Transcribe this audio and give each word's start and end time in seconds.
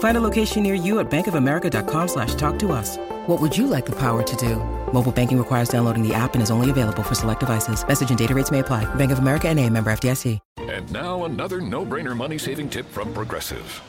Find 0.00 0.16
a 0.16 0.20
location 0.20 0.62
near 0.62 0.74
you 0.74 0.98
at 0.98 1.10
bankofamerica.com 1.10 2.08
slash 2.08 2.34
talk 2.34 2.58
to 2.60 2.72
us. 2.72 2.96
What 3.26 3.38
would 3.40 3.56
you 3.56 3.66
like 3.66 3.86
the 3.86 3.96
power 3.96 4.22
to 4.22 4.36
do? 4.36 4.56
Mobile 4.92 5.12
banking 5.12 5.38
requires 5.38 5.68
downloading 5.68 6.06
the 6.06 6.14
app 6.14 6.34
and 6.34 6.42
is 6.42 6.50
only 6.50 6.70
available 6.70 7.02
for 7.02 7.14
select 7.14 7.40
devices. 7.40 7.86
Message 7.86 8.08
and 8.08 8.18
data 8.18 8.34
rates 8.34 8.50
may 8.50 8.58
apply. 8.60 8.92
Bank 8.96 9.12
of 9.12 9.18
America 9.18 9.48
and 9.48 9.58
a 9.58 9.68
member 9.68 9.90
FDIC. 9.92 10.38
And 10.56 10.90
now 10.92 11.24
another 11.24 11.60
no-brainer 11.60 12.16
money-saving 12.16 12.70
tip 12.70 12.88
from 12.90 13.12
Progressive. 13.12 13.82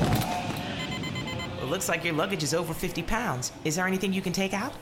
It 0.00 1.66
looks 1.70 1.88
like 1.88 2.04
your 2.04 2.14
luggage 2.14 2.42
is 2.42 2.52
over 2.52 2.74
50 2.74 3.02
pounds. 3.04 3.52
Is 3.64 3.76
there 3.76 3.86
anything 3.86 4.12
you 4.12 4.22
can 4.22 4.32
take 4.32 4.52
out? 4.52 4.72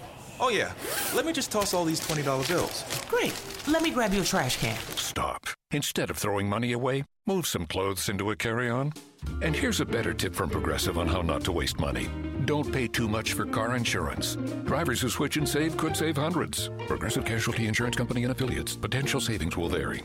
Oh, 0.41 0.48
yeah. 0.48 0.72
Let 1.14 1.27
me 1.27 1.33
just 1.34 1.52
toss 1.52 1.74
all 1.74 1.84
these 1.84 2.00
$20 2.00 2.48
bills. 2.48 2.84
Great. 3.08 3.34
Let 3.69 3.83
me 3.83 3.91
grab 3.91 4.14
you 4.14 4.22
a 4.22 4.24
trash 4.24 4.56
can. 4.56 4.78
Stop. 4.96 5.48
Instead 5.70 6.08
of 6.08 6.17
throwing 6.17 6.48
money 6.48 6.72
away, 6.72 7.05
move 7.27 7.46
some 7.46 7.67
clothes 7.67 8.08
into 8.08 8.30
a 8.30 8.36
carry-on. 8.36 8.94
And 9.42 9.55
here's 9.55 9.81
a 9.81 9.84
better 9.84 10.12
tip 10.15 10.34
from 10.34 10.51
Progressive 10.51 10.98
on 10.98 11.09
how 11.09 11.23
not 11.23 11.42
to 11.45 11.53
waste 11.53 11.81
money. 11.81 12.09
Don't 12.45 12.73
pay 12.73 12.89
too 12.89 13.09
much 13.09 13.34
for 13.34 13.45
car 13.47 13.77
insurance. 13.77 14.37
Drivers 14.64 15.01
who 15.01 15.09
switch 15.09 15.37
and 15.37 15.48
save 15.48 15.77
could 15.77 15.97
save 15.97 16.17
hundreds. 16.17 16.70
Progressive 16.87 17.25
Casualty 17.25 17.67
Insurance 17.67 17.97
Company 17.97 18.25
and 18.25 18.33
affiliates. 18.33 18.77
Potential 18.77 19.20
savings 19.20 19.56
will 19.56 19.69
vary. 19.69 20.03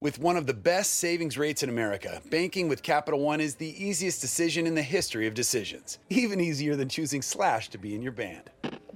With 0.00 0.18
one 0.18 0.36
of 0.36 0.46
the 0.48 0.54
best 0.54 0.96
savings 0.96 1.38
rates 1.38 1.62
in 1.62 1.68
America, 1.68 2.20
banking 2.28 2.68
with 2.68 2.82
Capital 2.82 3.20
One 3.20 3.40
is 3.40 3.54
the 3.54 3.84
easiest 3.84 4.20
decision 4.20 4.66
in 4.66 4.74
the 4.74 4.82
history 4.82 5.28
of 5.28 5.34
decisions. 5.34 6.00
Even 6.10 6.40
easier 6.40 6.74
than 6.74 6.88
choosing 6.88 7.22
Slash 7.22 7.68
to 7.68 7.78
be 7.78 7.94
in 7.94 8.02
your 8.02 8.10
band. 8.10 8.50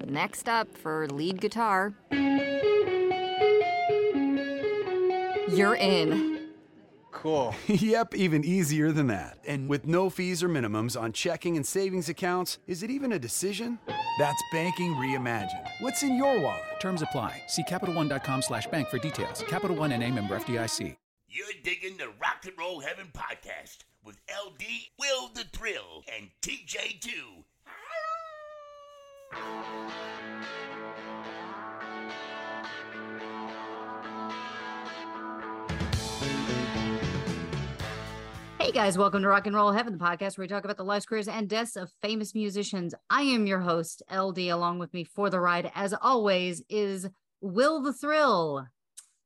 Next 0.05 0.49
up 0.49 0.67
for 0.77 1.07
lead 1.09 1.41
guitar. 1.41 1.95
You're 5.49 5.77
in. 5.77 6.36
Cool. 7.23 7.55
yep, 7.67 8.15
even 8.15 8.45
easier 8.45 8.93
than 8.93 9.07
that. 9.07 9.39
And 9.47 9.69
with 9.69 9.87
no 9.87 10.11
fees 10.11 10.43
or 10.43 10.49
minimums 10.49 11.01
on 11.01 11.13
checking 11.13 11.57
and 11.57 11.67
savings 11.67 12.09
accounts, 12.09 12.59
is 12.67 12.83
it 12.83 12.91
even 12.91 13.13
a 13.13 13.19
decision? 13.19 13.79
That's 14.19 14.43
banking 14.53 14.93
reimagined. 14.95 15.67
What's 15.81 16.03
in 16.03 16.17
your 16.17 16.41
wallet? 16.41 16.63
Terms 16.81 17.03
apply. 17.03 17.43
See 17.49 17.65
CapitalOne.com 17.65 18.43
slash 18.43 18.67
bank 18.67 18.89
for 18.89 18.99
details. 18.99 19.43
Capital 19.49 19.77
One 19.77 19.93
and 19.93 20.03
a 20.03 20.11
member 20.11 20.39
FDIC. 20.39 20.97
You're 21.29 21.47
digging 21.65 21.97
the 21.97 22.09
Rock 22.21 22.45
and 22.45 22.55
Roll 22.59 22.81
Heaven 22.81 23.09
podcast 23.13 23.79
with 24.05 24.19
LD, 24.31 24.63
Will 24.99 25.29
the 25.35 25.45
Thrill, 25.53 26.05
and 26.17 26.31
TJ2. 26.43 27.45
Hey 38.67 38.73
guys, 38.73 38.99
welcome 38.99 39.23
to 39.23 39.29
Rock 39.29 39.47
and 39.47 39.55
Roll 39.55 39.71
Heaven, 39.71 39.97
the 39.97 40.05
podcast 40.05 40.37
where 40.37 40.43
we 40.43 40.49
talk 40.49 40.65
about 40.65 40.77
the 40.77 40.83
lives, 40.83 41.07
careers, 41.07 41.29
and 41.29 41.49
deaths 41.49 41.77
of 41.77 41.93
famous 42.03 42.35
musicians. 42.35 42.97
I 43.09 43.23
am 43.23 43.47
your 43.47 43.61
host, 43.61 44.03
LD. 44.13 44.41
Along 44.49 44.81
with 44.81 44.93
me 44.93 45.05
for 45.05 45.31
the 45.31 45.39
ride, 45.39 45.71
as 45.73 45.95
always, 46.03 46.65
is 46.69 47.09
Will 47.41 47.81
the 47.81 47.93
Thrill. 47.93 48.67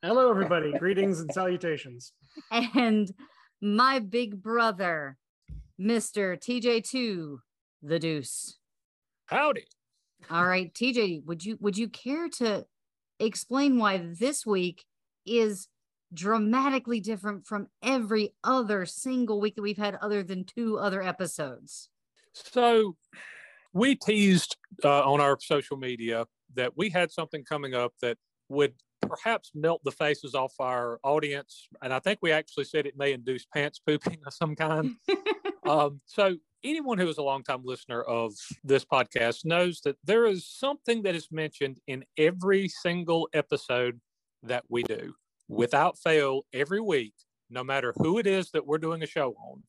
Hello, 0.02 0.28
everybody. 0.28 0.72
Greetings 0.78 1.20
and 1.20 1.32
salutations. 1.32 2.12
And 2.74 3.10
my 3.62 3.98
big 3.98 4.42
brother, 4.42 5.16
Mr. 5.80 6.36
TJ2, 6.38 7.38
the 7.82 7.98
Deuce. 7.98 8.58
Howdy. 9.24 9.64
All 10.30 10.44
right, 10.44 10.70
TJ, 10.74 11.24
would 11.24 11.46
you 11.46 11.56
would 11.60 11.78
you 11.78 11.88
care 11.88 12.28
to 12.40 12.66
explain 13.18 13.78
why 13.78 14.02
this 14.04 14.44
week 14.44 14.84
is 15.24 15.66
dramatically 16.12 17.00
different 17.00 17.46
from 17.46 17.68
every 17.82 18.34
other 18.42 18.86
single 18.86 19.40
week 19.40 19.56
that 19.56 19.62
we've 19.62 19.76
had 19.76 19.96
other 19.96 20.22
than 20.22 20.44
two 20.44 20.78
other 20.78 21.02
episodes? 21.02 21.88
So 22.32 22.96
we 23.72 23.94
teased 23.94 24.56
uh, 24.84 25.02
on 25.02 25.20
our 25.20 25.38
social 25.40 25.76
media 25.76 26.26
that 26.54 26.76
we 26.76 26.90
had 26.90 27.12
something 27.12 27.44
coming 27.44 27.74
up 27.74 27.92
that 28.02 28.18
would 28.48 28.74
perhaps 29.02 29.50
melt 29.54 29.80
the 29.84 29.92
faces 29.92 30.34
off 30.34 30.52
our 30.58 30.98
audience. 31.02 31.68
And 31.82 31.92
I 31.92 31.98
think 32.00 32.18
we 32.22 32.32
actually 32.32 32.64
said 32.64 32.86
it 32.86 32.96
may 32.96 33.12
induce 33.12 33.46
pants 33.46 33.80
pooping 33.84 34.18
of 34.26 34.32
some 34.32 34.54
kind. 34.56 34.96
um, 35.66 36.00
so 36.06 36.36
anyone 36.64 36.98
who 36.98 37.08
is 37.08 37.18
a 37.18 37.22
longtime 37.22 37.62
listener 37.64 38.02
of 38.02 38.34
this 38.64 38.84
podcast 38.84 39.44
knows 39.44 39.80
that 39.84 39.96
there 40.04 40.26
is 40.26 40.46
something 40.46 41.02
that 41.02 41.14
is 41.14 41.28
mentioned 41.30 41.78
in 41.86 42.04
every 42.16 42.68
single 42.68 43.28
episode 43.32 44.00
that 44.42 44.64
we 44.68 44.82
do 44.82 45.14
without 45.50 45.98
fail 45.98 46.46
every 46.52 46.80
week, 46.80 47.14
no 47.50 47.64
matter 47.64 47.92
who 47.96 48.18
it 48.18 48.26
is 48.26 48.50
that 48.52 48.66
we're 48.66 48.78
doing 48.78 49.02
a 49.02 49.06
show 49.06 49.34
on, 49.34 49.62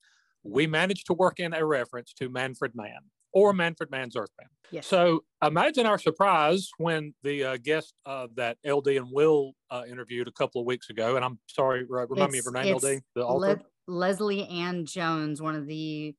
we 0.43 0.67
manage 0.67 1.03
to 1.05 1.13
work 1.13 1.39
in 1.39 1.53
a 1.53 1.65
reference 1.65 2.13
to 2.13 2.29
Manfred 2.29 2.73
Mann 2.75 3.01
or 3.33 3.51
Manfred 3.53 3.89
Mann's 3.89 4.15
Earth 4.15 4.29
Band. 4.37 4.49
Yes. 4.69 4.87
So 4.87 5.23
imagine 5.43 5.85
our 5.85 5.97
surprise 5.97 6.69
when 6.77 7.13
the 7.23 7.43
uh, 7.43 7.57
guest 7.57 7.93
uh, 8.05 8.27
that 8.35 8.57
LD 8.65 8.87
and 8.89 9.07
Will 9.11 9.53
uh, 9.69 9.83
interviewed 9.89 10.27
a 10.27 10.31
couple 10.31 10.61
of 10.61 10.67
weeks 10.67 10.89
ago, 10.89 11.15
and 11.15 11.25
I'm 11.25 11.39
sorry, 11.47 11.85
remind 11.89 12.31
me 12.31 12.39
of 12.39 12.45
her 12.45 12.51
name, 12.51 12.75
LD, 12.75 13.01
the 13.15 13.25
author. 13.25 13.47
Le- 13.47 13.61
Lesley-Ann 13.87 14.85
Jones, 14.85 15.41
one 15.41 15.55
of 15.55 15.65
the 15.65 16.15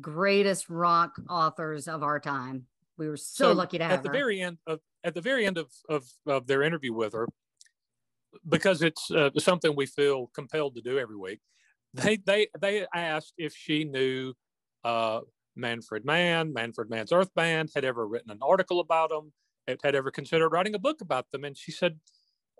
greatest 0.00 0.68
rock 0.68 1.12
authors 1.30 1.88
of 1.88 2.02
our 2.02 2.18
time. 2.18 2.66
We 2.98 3.08
were 3.08 3.16
so, 3.16 3.44
so 3.44 3.52
lucky 3.52 3.78
to 3.78 3.84
have 3.84 3.92
at 3.92 4.02
the 4.02 4.08
her. 4.08 4.12
very 4.14 4.40
end 4.40 4.58
of 4.66 4.80
at 5.04 5.14
the 5.14 5.20
very 5.20 5.46
end 5.46 5.56
of, 5.56 5.70
of, 5.88 6.04
of 6.26 6.48
their 6.48 6.62
interview 6.62 6.92
with 6.92 7.12
her, 7.12 7.28
because 8.48 8.82
it's 8.82 9.10
uh, 9.10 9.30
something 9.38 9.74
we 9.74 9.86
feel 9.86 10.30
compelled 10.34 10.74
to 10.76 10.80
do 10.80 10.98
every 10.98 11.16
week. 11.16 11.40
They 11.94 12.16
they 12.16 12.48
they 12.60 12.86
asked 12.94 13.34
if 13.38 13.54
she 13.54 13.84
knew 13.84 14.34
uh, 14.84 15.20
Manfred 15.56 16.04
Mann, 16.04 16.52
Manfred 16.52 16.90
Mann's 16.90 17.12
Earth 17.12 17.34
Band, 17.34 17.70
had 17.74 17.84
ever 17.84 18.06
written 18.06 18.30
an 18.30 18.38
article 18.42 18.80
about 18.80 19.10
them, 19.10 19.32
had, 19.66 19.78
had 19.82 19.94
ever 19.94 20.10
considered 20.10 20.50
writing 20.50 20.74
a 20.74 20.78
book 20.78 21.00
about 21.00 21.30
them, 21.30 21.44
and 21.44 21.56
she 21.56 21.72
said. 21.72 21.98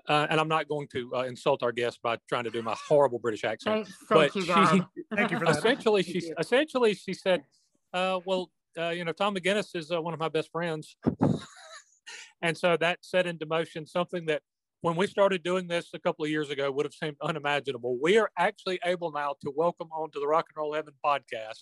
Uh, 0.08 0.26
and 0.30 0.40
I'm 0.40 0.48
not 0.48 0.66
going 0.68 0.88
to 0.88 1.14
uh, 1.14 1.22
insult 1.24 1.62
our 1.62 1.70
guest 1.70 2.00
by 2.02 2.16
trying 2.30 2.44
to 2.44 2.50
do 2.50 2.62
my 2.62 2.74
horrible 2.88 3.18
British 3.18 3.44
accent. 3.44 3.86
Thank, 4.08 4.32
thank 4.32 4.34
you, 4.36 4.42
she, 4.42 5.04
Thank 5.14 5.30
you 5.30 5.38
for 5.38 5.44
that. 5.44 5.58
essentially, 5.58 6.02
she 6.02 6.32
essentially 6.38 6.94
she 6.94 7.12
said, 7.12 7.42
uh, 7.92 8.18
"Well, 8.24 8.50
uh, 8.78 8.88
you 8.88 9.04
know, 9.04 9.12
Tom 9.12 9.34
McGuinness 9.34 9.76
is 9.76 9.92
uh, 9.92 10.00
one 10.00 10.14
of 10.14 10.20
my 10.20 10.30
best 10.30 10.50
friends," 10.50 10.96
and 12.42 12.56
so 12.56 12.78
that 12.78 13.00
set 13.02 13.26
into 13.26 13.44
motion 13.44 13.86
something 13.86 14.24
that 14.26 14.40
when 14.80 14.96
we 14.96 15.06
started 15.06 15.42
doing 15.42 15.66
this 15.66 15.88
a 15.94 15.98
couple 15.98 16.24
of 16.24 16.30
years 16.30 16.50
ago 16.50 16.70
would 16.70 16.86
have 16.86 16.94
seemed 16.94 17.16
unimaginable. 17.20 17.98
We 18.00 18.18
are 18.18 18.30
actually 18.38 18.78
able 18.84 19.10
now 19.10 19.34
to 19.42 19.52
welcome 19.54 19.88
onto 19.88 20.20
the 20.20 20.26
Rock 20.26 20.46
and 20.48 20.60
Roll 20.60 20.74
Heaven 20.74 20.94
podcast 21.04 21.58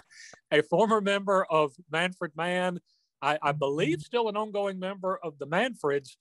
a 0.50 0.62
former 0.62 1.00
member 1.00 1.46
of 1.46 1.72
Manfred 1.90 2.32
Mann, 2.36 2.78
I, 3.22 3.38
I 3.42 3.52
believe 3.52 3.98
mm-hmm. 3.98 4.04
still 4.04 4.28
an 4.28 4.36
ongoing 4.36 4.78
member 4.78 5.18
of 5.22 5.38
the 5.38 5.46
Manfreds, 5.46 6.16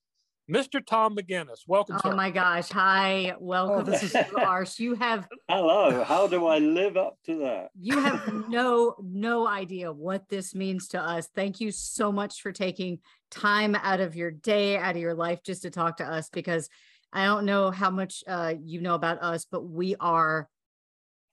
Mr. 0.51 0.85
Tom 0.85 1.15
McGuinness. 1.15 1.61
Welcome, 1.67 1.97
Oh 2.03 2.09
sir. 2.11 2.15
my 2.15 2.29
gosh. 2.29 2.69
Hi, 2.69 3.33
welcome 3.39 3.85
this 3.85 4.03
is- 4.03 4.11
to 4.11 4.39
Arse. 4.45 4.79
You 4.79 4.93
have 4.95 5.27
Hello. 5.49 6.03
How 6.03 6.27
do 6.27 6.45
I 6.45 6.59
live 6.59 6.97
up 6.97 7.17
to 7.25 7.39
that? 7.39 7.69
you 7.79 7.99
have 7.99 8.21
no 8.49 8.95
no 9.01 9.47
idea 9.47 9.91
what 9.91 10.29
this 10.29 10.53
means 10.53 10.87
to 10.89 11.01
us. 11.01 11.27
Thank 11.33 11.59
you 11.61 11.71
so 11.71 12.11
much 12.11 12.41
for 12.41 12.51
taking 12.51 12.99
time 13.31 13.73
out 13.75 13.99
of 14.01 14.15
your 14.15 14.29
day, 14.31 14.77
out 14.77 14.95
of 14.95 15.01
your 15.01 15.15
life 15.15 15.41
just 15.43 15.63
to 15.63 15.71
talk 15.71 15.97
to 15.97 16.05
us 16.05 16.29
because 16.29 16.69
I 17.11 17.25
don't 17.25 17.45
know 17.45 17.71
how 17.71 17.89
much 17.89 18.23
uh, 18.27 18.53
you 18.63 18.81
know 18.81 18.93
about 18.93 19.23
us, 19.23 19.47
but 19.49 19.63
we 19.67 19.95
are 19.99 20.47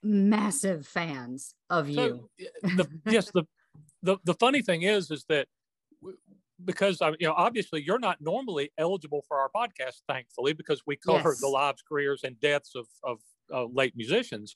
massive 0.02 0.86
fans 0.86 1.54
of 1.68 1.88
you. 1.90 2.30
The, 2.62 2.88
yes, 3.06 3.30
the, 3.32 3.44
the 4.02 4.16
the 4.24 4.34
funny 4.34 4.62
thing 4.62 4.82
is, 4.82 5.10
is 5.10 5.24
that 5.28 5.48
w- 6.00 6.16
because 6.64 7.00
you 7.18 7.26
know 7.26 7.34
obviously 7.36 7.82
you're 7.82 7.98
not 7.98 8.18
normally 8.20 8.70
eligible 8.78 9.22
for 9.28 9.38
our 9.38 9.50
podcast 9.54 10.02
thankfully 10.08 10.52
because 10.52 10.82
we 10.86 10.96
cover 10.96 11.30
Yes. 11.30 11.40
the 11.40 11.48
lives 11.48 11.82
careers 11.88 12.22
and 12.24 12.38
deaths 12.40 12.74
of, 12.74 12.86
of 13.04 13.18
uh, 13.52 13.64
late 13.66 13.94
musicians. 13.96 14.54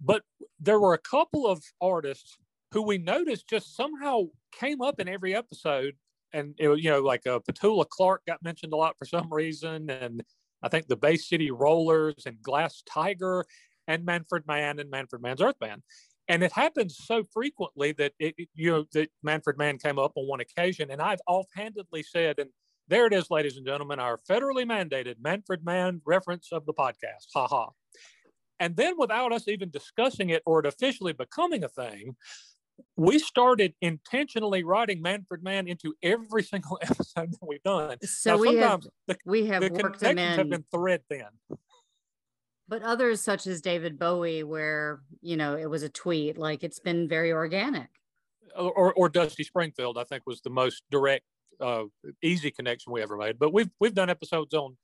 But 0.00 0.22
there 0.60 0.80
were 0.80 0.94
a 0.94 0.98
couple 0.98 1.46
of 1.46 1.62
artists 1.80 2.36
who 2.72 2.82
we 2.82 2.98
noticed 2.98 3.48
just 3.48 3.76
somehow 3.76 4.24
came 4.52 4.82
up 4.82 4.98
in 5.00 5.08
every 5.08 5.34
episode. 5.34 5.94
And 6.32 6.54
it, 6.58 6.68
you 6.80 6.90
know 6.90 7.00
like 7.00 7.26
uh, 7.26 7.38
petula 7.48 7.88
clark 7.88 8.22
got 8.26 8.42
mentioned 8.42 8.72
a 8.72 8.76
lot 8.76 8.96
for 8.98 9.04
some 9.04 9.32
reason. 9.32 9.88
And 9.90 10.22
i 10.62 10.68
think 10.68 10.86
the 10.88 10.96
bay 10.96 11.16
city 11.16 11.50
rollers 11.50 12.24
and 12.26 12.42
glass 12.42 12.82
tiger 12.86 13.44
and 13.86 14.04
manfred 14.04 14.46
mann 14.46 14.78
and 14.80 14.90
manfred 14.90 15.20
mann's 15.22 15.42
earth 15.42 15.58
band 15.58 15.82
and 16.28 16.42
it 16.42 16.52
happens 16.52 16.96
so 16.96 17.24
frequently 17.32 17.92
that 17.92 18.12
it, 18.18 18.34
you 18.54 18.70
know 18.70 18.84
that 18.92 19.10
Manfred 19.22 19.58
Mann 19.58 19.78
came 19.78 19.98
up 19.98 20.12
on 20.16 20.26
one 20.26 20.40
occasion, 20.40 20.90
and 20.90 21.00
I've 21.02 21.20
offhandedly 21.26 22.02
said, 22.02 22.38
and 22.38 22.50
there 22.88 23.06
it 23.06 23.12
is, 23.12 23.30
ladies 23.30 23.56
and 23.56 23.66
gentlemen, 23.66 23.98
our 23.98 24.18
federally 24.28 24.64
mandated 24.64 25.16
Manfred 25.20 25.64
Mann 25.64 26.00
reference 26.04 26.48
of 26.52 26.66
the 26.66 26.74
podcast. 26.74 27.26
Ha 27.34 27.46
ha. 27.46 27.68
And 28.60 28.76
then, 28.76 28.94
without 28.98 29.32
us 29.32 29.48
even 29.48 29.70
discussing 29.70 30.30
it 30.30 30.42
or 30.46 30.60
it 30.60 30.66
officially 30.66 31.12
becoming 31.12 31.64
a 31.64 31.68
thing, 31.68 32.16
we 32.96 33.18
started 33.18 33.74
intentionally 33.80 34.64
writing 34.64 35.02
Manfred 35.02 35.42
Mann 35.42 35.68
into 35.68 35.94
every 36.02 36.42
single 36.42 36.78
episode 36.82 37.32
that 37.32 37.46
we've 37.46 37.62
done. 37.62 37.98
So 38.02 38.36
Now, 38.36 38.40
we 38.40 38.56
have 38.56 38.82
the, 39.06 39.16
we 39.26 39.46
have 39.46 39.62
the 39.62 39.70
worked 39.70 40.00
them 40.00 40.16
connections 40.16 40.36
have 40.36 40.46
in. 40.46 40.50
been 40.50 40.64
thread 40.72 41.02
thin. 41.10 41.26
But 42.66 42.82
others, 42.82 43.20
such 43.20 43.46
as 43.46 43.60
David 43.60 43.98
Bowie, 43.98 44.42
where 44.42 45.02
you 45.20 45.36
know 45.36 45.56
it 45.56 45.68
was 45.68 45.82
a 45.82 45.88
tweet, 45.88 46.38
like 46.38 46.64
it's 46.64 46.80
been 46.80 47.08
very 47.08 47.32
organic. 47.32 47.88
or, 48.56 48.92
or 48.94 49.08
Dusty 49.08 49.44
Springfield, 49.44 49.98
I 49.98 50.04
think 50.04 50.22
was 50.26 50.40
the 50.40 50.50
most 50.50 50.82
direct, 50.90 51.24
uh, 51.60 51.84
easy 52.22 52.50
connection 52.50 52.92
we 52.92 53.02
ever 53.02 53.16
made. 53.16 53.38
But 53.38 53.52
we've 53.52 53.70
we've 53.80 53.94
done 53.94 54.08
episodes 54.08 54.54
on 54.54 54.76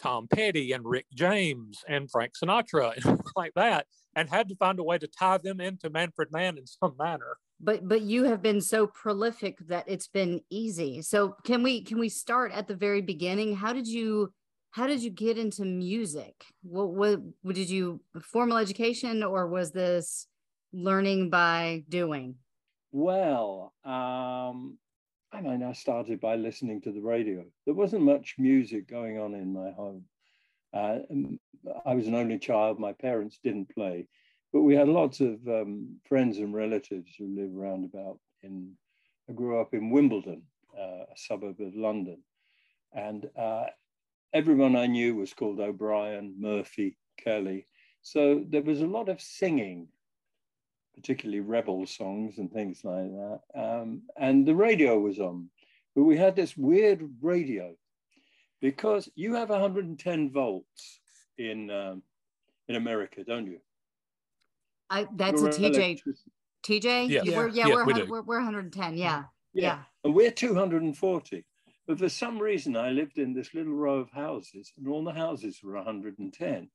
Tom 0.00 0.28
Petty 0.28 0.72
and 0.72 0.84
Rick 0.84 1.06
James 1.14 1.82
and 1.88 2.10
Frank 2.10 2.32
Sinatra 2.42 3.04
and 3.04 3.20
like 3.36 3.54
that, 3.54 3.86
and 4.14 4.28
had 4.28 4.48
to 4.48 4.56
find 4.56 4.78
a 4.78 4.82
way 4.82 4.98
to 4.98 5.06
tie 5.06 5.38
them 5.38 5.60
into 5.60 5.90
Manfred 5.90 6.30
Mann 6.30 6.58
in 6.58 6.66
some 6.66 6.94
manner. 6.98 7.38
But 7.60 7.88
but 7.88 8.02
you 8.02 8.24
have 8.24 8.42
been 8.42 8.60
so 8.60 8.86
prolific 8.86 9.58
that 9.68 9.84
it's 9.86 10.08
been 10.08 10.42
easy. 10.50 11.02
So 11.02 11.36
can 11.44 11.62
we 11.62 11.82
can 11.82 11.98
we 11.98 12.08
start 12.08 12.52
at 12.52 12.68
the 12.68 12.76
very 12.76 13.00
beginning? 13.00 13.56
How 13.56 13.72
did 13.72 13.86
you 13.86 14.32
how 14.76 14.86
did 14.86 15.02
you 15.02 15.08
get 15.08 15.38
into 15.38 15.64
music? 15.64 16.44
What 16.62 16.90
what, 16.90 17.18
what 17.40 17.54
did 17.54 17.70
you 17.70 17.98
formal 18.20 18.58
education 18.58 19.22
or 19.22 19.46
was 19.46 19.72
this 19.72 20.26
learning 20.70 21.30
by 21.30 21.84
doing? 21.88 22.34
Well, 22.92 23.72
um, 23.86 24.76
I 25.32 25.40
mean, 25.40 25.62
I 25.62 25.72
started 25.72 26.20
by 26.20 26.36
listening 26.36 26.82
to 26.82 26.92
the 26.92 27.00
radio. 27.00 27.46
There 27.64 27.72
wasn't 27.74 28.02
much 28.02 28.34
music 28.36 28.86
going 28.86 29.18
on 29.18 29.32
in 29.32 29.50
my 29.50 29.70
home. 29.70 30.04
Uh, 30.74 30.98
I 31.86 31.94
was 31.94 32.06
an 32.06 32.14
only 32.14 32.38
child. 32.38 32.78
My 32.78 32.92
parents 32.92 33.38
didn't 33.42 33.74
play, 33.74 34.06
but 34.52 34.60
we 34.60 34.74
had 34.74 34.88
lots 34.88 35.20
of 35.20 35.36
um, 35.48 35.96
friends 36.06 36.36
and 36.36 36.52
relatives 36.52 37.12
who 37.18 37.34
lived 37.34 37.56
round 37.56 37.86
about 37.86 38.18
in. 38.42 38.72
I 39.28 39.32
grew 39.32 39.58
up 39.58 39.72
in 39.72 39.88
Wimbledon, 39.88 40.42
uh, 40.78 41.04
a 41.14 41.16
suburb 41.16 41.60
of 41.60 41.74
London, 41.74 42.18
and 42.92 43.26
uh, 43.36 43.66
everyone 44.36 44.76
I 44.76 44.86
knew 44.86 45.16
was 45.16 45.32
called 45.32 45.60
O'Brien, 45.60 46.34
Murphy, 46.38 46.98
Kelly. 47.16 47.66
So 48.02 48.44
there 48.46 48.62
was 48.62 48.82
a 48.82 48.86
lot 48.86 49.08
of 49.08 49.18
singing 49.20 49.88
particularly 50.94 51.40
rebel 51.40 51.86
songs 51.86 52.36
and 52.36 52.52
things 52.52 52.84
like 52.84 53.10
that. 53.10 53.40
Um, 53.54 54.02
and 54.18 54.46
the 54.46 54.54
radio 54.54 54.98
was 54.98 55.18
on, 55.18 55.48
but 55.94 56.04
we 56.04 56.18
had 56.18 56.36
this 56.36 56.54
weird 56.54 57.02
radio 57.22 57.74
because 58.60 59.08
you 59.14 59.34
have 59.34 59.48
110 59.48 60.30
volts 60.30 61.00
in 61.38 61.70
um, 61.70 62.02
in 62.68 62.76
America, 62.76 63.24
don't 63.24 63.46
you? 63.46 63.60
I 64.90 65.06
that's 65.16 65.40
Your 65.40 65.50
a 65.50 65.52
TJ. 65.52 66.00
TJ. 66.62 67.08
Yes. 67.08 67.24
You- 67.24 67.36
We're, 67.36 67.48
yeah, 67.48 67.68
Yeah, 67.68 67.74
we're, 67.74 67.84
we 67.84 68.02
we're 68.02 68.22
we're 68.22 68.36
110. 68.36 68.96
Yeah. 68.96 69.24
Yeah. 69.54 69.78
And 70.04 70.14
we're 70.14 70.30
240. 70.30 71.44
But 71.86 71.98
for 71.98 72.08
some 72.08 72.38
reason, 72.38 72.76
I 72.76 72.90
lived 72.90 73.18
in 73.18 73.32
this 73.32 73.54
little 73.54 73.72
row 73.74 73.98
of 74.00 74.10
houses, 74.10 74.72
and 74.76 74.88
all 74.88 75.04
the 75.04 75.12
houses 75.12 75.60
were 75.62 75.74
110, 75.74 76.68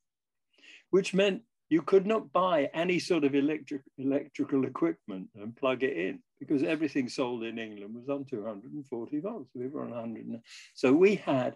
which 0.90 1.14
meant 1.14 1.42
you 1.70 1.82
could 1.82 2.06
not 2.06 2.32
buy 2.32 2.70
any 2.74 3.00
sort 3.00 3.24
of 3.24 3.34
electric, 3.36 3.82
electrical 3.98 4.66
equipment 4.66 5.30
and 5.36 5.56
plug 5.56 5.84
it 5.84 5.96
in 5.98 6.20
because 6.40 6.64
everything 6.64 7.08
sold 7.08 7.44
in 7.44 7.58
England 7.60 7.94
was 7.96 8.10
on 8.10 8.26
240 8.26 9.20
volts. 9.20 9.52
We 9.56 9.68
were 9.68 9.84
on 9.84 9.92
100. 9.92 10.42
So 10.74 10.92
we 10.92 11.16
had 11.16 11.56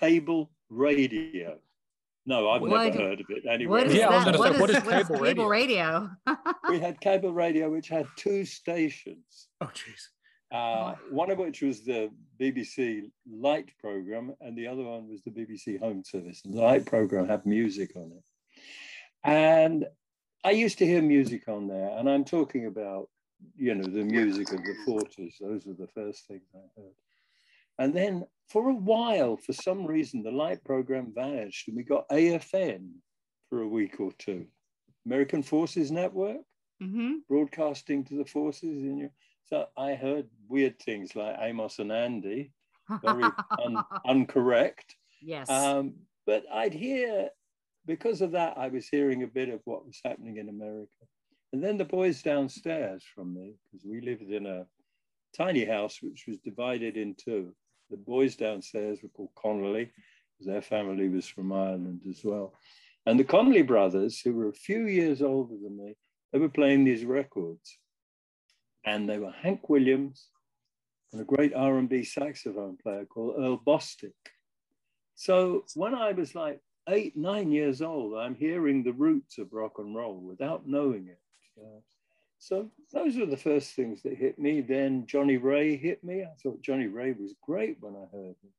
cable 0.00 0.50
radio. 0.68 1.58
No, 2.24 2.50
I've 2.50 2.62
What- 2.62 2.70
never 2.70 2.98
heard 2.98 3.20
of 3.20 3.26
it 3.30 3.44
anyway. 3.48 3.70
What 3.70 3.86
is 3.88 3.94
that? 3.94 4.38
What 4.38 4.54
is, 4.54 4.60
what 4.60 4.70
is 4.70 5.08
cable 5.08 5.48
radio? 5.48 6.08
we 6.68 6.78
had 6.78 7.00
cable 7.00 7.32
radio, 7.32 7.70
which 7.70 7.88
had 7.88 8.06
two 8.16 8.44
stations. 8.44 9.48
Oh, 9.60 9.66
jeez. 9.66 10.08
Uh, 10.52 10.94
one 11.10 11.30
of 11.30 11.38
which 11.38 11.62
was 11.62 11.80
the 11.82 12.10
BBC 12.38 13.10
Light 13.30 13.70
program, 13.80 14.34
and 14.40 14.56
the 14.56 14.66
other 14.66 14.82
one 14.82 15.08
was 15.08 15.22
the 15.22 15.30
BBC 15.30 15.80
Home 15.80 16.02
Service. 16.04 16.42
And 16.44 16.52
the 16.54 16.60
Light 16.60 16.84
program 16.84 17.26
had 17.26 17.46
music 17.46 17.92
on 17.96 18.12
it. 18.12 18.22
And 19.24 19.86
I 20.44 20.50
used 20.50 20.78
to 20.78 20.86
hear 20.86 21.00
music 21.00 21.48
on 21.48 21.68
there, 21.68 21.96
and 21.96 22.08
I'm 22.08 22.24
talking 22.24 22.66
about, 22.66 23.08
you 23.56 23.74
know, 23.74 23.84
the 23.84 24.04
music 24.04 24.52
of 24.52 24.58
the 24.58 24.74
40s. 24.86 25.34
Those 25.40 25.64
were 25.64 25.74
the 25.74 25.88
first 25.94 26.26
things 26.26 26.42
I 26.54 26.80
heard. 26.80 26.94
And 27.78 27.94
then 27.94 28.26
for 28.50 28.68
a 28.68 28.74
while, 28.74 29.38
for 29.38 29.54
some 29.54 29.86
reason, 29.86 30.22
the 30.22 30.30
Light 30.30 30.62
program 30.64 31.12
vanished, 31.14 31.68
and 31.68 31.76
we 31.76 31.82
got 31.84 32.08
AFN 32.10 32.90
for 33.48 33.62
a 33.62 33.68
week 33.68 34.00
or 34.00 34.12
two. 34.18 34.46
American 35.06 35.42
Forces 35.42 35.90
Network 35.90 36.38
Mm-hmm. 36.82 37.18
broadcasting 37.28 38.02
to 38.06 38.16
the 38.16 38.24
forces 38.24 38.82
in 38.82 38.98
your 38.98 39.10
so 39.44 39.66
i 39.76 39.94
heard 39.94 40.26
weird 40.48 40.78
things 40.78 41.14
like 41.16 41.36
amos 41.40 41.78
and 41.78 41.92
andy 41.92 42.50
very 43.02 43.24
un, 43.64 43.82
uncorrect. 44.06 44.94
Yes. 45.20 45.48
um, 45.48 45.94
but 46.26 46.44
i'd 46.54 46.74
hear 46.74 47.28
because 47.86 48.20
of 48.20 48.32
that 48.32 48.56
i 48.58 48.68
was 48.68 48.88
hearing 48.88 49.22
a 49.22 49.26
bit 49.26 49.48
of 49.48 49.60
what 49.64 49.86
was 49.86 50.00
happening 50.04 50.36
in 50.36 50.48
america. 50.48 50.88
And 51.54 51.62
then 51.62 51.76
the 51.76 51.84
boys 51.84 52.22
downstairs 52.22 53.04
from 53.14 53.34
me 53.34 53.56
because 53.70 53.84
we 53.86 54.00
lived 54.00 54.30
in 54.30 54.46
a 54.46 54.64
tiny 55.36 55.66
house 55.66 55.98
which 56.00 56.24
was 56.26 56.38
divided 56.38 56.96
in 56.96 57.14
two 57.14 57.54
the 57.90 57.96
boys 57.96 58.36
downstairs 58.36 59.00
were 59.02 59.10
called 59.10 59.34
connolly 59.34 59.90
because 60.32 60.46
their 60.46 60.62
family 60.62 61.08
was 61.08 61.26
from 61.26 61.52
ireland 61.52 62.02
as 62.08 62.22
well. 62.24 62.54
And 63.04 63.18
the 63.18 63.24
connolly 63.24 63.62
brothers 63.62 64.20
who 64.20 64.32
were 64.32 64.48
a 64.48 64.52
few 64.52 64.86
years 64.86 65.22
older 65.22 65.54
than 65.62 65.76
me 65.76 65.94
they 66.32 66.38
were 66.38 66.48
playing 66.48 66.84
these 66.84 67.04
records 67.04 67.78
and 68.84 69.08
they 69.08 69.18
were 69.18 69.30
hank 69.30 69.68
williams 69.68 70.28
and 71.12 71.20
a 71.20 71.24
great 71.24 71.54
r&b 71.54 72.04
saxophone 72.04 72.76
player 72.76 73.04
called 73.04 73.34
earl 73.38 73.58
bostic. 73.58 74.12
So 75.14 75.64
when 75.74 75.94
i 75.94 76.12
was 76.12 76.34
like 76.34 76.60
eight 76.88 77.16
nine 77.16 77.52
years 77.52 77.82
old 77.82 78.18
i'm 78.18 78.34
hearing 78.34 78.82
the 78.82 78.92
roots 78.92 79.38
of 79.38 79.52
rock 79.52 79.78
and 79.78 79.94
roll 79.94 80.20
without 80.20 80.66
knowing 80.66 81.08
it. 81.08 81.20
Uh, 81.60 81.80
so 82.38 82.68
those 82.92 83.16
were 83.16 83.26
the 83.26 83.36
first 83.36 83.74
things 83.74 84.02
that 84.02 84.16
hit 84.16 84.38
me. 84.38 84.60
Then 84.60 85.06
johnnie 85.06 85.36
ray 85.36 85.76
hit 85.76 86.02
me. 86.02 86.22
I 86.22 86.34
thought 86.42 86.62
johnnie 86.62 86.88
ray 86.88 87.12
was 87.12 87.34
great 87.42 87.76
when 87.80 87.94
i 87.94 88.16
heard 88.16 88.36
him. 88.42 88.52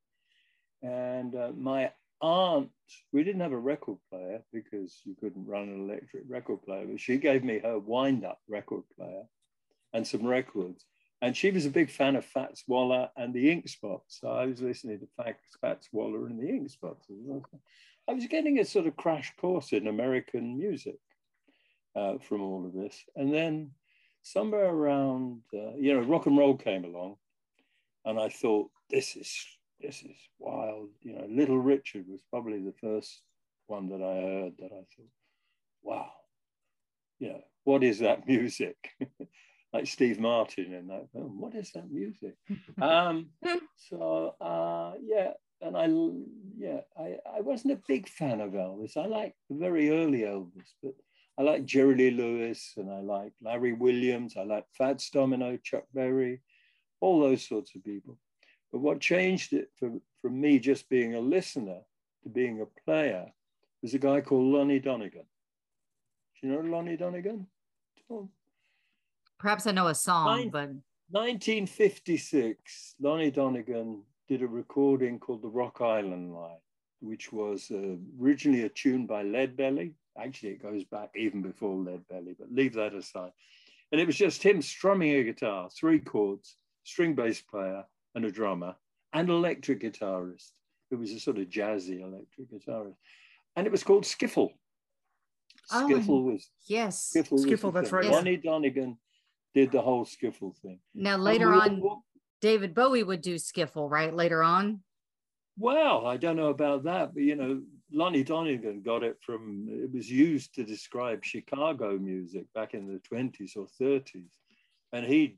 And 0.83 1.35
uh, 1.35 1.51
my 1.55 1.91
aunt, 2.21 2.69
we 3.11 3.23
didn't 3.23 3.41
have 3.41 3.51
a 3.51 3.57
record 3.57 3.97
player 4.09 4.41
because 4.51 5.01
you 5.03 5.15
couldn't 5.19 5.45
run 5.45 5.63
an 5.63 5.89
electric 5.89 6.23
record 6.27 6.61
player, 6.63 6.85
but 6.85 6.99
she 6.99 7.17
gave 7.17 7.43
me 7.43 7.59
her 7.59 7.79
wind 7.79 8.25
up 8.25 8.39
record 8.47 8.83
player 8.95 9.23
and 9.93 10.05
some 10.05 10.25
records. 10.25 10.85
And 11.21 11.37
she 11.37 11.51
was 11.51 11.65
a 11.65 11.69
big 11.69 11.89
fan 11.89 12.15
of 12.15 12.25
Fats 12.25 12.63
Waller 12.67 13.09
and 13.15 13.33
the 13.33 13.49
Ink 13.49 13.69
Spots. 13.69 14.19
So 14.19 14.29
I 14.29 14.45
was 14.45 14.61
listening 14.61 14.99
to 14.99 15.33
Fats, 15.61 15.87
Waller 15.93 16.27
and 16.27 16.39
the 16.39 16.49
Ink 16.49 16.69
Spots. 16.69 17.07
I 18.09 18.13
was 18.13 18.27
getting 18.27 18.59
a 18.59 18.65
sort 18.65 18.87
of 18.87 18.97
crash 18.97 19.33
course 19.37 19.71
in 19.71 19.87
American 19.87 20.57
music 20.57 20.99
uh, 21.95 22.17
from 22.17 22.41
all 22.41 22.65
of 22.65 22.73
this. 22.73 23.01
And 23.15 23.33
then 23.33 23.71
somewhere 24.21 24.69
around, 24.69 25.41
uh, 25.53 25.75
you 25.77 25.93
know, 25.93 26.01
rock 26.01 26.25
and 26.25 26.37
roll 26.37 26.57
came 26.57 26.83
along. 26.83 27.15
And 28.03 28.19
I 28.19 28.27
thought, 28.27 28.69
this 28.89 29.15
is 29.15 29.33
this 29.79 30.01
is 30.01 30.17
wild. 30.39 30.89
You 31.01 31.15
know, 31.15 31.25
Little 31.29 31.59
Richard 31.59 32.05
was 32.07 32.21
probably 32.29 32.59
the 32.59 32.73
first 32.81 33.21
one 33.67 33.89
that 33.89 34.01
I 34.01 34.21
heard 34.21 34.53
that 34.59 34.71
I 34.71 34.83
thought, 34.95 35.11
wow, 35.81 36.11
you 37.19 37.29
know, 37.29 37.41
what 37.63 37.83
is 37.83 37.99
that 37.99 38.27
music? 38.27 38.75
Like 39.73 39.87
Steve 39.87 40.19
Martin 40.19 40.73
in 40.73 40.87
that 40.87 41.11
film, 41.11 41.41
what 41.41 41.55
is 41.55 41.71
that 41.71 41.91
music? 41.91 42.35
um, 42.81 43.29
so 43.89 44.35
uh, 44.39 44.93
yeah, 45.01 45.31
and 45.61 45.75
I 45.75 45.87
yeah, 46.57 46.81
I, 46.97 47.17
I 47.37 47.41
wasn't 47.41 47.73
a 47.73 47.81
big 47.87 48.07
fan 48.07 48.39
of 48.39 48.51
Elvis. 48.51 48.97
I 48.97 49.07
like 49.07 49.33
the 49.49 49.57
very 49.57 49.89
early 49.89 50.19
Elvis, 50.19 50.73
but 50.81 50.93
I 51.37 51.41
like 51.41 51.65
Jerry 51.65 51.95
Lee 51.95 52.11
Lewis 52.11 52.73
and 52.77 52.91
I 52.91 52.99
like 52.99 53.33
Larry 53.41 53.73
Williams. 53.73 54.35
I 54.37 54.43
like 54.43 54.65
Fats 54.77 55.09
Domino, 55.09 55.57
Chuck 55.63 55.85
Berry, 55.93 56.41
all 57.01 57.19
those 57.19 57.47
sorts 57.47 57.73
of 57.75 57.83
people. 57.83 58.19
But 58.71 58.79
what 58.79 58.99
changed 58.99 59.53
it 59.53 59.69
for, 59.79 59.91
from 60.21 60.39
me 60.39 60.59
just 60.59 60.89
being 60.89 61.15
a 61.15 61.19
listener 61.19 61.79
to 62.23 62.29
being 62.29 62.61
a 62.61 62.81
player 62.85 63.25
was 63.81 63.93
a 63.93 63.99
guy 63.99 64.21
called 64.21 64.53
Lonnie 64.53 64.79
Donegan. 64.79 65.25
Do 66.41 66.47
you 66.47 66.53
know 66.53 66.61
Lonnie 66.61 66.97
Donegan? 66.97 67.47
Tom? 68.07 68.29
Perhaps 69.43 69.67
I 69.67 69.73
know 69.73 69.87
a 69.87 69.93
song, 69.93 70.37
Nine, 70.37 70.49
but 70.49 70.69
1956, 71.09 72.95
Lonnie 73.01 73.29
Donegan 73.29 74.01
did 74.29 74.41
a 74.41 74.47
recording 74.47 75.19
called 75.19 75.41
the 75.41 75.49
Rock 75.49 75.81
Island 75.81 76.33
Line, 76.33 76.61
which 77.01 77.33
was 77.33 77.69
uh, 77.69 77.97
originally 78.21 78.63
a 78.63 78.69
tune 78.69 79.05
by 79.05 79.21
Leadbelly. 79.21 79.91
Actually, 80.17 80.51
it 80.51 80.63
goes 80.63 80.85
back 80.85 81.09
even 81.17 81.41
before 81.41 81.75
Leadbelly, 81.75 82.37
but 82.39 82.53
leave 82.53 82.73
that 82.75 82.93
aside. 82.93 83.33
And 83.91 83.99
it 83.99 84.07
was 84.07 84.15
just 84.15 84.41
him 84.41 84.61
strumming 84.61 85.13
a 85.13 85.23
guitar, 85.25 85.69
three 85.77 85.99
chords, 85.99 86.55
string 86.85 87.13
bass 87.13 87.41
player, 87.41 87.83
and 88.15 88.23
a 88.23 88.31
drummer, 88.31 88.75
and 89.11 89.27
electric 89.29 89.81
guitarist, 89.81 90.51
It 90.89 90.95
was 90.95 91.11
a 91.11 91.19
sort 91.19 91.39
of 91.39 91.49
jazzy 91.49 91.99
electric 91.99 92.49
guitarist. 92.49 92.95
And 93.57 93.67
it 93.67 93.73
was 93.73 93.83
called 93.83 94.05
Skiffle. 94.05 94.53
Oh, 95.69 95.89
Skiffle 95.89 96.23
was 96.23 96.49
yes, 96.65 97.11
Skiffle. 97.13 97.45
Skiffle, 97.45 97.73
that's 97.73 97.91
right. 97.91 98.05
Lonnie 98.05 98.37
Donegan 98.37 98.97
did 99.53 99.71
the 99.71 99.81
whole 99.81 100.05
Skiffle 100.05 100.55
thing. 100.57 100.79
Now 100.93 101.17
later 101.17 101.53
on, 101.53 101.81
David 102.41 102.73
Bowie 102.73 103.03
would 103.03 103.21
do 103.21 103.35
Skiffle, 103.35 103.89
right? 103.89 104.13
Later 104.13 104.43
on. 104.43 104.81
Well, 105.57 106.07
I 106.07 106.17
don't 106.17 106.35
know 106.35 106.49
about 106.49 106.83
that, 106.85 107.13
but 107.13 107.23
you 107.23 107.35
know, 107.35 107.61
Lonnie 107.91 108.23
Donegan 108.23 108.81
got 108.81 109.03
it 109.03 109.17
from, 109.21 109.67
it 109.69 109.93
was 109.93 110.09
used 110.09 110.55
to 110.55 110.63
describe 110.63 111.23
Chicago 111.23 111.97
music 111.97 112.45
back 112.55 112.73
in 112.73 112.87
the 112.87 112.99
20s 113.07 113.55
or 113.55 113.67
30s. 113.79 114.31
And 114.91 115.05
he 115.05 115.37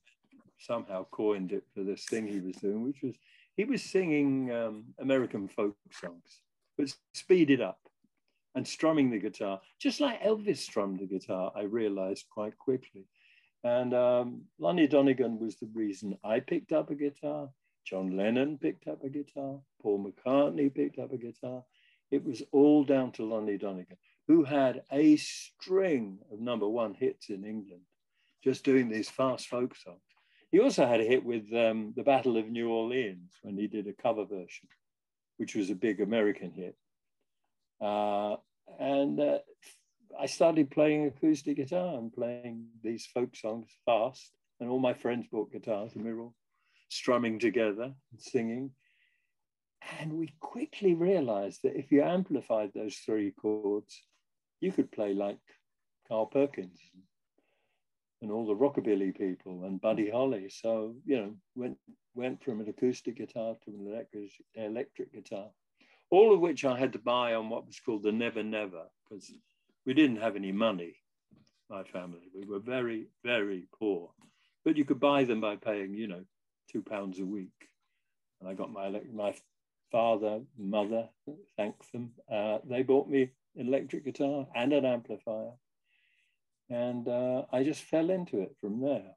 somehow 0.60 1.06
coined 1.12 1.52
it 1.52 1.64
for 1.74 1.84
this 1.84 2.06
thing 2.06 2.28
he 2.28 2.40
was 2.40 2.56
doing, 2.56 2.84
which 2.84 3.02
was 3.04 3.16
he 3.58 3.64
was 3.64 3.82
singing 3.82 4.52
um, 4.52 4.84
American 5.00 5.48
folk 5.48 5.76
songs, 5.92 6.42
but 6.78 6.94
speeded 7.14 7.62
up 7.62 7.80
and 8.56 8.68
strumming 8.68 9.10
the 9.10 9.20
guitar, 9.20 9.62
just 9.80 10.02
like 10.02 10.22
Elvis 10.22 10.58
strummed 10.58 11.00
the 11.00 11.06
guitar, 11.06 11.52
I 11.56 11.64
realized 11.64 12.26
quite 12.30 12.58
quickly. 12.58 13.06
And 13.66 13.96
um, 13.96 14.42
Lonnie 14.60 14.86
Donegan 14.86 15.40
was 15.40 15.56
the 15.56 15.68
reason 15.74 16.20
I 16.24 16.40
picked 16.40 16.72
up 16.72 16.92
a 16.92 16.96
guitar. 16.96 17.50
John 17.84 18.16
Lennon 18.16 18.60
picked 18.60 18.88
up 18.88 19.04
a 19.04 19.10
guitar. 19.10 19.60
Paul 19.82 20.06
McCartney 20.06 20.72
picked 20.72 21.00
up 21.00 21.12
a 21.12 21.18
guitar. 21.18 21.64
It 22.12 22.24
was 22.24 22.44
all 22.52 22.84
down 22.84 23.12
to 23.14 23.26
Lonnie 23.26 23.58
Donegan, 23.58 23.98
who 24.28 24.44
had 24.44 24.84
a 24.92 25.16
string 25.16 26.20
of 26.32 26.40
number 26.40 26.70
one 26.70 26.94
hits 26.94 27.30
in 27.30 27.44
England, 27.44 27.82
just 28.44 28.64
doing 28.64 28.88
these 28.88 29.10
fast 29.10 29.48
folk 29.48 29.76
songs. 29.76 29.98
He 30.52 30.60
also 30.60 30.86
had 30.86 31.02
a 31.02 31.04
hit 31.04 31.26
with 31.26 31.52
um, 31.52 31.92
the 31.96 32.04
Battle 32.04 32.38
of 32.38 32.48
New 32.48 32.70
Orleans 32.70 33.34
when 33.42 33.58
he 33.58 33.66
did 33.66 33.88
a 33.88 33.94
cover 33.94 34.26
version, 34.26 34.68
which 35.38 35.56
was 35.56 35.72
a 35.72 35.76
big 35.76 36.02
American 36.02 36.52
hit. 36.52 36.76
Uh, 37.82 38.36
and 38.80 39.20
uh, 39.20 39.40
I 40.20 40.26
started 40.28 40.72
playing 40.72 41.06
acoustic 41.06 41.58
guitar 41.58 41.98
and 41.98 42.14
playing 42.14 42.66
these 42.84 43.06
folk 43.06 43.36
songs 43.36 43.68
fast. 43.86 44.32
And 44.60 44.70
all 44.70 44.80
my 44.80 44.94
friends 44.94 45.28
bought 45.30 45.52
guitars, 45.52 45.96
and 45.96 46.06
we 46.06 46.14
were 46.14 46.22
all 46.24 46.36
strumming 46.88 47.40
together 47.40 47.94
and 48.12 48.22
singing. 48.22 48.72
And 50.00 50.14
we 50.14 50.34
quickly 50.40 50.94
realized 50.94 51.62
that 51.64 51.78
if 51.78 51.92
you 51.92 52.02
amplified 52.02 52.72
those 52.74 52.96
three 52.96 53.32
chords, 53.32 54.04
you 54.62 54.72
could 54.72 54.92
play 54.92 55.14
like 55.14 55.40
Carl 56.08 56.28
Perkins 56.28 56.80
and 58.22 58.32
all 58.32 58.48
the 58.48 58.56
rockabilly 58.56 59.16
people 59.16 59.66
and 59.66 59.82
Buddy 59.82 60.10
Holly. 60.10 60.50
So, 60.50 60.96
you 61.06 61.18
know, 61.18 61.36
went 61.56 61.78
went 62.16 62.42
from 62.42 62.62
an 62.62 62.70
acoustic 62.70 63.18
guitar 63.18 63.56
to 63.66 63.72
an 63.72 63.88
electric, 63.88 64.32
electric 64.56 65.14
guitar, 65.14 65.50
all 66.10 66.34
of 66.34 66.40
which 66.40 66.64
I 66.64 66.80
had 66.80 66.94
to 66.94 67.00
buy 67.00 67.34
on 67.34 67.50
what 67.50 67.68
was 67.68 67.80
called 67.80 68.04
the 68.04 68.12
Never 68.14 68.42
Never, 68.42 68.86
because 69.04 69.34
we 69.86 69.94
didn't 69.94 70.22
have 70.22 70.36
any 70.36 70.52
money, 70.52 70.96
my 71.70 71.84
family. 71.84 72.30
We 72.34 72.46
were 72.48 72.60
very, 72.60 73.08
very 73.24 73.68
poor. 73.80 74.10
But 74.64 74.78
you 74.78 74.86
could 74.86 75.00
buy 75.00 75.24
them 75.24 75.42
by 75.42 75.58
paying, 75.58 75.94
you 75.94 76.08
know, 76.08 76.24
two 76.72 76.82
pounds 76.82 77.20
a 77.20 77.26
week. 77.26 77.70
And 78.40 78.50
I 78.50 78.54
got 78.54 78.72
my, 78.72 79.00
my 79.14 79.36
father, 79.92 80.42
mother, 80.58 81.08
thank 81.56 81.76
them. 81.92 82.12
Uh, 82.32 82.58
they 82.68 82.82
bought 82.82 83.08
me 83.08 83.32
an 83.56 83.68
electric 83.68 84.06
guitar 84.06 84.48
and 84.56 84.74
an 84.74 84.86
amplifier. 84.86 85.52
And 86.70 87.08
uh, 87.08 87.44
I 87.54 87.64
just 87.64 87.84
fell 87.84 88.10
into 88.10 88.42
it 88.42 88.56
from 88.60 88.82
there. 88.82 89.12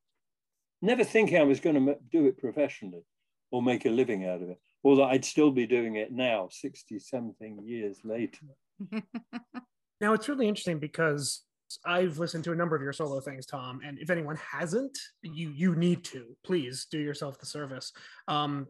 Never 0.83 1.03
thinking 1.03 1.39
I 1.39 1.45
was 1.45 1.61
going 1.61 1.87
to 1.87 1.97
do 2.13 2.27
it 2.27 2.39
professionally 2.39 3.05
or 3.51 3.63
make 3.63 3.87
a 3.87 3.91
living 3.91 4.27
out 4.27 4.43
of 4.43 4.51
it, 4.51 4.61
although 4.85 5.05
I'd 5.05 5.25
still 5.25 5.51
be 5.51 5.67
doing 5.67 5.97
it 5.97 6.13
now, 6.13 6.49
60 6.51 6.99
something 6.99 7.59
years 7.65 7.99
later. 8.05 8.47
now, 10.01 10.13
it's 10.13 10.29
really 10.29 10.49
interesting 10.49 10.79
because 10.79 11.43
I've 11.85 12.19
listened 12.19 12.45
to 12.45 12.53
a 12.53 12.57
number 12.57 12.77
of 12.77 12.83
your 12.83 12.93
solo 12.93 13.21
things, 13.21 13.47
Tom, 13.47 13.81
and 13.85 13.99
if 13.99 14.11
anyone 14.11 14.37
hasn't, 14.37 14.97
you 15.23 15.51
you 15.51 15.75
need 15.75 16.05
to 16.05 16.37
please 16.45 16.87
do 16.91 16.99
yourself 16.99 17.39
the 17.39 17.47
service. 17.47 17.93
Um, 18.27 18.67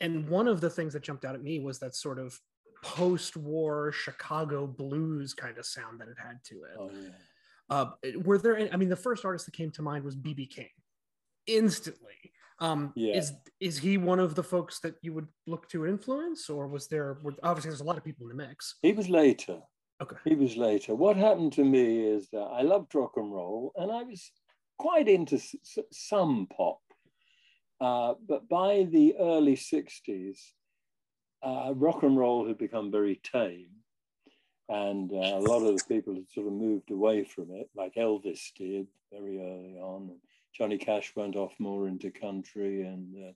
and 0.00 0.28
one 0.28 0.46
of 0.46 0.60
the 0.60 0.70
things 0.70 0.92
that 0.92 1.02
jumped 1.02 1.24
out 1.24 1.34
at 1.34 1.42
me 1.42 1.58
was 1.58 1.78
that 1.80 1.96
sort 1.96 2.18
of 2.18 2.38
post-war 2.82 3.90
Chicago 3.90 4.66
blues 4.66 5.34
kind 5.34 5.58
of 5.58 5.66
sound 5.66 6.00
that 6.00 6.08
it 6.08 6.16
had 6.16 6.38
to 6.44 6.54
it. 6.62 6.76
Oh, 6.78 6.90
yeah. 6.92 7.08
Uh, 7.70 7.90
were 8.22 8.38
there? 8.38 8.56
Any, 8.56 8.72
I 8.72 8.76
mean, 8.76 8.88
the 8.88 8.96
first 8.96 9.24
artist 9.24 9.46
that 9.46 9.54
came 9.54 9.70
to 9.72 9.82
mind 9.82 10.04
was 10.04 10.16
BB 10.16 10.50
King. 10.50 10.70
Instantly, 11.46 12.32
um, 12.60 12.92
yeah. 12.94 13.16
is 13.16 13.32
is 13.60 13.78
he 13.78 13.98
one 13.98 14.20
of 14.20 14.34
the 14.34 14.42
folks 14.42 14.80
that 14.80 14.94
you 15.02 15.12
would 15.12 15.28
look 15.46 15.68
to 15.70 15.86
influence, 15.86 16.48
or 16.48 16.68
was 16.68 16.86
there? 16.88 17.18
Obviously, 17.42 17.70
there's 17.70 17.80
a 17.80 17.84
lot 17.84 17.98
of 17.98 18.04
people 18.04 18.30
in 18.30 18.36
the 18.36 18.46
mix. 18.46 18.76
He 18.80 18.92
was 18.92 19.08
later. 19.08 19.60
Okay. 20.00 20.16
He 20.24 20.34
was 20.34 20.56
later. 20.56 20.94
What 20.94 21.16
happened 21.16 21.52
to 21.54 21.64
me 21.64 22.00
is 22.00 22.28
that 22.30 22.38
I 22.38 22.62
loved 22.62 22.94
rock 22.94 23.12
and 23.16 23.32
roll, 23.32 23.72
and 23.76 23.90
I 23.90 24.04
was 24.04 24.30
quite 24.78 25.08
into 25.08 25.36
s- 25.36 25.56
some 25.90 26.46
pop. 26.46 26.80
Uh, 27.80 28.14
but 28.28 28.48
by 28.48 28.84
the 28.84 29.16
early 29.18 29.56
'60s, 29.56 30.38
uh, 31.42 31.72
rock 31.74 32.02
and 32.04 32.16
roll 32.16 32.46
had 32.46 32.58
become 32.58 32.90
very 32.90 33.20
tame 33.22 33.70
and 34.68 35.12
uh, 35.12 35.16
a 35.16 35.40
lot 35.40 35.62
of 35.62 35.76
the 35.76 35.84
people 35.88 36.14
had 36.14 36.30
sort 36.30 36.46
of 36.46 36.52
moved 36.52 36.90
away 36.90 37.24
from 37.24 37.50
it, 37.52 37.70
like 37.74 37.94
Elvis 37.94 38.52
did 38.54 38.86
very 39.10 39.38
early 39.40 39.78
on. 39.78 40.10
Johnny 40.54 40.76
Cash 40.78 41.12
went 41.16 41.36
off 41.36 41.54
more 41.58 41.88
into 41.88 42.10
country, 42.10 42.82
and 42.82 43.14
uh, 43.16 43.32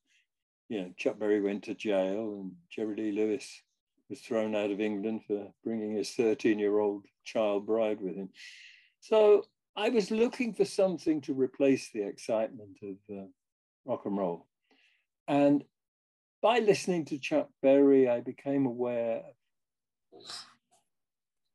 you 0.69 0.83
know 0.83 0.93
Chuck 0.97 1.19
Berry 1.19 1.41
went 1.41 1.65
to 1.65 1.75
jail, 1.75 2.41
and 2.41 2.53
Jerry 2.71 2.97
Lee 2.97 3.13
Lewis 3.13 3.63
was 4.09 4.21
thrown 4.21 4.55
out 4.55 4.71
of 4.71 4.81
England 4.81 5.23
for 5.27 5.53
bringing 5.65 5.97
his 5.97 6.11
13-year-old 6.11 7.07
child 7.25 7.67
bride 7.67 8.01
with 8.01 8.17
him. 8.17 8.29
So 9.01 9.45
I 9.77 9.89
was 9.89 10.11
looking 10.11 10.53
for 10.53 10.65
something 10.65 11.21
to 11.23 11.35
replace 11.35 11.91
the 11.91 12.07
excitement 12.07 12.79
of 12.83 12.97
uh, 13.17 13.27
rock 13.85 14.03
and 14.05 14.17
roll, 14.17 14.47
and 15.29 15.65
by 16.43 16.59
listening 16.59 17.05
to 17.07 17.19
Chuck 17.19 17.49
Berry, 17.63 18.09
I 18.09 18.21
became 18.21 18.67
aware 18.67 19.23
of 20.13 20.23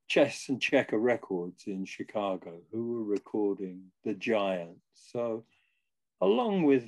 Chess 0.08 0.46
and 0.48 0.62
Checker 0.62 0.98
Records 0.98 1.64
in 1.68 1.84
Chicago, 1.84 2.62
who 2.72 2.94
were 2.94 3.04
recording 3.04 3.92
The 4.06 4.14
Giants. 4.14 4.80
So, 4.94 5.44
along 6.22 6.64
with, 6.64 6.86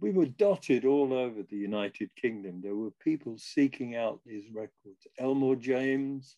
we 0.00 0.10
were 0.10 0.26
dotted 0.26 0.84
all 0.84 1.12
over 1.12 1.42
the 1.42 1.56
United 1.56 2.10
Kingdom. 2.16 2.60
There 2.62 2.74
were 2.74 2.90
people 3.02 3.36
seeking 3.38 3.96
out 3.96 4.20
these 4.24 4.50
records 4.52 5.06
Elmore 5.18 5.56
James, 5.56 6.36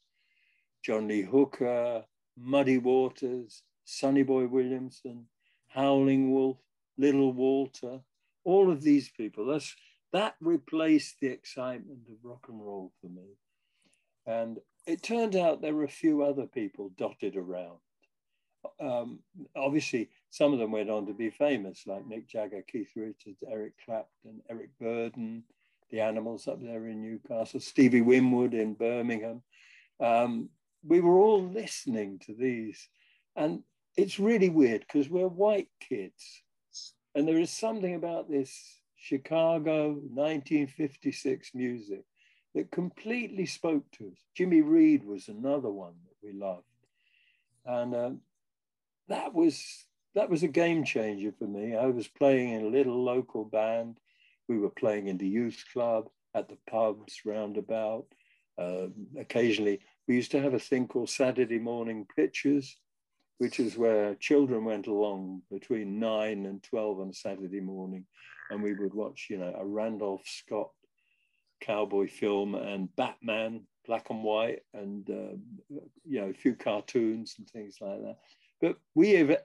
John 0.82 1.08
Lee 1.08 1.22
Hooker, 1.22 2.04
Muddy 2.36 2.78
Waters, 2.78 3.62
Sonny 3.84 4.22
Boy 4.22 4.46
Williamson, 4.46 5.26
Howling 5.68 6.32
Wolf, 6.32 6.58
Little 6.96 7.32
Walter, 7.32 8.00
all 8.44 8.70
of 8.70 8.82
these 8.82 9.08
people. 9.10 9.46
That's, 9.46 9.74
that 10.12 10.36
replaced 10.40 11.20
the 11.20 11.28
excitement 11.28 12.00
of 12.08 12.16
rock 12.22 12.46
and 12.48 12.64
roll 12.64 12.92
for 13.00 13.08
me. 13.08 13.36
And 14.26 14.58
it 14.86 15.02
turned 15.02 15.36
out 15.36 15.60
there 15.60 15.74
were 15.74 15.84
a 15.84 15.88
few 15.88 16.22
other 16.22 16.46
people 16.46 16.90
dotted 16.96 17.36
around. 17.36 17.78
Um, 18.80 19.20
obviously, 19.56 20.10
some 20.30 20.52
of 20.52 20.58
them 20.58 20.72
went 20.72 20.90
on 20.90 21.06
to 21.06 21.12
be 21.12 21.30
famous, 21.30 21.86
like 21.86 22.08
Mick 22.08 22.26
Jagger, 22.28 22.62
Keith 22.62 22.90
Richards, 22.96 23.42
Eric 23.48 23.72
Clapton, 23.84 24.40
Eric 24.48 24.70
Burdon, 24.80 25.42
the 25.90 26.00
Animals 26.00 26.46
up 26.46 26.62
there 26.62 26.86
in 26.86 27.02
Newcastle, 27.02 27.60
Stevie 27.60 28.00
Winwood 28.00 28.54
in 28.54 28.74
Birmingham. 28.74 29.42
Um, 29.98 30.50
we 30.86 31.00
were 31.00 31.18
all 31.18 31.42
listening 31.42 32.20
to 32.26 32.34
these. 32.34 32.88
And 33.36 33.62
it's 33.96 34.20
really 34.20 34.48
weird 34.48 34.80
because 34.82 35.08
we're 35.08 35.28
white 35.28 35.68
kids. 35.80 36.42
And 37.14 37.26
there 37.26 37.40
is 37.40 37.50
something 37.50 37.96
about 37.96 38.30
this 38.30 38.80
Chicago 38.96 39.94
1956 39.94 41.50
music 41.54 42.04
that 42.54 42.70
completely 42.70 43.46
spoke 43.46 43.90
to 43.92 44.08
us. 44.08 44.18
Jimmy 44.36 44.60
Reed 44.60 45.04
was 45.04 45.28
another 45.28 45.70
one 45.70 45.94
that 46.04 46.26
we 46.26 46.38
loved, 46.38 46.64
and 47.64 47.94
um, 47.94 48.20
that 49.08 49.32
was 49.34 49.86
that 50.14 50.30
was 50.30 50.42
a 50.42 50.48
game 50.48 50.84
changer 50.84 51.32
for 51.38 51.46
me. 51.46 51.76
I 51.76 51.86
was 51.86 52.08
playing 52.08 52.50
in 52.54 52.64
a 52.64 52.68
little 52.68 53.02
local 53.02 53.44
band 53.44 53.98
We 54.48 54.58
were 54.58 54.70
playing 54.70 55.06
in 55.06 55.18
the 55.18 55.28
youth 55.28 55.64
club, 55.72 56.08
at 56.34 56.48
the 56.48 56.58
pubs 56.68 57.20
roundabout. 57.24 58.06
Uh, 58.58 58.86
occasionally, 59.18 59.80
we 60.06 60.16
used 60.16 60.30
to 60.32 60.40
have 60.40 60.54
a 60.54 60.58
thing 60.58 60.86
called 60.86 61.08
Saturday 61.08 61.58
morning 61.58 62.06
pictures, 62.16 62.76
which 63.38 63.58
is 63.58 63.76
where 63.76 64.14
children 64.16 64.64
went 64.64 64.86
along 64.86 65.42
between 65.50 65.98
nine 65.98 66.46
and 66.46 66.62
12 66.62 67.00
on 67.00 67.08
a 67.10 67.14
Saturday 67.14 67.60
morning. 67.60 68.04
And 68.50 68.62
we 68.62 68.74
would 68.74 68.94
watch, 68.94 69.28
you 69.30 69.38
know, 69.38 69.54
a 69.56 69.64
Randolph 69.64 70.26
Scott 70.26 70.70
cowboy 71.60 72.08
film 72.08 72.54
and 72.54 72.94
Batman, 72.96 73.62
black 73.86 74.10
and 74.10 74.22
white, 74.22 74.60
and, 74.74 75.08
uh, 75.08 75.36
you 76.04 76.20
know, 76.20 76.28
a 76.28 76.34
few 76.34 76.54
cartoons 76.54 77.36
and 77.38 77.48
things 77.48 77.78
like 77.80 78.00
that. 78.02 78.18
But 78.60 78.76
we 78.94 79.12
have 79.12 79.36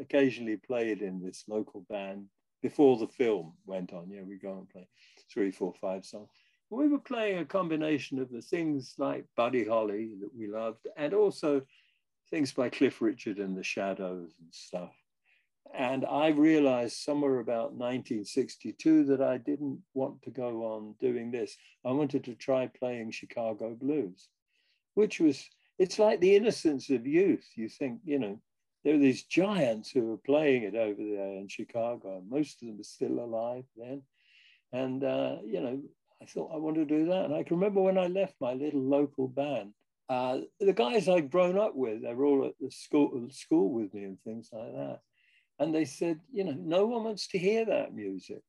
occasionally 0.00 0.56
played 0.56 1.00
in 1.00 1.22
this 1.22 1.44
local 1.46 1.86
band 1.88 2.26
before 2.62 2.96
the 2.98 3.06
film 3.06 3.52
went 3.64 3.92
on. 3.92 4.10
Yeah, 4.10 4.22
we 4.22 4.36
go 4.36 4.58
and 4.58 4.68
play 4.68 4.88
three, 5.32 5.52
four, 5.52 5.72
five 5.80 6.04
songs. 6.04 6.30
We 6.68 6.88
were 6.88 6.98
playing 6.98 7.38
a 7.38 7.44
combination 7.44 8.18
of 8.18 8.30
the 8.30 8.42
things 8.42 8.94
like 8.98 9.24
Buddy 9.36 9.64
Holly 9.64 10.14
that 10.20 10.34
we 10.36 10.48
loved, 10.48 10.88
and 10.96 11.14
also 11.14 11.62
things 12.28 12.52
by 12.52 12.68
Cliff 12.68 13.00
Richard 13.00 13.38
and 13.38 13.56
the 13.56 13.62
Shadows 13.62 14.32
and 14.40 14.52
stuff. 14.52 14.92
And 15.74 16.04
I 16.04 16.28
realized 16.28 16.96
somewhere 16.96 17.38
about 17.38 17.72
1962 17.72 19.04
that 19.04 19.20
I 19.20 19.38
didn't 19.38 19.80
want 19.94 20.22
to 20.22 20.30
go 20.30 20.64
on 20.64 20.94
doing 21.00 21.30
this. 21.30 21.56
I 21.84 21.92
wanted 21.92 22.24
to 22.24 22.34
try 22.34 22.66
playing 22.66 23.10
Chicago 23.12 23.74
blues, 23.74 24.28
which 24.94 25.20
was, 25.20 25.48
it's 25.78 25.98
like 25.98 26.20
the 26.20 26.34
innocence 26.34 26.90
of 26.90 27.06
youth. 27.06 27.46
You 27.54 27.68
think, 27.68 28.00
you 28.04 28.18
know, 28.18 28.40
there 28.86 28.94
are 28.94 28.98
these 28.98 29.24
giants 29.24 29.90
who 29.90 30.02
were 30.02 30.16
playing 30.16 30.62
it 30.62 30.76
over 30.76 31.02
there 31.02 31.32
in 31.32 31.48
Chicago. 31.48 32.22
Most 32.28 32.62
of 32.62 32.68
them 32.68 32.78
are 32.78 32.84
still 32.84 33.18
alive 33.18 33.64
then. 33.76 34.02
And, 34.72 35.02
uh, 35.02 35.38
you 35.44 35.60
know, 35.60 35.82
I 36.22 36.26
thought 36.26 36.52
I 36.54 36.58
want 36.58 36.76
to 36.76 36.84
do 36.84 37.06
that. 37.06 37.24
And 37.24 37.34
I 37.34 37.42
can 37.42 37.56
remember 37.56 37.80
when 37.80 37.98
I 37.98 38.06
left 38.06 38.36
my 38.40 38.52
little 38.52 38.80
local 38.80 39.26
band, 39.26 39.72
uh, 40.08 40.38
the 40.60 40.72
guys 40.72 41.08
I'd 41.08 41.32
grown 41.32 41.58
up 41.58 41.74
with, 41.74 42.02
they 42.02 42.14
were 42.14 42.26
all 42.26 42.46
at 42.46 42.52
the 42.60 42.70
school, 42.70 43.26
school 43.32 43.72
with 43.72 43.92
me 43.92 44.04
and 44.04 44.20
things 44.22 44.50
like 44.52 44.72
that. 44.72 45.00
And 45.58 45.74
they 45.74 45.84
said, 45.84 46.20
you 46.32 46.44
know, 46.44 46.54
no 46.56 46.86
one 46.86 47.02
wants 47.02 47.26
to 47.30 47.38
hear 47.38 47.64
that 47.64 47.92
music. 47.92 48.42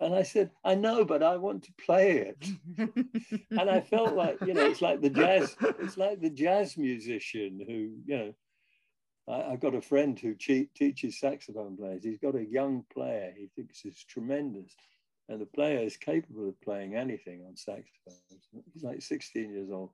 And 0.00 0.14
I 0.14 0.22
said, 0.22 0.50
I 0.64 0.76
know, 0.76 1.04
but 1.04 1.22
I 1.22 1.36
want 1.36 1.64
to 1.64 1.72
play 1.84 2.32
it. 2.32 2.42
and 3.50 3.68
I 3.68 3.82
felt 3.82 4.14
like, 4.14 4.38
you 4.46 4.54
know, 4.54 4.64
it's 4.64 4.80
like 4.80 5.02
the 5.02 5.10
jazz, 5.10 5.54
it's 5.78 5.98
like 5.98 6.22
the 6.22 6.30
jazz 6.30 6.78
musician 6.78 7.60
who, 7.66 7.90
you 8.06 8.18
know, 8.18 8.34
I, 9.30 9.50
have 9.50 9.60
got 9.60 9.74
a 9.74 9.82
friend 9.82 10.18
who 10.18 10.34
teaches 10.34 11.20
saxophone 11.20 11.76
players. 11.76 12.04
He's 12.04 12.18
got 12.18 12.34
a 12.34 12.44
young 12.44 12.84
player 12.92 13.32
he 13.36 13.50
thinks 13.54 13.84
is 13.84 14.04
tremendous. 14.04 14.74
And 15.28 15.40
the 15.40 15.46
player 15.46 15.80
is 15.80 15.96
capable 15.96 16.48
of 16.48 16.60
playing 16.62 16.94
anything 16.94 17.44
on 17.46 17.56
saxophone. 17.56 18.16
He's 18.72 18.82
like 18.82 19.02
16 19.02 19.52
years 19.52 19.68
old. 19.70 19.90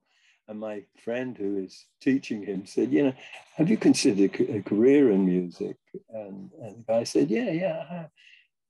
And 0.47 0.61
my 0.61 0.85
friend 1.03 1.37
who 1.37 1.57
is 1.57 1.87
teaching 2.01 2.45
him 2.45 2.67
said, 2.67 2.93
you 2.93 3.05
know, 3.05 3.15
have 3.57 3.71
you 3.71 3.77
considered 3.77 4.39
a 4.39 4.59
uh, 4.59 4.63
career 4.63 5.11
in 5.11 5.25
music? 5.25 5.77
And, 6.11 6.51
and 6.63 6.77
the 6.79 6.85
guy 6.87 7.05
said, 7.05 7.31
yeah, 7.31 7.51
yeah, 7.51 7.83
I 7.83 7.95
have. 7.95 8.11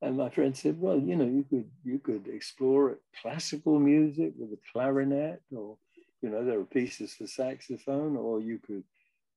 And 0.00 0.16
my 0.16 0.30
friend 0.30 0.56
said, 0.56 0.80
well, 0.80 0.98
you 0.98 1.16
know, 1.16 1.24
you 1.24 1.44
could 1.48 1.70
you 1.82 1.98
could 1.98 2.28
explore 2.28 2.98
classical 3.22 3.78
music 3.80 4.34
with 4.36 4.50
a 4.52 4.58
clarinet, 4.70 5.40
or 5.50 5.78
you 6.20 6.28
know, 6.28 6.44
there 6.44 6.60
are 6.60 6.64
pieces 6.64 7.14
for 7.14 7.26
saxophone, 7.26 8.14
or 8.14 8.38
you 8.38 8.58
could 8.58 8.84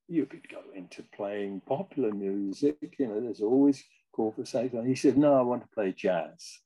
you 0.07 0.25
could 0.25 0.47
go 0.49 0.61
into 0.73 1.03
playing 1.15 1.61
popular 1.65 2.11
music. 2.11 2.95
You 2.97 3.07
know, 3.07 3.19
there's 3.21 3.41
always 3.41 3.83
call 4.13 4.31
for 4.31 4.45
saxophone. 4.45 4.87
He 4.87 4.95
said, 4.95 5.17
no, 5.17 5.35
I 5.35 5.41
want 5.41 5.63
to 5.63 5.67
play 5.69 5.91
jazz. 5.91 6.59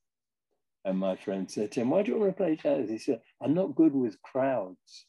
And 0.84 0.98
my 0.98 1.16
friend 1.16 1.50
said 1.50 1.72
to 1.72 1.80
him, 1.80 1.90
why 1.90 2.02
do 2.02 2.12
you 2.12 2.18
want 2.18 2.30
to 2.30 2.36
play 2.36 2.56
jazz? 2.56 2.88
He 2.88 2.98
said, 2.98 3.20
I'm 3.40 3.54
not 3.54 3.74
good 3.74 3.94
with 3.94 4.20
crowds. 4.22 5.06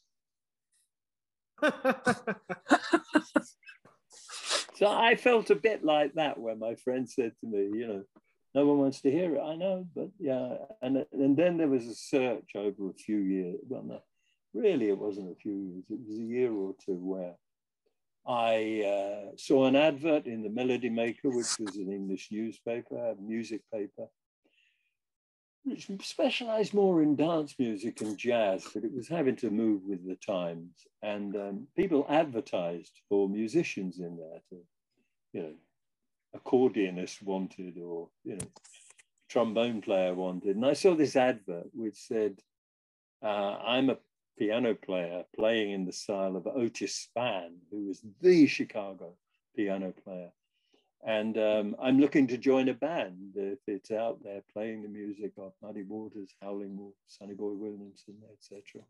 so 4.74 4.88
I 4.88 5.16
felt 5.16 5.50
a 5.50 5.56
bit 5.56 5.84
like 5.84 6.14
that 6.14 6.38
when 6.38 6.58
my 6.58 6.74
friend 6.76 7.08
said 7.08 7.32
to 7.40 7.46
me, 7.46 7.70
you 7.78 7.86
know, 7.86 8.04
no 8.54 8.66
one 8.66 8.78
wants 8.78 9.00
to 9.00 9.10
hear 9.10 9.34
it. 9.34 9.40
I 9.40 9.56
know, 9.56 9.86
but 9.96 10.10
yeah. 10.18 10.56
And, 10.80 11.04
and 11.12 11.36
then 11.36 11.56
there 11.56 11.68
was 11.68 11.86
a 11.86 11.94
search 11.94 12.50
over 12.54 12.90
a 12.90 12.94
few 12.94 13.18
years. 13.18 13.56
Well, 13.68 13.82
no, 13.82 14.00
really, 14.52 14.88
it 14.88 14.98
wasn't 14.98 15.32
a 15.32 15.34
few 15.34 15.52
years. 15.52 15.84
It 15.90 15.98
was 16.06 16.18
a 16.18 16.22
year 16.22 16.52
or 16.52 16.74
two 16.84 16.94
where 16.94 17.34
I 18.26 18.82
uh, 18.82 19.36
saw 19.36 19.66
an 19.66 19.76
advert 19.76 20.26
in 20.26 20.42
the 20.42 20.48
Melody 20.48 20.88
Maker, 20.88 21.28
which 21.28 21.58
was 21.58 21.76
an 21.76 21.92
English 21.92 22.28
newspaper, 22.30 22.96
a 22.96 23.14
music 23.20 23.60
paper, 23.72 24.06
which 25.64 25.90
specialized 26.02 26.72
more 26.72 27.02
in 27.02 27.16
dance 27.16 27.54
music 27.58 28.00
and 28.00 28.16
jazz, 28.16 28.66
but 28.72 28.84
it 28.84 28.94
was 28.94 29.08
having 29.08 29.36
to 29.36 29.50
move 29.50 29.82
with 29.86 30.06
the 30.06 30.16
times. 30.16 30.86
And 31.02 31.36
um, 31.36 31.66
people 31.76 32.06
advertised 32.08 33.00
for 33.08 33.28
musicians 33.28 33.98
in 33.98 34.16
there 34.16 34.40
to, 34.50 34.56
you 35.32 35.42
know, 35.42 35.54
accordionist 36.36 37.22
wanted 37.22 37.78
or, 37.78 38.08
you 38.24 38.36
know, 38.36 38.46
trombone 39.28 39.82
player 39.82 40.14
wanted. 40.14 40.56
And 40.56 40.66
I 40.66 40.72
saw 40.72 40.94
this 40.94 41.16
advert 41.16 41.68
which 41.74 41.96
said, 41.96 42.40
uh, 43.22 43.56
I'm 43.66 43.90
a 43.90 43.98
piano 44.38 44.74
player 44.74 45.24
playing 45.34 45.70
in 45.70 45.84
the 45.84 45.92
style 45.92 46.36
of 46.36 46.46
Otis 46.46 47.08
Spann, 47.08 47.56
who 47.70 47.86
was 47.86 48.02
the 48.20 48.46
Chicago 48.46 49.14
piano 49.56 49.92
player. 50.04 50.30
And 51.06 51.36
um, 51.36 51.76
I'm 51.82 52.00
looking 52.00 52.26
to 52.28 52.38
join 52.38 52.68
a 52.70 52.74
band 52.74 53.34
if 53.36 53.58
it's 53.66 53.90
out 53.90 54.20
there 54.24 54.42
playing 54.52 54.82
the 54.82 54.88
music 54.88 55.32
of 55.38 55.52
Muddy 55.62 55.82
Waters, 55.82 56.34
Howling 56.40 56.78
Wolf, 56.78 56.94
Sonny 57.06 57.34
Boy 57.34 57.52
Williamson, 57.52 58.16
etc. 58.32 58.82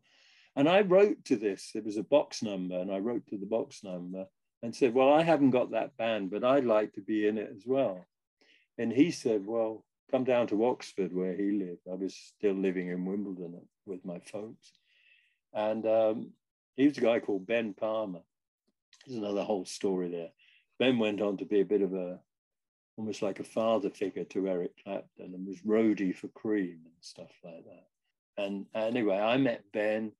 And 0.55 0.69
I 0.69 0.81
wrote 0.81 1.25
to 1.25 1.35
this, 1.35 1.71
it 1.75 1.83
was 1.83 1.97
a 1.97 2.03
box 2.03 2.41
number, 2.41 2.79
and 2.79 2.89
I 2.89 2.99
wrote 2.99 3.27
to 3.27 3.37
the 3.37 3.45
box 3.45 3.83
number 3.83 4.25
and 4.63 4.73
said, 4.73 4.93
Well, 4.93 5.11
I 5.11 5.23
haven't 5.23 5.51
got 5.51 5.71
that 5.71 5.97
band, 5.97 6.31
but 6.31 6.45
I'd 6.45 6.63
like 6.63 6.93
to 6.93 7.01
be 7.01 7.27
in 7.27 7.37
it 7.37 7.51
as 7.53 7.63
well. 7.65 8.05
And 8.77 8.93
he 8.93 9.11
said, 9.11 9.45
Well, 9.45 9.83
come 10.09 10.23
down 10.23 10.47
to 10.47 10.65
Oxford 10.65 11.13
where 11.13 11.35
he 11.35 11.51
lived. 11.51 11.81
I 11.91 11.95
was 11.95 12.15
still 12.15 12.53
living 12.53 12.87
in 12.87 13.05
Wimbledon 13.05 13.59
with 13.85 14.05
my 14.05 14.19
folks. 14.19 14.71
And 15.55 15.85
um, 15.87 16.31
he 16.75 16.85
was 16.85 16.97
a 16.97 17.01
guy 17.01 17.19
called 17.19 17.47
Ben 17.47 17.73
Palmer. 17.73 18.21
There's 19.07 19.17
another 19.17 19.43
whole 19.43 19.65
story 19.65 20.09
there. 20.09 20.29
Ben 20.77 20.99
went 20.99 21.21
on 21.21 21.37
to 21.37 21.45
be 21.45 21.61
a 21.61 21.65
bit 21.65 21.81
of 21.81 21.93
a, 21.93 22.19
almost 22.97 23.21
like 23.21 23.39
a 23.39 23.45
father 23.45 23.89
figure 23.89 24.25
to 24.25 24.47
Eric 24.47 24.71
Clapton 24.83 25.33
and 25.33 25.47
was 25.47 25.61
roadie 25.61 26.15
for 26.15 26.27
Cream 26.29 26.79
and 26.83 26.93
stuff 26.99 27.31
like 27.43 27.63
that. 27.63 28.43
And 28.43 28.65
anyway, 28.75 29.17
I 29.17 29.37
met 29.37 29.63
Ben, 29.71 30.11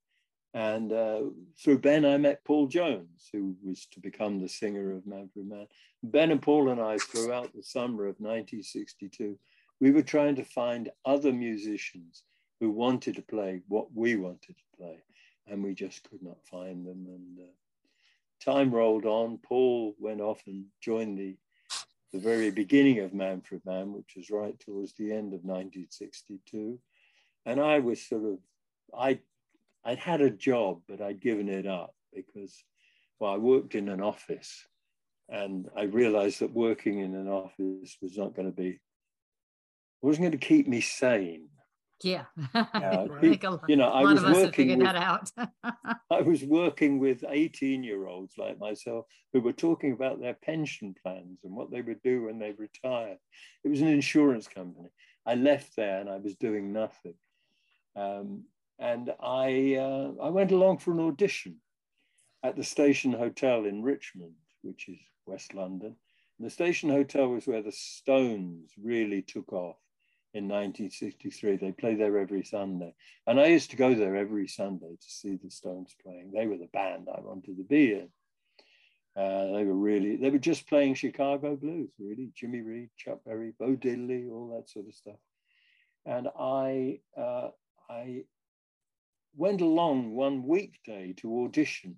and 0.53 0.93
uh, 0.93 1.21
through 1.61 1.79
Ben, 1.79 2.05
I 2.05 2.15
met 2.15 2.45
Paul 2.45 2.67
Jones, 2.67 3.27
who 3.33 3.55
was 3.61 3.87
to 3.91 3.99
become 3.99 4.39
the 4.39 4.47
singer 4.47 4.93
of 4.93 5.05
Manfred 5.05 5.49
Mann. 5.49 5.67
Ben 6.01 6.31
and 6.31 6.41
Paul 6.41 6.69
and 6.69 6.79
I, 6.79 6.97
throughout 6.97 7.53
the 7.53 7.61
summer 7.61 8.03
of 8.03 8.15
1962, 8.19 9.37
we 9.81 9.91
were 9.91 10.01
trying 10.01 10.35
to 10.35 10.45
find 10.45 10.89
other 11.03 11.33
musicians 11.33 12.23
who 12.61 12.69
wanted 12.69 13.15
to 13.15 13.21
play 13.21 13.61
what 13.67 13.93
we 13.93 14.15
wanted 14.15 14.55
to 14.55 14.77
play, 14.77 14.99
and 15.47 15.63
we 15.63 15.73
just 15.73 16.07
could 16.09 16.21
not 16.21 16.37
find 16.49 16.85
them. 16.85 17.05
And 17.07 17.39
uh, 17.39 17.51
time 18.43 18.71
rolled 18.71 19.05
on. 19.05 19.39
Paul 19.43 19.95
went 19.99 20.21
off 20.21 20.41
and 20.47 20.65
joined 20.81 21.17
the, 21.17 21.35
the 22.13 22.19
very 22.19 22.51
beginning 22.51 22.99
of 22.99 23.13
Manfred 23.13 23.61
Mann, 23.65 23.93
which 23.93 24.13
was 24.15 24.29
right 24.29 24.59
towards 24.59 24.93
the 24.93 25.11
end 25.11 25.33
of 25.33 25.43
1962. 25.43 26.79
And 27.45 27.59
I 27.59 27.79
was 27.79 28.01
sort 28.01 28.25
of, 28.25 28.37
I, 28.97 29.19
I'd 29.83 29.99
had 29.99 30.21
a 30.21 30.29
job, 30.29 30.81
but 30.87 31.01
I'd 31.01 31.21
given 31.21 31.49
it 31.49 31.67
up 31.67 31.93
because, 32.13 32.55
well, 33.19 33.33
I 33.33 33.37
worked 33.37 33.75
in 33.75 33.89
an 33.89 34.01
office 34.01 34.65
and 35.29 35.69
I 35.75 35.83
realized 35.83 36.41
that 36.41 36.51
working 36.51 36.99
in 36.99 37.15
an 37.15 37.27
office 37.27 37.97
was 38.01 38.17
not 38.17 38.35
going 38.35 38.47
to 38.47 38.55
be, 38.55 38.79
wasn't 40.01 40.23
going 40.23 40.31
to 40.31 40.37
keep 40.37 40.67
me 40.67 40.81
sane. 40.81 41.49
Yeah. 42.03 42.25
Uh, 42.53 43.07
you 43.67 43.75
know, 43.75 43.87
I 43.93 44.03
was 44.03 44.23
working 44.23 44.69
with, 44.69 44.79
that 44.79 44.95
out. 44.95 45.31
I 46.11 46.21
was 46.21 46.43
working 46.43 46.99
with 46.99 47.23
18 47.27 47.83
year 47.83 48.07
olds 48.07 48.37
like 48.37 48.59
myself 48.59 49.05
who 49.33 49.41
were 49.41 49.53
talking 49.53 49.93
about 49.93 50.19
their 50.19 50.33
pension 50.33 50.95
plans 51.01 51.39
and 51.43 51.55
what 51.55 51.71
they 51.71 51.81
would 51.81 52.01
do 52.03 52.23
when 52.23 52.39
they 52.39 52.51
retired. 52.51 53.17
It 53.63 53.69
was 53.69 53.81
an 53.81 53.87
insurance 53.87 54.47
company. 54.47 54.89
I 55.25 55.35
left 55.35 55.75
there 55.75 55.99
and 55.99 56.09
I 56.09 56.17
was 56.17 56.35
doing 56.35 56.73
nothing. 56.73 57.15
Um, 57.95 58.43
and 58.77 59.13
I, 59.21 59.75
uh, 59.75 60.11
I 60.21 60.29
went 60.29 60.51
along 60.51 60.79
for 60.79 60.91
an 60.91 60.99
audition 60.99 61.57
at 62.43 62.57
the 62.57 62.63
Station 62.63 63.13
Hotel 63.13 63.65
in 63.65 63.81
Richmond, 63.81 64.33
which 64.61 64.89
is 64.89 64.99
West 65.25 65.53
London. 65.53 65.95
And 66.37 66.45
the 66.45 66.51
Station 66.51 66.89
Hotel 66.89 67.29
was 67.29 67.47
where 67.47 67.61
the 67.61 67.71
Stones 67.71 68.71
really 68.77 69.21
took 69.21 69.53
off 69.53 69.77
in 70.35 70.49
1963. 70.49 71.55
They 71.55 71.71
play 71.71 71.95
there 71.95 72.17
every 72.17 72.43
Sunday. 72.43 72.93
And 73.25 73.39
I 73.39 73.47
used 73.47 73.71
to 73.71 73.77
go 73.77 73.95
there 73.95 74.17
every 74.17 74.47
Sunday 74.49 74.97
to 74.99 75.09
see 75.09 75.37
the 75.41 75.49
Stones 75.49 75.95
playing. 76.03 76.31
They 76.33 76.45
were 76.45 76.57
the 76.57 76.69
band 76.73 77.07
I 77.07 77.21
wanted 77.21 77.55
to 77.57 77.63
be 77.63 77.93
in. 77.93 78.09
Uh, 79.15 79.53
they 79.53 79.63
were 79.63 79.73
really, 79.73 80.17
they 80.17 80.29
were 80.29 80.37
just 80.37 80.67
playing 80.67 80.95
Chicago 80.95 81.55
blues, 81.55 81.89
really. 81.97 82.31
Jimmy 82.35 82.59
Reed, 82.59 82.89
Chuck 82.97 83.19
Berry, 83.25 83.53
Bo 83.57 83.77
Diddley, 83.77 84.29
all 84.29 84.53
that 84.57 84.69
sort 84.69 84.87
of 84.87 84.93
stuff. 84.93 85.15
and 86.05 86.27
I 86.37 86.99
uh, 87.17 87.49
I 87.89 88.23
went 89.37 89.61
along 89.61 90.15
one 90.15 90.45
weekday 90.45 91.13
to 91.17 91.45
audition 91.45 91.95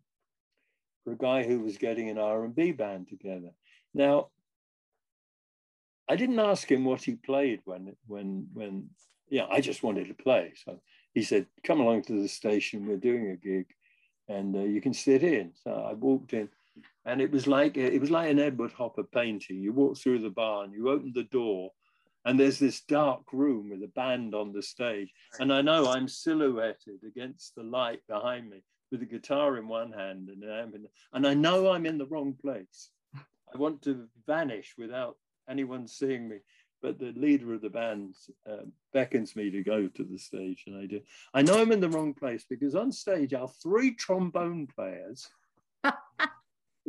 for 1.04 1.14
a 1.14 1.18
guy 1.18 1.44
who 1.44 1.60
was 1.60 1.78
getting 1.78 2.10
an 2.10 2.18
R&B 2.18 2.74
band 2.74 3.08
together. 3.08 3.52
Now, 3.94 4.30
I 6.10 6.16
didn't 6.16 6.40
ask 6.40 6.72
him 6.72 6.86
what 6.86 7.04
he 7.04 7.16
played 7.16 7.62
when 7.66 7.96
when 8.08 8.48
when 8.54 8.90
yeah, 9.30 9.46
I 9.52 9.60
just 9.60 9.84
wanted 9.84 10.08
to 10.08 10.14
play. 10.14 10.54
So 10.66 10.80
he 11.14 11.24
said, 11.24 11.48
"Come 11.64 11.82
along 11.82 12.04
to 12.04 12.22
the 12.22 12.30
station. 12.30 12.86
We're 12.86 12.98
doing 12.98 13.30
a 13.30 13.36
gig, 13.36 13.66
and 14.30 14.56
uh, 14.56 14.64
you 14.64 14.82
can 14.82 14.94
sit 14.94 15.24
in." 15.24 15.52
So 15.64 15.72
I 15.72 15.94
walked 15.94 16.34
in, 16.34 16.50
and 17.06 17.22
it 17.22 17.32
was 17.32 17.46
like 17.46 17.78
it 17.78 18.00
was 18.00 18.12
like 18.12 18.30
an 18.30 18.40
Edward 18.40 18.72
Hopper 18.72 19.04
painting. 19.04 19.62
You 19.62 19.74
walk 19.74 19.98
through 19.98 20.20
the 20.20 20.30
barn, 20.30 20.72
you 20.72 20.90
open 20.90 21.12
the 21.14 21.24
door, 21.24 21.72
and 22.26 22.40
there's 22.40 22.60
this 22.60 22.82
dark 22.82 23.24
room 23.34 23.70
with 23.70 23.84
a 23.84 23.92
band 23.96 24.34
on 24.34 24.54
the 24.54 24.64
stage. 24.64 25.12
And 25.40 25.52
I 25.52 25.62
know 25.62 25.88
I'm 25.88 26.08
silhouetted 26.08 27.00
against 27.06 27.56
the 27.56 27.64
light 27.64 28.02
behind 28.08 28.50
me 28.50 28.64
with 28.92 29.02
a 29.02 29.06
guitar 29.06 29.58
in 29.58 29.68
one 29.68 29.92
hand 29.92 30.30
and 30.30 30.44
an 30.44 30.74
in, 30.74 30.88
and 31.14 31.28
I 31.28 31.34
know 31.34 31.72
I'm 31.72 31.86
in 31.86 31.98
the 31.98 32.06
wrong 32.06 32.34
place. 32.42 32.92
I 33.54 33.58
want 33.58 33.82
to 33.84 34.08
vanish 34.26 34.76
without 34.78 35.18
anyone 35.50 35.88
seeing 35.88 36.28
me. 36.28 36.38
But 36.82 37.00
the 37.00 37.12
leader 37.16 37.54
of 37.54 37.62
the 37.62 37.70
band 37.70 38.16
uh, 38.48 38.66
beckons 38.94 39.36
me 39.36 39.50
to 39.50 39.64
go 39.64 39.88
to 39.88 40.04
the 40.04 40.20
stage, 40.20 40.64
and 40.68 40.78
I 40.78 40.86
do. 40.86 41.02
I 41.34 41.42
know 41.42 41.60
I'm 41.60 41.72
in 41.72 41.80
the 41.80 41.90
wrong 41.90 42.14
place 42.14 42.46
because 42.48 42.76
on 42.76 42.92
stage 42.92 43.34
are 43.34 43.48
three 43.64 43.96
trombone 43.96 44.68
players, 44.68 45.28
a 45.84 45.94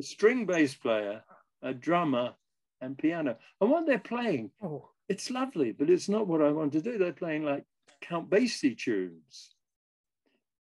string 0.00 0.44
bass 0.44 0.74
player, 0.74 1.22
a 1.62 1.72
drummer, 1.72 2.34
and 2.82 2.98
piano. 2.98 3.36
And 3.62 3.70
what 3.70 3.86
they're 3.86 3.98
playing 3.98 4.50
oh 4.62 4.90
it's 5.08 5.30
lovely, 5.30 5.72
but 5.72 5.88
it's 5.88 6.08
not 6.08 6.26
what 6.26 6.42
I 6.42 6.50
want 6.50 6.72
to 6.72 6.82
do. 6.82 6.98
They're 6.98 7.12
playing 7.12 7.44
like 7.44 7.64
Count 8.02 8.28
Basie 8.28 8.76
tunes. 8.76 9.54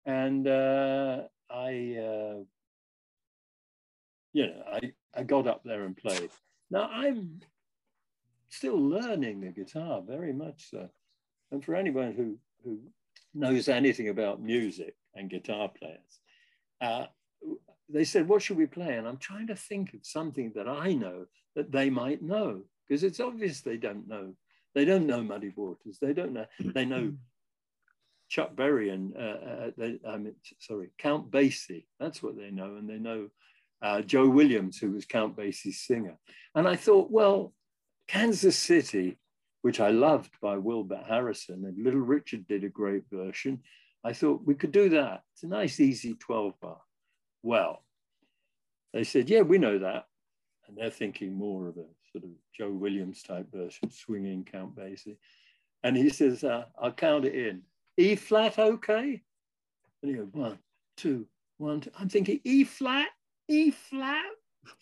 And 0.06 0.48
uh, 0.48 1.24
I, 1.50 1.98
uh, 1.98 2.44
you 4.34 4.48
know, 4.48 4.64
I, 4.72 4.94
I 5.16 5.24
got 5.24 5.48
up 5.48 5.64
there 5.64 5.84
and 5.84 5.98
played. 5.98 6.30
Now 6.70 6.90
I'm 6.92 7.40
still 8.56 8.78
learning 8.78 9.42
the 9.42 9.50
guitar 9.50 10.02
very 10.06 10.34
much 10.34 10.70
so. 10.70 10.90
And 11.52 11.64
for 11.64 11.76
anyone 11.76 12.14
who, 12.14 12.38
who 12.64 12.80
knows 13.34 13.70
anything 13.70 14.10
about 14.10 14.42
music 14.42 14.96
and 15.14 15.30
guitar 15.30 15.70
players, 15.70 16.20
uh, 16.82 17.06
they 17.90 18.04
said, 18.04 18.28
What 18.28 18.42
should 18.42 18.58
we 18.58 18.66
play? 18.66 18.98
And 18.98 19.08
I'm 19.08 19.18
trying 19.18 19.48
to 19.48 19.56
think 19.56 19.94
of 19.94 20.00
something 20.04 20.52
that 20.56 20.68
I 20.68 20.94
know 20.94 21.26
that 21.56 21.72
they 21.72 21.90
might 21.90 22.22
know 22.22 22.64
because 22.88 23.04
it's 23.04 23.20
obvious 23.20 23.62
they 23.62 23.78
don't 23.78 24.08
know. 24.08 24.34
They 24.74 24.86
don't 24.86 25.08
know 25.08 25.24
Muddy 25.24 25.54
Waters. 25.56 26.00
They 26.02 26.14
don't 26.14 26.34
know. 26.34 26.46
They 26.60 26.86
know 26.86 27.14
Chuck 28.30 28.56
Berry 28.56 28.90
and 28.90 29.16
uh, 29.16 29.20
uh, 29.20 29.72
they, 29.78 30.00
I 30.08 30.18
mean, 30.18 30.36
sorry, 30.60 30.90
Count 30.98 31.32
Basie. 31.32 31.86
That's 32.00 32.22
what 32.22 32.36
they 32.36 32.52
know, 32.52 32.76
and 32.76 32.90
they 32.90 32.98
know 32.98 33.30
uh, 33.82 34.02
Joe 34.02 34.28
Williams, 34.28 34.78
who 34.78 34.92
was 34.92 35.06
Count 35.06 35.38
Basie's 35.38 35.82
singer. 35.82 36.18
And 36.56 36.68
I 36.68 36.76
thought, 36.76 37.12
well, 37.12 37.54
Kansas 38.08 38.58
City, 38.58 39.18
which 39.62 39.80
I 39.80 39.90
loved 39.90 40.32
by 40.42 40.58
Wilbert 40.58 41.06
Harrison, 41.08 41.66
and 41.66 41.84
Little 41.84 42.02
Richard 42.02 42.48
did 42.48 42.64
a 42.64 42.70
great 42.70 43.04
version. 43.12 43.62
I 44.04 44.14
thought 44.14 44.46
we 44.46 44.56
could 44.56 44.72
do 44.72 44.90
that. 44.90 45.24
It's 45.34 45.44
a 45.44 45.48
nice, 45.48 45.80
easy 45.80 46.14
12 46.14 46.60
bar. 46.62 46.78
Well, 47.42 47.84
they 48.94 49.04
said, 49.04 49.30
yeah, 49.30 49.42
we 49.42 49.58
know 49.58 49.80
that. 49.80 50.06
And 50.68 50.78
they're 50.78 50.90
thinking 50.90 51.34
more 51.34 51.68
of 51.68 51.78
a 51.78 51.86
sort 52.12 52.24
of 52.24 52.30
Joe 52.56 52.72
Williams 52.72 53.24
type 53.24 53.52
version, 53.52 53.92
swinging 53.92 54.44
Count 54.44 54.76
Basie. 54.76 55.18
And 55.84 55.98
he 55.98 56.10
says, 56.10 56.44
uh, 56.44 56.66
I'll 56.82 56.92
count 56.92 57.26
it 57.26 57.36
in. 57.36 57.62
E 57.98 58.16
flat, 58.16 58.58
okay? 58.58 59.22
And 60.02 60.12
he 60.12 60.18
goes, 60.18 60.28
one, 60.32 60.60
two, 60.98 61.28
one, 61.58 61.82
two. 61.82 61.92
I'm 62.00 62.10
thinking 62.10 62.40
E 62.44 62.64
flat, 62.64 63.10
E 63.48 63.72
flat 63.72 64.26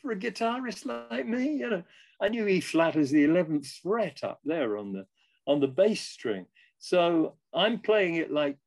for 0.02 0.12
a 0.12 0.16
guitarist 0.16 0.86
like 0.86 1.28
me. 1.28 1.58
You 1.58 1.70
know, 1.70 1.84
I 2.24 2.30
knew 2.30 2.48
E 2.48 2.60
flat 2.60 2.96
as 2.96 3.12
the 3.12 3.26
11th 3.26 3.68
fret 3.82 4.24
up 4.24 4.40
there 4.44 4.78
on 4.78 4.94
the 4.94 5.06
on 5.46 5.60
the 5.60 5.68
bass 5.68 6.02
string. 6.02 6.46
So 6.80 7.36
I'm 7.54 7.80
playing 7.80 8.16
it 8.16 8.32
like 8.32 8.58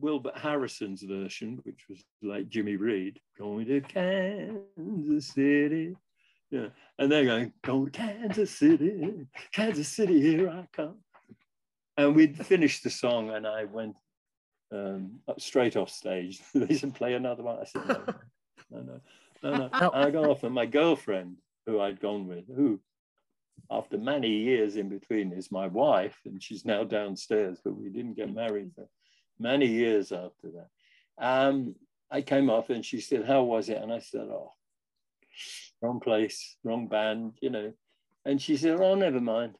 Wilbert 0.00 0.38
Harrison's 0.38 1.02
version, 1.02 1.60
which 1.64 1.84
was 1.88 2.02
like 2.22 2.48
Jimmy 2.48 2.76
Reed, 2.76 3.20
going 3.38 3.66
to 3.66 3.80
Kansas 3.82 5.28
City 5.28 5.94
yeah. 6.50 6.68
And 6.98 7.12
they're 7.12 7.24
going, 7.24 7.52
go 7.62 7.84
to 7.84 7.90
Kansas 7.90 8.50
City, 8.50 9.26
Kansas 9.52 9.88
City, 9.88 10.20
here 10.20 10.48
I 10.48 10.66
come. 10.72 10.96
And 11.96 12.14
we'd 12.14 12.44
finished 12.46 12.84
the 12.84 12.90
song 12.90 13.30
and 13.30 13.46
I 13.46 13.64
went 13.64 13.96
um, 14.72 15.20
up 15.28 15.40
straight 15.40 15.76
off 15.76 15.90
stage. 15.90 16.40
they 16.54 16.74
said, 16.74 16.94
play 16.94 17.14
another 17.14 17.42
one. 17.42 17.58
I 17.60 17.64
said, 17.64 17.86
no, 17.86 17.94
no, 18.70 18.82
no, 18.82 19.00
no, 19.42 19.50
no. 19.50 19.68
no. 19.68 19.70
I 19.94 20.10
got 20.10 20.24
off 20.26 20.44
and 20.44 20.54
my 20.54 20.66
girlfriend, 20.66 21.36
who 21.68 21.80
I'd 21.80 22.00
gone 22.00 22.26
with, 22.26 22.44
who 22.54 22.80
after 23.70 23.98
many 23.98 24.30
years 24.30 24.76
in 24.76 24.88
between 24.88 25.32
is 25.32 25.52
my 25.52 25.66
wife, 25.66 26.16
and 26.24 26.42
she's 26.42 26.64
now 26.64 26.84
downstairs, 26.84 27.58
but 27.62 27.76
we 27.76 27.90
didn't 27.90 28.16
get 28.16 28.34
married 28.34 28.72
for 28.74 28.88
many 29.38 29.66
years 29.66 30.10
after 30.10 30.48
that. 30.54 30.68
Um, 31.20 31.74
I 32.10 32.22
came 32.22 32.48
off 32.48 32.70
and 32.70 32.84
she 32.84 33.00
said, 33.00 33.26
How 33.26 33.42
was 33.42 33.68
it? 33.68 33.82
And 33.82 33.92
I 33.92 33.98
said, 33.98 34.22
Oh, 34.22 34.54
wrong 35.82 36.00
place, 36.00 36.56
wrong 36.64 36.88
band, 36.88 37.34
you 37.42 37.50
know. 37.50 37.72
And 38.24 38.40
she 38.40 38.56
said, 38.56 38.80
Oh, 38.80 38.94
never 38.94 39.20
mind. 39.20 39.56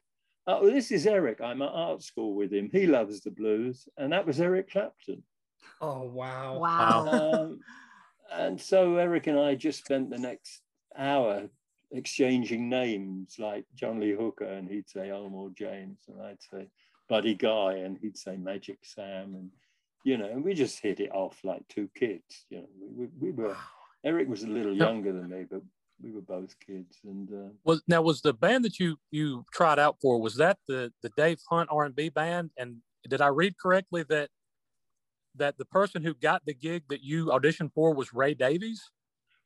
Oh, 0.47 0.67
this 0.67 0.91
is 0.91 1.05
Eric. 1.05 1.41
I'm 1.41 1.61
at 1.61 1.69
art 1.71 2.01
school 2.01 2.33
with 2.33 2.51
him. 2.51 2.69
He 2.71 2.87
loves 2.87 3.21
the 3.21 3.29
blues. 3.29 3.87
And 3.97 4.13
that 4.13 4.25
was 4.25 4.41
Eric 4.41 4.71
Clapton. 4.71 5.21
Oh, 5.79 6.03
wow. 6.03 6.57
Wow. 6.57 7.07
Um, 7.07 7.59
and 8.31 8.59
so 8.59 8.95
Eric 8.95 9.27
and 9.27 9.39
I 9.39 9.53
just 9.53 9.85
spent 9.85 10.09
the 10.09 10.17
next 10.17 10.61
hour 10.97 11.49
exchanging 11.91 12.69
names 12.69 13.35
like 13.39 13.65
John 13.75 13.99
Lee 13.99 14.11
Hooker, 14.11 14.45
and 14.45 14.69
he'd 14.69 14.89
say 14.89 15.09
Elmore 15.09 15.51
James, 15.55 15.99
and 16.07 16.21
I'd 16.21 16.41
say 16.41 16.67
Buddy 17.07 17.35
Guy, 17.35 17.73
and 17.73 17.97
he'd 17.97 18.17
say 18.17 18.37
Magic 18.37 18.79
Sam. 18.83 19.35
And, 19.35 19.49
you 20.03 20.17
know, 20.17 20.29
and 20.29 20.43
we 20.43 20.53
just 20.53 20.79
hit 20.79 20.99
it 20.99 21.11
off 21.11 21.39
like 21.43 21.67
two 21.67 21.89
kids. 21.95 22.45
You 22.49 22.59
know, 22.59 22.67
we, 22.79 23.05
we, 23.05 23.09
we 23.19 23.31
were, 23.31 23.57
Eric 24.03 24.29
was 24.29 24.43
a 24.43 24.47
little 24.47 24.73
younger 24.73 25.11
than 25.11 25.29
me, 25.29 25.45
but 25.49 25.61
we 26.01 26.11
were 26.11 26.21
both 26.21 26.55
kids 26.65 26.97
and 27.03 27.29
uh, 27.31 27.49
was 27.63 27.81
now 27.87 28.01
was 28.01 28.21
the 28.21 28.33
band 28.33 28.63
that 28.63 28.79
you 28.79 28.97
you 29.11 29.43
tried 29.53 29.79
out 29.79 29.97
for 30.01 30.19
was 30.19 30.35
that 30.35 30.57
the 30.67 30.91
the 31.03 31.09
dave 31.17 31.39
hunt 31.49 31.69
r&b 31.71 32.09
band 32.09 32.49
and 32.57 32.77
did 33.09 33.21
i 33.21 33.27
read 33.27 33.57
correctly 33.57 34.03
that 34.07 34.29
that 35.35 35.57
the 35.57 35.65
person 35.65 36.03
who 36.03 36.13
got 36.13 36.41
the 36.45 36.53
gig 36.53 36.83
that 36.89 37.03
you 37.03 37.25
auditioned 37.27 37.73
for 37.73 37.93
was 37.93 38.13
ray 38.13 38.33
davies 38.33 38.89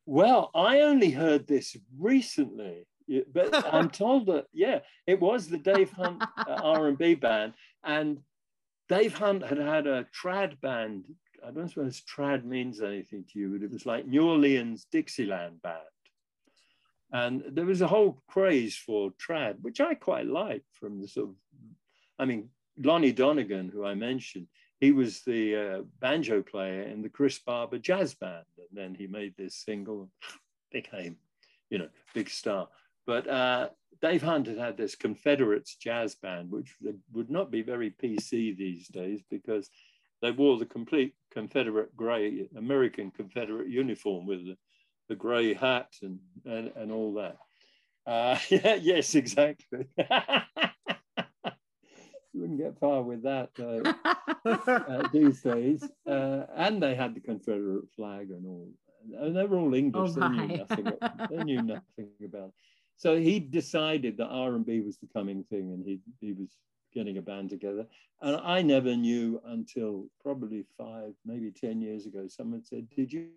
well 0.06 0.52
i 0.54 0.82
only 0.82 1.12
heard 1.12 1.48
this 1.48 1.76
recently 1.98 2.86
but 3.34 3.74
i'm 3.74 3.90
told 4.04 4.26
that 4.28 4.46
yeah 4.54 4.80
it 5.08 5.20
was 5.20 5.48
the 5.48 5.58
dave 5.58 5.92
hunt 5.92 6.22
uh, 6.38 6.54
r&b 6.64 7.16
band 7.16 7.54
and 7.84 8.20
dave 8.90 9.14
hunt 9.14 9.44
had 9.44 9.58
had 9.58 9.88
a 9.88 10.06
trad 10.16 10.60
band. 10.62 11.06
I 11.46 11.52
don't 11.52 11.70
suppose 11.70 12.02
trad 12.02 12.46
means 12.46 12.82
anything 12.82 13.26
to 13.32 13.40
you 13.40 13.50
but 13.52 13.64
it 13.64 13.72
was 13.72 13.86
like 13.86 14.08
new 14.08 14.28
orleans 14.28 14.86
dixieland 14.92 15.62
band. 15.62 15.80
And 17.12 17.44
there 17.52 17.66
was 17.66 17.82
a 17.82 17.88
whole 17.88 18.24
craze 18.28 18.76
for 18.76 19.12
trad, 19.12 19.62
which 19.62 19.80
I 19.80 19.94
quite 19.94 20.26
liked 20.26 20.66
from 20.74 21.00
the 21.00 21.08
sort 21.08 21.30
of, 21.30 21.36
I 22.18 22.26
mean, 22.26 22.50
Lonnie 22.78 23.12
Donegan, 23.12 23.70
who 23.70 23.86
I 23.86 23.94
mentioned, 23.94 24.48
he 24.84 24.92
was 24.92 25.22
the 25.22 25.56
uh, 25.56 25.82
banjo 26.02 26.42
player 26.42 26.82
in 26.82 27.02
the 27.02 27.08
Chris 27.08 27.40
Barber 27.40 27.78
Jazz 27.78 28.16
Band. 28.16 28.44
And 28.58 28.68
then 28.74 28.94
he 28.94 29.08
made 29.08 29.34
this 29.38 29.56
single, 29.56 30.10
became, 30.74 31.16
you 31.70 31.78
know, 31.78 31.88
big 32.14 32.30
star. 32.30 32.68
But 33.08 33.26
uh, 33.30 33.70
Dave 34.02 34.22
Hunt 34.22 34.48
had 34.48 34.58
had 34.58 34.76
this 34.76 34.96
Confederates 34.96 35.78
jazz 35.78 36.16
band, 36.16 36.52
which 36.52 36.76
would 37.14 37.30
not 37.30 37.50
be 37.50 37.62
very 37.62 37.92
PC 37.92 38.58
these 38.58 38.90
days 38.90 39.22
because 39.30 39.70
they 40.22 40.32
wore 40.32 40.58
the 40.58 40.66
complete 40.66 41.14
Confederate 41.32 41.96
gray, 41.96 42.50
American 42.58 43.10
Confederate 43.12 43.70
uniform 43.70 44.26
with 44.26 44.46
the 44.46 44.58
the 45.10 45.16
grey 45.16 45.54
hat 45.54 45.90
and, 46.02 46.20
and, 46.46 46.72
and 46.76 46.92
all 46.92 47.14
that. 47.14 47.38
Uh, 48.06 48.38
yeah, 48.50 48.76
yes, 48.76 49.16
exactly. 49.16 49.86
you 52.34 52.42
wouldn't 52.42 52.60
get 52.60 52.80
far 52.80 53.02
with 53.02 53.24
that 53.24 53.50
uh, 53.60 53.94
uh, 54.68 55.08
these 55.14 55.42
days. 55.42 55.84
Uh, 56.08 56.44
and 56.56 56.82
they 56.82 56.96
had 56.96 57.14
the 57.14 57.20
Confederate 57.20 57.86
flag 57.96 58.32
and 58.32 58.46
all. 58.46 58.70
And 59.20 59.36
they 59.36 59.46
were 59.46 59.58
all 59.58 59.74
English. 59.74 60.12
Oh 60.16 60.20
they, 60.20 60.28
knew 60.30 60.58
nothing, 60.58 60.92
they 61.30 61.44
knew 61.44 61.62
nothing 61.62 62.10
about 62.26 62.48
it. 62.48 62.54
So 62.98 63.18
he 63.18 63.40
decided 63.40 64.18
that 64.18 64.28
R&B 64.28 64.82
was 64.82 64.98
the 64.98 65.08
coming 65.14 65.44
thing 65.50 65.72
and 65.74 65.86
he, 65.86 66.00
he 66.22 66.34
was 66.34 66.58
getting 66.94 67.18
a 67.18 67.22
band 67.22 67.50
together. 67.50 67.86
And 68.22 68.38
I 68.38 68.62
never 68.62 68.96
knew 68.96 69.42
until 69.46 70.06
probably 70.22 70.66
five, 70.78 71.14
maybe 71.26 71.52
10 71.52 71.82
years 71.82 72.06
ago, 72.06 72.28
someone 72.28 72.64
said, 72.64 72.88
Did 72.96 73.12
you 73.12 73.30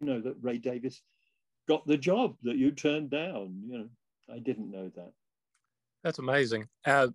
know 0.00 0.20
that 0.20 0.36
Ray 0.40 0.58
Davies 0.58 1.02
got 1.68 1.86
the 1.86 1.98
job 1.98 2.36
that 2.42 2.56
you 2.56 2.70
turned 2.70 3.10
down? 3.10 3.62
You 3.66 3.78
know, 3.78 3.88
I 4.32 4.38
didn't 4.38 4.70
know 4.70 4.90
that. 4.96 5.12
That's 6.02 6.18
amazing. 6.18 6.66
Uh, 6.86 7.08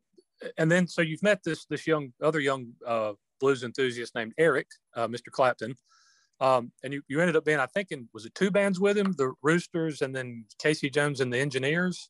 and 0.58 0.72
then 0.72 0.88
so 0.88 1.02
you've 1.02 1.24
met 1.24 1.40
this 1.44 1.66
this 1.66 1.88
young 1.88 2.14
other 2.22 2.40
young 2.40 2.68
uh, 2.86 3.14
blues 3.40 3.64
enthusiast 3.64 4.16
named 4.16 4.34
Eric, 4.38 4.68
uh, 4.96 5.08
Mr. 5.08 5.32
Clapton, 5.32 5.76
um, 6.40 6.72
and 6.84 6.94
you, 6.94 7.02
you 7.08 7.20
ended 7.20 7.36
up 7.36 7.46
being 7.46 7.60
I 7.60 7.68
think 7.68 7.92
in 7.92 8.10
was 8.14 8.26
it 8.26 8.36
two 8.36 8.52
bands 8.52 8.80
with 8.80 8.98
him, 8.98 9.14
the 9.18 9.34
Roosters 9.42 10.02
and 10.02 10.16
then 10.16 10.46
Casey 10.60 10.90
Jones 10.90 11.22
and 11.22 11.32
the 11.32 11.40
Engineers. 11.40 12.10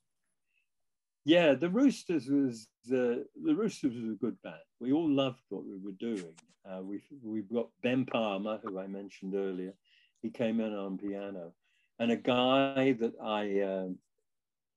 Yeah, 1.25 1.55
the 1.55 1.69
Roosters 1.69 2.27
was 2.27 2.67
the 2.85 3.25
the 3.43 3.55
Roosters 3.55 3.95
was 3.95 4.11
a 4.11 4.17
good 4.17 4.39
band. 4.43 4.55
We 4.79 4.91
all 4.91 5.09
loved 5.09 5.41
what 5.49 5.65
we 5.65 5.77
were 5.77 5.97
doing. 5.99 6.33
Uh, 6.69 6.81
we 6.81 7.01
we've 7.23 7.49
got 7.51 7.69
Ben 7.83 8.05
Palmer, 8.05 8.59
who 8.63 8.79
I 8.79 8.87
mentioned 8.87 9.35
earlier. 9.35 9.73
He 10.21 10.29
came 10.29 10.59
in 10.59 10.73
on 10.73 10.97
piano, 10.97 11.53
and 11.99 12.11
a 12.11 12.15
guy 12.15 12.93
that 12.99 13.13
I 13.23 13.59
uh, 13.61 13.87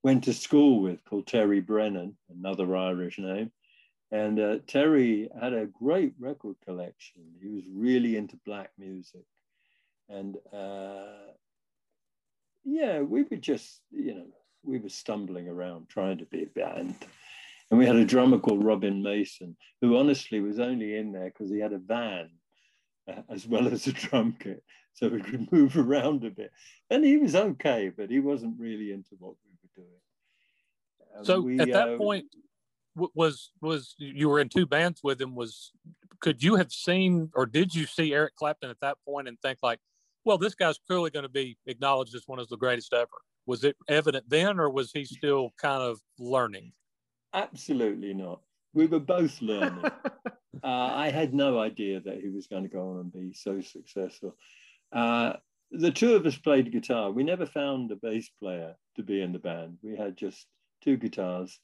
went 0.03 0.23
to 0.25 0.33
school 0.33 0.81
with 0.81 1.03
called 1.05 1.27
Terry 1.27 1.59
Brennan, 1.59 2.17
another 2.29 2.75
Irish 2.75 3.19
name. 3.19 3.51
And 4.11 4.39
uh, 4.39 4.57
Terry 4.65 5.29
had 5.39 5.53
a 5.53 5.67
great 5.67 6.13
record 6.19 6.55
collection. 6.65 7.21
He 7.41 7.49
was 7.49 7.63
really 7.71 8.17
into 8.17 8.39
black 8.45 8.71
music. 8.77 9.25
And 10.09 10.37
uh, 10.51 11.33
yeah, 12.63 13.01
we 13.01 13.23
were 13.23 13.37
just, 13.37 13.81
you 13.91 14.15
know, 14.15 14.25
we 14.63 14.79
were 14.79 14.89
stumbling 14.89 15.47
around 15.47 15.89
trying 15.89 16.17
to 16.19 16.25
be 16.25 16.43
a 16.43 16.47
band. 16.47 16.95
And 17.69 17.77
we 17.77 17.85
had 17.85 17.97
a 17.97 18.05
drummer 18.05 18.39
called 18.39 18.63
Robin 18.63 19.03
Mason, 19.03 19.55
who 19.81 19.97
honestly 19.97 20.39
was 20.39 20.59
only 20.59 20.97
in 20.97 21.11
there 21.11 21.25
because 21.25 21.51
he 21.51 21.59
had 21.59 21.73
a 21.73 21.77
van 21.77 22.29
uh, 23.07 23.21
as 23.29 23.47
well 23.47 23.67
as 23.67 23.85
a 23.85 23.93
drum 23.93 24.35
kit. 24.39 24.63
So 24.93 25.07
we 25.07 25.21
could 25.21 25.51
move 25.51 25.77
around 25.77 26.25
a 26.25 26.31
bit. 26.31 26.51
And 26.89 27.05
he 27.05 27.17
was 27.17 27.35
okay, 27.35 27.91
but 27.95 28.09
he 28.09 28.19
wasn't 28.19 28.59
really 28.59 28.91
into 28.91 29.15
what 29.19 29.35
we 29.45 29.48
Um, 31.17 31.25
so 31.25 31.41
we, 31.41 31.59
at 31.59 31.71
that 31.71 31.89
uh, 31.89 31.97
point, 31.97 32.25
was 32.95 33.51
was 33.61 33.95
you 33.97 34.29
were 34.29 34.39
in 34.39 34.49
two 34.49 34.65
bands 34.65 35.01
with 35.03 35.21
him? 35.21 35.35
Was 35.35 35.71
could 36.19 36.43
you 36.43 36.55
have 36.55 36.71
seen 36.71 37.29
or 37.33 37.45
did 37.45 37.73
you 37.73 37.85
see 37.85 38.13
Eric 38.13 38.35
Clapton 38.35 38.69
at 38.69 38.79
that 38.81 38.97
point 39.05 39.27
and 39.27 39.37
think 39.41 39.59
like, 39.63 39.79
well, 40.25 40.37
this 40.37 40.55
guy's 40.55 40.79
clearly 40.87 41.09
going 41.09 41.23
to 41.23 41.29
be 41.29 41.57
acknowledged 41.65 42.15
as 42.15 42.23
one 42.25 42.39
of 42.39 42.49
the 42.49 42.57
greatest 42.57 42.93
ever? 42.93 43.07
Was 43.45 43.63
it 43.63 43.75
evident 43.87 44.29
then, 44.29 44.59
or 44.59 44.69
was 44.69 44.91
he 44.91 45.05
still 45.05 45.51
kind 45.59 45.81
of 45.81 45.99
learning? 46.19 46.71
Absolutely 47.33 48.13
not. 48.13 48.41
We 48.73 48.85
were 48.85 48.99
both 48.99 49.41
learning. 49.41 49.83
uh, 50.63 50.67
I 50.67 51.09
had 51.09 51.33
no 51.33 51.59
idea 51.59 51.99
that 52.01 52.19
he 52.21 52.29
was 52.29 52.47
going 52.47 52.63
to 52.63 52.69
go 52.69 52.91
on 52.91 52.99
and 52.99 53.11
be 53.11 53.33
so 53.33 53.61
successful. 53.61 54.35
Uh, 54.91 55.33
the 55.71 55.91
two 55.91 56.15
of 56.15 56.25
us 56.25 56.37
played 56.37 56.71
guitar. 56.71 57.11
We 57.11 57.23
never 57.23 57.45
found 57.45 57.91
a 57.91 57.95
bass 57.95 58.29
player 58.41 58.75
to 58.95 59.03
be 59.03 59.21
in 59.21 59.33
the 59.33 59.39
band. 59.39 59.77
We 59.81 59.95
had 59.95 60.17
just 60.17 60.47
two 60.83 60.97
guitars, 60.97 61.59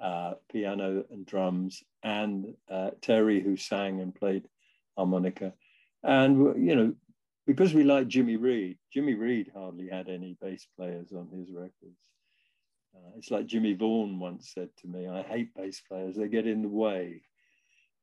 uh, 0.00 0.34
piano 0.50 1.04
and 1.10 1.26
drums, 1.26 1.82
and 2.02 2.54
uh, 2.70 2.90
Terry, 3.00 3.40
who 3.40 3.56
sang 3.56 4.00
and 4.00 4.14
played 4.14 4.48
harmonica. 4.96 5.52
And, 6.02 6.66
you 6.66 6.76
know, 6.76 6.94
because 7.46 7.74
we 7.74 7.82
liked 7.84 8.08
Jimmy 8.08 8.36
Reed, 8.36 8.78
Jimmy 8.92 9.14
Reed 9.14 9.50
hardly 9.54 9.88
had 9.88 10.08
any 10.08 10.36
bass 10.40 10.66
players 10.76 11.12
on 11.12 11.28
his 11.28 11.50
records. 11.50 11.98
Uh, 12.94 13.10
it's 13.16 13.30
like 13.30 13.46
Jimmy 13.46 13.72
Vaughan 13.72 14.18
once 14.18 14.52
said 14.54 14.68
to 14.78 14.86
me, 14.86 15.08
I 15.08 15.22
hate 15.22 15.54
bass 15.54 15.80
players, 15.80 16.16
they 16.16 16.28
get 16.28 16.46
in 16.46 16.62
the 16.62 16.68
way. 16.68 17.22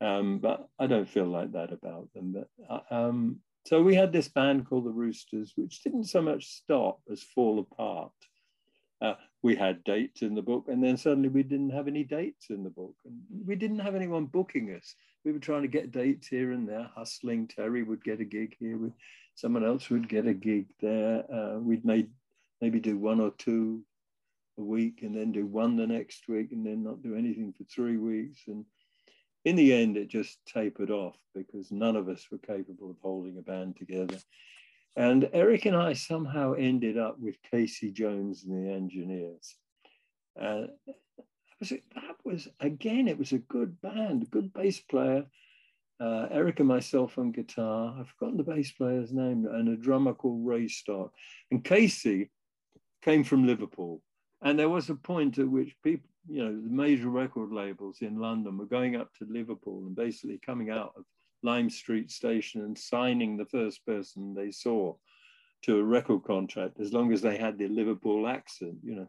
Um, 0.02 0.40
but 0.40 0.68
I 0.80 0.88
don't 0.88 1.10
feel 1.10 1.28
like 1.28 1.52
that 1.54 1.72
about 1.72 2.10
them. 2.14 2.34
But, 2.34 2.48
uh, 2.70 2.94
um, 2.94 3.42
so 3.66 3.82
we 3.82 3.96
had 3.96 4.12
this 4.12 4.28
band 4.28 4.68
called 4.68 4.86
the 4.86 4.92
Roosters, 4.92 5.54
which 5.56 5.84
didn't 5.84 6.06
so 6.06 6.22
much 6.22 6.48
stop 6.48 7.02
as 7.12 7.22
fall 7.22 7.60
apart. 7.60 8.12
Uh, 9.02 9.14
we 9.42 9.56
had 9.56 9.84
dates 9.84 10.22
in 10.22 10.36
the 10.36 10.42
book, 10.42 10.66
and 10.68 10.84
then 10.84 10.98
suddenly 10.98 11.30
we 11.30 11.44
didn't 11.44 11.70
have 11.70 11.88
any 11.88 12.04
dates 12.04 12.50
in 12.50 12.64
the 12.64 12.70
book. 12.70 12.96
And 13.06 13.18
we 13.46 13.56
didn't 13.56 13.80
have 13.80 13.96
anyone 13.96 14.26
booking 14.26 14.76
us. 14.76 14.96
We 15.24 15.32
were 15.32 15.40
trying 15.40 15.62
to 15.62 15.68
get 15.68 15.92
dates 15.92 16.28
here 16.28 16.52
and 16.52 16.68
there, 16.68 16.90
hustling. 16.96 17.48
Terry 17.48 17.84
would 17.84 18.04
get 18.04 18.20
a 18.20 18.26
gig 18.26 18.56
here, 18.60 18.78
with 18.78 18.94
someone 19.36 19.66
else 19.66 19.90
would 19.90 20.10
get 20.10 20.28
a 20.28 20.34
gig 20.34 20.66
there. 20.82 21.24
Uh, 21.34 21.60
we'd 21.60 21.86
made 21.86 22.10
maybe 22.62 22.80
do 22.80 22.98
one 22.98 23.22
or 23.22 23.32
two 23.38 23.82
a 24.58 24.62
week, 24.62 25.00
and 25.04 25.16
then 25.16 25.32
do 25.32 25.46
one 25.46 25.78
the 25.78 25.88
next 25.88 26.28
week, 26.28 26.52
and 26.52 26.66
then 26.66 26.84
not 26.84 27.02
do 27.02 27.16
anything 27.16 27.54
for 27.58 27.64
three 27.66 27.98
weeks. 27.98 28.42
And 28.48 28.66
in 29.46 29.56
the 29.56 29.74
end, 29.74 29.98
it 29.98 30.10
just 30.10 30.38
tapered 30.46 30.92
off 30.92 31.16
because 31.34 31.72
none 31.72 31.96
of 31.96 32.10
us 32.10 32.28
were 32.32 32.38
capable 32.38 32.90
of 32.90 32.98
holding 33.02 33.38
a 33.38 33.42
band 33.42 33.78
together. 33.78 34.18
And 34.96 35.30
Eric 35.34 35.66
and 35.66 35.76
I 35.76 35.94
somehow 35.94 36.54
ended 36.54 36.98
up 36.98 37.20
with 37.20 37.42
Casey 37.50 37.92
Jones 37.92 38.44
and 38.44 38.66
the 38.66 38.72
Engineers. 38.72 39.56
Uh, 40.40 40.68
that 41.62 42.16
was, 42.24 42.48
again, 42.60 43.08
it 43.08 43.18
was 43.18 43.32
a 43.32 43.38
good 43.38 43.80
band, 43.82 44.24
a 44.24 44.26
good 44.26 44.54
bass 44.54 44.80
player. 44.80 45.26
Uh, 46.02 46.28
Eric 46.32 46.60
and 46.60 46.68
myself 46.68 47.18
on 47.18 47.32
guitar. 47.32 47.96
I've 48.00 48.08
forgotten 48.10 48.38
the 48.38 48.44
bass 48.44 48.72
player's 48.72 49.12
name, 49.12 49.46
and 49.46 49.68
a 49.68 49.76
drummer 49.76 50.14
called 50.14 50.46
Ray 50.46 50.68
Stark. 50.70 51.12
And 51.52 51.64
Casey 51.64 52.30
came 53.02 53.24
from 53.24 53.46
Liverpool. 53.46 54.02
And 54.42 54.58
there 54.58 54.70
was 54.70 54.90
a 54.90 54.96
point 54.96 55.38
at 55.40 55.50
which 55.50 55.76
people, 55.84 56.09
you 56.30 56.44
know, 56.44 56.52
the 56.52 56.70
major 56.70 57.10
record 57.10 57.52
labels 57.52 57.98
in 58.02 58.20
London 58.20 58.58
were 58.58 58.66
going 58.66 58.96
up 58.96 59.14
to 59.16 59.26
Liverpool 59.30 59.86
and 59.88 59.96
basically 59.96 60.40
coming 60.46 60.70
out 60.70 60.94
of 60.96 61.04
Lime 61.44 61.70
Street 61.70 62.12
Station 62.12 62.62
and 62.62 62.78
signing 62.78 63.36
the 63.36 63.46
first 63.46 63.86
person 63.86 64.34
they 64.34 64.52
saw 64.52 64.96
to 65.64 65.78
a 65.78 65.84
record 65.84 66.24
contract 66.24 66.80
as 66.80 66.94
long 66.94 67.12
as 67.12 67.22
they 67.22 67.38
had 67.38 67.58
the 67.58 67.68
Liverpool 67.68 68.28
accent, 68.28 68.76
you 68.84 68.96
know. 68.96 69.08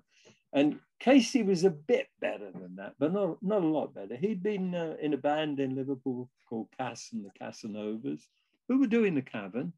And 0.52 0.80
Casey 0.98 1.42
was 1.42 1.64
a 1.64 1.70
bit 1.70 2.08
better 2.20 2.50
than 2.52 2.74
that, 2.76 2.94
but 2.98 3.12
not, 3.12 3.40
not 3.42 3.62
a 3.62 3.66
lot 3.66 3.94
better. 3.94 4.16
He'd 4.16 4.42
been 4.42 4.74
uh, 4.74 4.96
in 5.00 5.14
a 5.14 5.18
band 5.18 5.60
in 5.60 5.76
Liverpool 5.76 6.28
called 6.48 6.68
Cass 6.76 7.10
and 7.12 7.24
the 7.24 7.30
Casanovas, 7.40 8.22
who 8.68 8.80
were 8.80 8.88
doing 8.88 9.14
the 9.14 9.22
Cavern. 9.22 9.72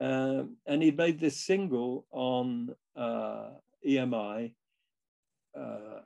Uh, 0.00 0.44
and 0.66 0.82
he'd 0.82 0.96
made 0.96 1.20
this 1.20 1.46
single 1.46 2.06
on 2.10 2.74
uh, 2.96 3.50
EMI, 3.86 4.52
uh, 5.56 6.00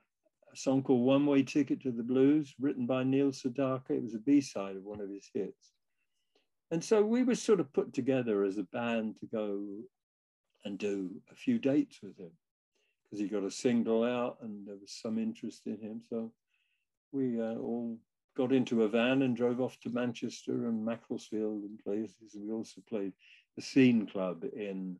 song 0.58 0.82
called 0.82 1.04
One 1.04 1.24
Way 1.24 1.42
Ticket 1.42 1.80
to 1.82 1.92
the 1.92 2.02
Blues, 2.02 2.54
written 2.58 2.84
by 2.86 3.04
Neil 3.04 3.30
Sedaka. 3.30 3.90
It 3.90 4.02
was 4.02 4.14
a 4.14 4.18
B 4.18 4.40
side 4.40 4.76
of 4.76 4.82
one 4.82 5.00
of 5.00 5.08
his 5.08 5.30
hits. 5.32 5.72
And 6.70 6.82
so 6.82 7.02
we 7.02 7.22
were 7.22 7.34
sort 7.34 7.60
of 7.60 7.72
put 7.72 7.94
together 7.94 8.42
as 8.42 8.58
a 8.58 8.64
band 8.64 9.16
to 9.20 9.26
go 9.26 9.64
and 10.64 10.76
do 10.76 11.10
a 11.30 11.34
few 11.34 11.58
dates 11.58 12.00
with 12.02 12.18
him 12.18 12.32
because 13.04 13.20
he 13.20 13.28
got 13.28 13.44
a 13.44 13.50
single 13.50 14.04
out 14.04 14.38
and 14.42 14.66
there 14.66 14.76
was 14.80 14.92
some 14.92 15.18
interest 15.18 15.66
in 15.66 15.80
him. 15.80 16.02
So 16.10 16.32
we 17.12 17.40
uh, 17.40 17.54
all 17.54 17.96
got 18.36 18.52
into 18.52 18.82
a 18.82 18.88
van 18.88 19.22
and 19.22 19.36
drove 19.36 19.60
off 19.60 19.78
to 19.80 19.90
Manchester 19.90 20.52
and 20.52 20.84
Macclesfield 20.84 21.62
and 21.62 21.78
places. 21.78 22.36
We 22.36 22.52
also 22.52 22.82
played 22.88 23.12
the 23.56 23.62
Scene 23.62 24.06
Club 24.06 24.44
in 24.54 24.98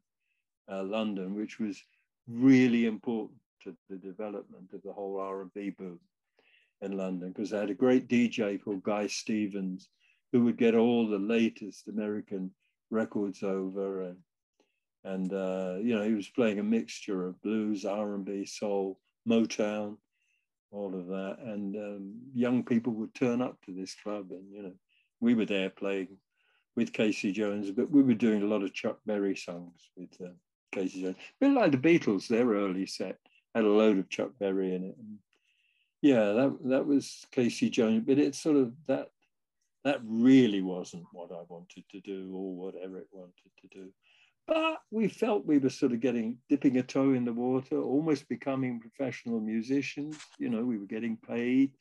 uh, 0.70 0.84
London, 0.84 1.34
which 1.34 1.58
was 1.58 1.82
really 2.28 2.86
important 2.86 3.40
to 3.64 3.76
the 3.88 3.96
development 3.96 4.70
of 4.72 4.82
the 4.82 4.92
whole 4.92 5.18
R&B 5.20 5.70
boom 5.70 6.00
in 6.80 6.96
London 6.96 7.32
because 7.32 7.50
they 7.50 7.58
had 7.58 7.70
a 7.70 7.74
great 7.74 8.08
DJ 8.08 8.62
called 8.62 8.82
Guy 8.82 9.06
Stevens 9.06 9.88
who 10.32 10.44
would 10.44 10.56
get 10.56 10.74
all 10.74 11.08
the 11.08 11.18
latest 11.18 11.88
American 11.88 12.50
records 12.90 13.42
over 13.42 14.02
and 14.02 14.16
and 15.04 15.32
uh, 15.32 15.76
you 15.80 15.94
know 15.96 16.02
he 16.02 16.14
was 16.14 16.28
playing 16.28 16.58
a 16.58 16.62
mixture 16.62 17.26
of 17.26 17.40
blues, 17.42 17.84
R&B, 17.84 18.44
soul, 18.46 18.98
Motown, 19.28 19.96
all 20.70 20.94
of 20.94 21.06
that, 21.06 21.38
and 21.40 21.76
um, 21.76 22.14
young 22.34 22.64
people 22.64 22.92
would 22.94 23.14
turn 23.14 23.40
up 23.40 23.56
to 23.64 23.72
this 23.72 23.94
club, 23.94 24.26
and 24.30 24.52
you 24.52 24.62
know 24.62 24.72
we 25.20 25.34
were 25.34 25.46
there 25.46 25.70
playing 25.70 26.18
with 26.76 26.92
Casey 26.92 27.32
Jones, 27.32 27.70
but 27.70 27.90
we 27.90 28.02
were 28.02 28.14
doing 28.14 28.42
a 28.42 28.46
lot 28.46 28.62
of 28.62 28.74
Chuck 28.74 28.98
Berry 29.06 29.36
songs 29.36 29.88
with 29.96 30.10
uh, 30.20 30.32
Casey 30.72 31.02
Jones, 31.02 31.16
a 31.16 31.44
bit 31.44 31.52
like 31.52 31.72
the 31.72 31.78
Beatles, 31.78 32.28
their 32.28 32.48
early 32.48 32.86
set 32.86 33.18
had 33.58 33.64
a 33.66 33.68
load 33.68 33.98
of 33.98 34.08
Chuck 34.08 34.30
Berry 34.38 34.74
in 34.74 34.84
it. 34.84 34.96
And 34.96 35.18
yeah, 36.00 36.32
that 36.32 36.58
that 36.64 36.86
was 36.86 37.26
Casey 37.32 37.70
Jones, 37.70 38.04
but 38.06 38.18
it's 38.18 38.40
sort 38.40 38.56
of 38.56 38.72
that 38.86 39.08
that 39.84 40.00
really 40.04 40.62
wasn't 40.62 41.04
what 41.12 41.32
I 41.32 41.42
wanted 41.48 41.84
to 41.90 42.00
do 42.00 42.32
or 42.34 42.54
what 42.54 42.74
Eric 42.80 43.06
wanted 43.12 43.50
to 43.62 43.68
do. 43.68 43.88
But 44.46 44.78
we 44.90 45.08
felt 45.08 45.44
we 45.44 45.58
were 45.58 45.70
sort 45.70 45.92
of 45.92 46.00
getting 46.00 46.38
dipping 46.48 46.78
a 46.78 46.82
toe 46.82 47.12
in 47.12 47.24
the 47.24 47.32
water, 47.32 47.80
almost 47.80 48.28
becoming 48.28 48.80
professional 48.80 49.40
musicians. 49.40 50.16
You 50.38 50.50
know, 50.50 50.64
we 50.64 50.78
were 50.78 50.86
getting 50.86 51.16
paid, 51.16 51.72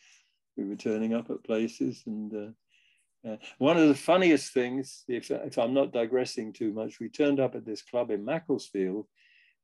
we 0.58 0.66
were 0.66 0.76
turning 0.76 1.14
up 1.14 1.30
at 1.30 1.44
places, 1.44 2.04
and 2.08 2.34
uh, 2.34 3.30
uh, 3.30 3.38
one 3.60 3.78
of 3.78 3.88
the 3.88 3.96
funniest 3.96 4.52
things, 4.52 5.04
if 5.08 5.30
if 5.30 5.58
I'm 5.58 5.74
not 5.74 5.94
digressing 5.94 6.54
too 6.54 6.74
much, 6.74 7.00
we 7.00 7.10
turned 7.10 7.40
up 7.40 7.56
at 7.56 7.66
this 7.66 7.84
club 7.84 8.10
in 8.10 8.26
Macclesfield, 8.26 9.06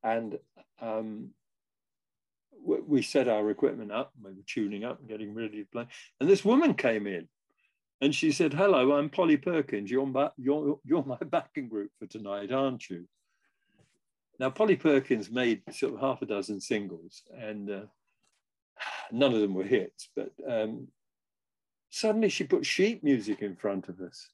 and 0.02 0.38
um, 0.80 1.30
we 2.64 3.02
set 3.02 3.28
our 3.28 3.50
equipment 3.50 3.92
up, 3.92 4.12
we 4.22 4.30
were 4.30 4.36
tuning 4.46 4.84
up 4.84 5.00
and 5.00 5.08
getting 5.08 5.34
ready 5.34 5.62
to 5.62 5.70
play. 5.70 5.86
And 6.20 6.28
this 6.28 6.44
woman 6.44 6.74
came 6.74 7.06
in 7.06 7.28
and 8.00 8.14
she 8.14 8.32
said, 8.32 8.52
Hello, 8.52 8.92
I'm 8.92 9.10
Polly 9.10 9.36
Perkins. 9.36 9.90
You're 9.90 10.06
my, 10.06 10.30
you're, 10.36 10.78
you're 10.84 11.04
my 11.04 11.16
backing 11.16 11.68
group 11.68 11.90
for 11.98 12.06
tonight, 12.06 12.52
aren't 12.52 12.88
you? 12.88 13.06
Now, 14.40 14.50
Polly 14.50 14.76
Perkins 14.76 15.30
made 15.30 15.62
sort 15.70 15.94
of 15.94 16.00
half 16.00 16.22
a 16.22 16.26
dozen 16.26 16.60
singles. 16.60 17.22
And 17.38 17.70
uh, 17.70 17.80
none 19.12 19.34
of 19.34 19.40
them 19.40 19.54
were 19.54 19.64
hits, 19.64 20.08
but 20.16 20.30
um, 20.48 20.88
suddenly 21.90 22.28
she 22.28 22.44
put 22.44 22.66
sheet 22.66 23.04
music 23.04 23.42
in 23.42 23.56
front 23.56 23.88
of 23.88 24.00
us. 24.00 24.28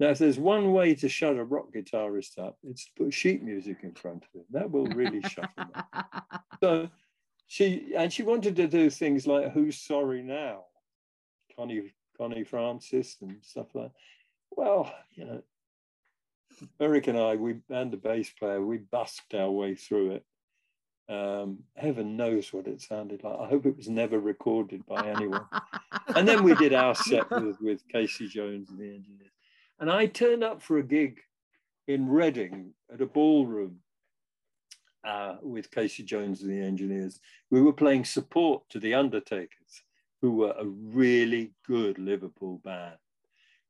Now, 0.00 0.08
if 0.08 0.18
there's 0.18 0.38
one 0.38 0.72
way 0.72 0.94
to 0.94 1.08
shut 1.08 1.36
a 1.36 1.44
rock 1.44 1.72
guitarist 1.74 2.38
up, 2.38 2.56
it's 2.62 2.84
to 2.86 2.90
put 2.96 3.14
sheet 3.14 3.42
music 3.42 3.78
in 3.82 3.92
front 3.94 4.24
of 4.24 4.40
him. 4.40 4.46
That 4.50 4.70
will 4.70 4.86
really 4.86 5.20
shut 5.22 5.50
him 5.56 5.68
up. 5.74 6.24
So 6.60 6.88
she 7.48 7.92
and 7.96 8.12
she 8.12 8.22
wanted 8.22 8.54
to 8.56 8.68
do 8.68 8.90
things 8.90 9.26
like 9.26 9.52
"Who's 9.52 9.78
Sorry 9.78 10.22
Now," 10.22 10.64
Connie 11.56 11.92
Connie 12.16 12.44
Francis 12.44 13.16
and 13.20 13.36
stuff 13.42 13.66
like. 13.74 13.86
That. 13.86 13.92
Well, 14.50 14.92
you 15.14 15.24
know, 15.24 15.42
Eric 16.78 17.08
and 17.08 17.18
I, 17.18 17.36
we 17.36 17.56
and 17.70 17.90
the 17.90 17.96
bass 17.96 18.30
player, 18.30 18.64
we 18.64 18.78
busked 18.78 19.34
our 19.34 19.50
way 19.50 19.74
through 19.74 20.12
it. 20.12 20.24
Um, 21.10 21.60
heaven 21.74 22.16
knows 22.18 22.52
what 22.52 22.66
it 22.66 22.82
sounded 22.82 23.24
like. 23.24 23.38
I 23.40 23.48
hope 23.48 23.64
it 23.64 23.76
was 23.76 23.88
never 23.88 24.20
recorded 24.20 24.84
by 24.86 25.06
anyone. 25.06 25.46
and 26.14 26.28
then 26.28 26.42
we 26.42 26.54
did 26.54 26.74
our 26.74 26.94
set 26.94 27.30
with, 27.30 27.58
with 27.62 27.88
Casey 27.88 28.28
Jones 28.28 28.68
and 28.68 28.78
the 28.78 28.94
engineers. 28.94 29.32
And 29.80 29.90
I 29.90 30.04
turned 30.04 30.44
up 30.44 30.60
for 30.60 30.76
a 30.76 30.82
gig 30.82 31.20
in 31.86 32.08
Reading 32.10 32.74
at 32.92 33.00
a 33.00 33.06
ballroom 33.06 33.78
uh, 35.08 35.36
with 35.42 35.70
Casey 35.70 36.02
Jones 36.02 36.42
and 36.42 36.50
the 36.50 36.64
engineers. 36.64 37.18
We 37.50 37.62
were 37.62 37.72
playing 37.72 38.04
support 38.04 38.68
to 38.70 38.78
the 38.78 38.94
Undertakers, 38.94 39.82
who 40.20 40.32
were 40.32 40.54
a 40.58 40.66
really 40.66 41.52
good 41.66 41.98
Liverpool 41.98 42.60
band, 42.62 42.96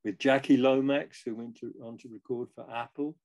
with 0.04 0.18
Jackie 0.18 0.56
Lomax, 0.56 1.22
who 1.24 1.36
went 1.36 1.58
to, 1.60 1.72
on 1.84 1.96
to 1.98 2.08
record 2.08 2.48
for 2.54 2.66
Apple. 2.68 3.16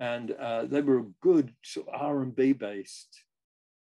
And 0.00 0.32
uh, 0.32 0.64
they 0.66 0.80
were 0.80 0.98
a 0.98 1.12
good 1.20 1.52
sort 1.62 1.88
of 1.88 2.00
R&B 2.00 2.52
based 2.54 3.24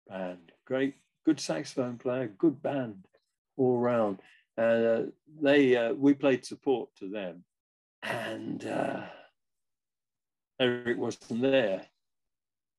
band, 0.08 0.52
great, 0.66 0.96
good 1.26 1.40
saxophone 1.40 1.98
player, 1.98 2.28
good 2.28 2.62
band 2.62 3.06
all 3.58 3.78
around. 3.78 4.20
Uh, 4.58 5.04
they, 5.42 5.76
uh, 5.76 5.94
we 5.94 6.14
played 6.14 6.46
support 6.46 6.90
to 6.98 7.10
them 7.10 7.44
and 8.04 8.66
uh, 8.66 9.02
Eric 10.60 10.98
wasn't 10.98 11.42
there. 11.42 11.88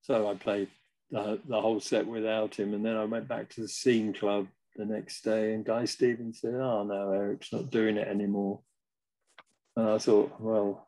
So 0.07 0.31
I 0.31 0.35
played 0.35 0.69
the, 1.11 1.41
the 1.49 1.61
whole 1.61 1.81
set 1.81 2.07
without 2.07 2.55
him. 2.55 2.75
And 2.75 2.87
then 2.87 2.97
I 2.97 3.05
went 3.05 3.27
back 3.27 3.49
to 3.51 3.63
the 3.63 3.69
scene 3.69 4.13
club 4.13 4.47
the 4.77 4.85
next 4.85 5.23
day, 5.23 5.53
and 5.53 5.65
Guy 5.65 5.85
Stevens 5.85 6.41
said, 6.41 6.55
Oh, 6.55 6.85
no, 6.85 7.11
Eric's 7.11 7.53
not 7.53 7.71
doing 7.71 7.97
it 7.97 8.07
anymore. 8.07 8.61
And 9.75 9.89
I 9.89 9.99
thought, 9.99 10.41
Well, 10.41 10.87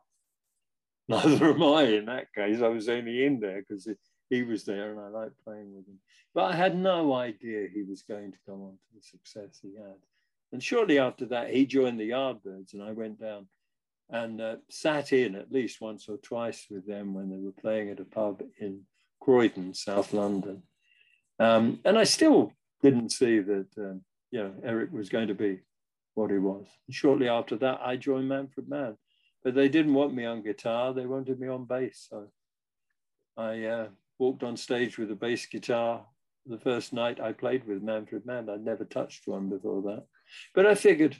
neither 1.09 1.53
am 1.53 1.63
I 1.63 1.83
in 1.83 2.05
that 2.05 2.33
case. 2.33 2.61
I 2.61 2.69
was 2.69 2.87
only 2.87 3.25
in 3.25 3.41
there 3.41 3.61
because 3.61 3.89
he 4.29 4.43
was 4.43 4.63
there 4.63 4.91
and 4.91 4.99
I 5.01 5.07
liked 5.09 5.43
playing 5.43 5.75
with 5.75 5.85
him. 5.85 5.99
But 6.33 6.53
I 6.53 6.55
had 6.55 6.77
no 6.77 7.13
idea 7.13 7.67
he 7.67 7.83
was 7.83 8.03
going 8.03 8.31
to 8.31 8.37
go 8.47 8.53
on 8.53 8.77
to 8.77 8.95
the 8.95 9.01
success 9.01 9.59
he 9.61 9.75
had. 9.75 9.97
And 10.53 10.63
shortly 10.63 10.97
after 10.97 11.25
that, 11.25 11.49
he 11.49 11.65
joined 11.65 11.99
the 11.99 12.11
Yardbirds, 12.11 12.73
and 12.73 12.81
I 12.81 12.93
went 12.93 13.19
down 13.19 13.47
and 14.09 14.39
uh, 14.39 14.55
sat 14.69 15.11
in 15.11 15.35
at 15.35 15.51
least 15.51 15.81
once 15.81 16.07
or 16.07 16.17
twice 16.17 16.67
with 16.69 16.87
them 16.87 17.13
when 17.13 17.29
they 17.29 17.37
were 17.37 17.51
playing 17.51 17.89
at 17.89 17.99
a 17.99 18.05
pub 18.05 18.41
in 18.59 18.81
Croydon, 19.19 19.73
South 19.73 20.13
London. 20.13 20.63
Um, 21.39 21.79
and 21.85 21.97
I 21.97 22.03
still 22.03 22.53
didn't 22.81 23.11
see 23.11 23.39
that, 23.39 23.67
um, 23.77 24.01
you 24.31 24.43
know, 24.43 24.53
Eric 24.63 24.91
was 24.91 25.09
going 25.09 25.27
to 25.27 25.33
be 25.33 25.59
what 26.15 26.31
he 26.31 26.37
was. 26.37 26.65
And 26.87 26.95
shortly 26.95 27.29
after 27.29 27.55
that, 27.57 27.79
I 27.83 27.95
joined 27.95 28.29
Manfred 28.29 28.69
Mann, 28.69 28.97
but 29.43 29.55
they 29.55 29.69
didn't 29.69 29.93
want 29.93 30.13
me 30.13 30.25
on 30.25 30.43
guitar; 30.43 30.93
they 30.93 31.05
wanted 31.05 31.39
me 31.39 31.47
on 31.47 31.65
bass. 31.65 32.07
So 32.09 32.27
I 33.37 33.63
uh, 33.63 33.87
walked 34.17 34.43
on 34.43 34.57
stage 34.57 34.97
with 34.97 35.11
a 35.11 35.15
bass 35.15 35.45
guitar 35.45 36.05
the 36.45 36.59
first 36.59 36.93
night 36.93 37.19
I 37.19 37.31
played 37.31 37.65
with 37.65 37.83
Manfred 37.83 38.25
Mann. 38.25 38.49
I'd 38.49 38.65
never 38.65 38.83
touched 38.83 39.27
one 39.27 39.49
before 39.49 39.81
that, 39.83 40.05
but 40.53 40.65
I 40.65 40.75
figured 40.75 41.15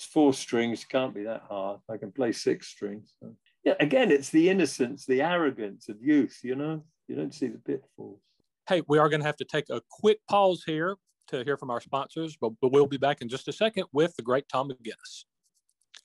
four 0.00 0.32
strings, 0.32 0.84
can't 0.84 1.14
be 1.14 1.24
that 1.24 1.42
hard. 1.48 1.80
I 1.90 1.96
can 1.96 2.12
play 2.12 2.32
six 2.32 2.68
strings. 2.68 3.12
So, 3.20 3.34
yeah, 3.64 3.74
again, 3.80 4.10
it's 4.10 4.30
the 4.30 4.48
innocence, 4.48 5.04
the 5.06 5.22
arrogance 5.22 5.88
of 5.88 6.02
youth, 6.02 6.40
you 6.42 6.54
know? 6.54 6.84
You 7.06 7.16
don't 7.16 7.34
see 7.34 7.48
the 7.48 7.58
pitfalls. 7.58 8.20
Hey, 8.68 8.82
we 8.86 8.98
are 8.98 9.08
going 9.08 9.20
to 9.20 9.26
have 9.26 9.36
to 9.36 9.44
take 9.44 9.70
a 9.70 9.80
quick 9.90 10.20
pause 10.28 10.62
here 10.66 10.96
to 11.28 11.42
hear 11.44 11.56
from 11.56 11.70
our 11.70 11.80
sponsors, 11.80 12.36
but, 12.40 12.52
but 12.60 12.72
we'll 12.72 12.86
be 12.86 12.98
back 12.98 13.22
in 13.22 13.28
just 13.28 13.48
a 13.48 13.52
second 13.52 13.84
with 13.92 14.14
the 14.16 14.22
great 14.22 14.48
Tom 14.48 14.70
McGuinness. 14.70 15.24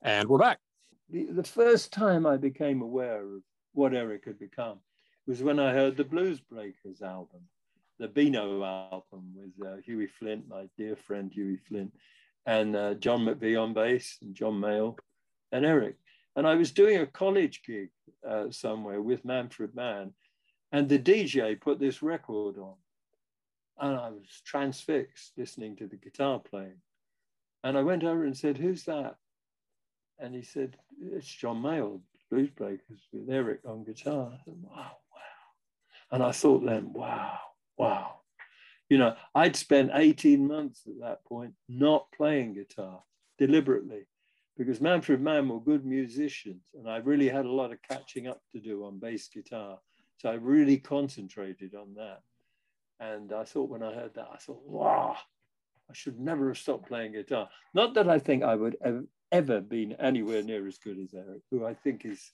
And 0.01 0.27
we're 0.27 0.37
back. 0.37 0.59
The, 1.09 1.25
the 1.25 1.43
first 1.43 1.91
time 1.91 2.25
I 2.25 2.37
became 2.37 2.81
aware 2.81 3.21
of 3.21 3.41
what 3.73 3.93
Eric 3.93 4.25
had 4.25 4.39
become 4.39 4.79
was 5.27 5.43
when 5.43 5.59
I 5.59 5.73
heard 5.73 5.97
the 5.97 6.03
Blues 6.03 6.39
Breakers 6.39 7.01
album, 7.01 7.41
the 7.99 8.07
Beano 8.07 8.63
album 8.63 9.33
with 9.35 9.67
uh, 9.67 9.77
Hughie 9.85 10.07
Flint, 10.07 10.47
my 10.47 10.67
dear 10.77 10.95
friend 10.95 11.31
Hughie 11.33 11.61
Flint 11.67 11.93
and 12.45 12.75
uh, 12.75 12.93
John 12.95 13.21
McVie 13.21 13.61
on 13.61 13.73
bass, 13.73 14.17
and 14.21 14.35
John 14.35 14.59
Mayall, 14.59 14.97
and 15.51 15.65
Eric. 15.65 15.95
And 16.35 16.47
I 16.47 16.55
was 16.55 16.71
doing 16.71 16.97
a 16.97 17.05
college 17.05 17.61
gig 17.65 17.89
uh, 18.27 18.45
somewhere 18.49 19.01
with 19.01 19.25
Manfred 19.25 19.75
Mann, 19.75 20.13
and 20.71 20.89
the 20.89 20.99
DJ 20.99 21.59
put 21.59 21.79
this 21.79 22.01
record 22.01 22.57
on. 22.57 22.75
And 23.79 23.95
I 23.99 24.09
was 24.09 24.41
transfixed 24.45 25.33
listening 25.37 25.75
to 25.77 25.87
the 25.87 25.97
guitar 25.97 26.39
playing. 26.39 26.81
And 27.63 27.77
I 27.77 27.83
went 27.83 28.03
over 28.03 28.25
and 28.25 28.37
said, 28.37 28.57
Who's 28.57 28.83
that? 28.85 29.15
And 30.19 30.33
he 30.33 30.41
said, 30.41 30.77
It's 31.01 31.27
John 31.27 31.61
Mayall, 31.61 32.01
Blues 32.33 32.49
Breakers 32.49 33.07
with 33.11 33.29
Eric 33.29 33.59
on 33.65 33.83
guitar. 33.83 34.31
Said, 34.43 34.55
wow, 34.61 34.71
wow. 35.11 36.11
And 36.11 36.23
I 36.23 36.31
thought 36.31 36.65
then, 36.65 36.93
wow, 36.93 37.37
wow. 37.77 38.21
You 38.89 38.97
know, 38.97 39.15
I'd 39.35 39.55
spent 39.55 39.91
18 39.93 40.47
months 40.47 40.81
at 40.87 40.99
that 41.01 41.25
point 41.25 41.53
not 41.69 42.07
playing 42.15 42.55
guitar 42.55 43.03
deliberately 43.37 44.07
because 44.57 44.81
Manfred 44.81 45.21
Mann 45.21 45.49
were 45.49 45.59
good 45.59 45.85
musicians 45.85 46.61
and 46.75 46.89
I 46.89 46.97
really 46.97 47.29
had 47.29 47.45
a 47.45 47.51
lot 47.51 47.71
of 47.71 47.81
catching 47.81 48.27
up 48.27 48.41
to 48.53 48.59
do 48.59 48.85
on 48.85 48.99
bass 48.99 49.27
guitar. 49.27 49.79
So 50.17 50.29
I 50.29 50.35
really 50.35 50.77
concentrated 50.77 51.75
on 51.75 51.95
that. 51.95 52.21
And 52.99 53.33
I 53.33 53.43
thought 53.43 53.69
when 53.69 53.83
I 53.83 53.93
heard 53.93 54.13
that, 54.15 54.29
I 54.31 54.37
thought, 54.37 54.61
wow, 54.65 55.17
I 55.89 55.93
should 55.93 56.19
never 56.19 56.47
have 56.49 56.57
stopped 56.57 56.87
playing 56.87 57.13
guitar. 57.13 57.49
Not 57.73 57.95
that 57.95 58.07
I 58.07 58.19
think 58.19 58.43
I 58.43 58.55
would 58.55 58.77
have 58.83 59.03
ever 59.31 59.59
been 59.59 59.93
anywhere 59.93 60.43
near 60.43 60.67
as 60.67 60.77
good 60.77 60.99
as 60.99 61.13
Eric, 61.13 61.41
who 61.49 61.65
I 61.65 61.73
think 61.73 62.05
is 62.05 62.31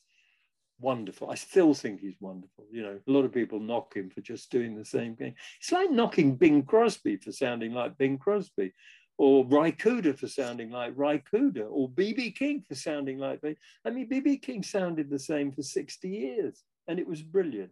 wonderful. 0.79 1.29
I 1.29 1.35
still 1.35 1.73
think 1.73 2.01
he's 2.01 2.19
wonderful. 2.19 2.65
You 2.71 2.83
know, 2.83 2.99
a 3.05 3.11
lot 3.11 3.25
of 3.25 3.33
people 3.33 3.59
knock 3.59 3.95
him 3.95 4.09
for 4.09 4.21
just 4.21 4.51
doing 4.51 4.75
the 4.75 4.85
same 4.85 5.15
thing. 5.15 5.35
It's 5.59 5.71
like 5.71 5.91
knocking 5.91 6.35
Bing 6.35 6.63
Crosby 6.63 7.17
for 7.17 7.31
sounding 7.31 7.73
like 7.73 7.97
Bing 7.97 8.17
Crosby, 8.17 8.73
or 9.19 9.43
Cooder 9.43 10.17
for 10.17 10.29
sounding 10.29 10.71
like 10.71 10.95
Cooder, 10.95 11.67
or 11.69 11.89
BB 11.89 12.35
King 12.35 12.63
for 12.65 12.73
sounding 12.73 13.19
like. 13.19 13.41
I 13.85 13.89
mean, 13.89 14.09
BB 14.09 14.41
King 14.41 14.63
sounded 14.63 15.09
the 15.09 15.19
same 15.19 15.51
for 15.51 15.61
60 15.61 16.07
years, 16.07 16.63
and 16.87 16.97
it 16.99 17.05
was 17.05 17.21
brilliant. 17.21 17.71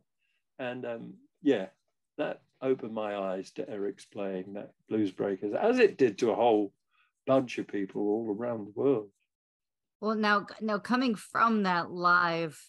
And 0.59 0.85
um, 0.85 1.13
yeah, 1.41 1.67
that 2.17 2.41
opened 2.61 2.93
my 2.93 3.15
eyes 3.15 3.51
to 3.51 3.69
Eric's 3.69 4.03
playing 4.03 4.53
that 4.55 4.73
Blues 4.89 5.11
Breakers, 5.11 5.53
as 5.53 5.79
it 5.79 5.97
did 5.97 6.17
to 6.17 6.31
a 6.31 6.35
whole 6.35 6.73
bunch 7.25 7.57
of 7.59 7.67
people 7.67 8.01
all 8.01 8.35
around 8.37 8.67
the 8.67 8.81
world. 8.81 9.09
Well, 10.01 10.15
now, 10.15 10.47
now 10.59 10.79
coming 10.79 11.15
from 11.15 11.63
that 11.63 11.89
live 11.89 12.61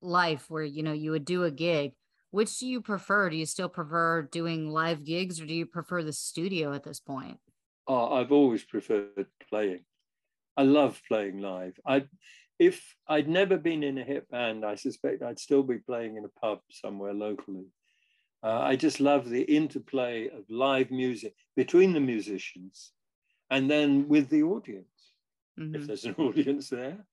life 0.00 0.46
where 0.48 0.64
you 0.64 0.82
know 0.82 0.92
you 0.92 1.12
would 1.12 1.24
do 1.24 1.44
a 1.44 1.50
gig 1.52 1.92
which 2.32 2.58
do 2.58 2.66
you 2.66 2.80
prefer 2.80 3.30
do 3.30 3.36
you 3.36 3.46
still 3.46 3.68
prefer 3.68 4.22
doing 4.22 4.68
live 4.68 5.04
gigs 5.04 5.40
or 5.40 5.46
do 5.46 5.54
you 5.54 5.64
prefer 5.64 6.02
the 6.02 6.12
studio 6.12 6.72
at 6.72 6.82
this 6.82 6.98
point 6.98 7.38
oh, 7.86 8.14
i've 8.14 8.32
always 8.32 8.64
preferred 8.64 9.26
playing 9.48 9.84
i 10.56 10.62
love 10.62 11.00
playing 11.08 11.38
live 11.38 11.78
i 11.86 12.04
if 12.58 12.94
i'd 13.08 13.28
never 13.28 13.56
been 13.56 13.82
in 13.82 13.98
a 13.98 14.04
hip 14.04 14.28
band 14.30 14.64
i 14.64 14.74
suspect 14.74 15.22
i'd 15.22 15.38
still 15.38 15.62
be 15.62 15.78
playing 15.78 16.16
in 16.16 16.24
a 16.24 16.40
pub 16.40 16.60
somewhere 16.70 17.14
locally 17.14 17.66
uh, 18.42 18.60
i 18.60 18.76
just 18.76 19.00
love 19.00 19.28
the 19.28 19.42
interplay 19.42 20.28
of 20.28 20.44
live 20.48 20.90
music 20.90 21.34
between 21.56 21.92
the 21.92 22.00
musicians 22.00 22.92
and 23.50 23.70
then 23.70 24.08
with 24.08 24.28
the 24.28 24.42
audience 24.42 25.12
mm-hmm. 25.58 25.74
if 25.74 25.86
there's 25.86 26.04
an 26.04 26.14
audience 26.18 26.68
there 26.68 27.04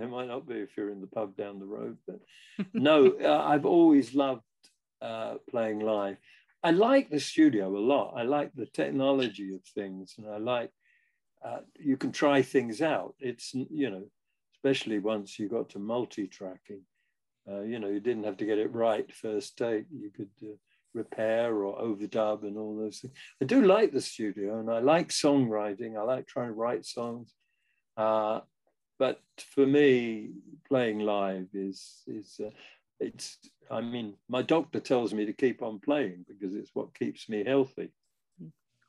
there 0.00 0.08
might 0.08 0.28
not 0.28 0.48
be 0.48 0.54
if 0.54 0.70
you're 0.78 0.90
in 0.90 1.02
the 1.02 1.06
pub 1.06 1.36
down 1.36 1.58
the 1.58 1.66
road, 1.66 1.98
but 2.06 2.20
no, 2.72 3.12
uh, 3.22 3.44
I've 3.46 3.66
always 3.66 4.14
loved 4.14 4.42
uh, 5.02 5.34
playing 5.50 5.80
live. 5.80 6.16
I 6.62 6.72
like 6.72 7.10
the 7.10 7.20
studio 7.20 7.68
a 7.68 7.78
lot. 7.78 8.14
I 8.16 8.22
like 8.22 8.52
the 8.54 8.66
technology 8.66 9.54
of 9.54 9.62
things, 9.74 10.14
and 10.18 10.28
I 10.28 10.36
like 10.36 10.70
uh, 11.44 11.60
you 11.78 11.96
can 11.96 12.12
try 12.12 12.42
things 12.42 12.82
out. 12.82 13.14
It's 13.18 13.54
you 13.54 13.90
know, 13.90 14.04
especially 14.56 14.98
once 14.98 15.38
you 15.38 15.48
got 15.48 15.70
to 15.70 15.78
multi-tracking. 15.78 16.82
Uh, 17.50 17.62
you 17.62 17.78
know, 17.78 17.88
you 17.88 18.00
didn't 18.00 18.24
have 18.24 18.36
to 18.36 18.44
get 18.44 18.58
it 18.58 18.74
right 18.74 19.10
first 19.14 19.56
take. 19.56 19.86
You 19.90 20.10
could 20.10 20.30
uh, 20.42 20.54
repair 20.92 21.54
or 21.54 21.80
overdub 21.80 22.42
and 22.42 22.58
all 22.58 22.76
those 22.76 22.98
things. 22.98 23.14
I 23.40 23.46
do 23.46 23.64
like 23.64 23.92
the 23.92 24.00
studio, 24.00 24.60
and 24.60 24.70
I 24.70 24.80
like 24.80 25.08
songwriting. 25.08 25.98
I 25.98 26.02
like 26.02 26.26
trying 26.26 26.48
to 26.48 26.54
write 26.54 26.84
songs. 26.84 27.32
Uh, 27.96 28.40
but 28.98 29.20
for 29.54 29.66
me, 29.66 30.30
playing 30.68 30.98
live 30.98 31.48
is 31.54 32.02
is 32.06 32.38
uh, 32.44 32.50
it's. 33.00 33.38
I 33.70 33.80
mean, 33.80 34.14
my 34.28 34.42
doctor 34.42 34.80
tells 34.80 35.14
me 35.14 35.26
to 35.26 35.32
keep 35.32 35.62
on 35.62 35.78
playing 35.78 36.26
because 36.28 36.56
it's 36.56 36.70
what 36.74 36.98
keeps 36.98 37.28
me 37.28 37.44
healthy. 37.44 37.92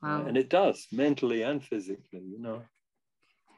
Wow. 0.01 0.25
and 0.25 0.35
it 0.35 0.49
does 0.49 0.87
mentally 0.91 1.43
and 1.43 1.63
physically. 1.63 2.23
You 2.23 2.39
know. 2.39 2.63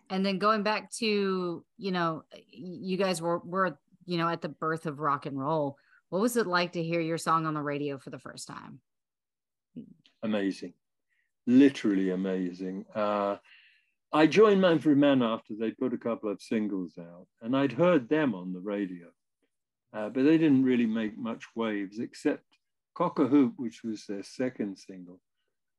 and 0.09 0.25
then 0.25 0.37
going 0.39 0.63
back 0.63 0.91
to 0.99 1.63
you 1.77 1.91
know 1.91 2.23
you 2.51 2.97
guys 2.97 3.21
were 3.21 3.39
were 3.39 3.77
you 4.05 4.17
know 4.17 4.27
at 4.27 4.41
the 4.41 4.49
birth 4.49 4.85
of 4.85 4.99
rock 4.99 5.25
and 5.25 5.39
roll 5.39 5.77
what 6.09 6.21
was 6.21 6.35
it 6.35 6.45
like 6.45 6.73
to 6.73 6.83
hear 6.83 6.99
your 6.99 7.17
song 7.17 7.45
on 7.45 7.53
the 7.53 7.61
radio 7.61 7.97
for 7.97 8.09
the 8.09 8.19
first 8.19 8.47
time 8.47 8.81
amazing, 10.23 10.73
literally 11.45 12.09
amazing. 12.09 12.85
Uh, 12.95 13.37
I 14.11 14.27
joined 14.27 14.61
Manfred 14.61 14.97
Mann 14.97 15.21
after 15.21 15.53
they'd 15.55 15.77
put 15.77 15.93
a 15.93 15.97
couple 15.97 16.31
of 16.31 16.41
singles 16.41 16.93
out, 16.97 17.27
and 17.41 17.55
I'd 17.55 17.73
heard 17.73 18.09
them 18.09 18.33
on 18.33 18.53
the 18.53 18.59
radio, 18.59 19.07
uh, 19.93 20.09
but 20.09 20.23
they 20.23 20.37
didn't 20.37 20.63
really 20.63 20.85
make 20.85 21.17
much 21.17 21.45
waves 21.55 21.99
except 21.99 22.43
Cock 22.95 23.19
a 23.19 23.27
Hoop, 23.27 23.53
which 23.57 23.83
was 23.83 24.05
their 24.05 24.23
second 24.23 24.77
single. 24.77 25.19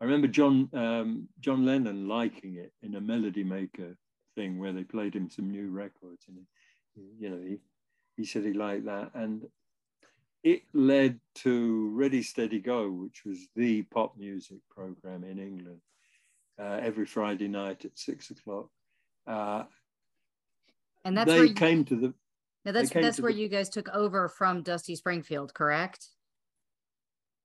I 0.01 0.05
remember 0.05 0.29
John 0.29 0.69
um, 0.75 1.29
John 1.41 1.65
Lennon 1.65 2.09
liking 2.09 2.57
it 2.57 2.73
in 2.83 2.97
a 2.97 3.01
Melody 3.01 3.45
Maker 3.45 3.97
thing 4.35 4.59
where 4.59 4.73
they 4.73 4.85
played 4.85 5.15
him 5.15 5.31
some 5.31 5.51
new 5.51 5.71
records, 5.71 6.25
and 6.29 6.39
he, 6.95 7.03
you 7.19 7.31
know 7.31 7.41
he 7.41 7.59
he 8.17 8.25
said 8.25 8.45
he 8.45 8.53
liked 8.53 8.87
that, 8.87 9.11
and 9.15 9.47
it 10.43 10.63
led 10.75 11.19
to 11.37 11.89
Ready 11.95 12.23
Steady 12.23 12.61
Go, 12.61 12.91
which 12.91 13.23
was 13.25 13.39
the 13.57 13.83
pop 13.83 14.17
music 14.17 14.59
program 14.71 15.25
in 15.25 15.39
England 15.39 15.81
uh, 16.61 16.79
every 16.83 17.07
Friday 17.07 17.49
night 17.49 17.85
at 17.85 17.99
six 17.99 18.31
o'clock. 18.31 18.69
Uh, 19.27 19.65
and 21.05 21.17
that's 21.17 21.31
they 21.31 21.39
where 21.39 21.47
you, 21.47 21.55
came 21.55 21.85
to 21.87 21.97
the. 21.97 22.15
Now 22.65 22.73
that's 22.73 22.91
that's 22.91 23.21
where 23.21 23.33
the- 23.33 23.39
you 23.39 23.49
guys 23.49 23.69
took 23.69 23.89
over 23.91 24.29
from 24.29 24.63
dusty 24.63 24.97
springfield 24.97 25.53
correct 25.55 26.09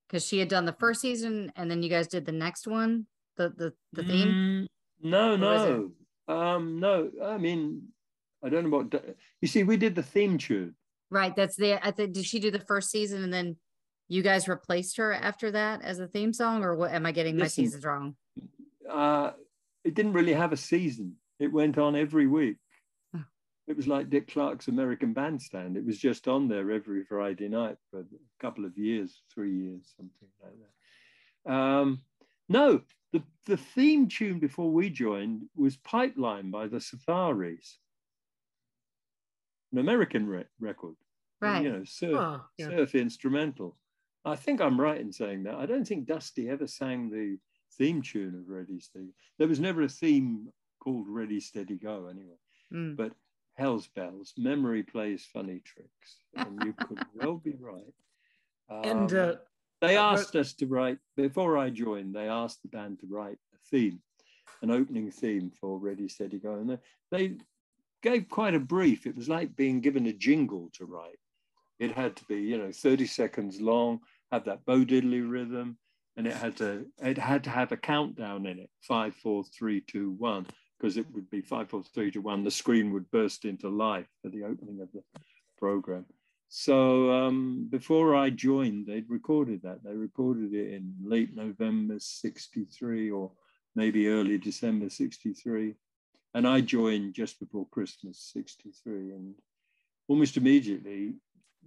because 0.07 0.25
she 0.25 0.39
had 0.39 0.47
done 0.47 0.65
the 0.65 0.73
first 0.73 1.01
season 1.01 1.51
and 1.55 1.69
then 1.69 1.83
you 1.83 1.89
guys 1.89 2.07
did 2.07 2.25
the 2.25 2.31
next 2.31 2.67
one 2.67 3.05
the 3.37 3.49
the, 3.49 3.73
the 3.93 4.03
theme 4.03 4.29
Mm, 4.29 4.67
no, 5.01 5.33
Or 5.33 5.37
no, 5.37 5.91
um, 6.27 6.79
no. 6.79 7.09
I 7.23 7.37
mean, 7.37 7.83
I 8.43 8.49
don't 8.49 8.69
know 8.69 8.77
what. 8.79 9.15
You 9.41 9.47
see, 9.47 9.63
we 9.63 9.77
did 9.77 9.95
the 9.95 10.03
theme 10.03 10.37
tune. 10.37 10.75
right 11.09 11.33
that's 11.35 11.55
the 11.55 11.73
i 11.85 11.91
think 11.91 12.13
did 12.13 12.25
she 12.25 12.39
do 12.39 12.51
the 12.51 12.59
first 12.59 12.89
season 12.91 13.23
and 13.23 13.33
then 13.33 13.55
you 14.09 14.21
guys 14.21 14.47
replaced 14.47 14.97
her 14.97 15.13
after 15.13 15.51
that 15.51 15.81
as 15.83 15.99
a 15.99 16.07
theme 16.07 16.33
song 16.33 16.63
or 16.63 16.75
what 16.75 16.91
am 16.91 17.05
i 17.05 17.11
getting 17.11 17.37
my 17.37 17.47
seasons 17.47 17.85
wrong 17.85 18.15
Uh, 18.89 19.31
it 19.85 19.93
didn't 19.93 20.13
really 20.13 20.33
have 20.33 20.51
a 20.51 20.57
season. 20.57 21.15
It 21.39 21.51
went 21.53 21.77
on 21.77 21.95
every 21.95 22.27
week. 22.27 22.57
Oh. 23.69 23.71
It 23.71 23.77
was 23.77 23.87
like 23.87 24.09
Dick 24.09 24.27
Clark's 24.31 24.67
American 24.67 25.13
Bandstand. 25.13 25.77
It 25.77 25.85
was 25.85 25.97
just 25.97 26.27
on 26.27 26.47
there 26.47 26.71
every 26.71 27.03
Friday 27.03 27.47
night 27.47 27.77
for 27.91 27.99
a 28.01 28.05
couple 28.41 28.65
of 28.65 28.77
years, 28.77 29.21
three 29.33 29.53
years, 29.53 29.93
something 29.95 30.27
like 30.43 30.53
that. 31.45 31.53
Um, 31.53 32.01
no, 32.49 32.81
the, 33.13 33.21
the 33.45 33.57
theme 33.57 34.07
tune 34.07 34.39
before 34.39 34.71
we 34.71 34.89
joined 34.89 35.43
was 35.55 35.77
Pipeline 35.77 36.49
by 36.51 36.67
the 36.67 36.79
Safaris, 36.81 37.77
an 39.71 39.77
American 39.79 40.27
re- 40.27 40.45
record. 40.59 40.95
Right. 41.41 41.63
You 41.63 41.71
know, 41.71 41.83
surf, 41.85 42.17
Huh, 42.17 42.39
yeah. 42.57 42.67
surf 42.69 42.95
instrumental. 42.95 43.77
I 44.25 44.35
think 44.35 44.59
I'm 44.61 44.79
right 44.79 44.99
in 44.99 45.13
saying 45.13 45.43
that. 45.43 45.55
I 45.55 45.65
don't 45.65 45.87
think 45.87 46.05
Dusty 46.07 46.49
ever 46.49 46.67
sang 46.67 47.09
the 47.09 47.37
theme 47.77 48.01
tune 48.01 48.35
of 48.35 48.49
Ready 48.49 48.79
Steady. 48.79 49.13
There 49.37 49.47
was 49.47 49.59
never 49.59 49.83
a 49.83 49.89
theme 49.89 50.49
called 50.83 51.05
Ready 51.07 51.39
Steady 51.39 51.75
Go 51.75 52.07
anyway. 52.07 52.35
Mm. 52.73 52.97
But 52.97 53.13
Hell's 53.59 53.87
Bells, 53.87 54.33
memory 54.37 54.83
plays 54.83 55.27
funny 55.33 55.61
tricks, 55.65 56.19
and 56.35 56.63
you 56.63 56.73
could 56.73 56.99
well 57.13 57.37
be 57.37 57.55
right. 57.59 57.93
And, 58.69 59.11
Um, 59.11 59.29
uh, 59.31 59.35
they 59.81 59.97
asked 59.97 60.35
us 60.35 60.53
to 60.55 60.67
write 60.67 60.97
before 61.17 61.57
I 61.57 61.69
joined. 61.69 62.15
They 62.15 62.27
asked 62.27 62.61
the 62.61 62.69
band 62.69 62.99
to 62.99 63.07
write 63.07 63.37
a 63.53 63.57
theme, 63.69 64.01
an 64.61 64.71
opening 64.71 65.11
theme 65.11 65.51
for 65.59 65.77
Ready 65.77 66.07
Steady 66.07 66.39
Go, 66.39 66.55
and 66.55 66.69
they, 66.69 66.79
they 67.11 67.37
gave 68.01 68.29
quite 68.29 68.55
a 68.55 68.59
brief. 68.59 69.05
It 69.05 69.15
was 69.15 69.29
like 69.29 69.55
being 69.55 69.81
given 69.81 70.05
a 70.05 70.13
jingle 70.13 70.69
to 70.75 70.85
write. 70.85 71.19
It 71.79 71.91
had 71.91 72.15
to 72.17 72.25
be, 72.25 72.37
you 72.41 72.57
know, 72.57 72.71
30 72.71 73.07
seconds 73.07 73.61
long, 73.61 73.99
have 74.31 74.45
that 74.45 74.65
Bo 74.65 74.85
Diddley 74.85 75.29
rhythm, 75.29 75.77
and 76.17 76.27
it 76.27 76.35
had 76.35 76.57
to 76.57 76.85
it 77.01 77.17
had 77.17 77.43
to 77.45 77.49
have 77.49 77.71
a 77.71 77.77
countdown 77.77 78.45
in 78.45 78.59
it, 78.59 78.69
five, 78.81 79.15
four, 79.15 79.43
three, 79.43 79.81
two, 79.81 80.11
one, 80.11 80.45
because 80.79 80.97
it 80.97 81.05
would 81.13 81.29
be 81.29 81.41
five, 81.41 81.69
four, 81.69 81.83
three, 81.83 82.11
two, 82.11 82.21
one. 82.21 82.43
The 82.43 82.51
screen 82.51 82.93
would 82.93 83.09
burst 83.11 83.45
into 83.45 83.69
life 83.69 84.07
for 84.21 84.29
the 84.29 84.43
opening 84.43 84.79
of 84.81 84.91
the 84.93 85.03
program. 85.57 86.05
So 86.47 87.11
um, 87.11 87.67
before 87.69 88.15
I 88.15 88.29
joined, 88.29 88.87
they'd 88.87 89.09
recorded 89.09 89.61
that. 89.63 89.83
They 89.83 89.93
recorded 89.93 90.53
it 90.53 90.73
in 90.73 90.93
late 91.03 91.35
November 91.35 91.95
63 91.99 93.11
or 93.11 93.31
maybe 93.75 94.07
early 94.07 94.37
December 94.37 94.89
63. 94.89 95.75
And 96.33 96.47
I 96.47 96.61
joined 96.61 97.13
just 97.13 97.39
before 97.39 97.67
Christmas 97.69 98.31
63. 98.33 99.11
And 99.11 99.35
almost 100.07 100.37
immediately 100.37 101.13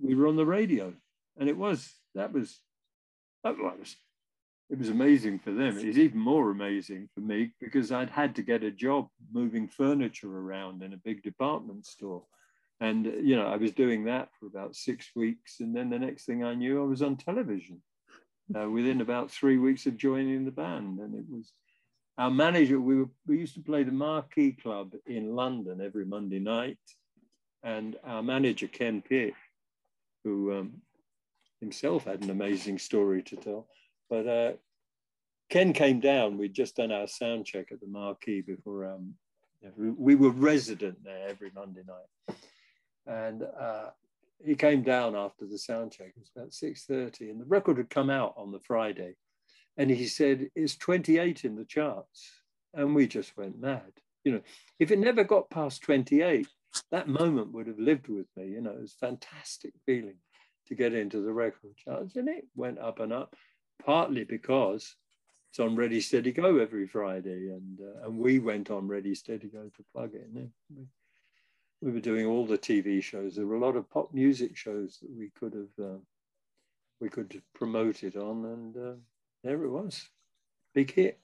we 0.01 0.15
were 0.15 0.27
on 0.27 0.37
the 0.37 0.47
radio. 0.47 0.93
And 1.39 1.49
it 1.49 1.57
was, 1.57 1.93
that 2.15 2.33
was, 2.33 2.59
that 3.45 3.57
was, 3.57 3.97
it 4.73 4.79
was 4.79 4.89
amazing 4.89 5.39
for 5.39 5.53
them. 5.53 5.77
It 5.77 5.87
was 5.87 5.99
even 5.99 6.19
more 6.19 6.51
amazing 6.51 7.11
for 7.15 7.21
me 7.21 7.53
because 7.61 7.93
I'd 7.93 8.09
had 8.09 8.35
to 8.37 8.43
get 8.43 8.65
a 8.65 8.71
job 8.71 9.07
moving 9.31 9.69
furniture 9.69 10.35
around 10.35 10.83
in 10.83 10.95
a 10.95 11.05
big 11.05 11.23
department 11.23 11.85
store. 11.85 12.23
And, 12.81 13.07
uh, 13.07 13.11
you 13.23 13.37
know, 13.37 13.47
I 13.47 13.57
was 13.57 13.73
doing 13.73 14.05
that 14.07 14.31
for 14.41 14.47
about 14.47 14.75
six 14.75 15.11
weeks. 15.15 15.61
And 15.61 15.77
then 15.77 15.91
the 15.91 15.99
next 15.99 16.25
thing 16.25 16.43
I 16.43 16.55
knew, 16.55 16.83
I 16.83 16.87
was 16.87 17.03
on 17.03 17.19
television 17.19 17.83
uh, 18.59 18.69
within 18.71 19.03
about 19.03 19.31
three 19.31 19.59
weeks 19.59 19.85
of 19.85 19.99
joining 19.99 20.47
the 20.47 20.51
band. 20.51 21.01
And 21.01 21.17
it 21.17 21.27
was 21.29 21.53
our 22.17 22.31
manager, 22.31 22.81
we, 22.81 22.97
were, 22.97 23.11
we 23.27 23.39
used 23.39 23.55
to 23.57 23.61
play 23.61 23.83
the 23.83 23.93
Marquee 23.93 24.53
Club 24.53 24.95
in 25.05 25.37
London 25.37 25.83
every 25.83 26.07
Monday 26.07 26.39
night. 26.39 26.79
And 27.63 27.97
our 28.05 28.23
manager, 28.23 28.69
Ken 28.69 29.03
Pitt, 29.03 29.35
who 30.25 30.61
um, 30.61 30.73
himself 31.61 32.05
had 32.05 32.23
an 32.23 32.31
amazing 32.31 32.79
story 32.79 33.23
to 33.25 33.37
tell, 33.37 33.67
but 34.13 34.29
uh, 34.29 34.53
Ken 35.49 35.73
came 35.73 35.99
down. 35.99 36.37
We'd 36.37 36.53
just 36.53 36.77
done 36.77 36.93
our 36.93 37.07
sound 37.07 37.47
check 37.47 37.73
at 37.73 37.81
the 37.81 37.87
Marquee 37.87 38.43
before 38.43 38.85
um, 38.85 39.15
we 39.75 40.15
were 40.15 40.29
resident 40.29 41.03
there 41.03 41.29
every 41.31 41.51
Monday 41.55 41.81
night. 41.89 42.37
And 43.07 43.43
uh, 43.59 43.87
he 44.45 44.55
came 44.55 44.83
down 44.83 45.17
after 45.17 45.47
the 45.47 45.57
sound 45.57 45.93
check. 45.93 46.09
It 46.09 46.19
was 46.19 46.31
about 46.37 46.51
6.30 46.51 47.31
and 47.31 47.41
the 47.41 47.47
record 47.47 47.79
had 47.79 47.89
come 47.89 48.11
out 48.11 48.35
on 48.37 48.53
the 48.53 48.61
Friday. 48.61 49.15
And 49.79 49.91
he 49.91 50.07
said, 50.07 50.51
it's 50.55 50.77
28 50.77 51.47
in 51.47 51.57
the 51.57 51.65
charts. 51.65 52.33
And 52.75 52.95
we 52.95 53.07
just 53.07 53.35
went 53.39 53.59
mad. 53.59 53.93
You 54.25 54.33
know, 54.33 54.41
if 54.79 54.91
it 54.91 54.99
never 54.99 55.25
got 55.25 55.49
past 55.49 55.81
28, 55.85 56.47
that 56.91 57.09
moment 57.09 57.53
would 57.53 57.67
have 57.67 57.79
lived 57.79 58.09
with 58.09 58.27
me. 58.37 58.49
You 58.49 58.61
know, 58.61 58.73
it 58.73 58.81
was 58.83 58.95
fantastic 59.01 59.73
feeling 59.87 60.19
to 60.67 60.75
get 60.75 60.93
into 60.93 61.23
the 61.23 61.33
record 61.33 61.75
charts. 61.83 62.17
And 62.17 62.29
it 62.29 62.45
went 62.55 62.79
up 62.79 63.01
and 63.01 63.11
up, 63.11 63.35
partly 63.85 64.25
because 64.25 64.97
it's 65.51 65.61
on 65.61 65.77
Ready 65.77 66.01
Steady 66.01 66.33
Go 66.33 66.59
every 66.59 66.87
Friday. 66.87 67.49
And, 67.51 67.79
uh, 67.81 68.07
and 68.07 68.19
we 68.19 68.39
went 68.39 68.71
on 68.71 68.89
Ready 68.89 69.15
Steady 69.15 69.49
Go 69.49 69.65
to 69.65 69.85
plug 69.93 70.15
it 70.15 70.29
in. 70.35 70.51
We, 70.75 70.85
we 71.81 71.93
were 71.93 72.01
doing 72.01 72.27
all 72.27 72.47
the 72.47 72.59
TV 72.59 73.03
shows. 73.03 73.37
There 73.37 73.47
were 73.47 73.57
a 73.57 73.65
lot 73.65 73.77
of 73.77 73.91
pop 73.91 74.13
music 74.15 74.57
shows 74.57 74.99
that 75.03 75.11
we 75.11 75.31
could 75.39 75.55
have 75.55 75.87
uh, 75.87 75.99
we 77.01 77.09
could 77.09 77.43
promote 77.55 78.05
it 78.05 78.17
on, 78.17 78.45
and 78.45 78.77
uh, 78.77 78.95
there 79.43 79.65
it 79.65 79.69
was, 79.69 80.09
big 80.73 80.93
hit. 80.95 81.19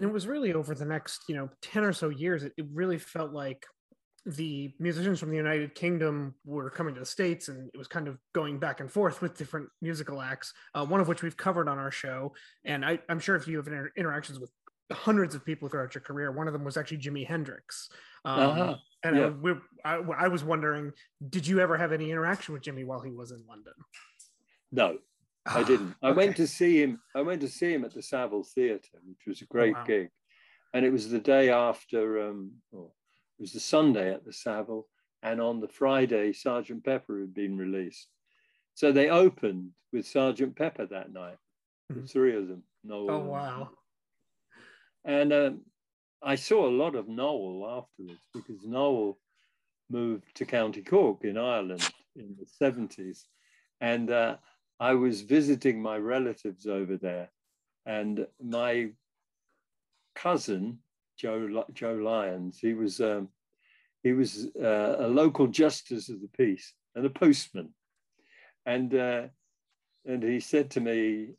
and 0.00 0.08
it 0.08 0.12
was 0.12 0.26
really 0.26 0.54
over 0.54 0.74
the 0.74 0.84
next 0.84 1.24
you 1.28 1.34
know 1.34 1.48
10 1.60 1.84
or 1.84 1.92
so 1.92 2.08
years 2.08 2.42
it, 2.42 2.52
it 2.56 2.64
really 2.72 2.98
felt 2.98 3.32
like 3.32 3.66
the 4.26 4.72
musicians 4.78 5.18
from 5.18 5.30
the 5.30 5.36
united 5.36 5.74
kingdom 5.74 6.34
were 6.44 6.70
coming 6.70 6.94
to 6.94 7.00
the 7.00 7.06
states 7.06 7.48
and 7.48 7.70
it 7.72 7.78
was 7.78 7.88
kind 7.88 8.06
of 8.06 8.18
going 8.32 8.58
back 8.58 8.80
and 8.80 8.90
forth 8.90 9.22
with 9.22 9.36
different 9.36 9.68
musical 9.80 10.20
acts 10.20 10.52
uh, 10.74 10.84
one 10.84 11.00
of 11.00 11.08
which 11.08 11.22
we've 11.22 11.36
covered 11.36 11.68
on 11.68 11.78
our 11.78 11.90
show 11.90 12.32
and 12.64 12.84
I, 12.84 12.98
i'm 13.08 13.20
sure 13.20 13.36
if 13.36 13.48
you 13.48 13.56
have 13.56 13.66
inter- 13.66 13.92
interactions 13.96 14.38
with 14.38 14.50
hundreds 14.92 15.34
of 15.34 15.44
people 15.44 15.68
throughout 15.68 15.94
your 15.94 16.02
career 16.02 16.32
one 16.32 16.46
of 16.46 16.52
them 16.52 16.64
was 16.64 16.76
actually 16.76 16.98
jimi 16.98 17.26
hendrix 17.26 17.88
um, 18.24 18.40
Uh-huh, 18.40 18.76
and. 19.04 19.18
I, 19.84 19.92
I, 19.92 19.94
I 20.24 20.28
was 20.28 20.44
wondering 20.44 20.92
did 21.30 21.46
you 21.46 21.60
ever 21.60 21.78
have 21.78 21.92
any 21.92 22.10
interaction 22.10 22.52
with 22.52 22.62
jimi 22.62 22.84
while 22.84 23.00
he 23.00 23.10
was 23.10 23.30
in 23.30 23.42
london 23.48 23.72
No, 24.72 24.98
I 25.46 25.62
didn't. 25.62 25.94
I 26.02 26.10
went 26.10 26.36
to 26.36 26.46
see 26.46 26.82
him. 26.82 27.00
I 27.14 27.22
went 27.22 27.40
to 27.40 27.48
see 27.48 27.72
him 27.72 27.84
at 27.84 27.94
the 27.94 28.02
Savile 28.02 28.44
Theatre, 28.44 28.98
which 29.04 29.26
was 29.26 29.42
a 29.42 29.46
great 29.46 29.74
wow. 29.74 29.84
gig, 29.84 30.10
and 30.74 30.84
it 30.84 30.92
was 30.92 31.08
the 31.08 31.18
day 31.18 31.50
after. 31.50 32.28
Um, 32.28 32.52
oh, 32.74 32.92
it 33.40 33.44
was 33.44 33.52
the 33.52 33.60
Sunday 33.60 34.12
at 34.12 34.26
the 34.26 34.34
Savile, 34.34 34.86
and 35.22 35.40
on 35.40 35.60
the 35.60 35.68
Friday, 35.68 36.34
Sergeant 36.34 36.84
Pepper 36.84 37.20
had 37.20 37.32
been 37.32 37.56
released. 37.56 38.08
So 38.74 38.92
they 38.92 39.08
opened 39.08 39.70
with 39.94 40.06
Sergeant 40.06 40.54
Pepper 40.56 40.84
that 40.84 41.10
night, 41.10 41.38
the 41.88 42.06
three 42.06 42.36
of 42.36 42.48
them. 42.48 42.62
Noel. 42.84 43.06
Mm-hmm. 43.06 43.10
oh 43.10 43.30
wow 43.30 43.70
And 45.06 45.32
um, 45.32 45.60
I 46.22 46.34
saw 46.34 46.68
a 46.68 46.70
lot 46.70 46.94
of 46.94 47.08
Noel 47.08 47.78
afterwards 47.78 48.20
because 48.34 48.62
Noel 48.62 49.18
moved 49.88 50.34
to 50.34 50.44
County 50.44 50.82
Cork 50.82 51.24
in 51.24 51.38
Ireland 51.38 51.88
in 52.16 52.36
the 52.38 52.46
70s. 52.62 53.22
And 53.80 54.10
uh, 54.10 54.36
I 54.78 54.92
was 54.92 55.22
visiting 55.22 55.80
my 55.80 55.96
relatives 55.96 56.66
over 56.66 56.98
there. 56.98 57.30
And 57.86 58.26
my 58.42 58.90
cousin, 60.14 60.80
Joe, 61.20 61.64
Joe 61.74 61.94
Lyons, 61.94 62.58
he 62.60 62.72
was, 62.72 63.00
um, 63.00 63.28
he 64.02 64.12
was 64.12 64.48
uh, 64.60 64.96
a 65.00 65.08
local 65.08 65.46
justice 65.46 66.08
of 66.08 66.20
the 66.20 66.28
peace 66.28 66.72
and 66.94 67.04
a 67.04 67.10
postman. 67.10 67.74
And, 68.64 68.94
uh, 68.94 69.22
and 70.06 70.22
he 70.22 70.40
said 70.40 70.70
to 70.70 70.80
me, 70.80 71.34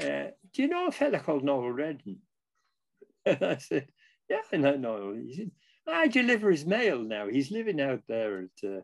uh, 0.00 0.28
do 0.52 0.62
you 0.62 0.68
know 0.68 0.86
a 0.86 0.92
fella 0.92 1.18
called 1.18 1.44
Noel 1.44 1.70
Redding? 1.70 2.18
And 3.26 3.42
I 3.42 3.56
said, 3.56 3.88
yeah, 4.30 4.40
I 4.52 4.56
know 4.56 4.76
Noel. 4.76 5.14
He 5.14 5.34
said, 5.34 5.50
I 5.86 6.08
deliver 6.08 6.50
his 6.50 6.64
mail 6.64 6.98
now. 7.02 7.28
He's 7.28 7.50
living 7.50 7.80
out 7.80 8.02
there 8.08 8.42
at 8.42 8.68
uh, 8.68 8.80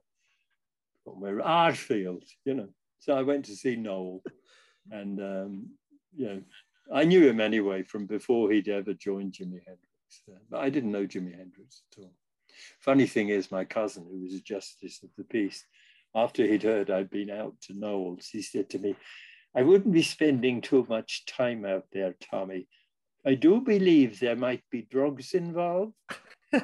where 1.05 1.41
Ardfield, 1.41 2.24
you 2.45 2.55
know. 2.55 2.68
So 2.99 3.16
I 3.16 3.22
went 3.22 3.45
to 3.47 3.57
see 3.57 3.76
Noel, 3.76 4.22
and 4.91 5.20
um, 5.20 5.66
you 6.16 6.26
know, 6.26 6.43
I 6.93 7.05
knew 7.05 7.26
him 7.28 7.41
anyway 7.41 7.82
from 7.82 8.07
before 8.07 8.51
he'd 8.51 8.68
ever 8.68 8.95
joined 8.95 9.32
Jimi 9.32 9.61
Hendrix, 9.66 9.93
uh, 10.31 10.39
but 10.51 10.61
I 10.61 10.71
didn't 10.71 10.93
know 10.93 11.07
Jimi 11.07 11.37
Hendrix 11.37 11.83
at 11.93 12.03
all. 12.03 12.12
Funny 12.81 13.07
thing 13.07 13.29
is, 13.29 13.51
my 13.51 13.65
cousin, 13.65 14.07
who 14.11 14.23
was 14.23 14.35
a 14.35 14.41
justice 14.41 15.03
of 15.03 15.11
the 15.17 15.25
peace, 15.25 15.65
after 16.15 16.47
he'd 16.47 16.62
heard 16.62 16.91
I'd 16.91 17.11
been 17.11 17.31
out 17.31 17.55
to 17.62 17.79
Noel's, 17.79 18.29
he 18.29 18.43
said 18.43 18.71
to 18.71 18.79
me, 18.79 18.97
I 19.57 19.62
wouldn't 19.62 19.93
be 19.93 20.03
spending 20.03 20.61
too 20.61 20.87
much 20.89 21.27
time 21.27 21.65
out 21.65 21.85
there, 21.93 22.15
Tommy. 22.31 22.69
I 23.27 23.35
do 23.35 23.61
believe 23.61 24.21
there 24.21 24.37
might 24.37 24.62
be 24.71 24.83
drugs 24.83 25.33
involved. 25.33 25.95
there 26.53 26.62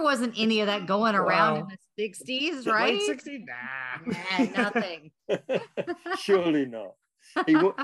wasn't 0.00 0.34
any 0.38 0.60
of 0.60 0.68
that 0.68 0.86
going 0.86 1.14
around 1.14 1.54
wow. 1.54 1.60
in 1.60 1.68
the 1.96 2.08
60s, 2.08 2.66
right? 2.66 2.94
Late 2.94 3.18
60s? 3.18 3.44
Nah. 3.46 4.38
nah 4.38 4.62
nothing. 4.62 5.10
Surely 6.20 6.66
not. 6.66 6.94
He 7.46 7.54
w- 7.54 7.74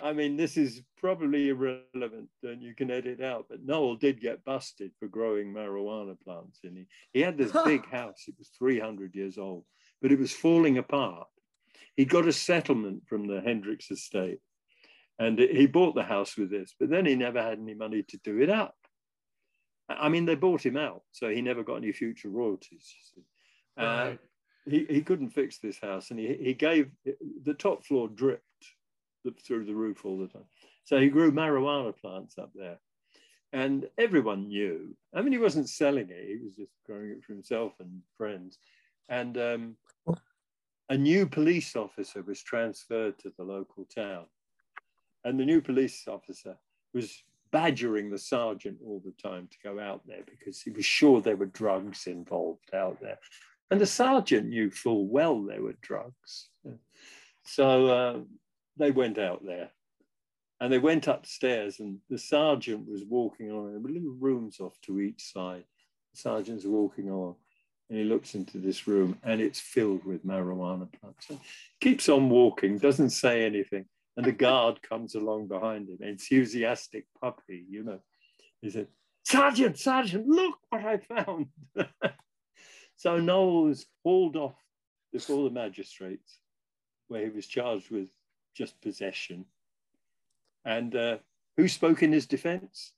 I 0.00 0.12
mean, 0.12 0.36
this 0.36 0.56
is 0.56 0.82
probably 0.96 1.48
irrelevant 1.48 2.28
and 2.42 2.62
you 2.62 2.74
can 2.74 2.90
edit 2.90 3.20
out, 3.20 3.46
but 3.50 3.64
Noel 3.64 3.96
did 3.96 4.20
get 4.20 4.44
busted 4.44 4.92
for 4.98 5.08
growing 5.08 5.52
marijuana 5.52 6.16
plants. 6.20 6.60
And 6.62 6.76
he, 6.76 6.86
he 7.12 7.20
had 7.20 7.36
this 7.36 7.52
big 7.64 7.84
house, 7.90 8.24
it 8.28 8.34
was 8.38 8.50
300 8.58 9.14
years 9.14 9.38
old, 9.38 9.64
but 10.00 10.12
it 10.12 10.18
was 10.18 10.32
falling 10.32 10.78
apart. 10.78 11.26
He 11.96 12.04
got 12.04 12.28
a 12.28 12.32
settlement 12.32 13.02
from 13.08 13.26
the 13.26 13.40
Hendrix 13.40 13.90
estate 13.90 14.38
and 15.18 15.38
he 15.38 15.66
bought 15.66 15.96
the 15.96 16.04
house 16.04 16.36
with 16.36 16.50
this, 16.50 16.74
but 16.78 16.90
then 16.90 17.04
he 17.04 17.16
never 17.16 17.42
had 17.42 17.58
any 17.58 17.74
money 17.74 18.04
to 18.04 18.18
do 18.18 18.40
it 18.40 18.50
up. 18.50 18.76
I 19.88 20.08
mean, 20.08 20.26
they 20.26 20.36
bought 20.36 20.64
him 20.64 20.76
out, 20.76 21.02
so 21.12 21.28
he 21.28 21.40
never 21.40 21.64
got 21.64 21.76
any 21.76 21.92
future 21.92 22.28
royalties. 22.28 22.94
Uh, 23.78 23.82
right. 23.82 24.12
Uh, 24.12 24.16
he, 24.70 24.86
he 24.88 25.02
couldn't 25.02 25.30
fix 25.30 25.58
this 25.58 25.78
house, 25.80 26.10
and 26.10 26.20
he, 26.20 26.36
he 26.40 26.54
gave 26.54 26.90
the 27.44 27.54
top 27.54 27.84
floor 27.84 28.08
through 29.44 29.64
the 29.64 29.74
roof 29.74 30.04
all 30.04 30.18
the 30.18 30.28
time. 30.28 30.44
So 30.84 30.98
he 31.00 31.08
grew 31.08 31.32
marijuana 31.32 31.96
plants 31.96 32.38
up 32.38 32.50
there. 32.54 32.78
And 33.52 33.88
everyone 33.96 34.48
knew. 34.48 34.94
I 35.14 35.22
mean, 35.22 35.32
he 35.32 35.38
wasn't 35.38 35.70
selling 35.70 36.08
it, 36.10 36.26
he 36.26 36.44
was 36.44 36.54
just 36.54 36.72
growing 36.84 37.10
it 37.10 37.24
for 37.24 37.32
himself 37.32 37.72
and 37.80 38.02
friends. 38.16 38.58
And 39.08 39.38
um, 39.38 39.76
a 40.90 40.96
new 40.96 41.26
police 41.26 41.74
officer 41.74 42.22
was 42.22 42.42
transferred 42.42 43.18
to 43.20 43.32
the 43.36 43.44
local 43.44 43.86
town. 43.94 44.26
And 45.24 45.40
the 45.40 45.44
new 45.44 45.60
police 45.60 46.06
officer 46.06 46.56
was 46.94 47.22
badgering 47.50 48.10
the 48.10 48.18
sergeant 48.18 48.78
all 48.84 49.02
the 49.04 49.28
time 49.28 49.48
to 49.50 49.56
go 49.64 49.80
out 49.80 50.02
there 50.06 50.22
because 50.26 50.60
he 50.60 50.70
was 50.70 50.84
sure 50.84 51.20
there 51.20 51.36
were 51.36 51.46
drugs 51.46 52.06
involved 52.06 52.74
out 52.74 52.98
there. 53.00 53.18
And 53.70 53.80
the 53.80 53.86
sergeant 53.86 54.48
knew 54.48 54.70
full 54.70 55.06
well 55.06 55.42
there 55.42 55.62
were 55.62 55.76
drugs. 55.80 56.48
So 57.44 57.86
uh, 57.86 58.18
they 58.78 58.90
went 58.90 59.18
out 59.18 59.44
there 59.44 59.70
and 60.60 60.72
they 60.72 60.78
went 60.78 61.06
upstairs 61.06 61.80
and 61.80 61.98
the 62.08 62.18
sergeant 62.18 62.88
was 62.88 63.04
walking 63.04 63.50
on, 63.50 63.72
there 63.72 63.80
were 63.80 63.90
little 63.90 64.16
rooms 64.18 64.60
off 64.60 64.80
to 64.82 65.00
each 65.00 65.32
side. 65.32 65.64
The 66.14 66.20
sergeant's 66.20 66.64
walking 66.64 67.10
on 67.10 67.34
and 67.90 67.98
he 67.98 68.04
looks 68.04 68.34
into 68.34 68.58
this 68.58 68.86
room 68.86 69.18
and 69.22 69.40
it's 69.40 69.60
filled 69.60 70.04
with 70.04 70.26
marijuana 70.26 70.88
plants. 71.00 71.28
So 71.28 71.40
keeps 71.80 72.08
on 72.08 72.28
walking, 72.28 72.78
doesn't 72.78 73.10
say 73.10 73.44
anything 73.44 73.86
and 74.18 74.26
the 74.26 74.32
guard 74.32 74.82
comes 74.82 75.14
along 75.14 75.46
behind 75.46 75.88
him, 75.88 75.98
enthusiastic 76.00 77.06
puppy, 77.20 77.64
you 77.70 77.84
know. 77.84 78.00
He 78.60 78.68
said, 78.68 78.88
Sergeant, 79.24 79.78
Sergeant, 79.78 80.26
look 80.26 80.56
what 80.70 80.84
I 80.84 80.96
found. 80.96 81.46
so 82.96 83.18
Noel 83.18 83.62
was 83.62 83.86
hauled 84.02 84.34
off 84.34 84.56
before 85.12 85.44
the 85.44 85.54
magistrates, 85.54 86.40
where 87.06 87.22
he 87.22 87.30
was 87.30 87.46
charged 87.46 87.92
with 87.92 88.08
just 88.58 88.80
possession. 88.82 89.46
And 90.64 90.94
uh, 90.94 91.18
who 91.56 91.68
spoke 91.68 92.02
in 92.02 92.12
his 92.12 92.26
defense? 92.26 92.92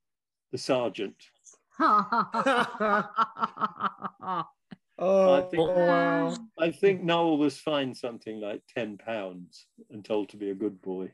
The 0.51 0.59
sergeant. 0.59 1.23
Oh, 5.03 5.33
I 5.33 5.41
think, 5.41 5.67
wow. 5.67 6.37
I 6.59 6.71
think 6.71 7.03
Noel 7.03 7.39
was 7.39 7.57
fined 7.57 7.97
something 7.97 8.39
like 8.39 8.61
10 8.77 8.99
pounds 8.99 9.67
and 9.91 10.05
told 10.05 10.29
to 10.29 10.37
be 10.37 10.51
a 10.51 10.55
good 10.55 10.83
boy. 10.83 11.11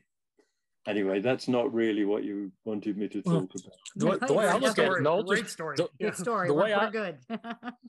Anyway, 0.87 1.21
that's 1.21 1.47
not 1.47 1.73
really 1.73 2.03
what 2.03 2.25
you 2.25 2.51
wanted 2.65 2.97
me 2.97 3.07
to 3.07 3.21
talk 3.21 3.33
well, 3.33 3.47
about. 4.05 4.19
The, 4.19 4.27
the, 4.27 4.33
way 4.33 4.47
I 4.47 4.57
look 4.57 4.77
at 4.77 4.91
it, 4.91 5.01
Noel, 5.01 5.23
great 5.23 5.47
story. 5.47 5.77
The, 5.77 5.87
good 6.01 6.15
story. 6.17 6.49
The 6.49 6.53
way 6.53 6.73
we're, 6.73 6.81
I, 6.81 6.89
good. 6.89 7.17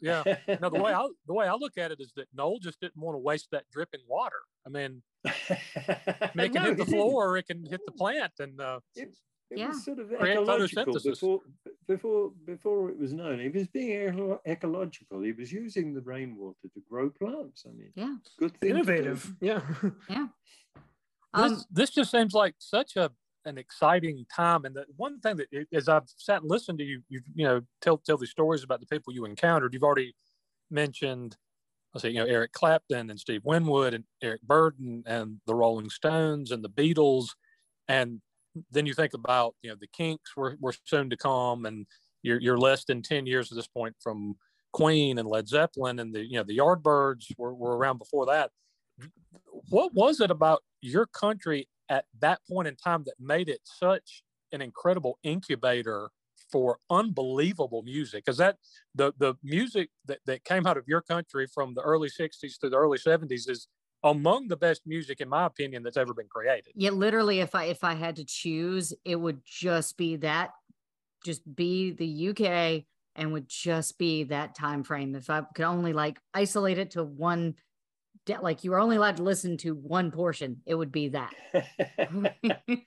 yeah. 0.01 0.23
No, 0.61 0.71
the 0.71 0.81
way 0.81 0.93
I 0.93 1.09
the 1.27 1.35
way 1.35 1.49
I 1.49 1.55
look 1.55 1.79
at 1.79 1.91
it 1.93 2.01
is 2.01 2.13
that 2.17 2.27
Noel 2.35 2.59
just 2.61 2.81
didn't 2.81 2.97
want 2.97 3.15
to 3.15 3.21
waste 3.21 3.49
that 3.53 3.65
dripping 3.73 4.01
water. 4.09 4.41
I 4.67 4.71
mean, 4.71 5.03
it 5.25 6.53
can 6.53 6.53
no, 6.53 6.63
hit 6.63 6.77
the 6.77 6.87
floor, 6.87 7.31
or 7.31 7.37
it 7.37 7.47
can 7.47 7.65
hit 7.65 7.81
the 7.87 7.93
plant, 7.93 8.33
and 8.39 8.61
uh, 8.61 8.81
it, 8.95 9.17
it 9.51 9.59
yeah. 9.59 9.69
was 9.69 9.85
sort 9.85 9.99
of 9.99 10.13
ecological 10.13 10.99
before, 11.01 11.41
before, 11.87 12.33
before 12.47 12.91
it 12.91 12.99
was 12.99 13.13
known. 13.13 13.41
He 13.41 13.49
was 13.49 13.67
being 13.69 14.39
ecological. 14.47 15.21
He 15.23 15.33
was 15.33 15.53
using 15.53 15.95
the 15.95 16.03
rainwater 16.03 16.69
to 16.75 16.81
grow 16.89 17.11
plants. 17.11 17.65
I 17.67 17.73
mean, 17.73 17.93
yeah, 17.95 18.15
good 18.39 18.57
thing. 18.61 18.71
Innovative. 18.71 19.35
Yeah. 19.41 19.61
Yeah. 20.09 20.29
Um, 21.35 21.51
this, 21.51 21.67
this 21.71 21.91
just 21.91 22.11
seems 22.11 22.33
like 22.33 22.55
such 22.59 22.97
a 22.97 23.11
an 23.45 23.59
exciting 23.59 24.25
time. 24.35 24.65
And 24.65 24.75
the 24.75 24.85
one 24.97 25.21
thing 25.21 25.37
that, 25.37 25.67
as 25.73 25.89
I've 25.89 26.09
sat 26.17 26.43
and 26.43 26.51
listened 26.51 26.79
to 26.79 26.85
you, 26.85 27.03
you 27.09 27.21
you 27.35 27.45
know, 27.45 27.63
tell 27.81 27.99
tell 27.99 28.17
these 28.17 28.31
stories 28.31 28.63
about 28.63 28.81
the 28.81 28.87
people 28.87 29.13
you 29.13 29.25
encountered. 29.25 29.75
You've 29.75 29.83
already 29.83 30.15
mentioned, 30.71 31.37
let's 31.95 32.03
say, 32.03 32.11
you 32.11 32.19
know, 32.19 32.27
Eric 32.27 32.53
Clapton 32.53 33.11
and 33.11 33.19
Steve 33.19 33.43
Winwood 33.45 33.95
and 33.95 34.05
Eric 34.23 34.43
Burdon 34.47 35.03
and 35.07 35.41
the 35.47 35.55
Rolling 35.55 35.91
Stones 35.91 36.51
and 36.51 36.63
the 36.63 36.69
Beatles, 36.69 37.29
and 37.89 38.21
then 38.71 38.87
you 38.87 38.95
think 38.95 39.15
about 39.15 39.55
you 39.63 39.71
know 39.71 39.77
the 39.81 39.89
Kinks 39.89 40.37
were, 40.37 40.57
were 40.61 40.75
soon 40.85 41.11
to 41.11 41.17
come, 41.17 41.67
and 41.67 41.87
you're 42.23 42.41
you're 42.41 42.59
less 42.59 42.85
than 42.85 43.03
ten 43.03 43.27
years 43.27 43.51
at 43.51 43.57
this 43.57 43.69
point 43.69 43.97
from 44.03 44.37
Queen 44.73 45.19
and 45.19 45.29
Led 45.29 45.49
Zeppelin, 45.49 45.99
and 45.99 46.15
the 46.15 46.25
you 46.25 46.37
know 46.37 46.45
the 46.45 46.59
Yardbirds 46.59 47.27
were, 47.39 47.55
were 47.55 47.77
around 47.77 47.99
before 47.99 48.27
that. 48.27 48.51
What 49.71 49.95
was 49.95 50.21
it 50.21 50.31
about 50.31 50.63
your 50.81 51.07
country 51.07 51.69
at 51.89 52.05
that 52.21 52.41
point 52.49 52.69
in 52.69 52.77
time 52.77 53.05
that 53.05 53.15
made 53.19 53.49
it 53.49 53.61
such 53.65 54.23
an 54.53 54.61
incredible 54.61 55.19
incubator 55.23 56.11
for 56.51 56.79
unbelievable 56.91 57.83
music 57.83 58.25
because 58.25 58.39
that 58.39 58.57
the 58.95 59.13
the 59.19 59.35
music 59.43 59.91
that, 60.07 60.19
that 60.27 60.45
came 60.45 60.67
out 60.67 60.77
of 60.77 60.85
your 60.87 61.03
country 61.03 61.47
from 61.47 61.75
the 61.75 61.83
early 61.83 62.09
60s 62.09 62.59
to 62.61 62.69
the 62.69 62.77
early 62.77 62.99
70s 62.99 63.49
is 63.49 63.69
among 64.05 64.49
the 64.49 64.57
best 64.57 64.83
music 64.87 65.21
in 65.21 65.29
my 65.29 65.47
opinion 65.47 65.83
that's 65.83 65.97
ever 65.97 66.15
been 66.15 66.29
created. 66.29 66.73
Yeah 66.75 66.91
literally 66.91 67.41
if 67.41 67.55
i 67.55 67.65
if 67.65 67.85
i 67.85 67.95
had 67.95 68.17
to 68.17 68.25
choose 68.25 68.93
it 69.05 69.17
would 69.17 69.41
just 69.45 69.97
be 69.97 70.17
that 70.17 70.51
just 71.25 71.43
be 71.57 71.93
the 71.93 72.29
uk 72.29 72.85
and 73.17 73.33
would 73.33 73.49
just 73.49 73.99
be 73.99 74.25
that 74.25 74.55
time 74.55 74.85
frame. 74.85 75.15
If 75.15 75.31
i 75.31 75.43
could 75.55 75.65
only 75.65 75.93
like 75.93 76.19
isolate 76.33 76.79
it 76.79 76.93
to 76.93 77.05
one 77.05 77.55
like 78.43 78.63
you 78.63 78.73
were 78.73 78.79
only 78.79 78.97
allowed 78.97 79.17
to 79.17 79.23
listen 79.23 79.57
to 79.57 79.75
one 79.75 80.11
portion 80.11 80.61
it 80.67 80.75
would 80.75 80.93
be 80.93 81.09
that. 81.09 81.35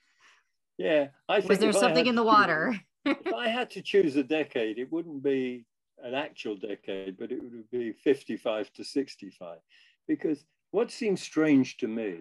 Yeah 0.78 1.08
i 1.28 1.38
was 1.40 1.58
there 1.58 1.72
something 1.72 2.06
in 2.06 2.14
the 2.14 2.24
water 2.24 2.74
if 3.04 3.32
i 3.34 3.48
had 3.48 3.70
to 3.70 3.82
choose 3.82 4.16
a 4.16 4.22
decade 4.22 4.78
it 4.78 4.90
wouldn't 4.92 5.22
be 5.22 5.64
an 6.02 6.14
actual 6.14 6.56
decade 6.56 7.16
but 7.18 7.30
it 7.30 7.42
would 7.42 7.70
be 7.70 7.92
55 7.92 8.72
to 8.72 8.84
65 8.84 9.58
because 10.08 10.44
what 10.72 10.90
seems 10.90 11.22
strange 11.22 11.76
to 11.76 11.86
me 11.86 12.20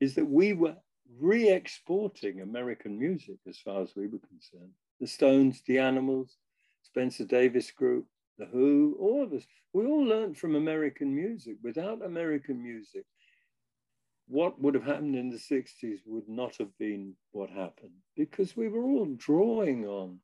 is 0.00 0.14
that 0.14 0.24
we 0.24 0.54
were 0.54 0.76
re 1.18 1.50
exporting 1.50 2.40
American 2.40 2.98
music 2.98 3.36
as 3.48 3.58
far 3.58 3.82
as 3.82 3.94
we 3.94 4.06
were 4.06 4.18
concerned. 4.18 4.72
The 5.00 5.06
Stones, 5.06 5.62
the 5.66 5.78
Animals, 5.78 6.36
Spencer 6.82 7.24
Davis 7.24 7.70
Group, 7.70 8.06
The 8.38 8.46
Who, 8.46 8.96
all 8.98 9.22
of 9.22 9.32
us, 9.32 9.44
we 9.72 9.86
all 9.86 10.04
learned 10.04 10.38
from 10.38 10.56
American 10.56 11.14
music. 11.14 11.56
Without 11.62 12.04
American 12.04 12.62
music, 12.62 13.04
what 14.30 14.60
would 14.60 14.74
have 14.74 14.84
happened 14.84 15.16
in 15.16 15.28
the 15.28 15.36
60s 15.36 15.98
would 16.06 16.28
not 16.28 16.56
have 16.56 16.76
been 16.78 17.14
what 17.32 17.50
happened 17.50 17.90
because 18.16 18.56
we 18.56 18.68
were 18.68 18.84
all 18.84 19.06
drawing 19.16 19.84
on 19.86 20.20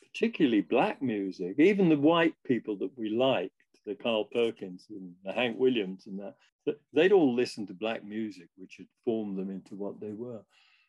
particularly 0.00 0.60
black 0.60 1.02
music, 1.02 1.56
even 1.58 1.88
the 1.88 1.98
white 1.98 2.34
people 2.46 2.76
that 2.78 2.96
we 2.96 3.10
liked 3.10 3.52
the 3.84 3.96
Carl 3.96 4.24
Perkins 4.24 4.86
and 4.90 5.14
the 5.24 5.32
Hank 5.32 5.58
Williams 5.58 6.06
and 6.06 6.20
that, 6.20 6.34
they'd 6.92 7.12
all 7.12 7.34
listened 7.34 7.66
to 7.68 7.74
black 7.74 8.04
music, 8.04 8.48
which 8.56 8.74
had 8.76 8.86
formed 9.04 9.38
them 9.38 9.50
into 9.50 9.74
what 9.74 9.98
they 10.00 10.12
were. 10.12 10.42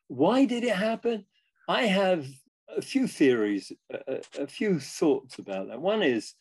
Why 0.08 0.46
did 0.46 0.64
it 0.64 0.76
happen? 0.76 1.26
I 1.68 1.84
have 1.84 2.28
a 2.76 2.82
few 2.82 3.08
theories, 3.08 3.72
a, 3.92 4.22
a 4.38 4.48
few 4.48 4.80
thoughts 4.80 5.40
about 5.40 5.70
that. 5.70 5.82
One 5.82 6.04
is 6.04 6.36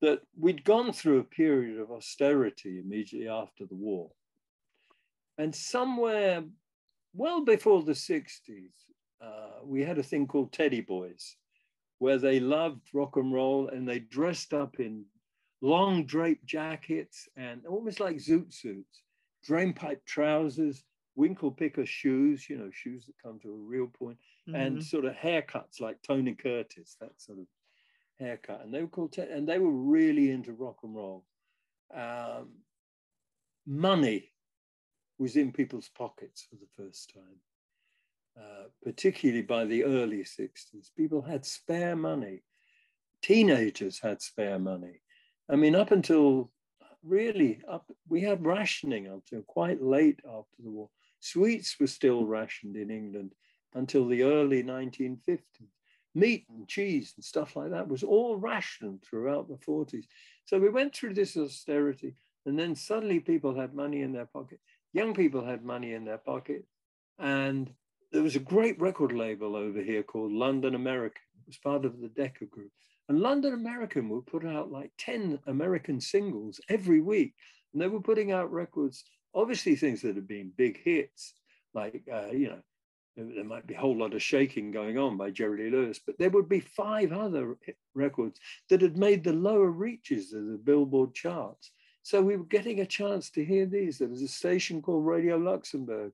that 0.00 0.20
we'd 0.38 0.64
gone 0.64 0.92
through 0.92 1.18
a 1.18 1.24
period 1.24 1.80
of 1.80 1.90
austerity 1.90 2.78
immediately 2.78 3.28
after 3.28 3.66
the 3.66 3.74
war. 3.74 4.10
And 5.38 5.54
somewhere 5.54 6.44
well 7.14 7.44
before 7.44 7.82
the 7.82 7.92
60s, 7.92 8.72
uh, 9.22 9.64
we 9.64 9.82
had 9.82 9.98
a 9.98 10.02
thing 10.02 10.26
called 10.26 10.52
Teddy 10.52 10.80
Boys, 10.80 11.36
where 11.98 12.18
they 12.18 12.40
loved 12.40 12.88
rock 12.92 13.16
and 13.16 13.32
roll 13.32 13.68
and 13.68 13.88
they 13.88 13.98
dressed 13.98 14.52
up 14.52 14.78
in 14.78 15.04
long 15.62 16.04
draped 16.04 16.44
jackets 16.44 17.28
and 17.36 17.66
almost 17.66 18.00
like 18.00 18.16
zoot 18.16 18.52
suits, 18.52 19.02
drainpipe 19.48 20.04
trousers, 20.04 20.84
winkle 21.14 21.50
picker 21.50 21.86
shoes, 21.86 22.48
you 22.48 22.58
know, 22.58 22.70
shoes 22.72 23.06
that 23.06 23.14
come 23.22 23.40
to 23.40 23.48
a 23.48 23.56
real 23.56 23.86
point, 23.86 24.18
mm-hmm. 24.48 24.60
and 24.60 24.84
sort 24.84 25.06
of 25.06 25.14
haircuts 25.14 25.80
like 25.80 25.96
Tony 26.02 26.34
Curtis, 26.34 26.96
that 27.00 27.12
sort 27.16 27.38
of 27.38 27.46
haircut. 28.20 28.60
And 28.62 28.72
they 28.72 28.82
were 28.82 28.88
called, 28.88 29.12
Teddy, 29.12 29.32
and 29.32 29.48
they 29.48 29.58
were 29.58 29.72
really 29.72 30.30
into 30.30 30.52
rock 30.52 30.76
and 30.82 30.94
roll. 30.94 31.24
Um, 31.94 32.50
money 33.66 34.32
was 35.18 35.36
in 35.36 35.52
people's 35.52 35.90
pockets 35.96 36.46
for 36.48 36.56
the 36.56 36.68
first 36.76 37.12
time, 37.14 37.40
uh, 38.38 38.64
particularly 38.82 39.42
by 39.42 39.64
the 39.64 39.84
early 39.84 40.22
60s. 40.22 40.90
People 40.96 41.22
had 41.22 41.44
spare 41.44 41.96
money. 41.96 42.42
Teenagers 43.22 43.98
had 43.98 44.20
spare 44.20 44.58
money. 44.58 45.00
I 45.48 45.56
mean, 45.56 45.74
up 45.74 45.90
until 45.90 46.50
really 47.02 47.60
up, 47.68 47.90
we 48.08 48.20
had 48.20 48.44
rationing 48.44 49.06
until 49.06 49.42
quite 49.42 49.82
late 49.82 50.20
after 50.26 50.62
the 50.62 50.70
war. 50.70 50.90
Sweets 51.20 51.76
were 51.80 51.86
still 51.86 52.26
rationed 52.26 52.76
in 52.76 52.90
England 52.90 53.32
until 53.74 54.06
the 54.06 54.22
early 54.22 54.62
1950s. 54.62 55.40
Meat 56.14 56.46
and 56.48 56.66
cheese 56.66 57.12
and 57.16 57.24
stuff 57.24 57.56
like 57.56 57.70
that 57.70 57.88
was 57.88 58.02
all 58.02 58.36
rationed 58.36 59.02
throughout 59.02 59.48
the 59.48 59.56
40s. 59.56 60.04
So 60.44 60.58
we 60.58 60.70
went 60.70 60.94
through 60.94 61.14
this 61.14 61.36
austerity, 61.36 62.14
and 62.46 62.58
then 62.58 62.74
suddenly 62.74 63.20
people 63.20 63.54
had 63.54 63.74
money 63.74 64.02
in 64.02 64.12
their 64.12 64.26
pocket 64.26 64.60
young 64.96 65.14
people 65.14 65.44
had 65.44 65.62
money 65.62 65.92
in 65.92 66.04
their 66.06 66.18
pocket. 66.18 66.64
And 67.18 67.70
there 68.12 68.22
was 68.22 68.34
a 68.34 68.40
great 68.40 68.80
record 68.80 69.12
label 69.12 69.54
over 69.54 69.82
here 69.82 70.02
called 70.02 70.32
London 70.32 70.74
American. 70.74 71.22
It 71.42 71.48
was 71.48 71.58
part 71.58 71.84
of 71.84 72.00
the 72.00 72.08
Decca 72.08 72.46
Group. 72.46 72.70
And 73.08 73.20
London 73.20 73.52
American 73.52 74.08
would 74.08 74.26
put 74.26 74.44
out 74.44 74.72
like 74.72 74.90
10 74.98 75.38
American 75.46 76.00
singles 76.00 76.60
every 76.70 77.00
week. 77.00 77.34
And 77.72 77.80
they 77.80 77.88
were 77.88 78.00
putting 78.00 78.32
out 78.32 78.50
records, 78.50 79.04
obviously 79.34 79.76
things 79.76 80.00
that 80.02 80.16
had 80.16 80.26
been 80.26 80.50
big 80.56 80.82
hits, 80.82 81.34
like, 81.74 82.02
uh, 82.12 82.30
you 82.32 82.48
know, 82.48 82.62
there 83.16 83.44
might 83.44 83.66
be 83.66 83.74
a 83.74 83.78
whole 83.78 83.96
lot 83.96 84.14
of 84.14 84.22
shaking 84.22 84.70
going 84.70 84.98
on 84.98 85.16
by 85.16 85.30
Jerry 85.30 85.64
Lee 85.64 85.76
Lewis, 85.76 86.00
but 86.04 86.18
there 86.18 86.30
would 86.30 86.48
be 86.48 86.60
five 86.60 87.12
other 87.12 87.56
records 87.94 88.38
that 88.68 88.82
had 88.82 88.96
made 88.96 89.24
the 89.24 89.32
lower 89.32 89.70
reaches 89.70 90.32
of 90.32 90.46
the 90.46 90.58
Billboard 90.58 91.14
charts. 91.14 91.70
So 92.06 92.22
we 92.22 92.36
were 92.36 92.44
getting 92.44 92.78
a 92.78 92.86
chance 92.86 93.30
to 93.30 93.44
hear 93.44 93.66
these. 93.66 93.98
There 93.98 94.06
was 94.06 94.22
a 94.22 94.28
station 94.28 94.80
called 94.80 95.04
Radio 95.04 95.38
Luxembourg, 95.38 96.12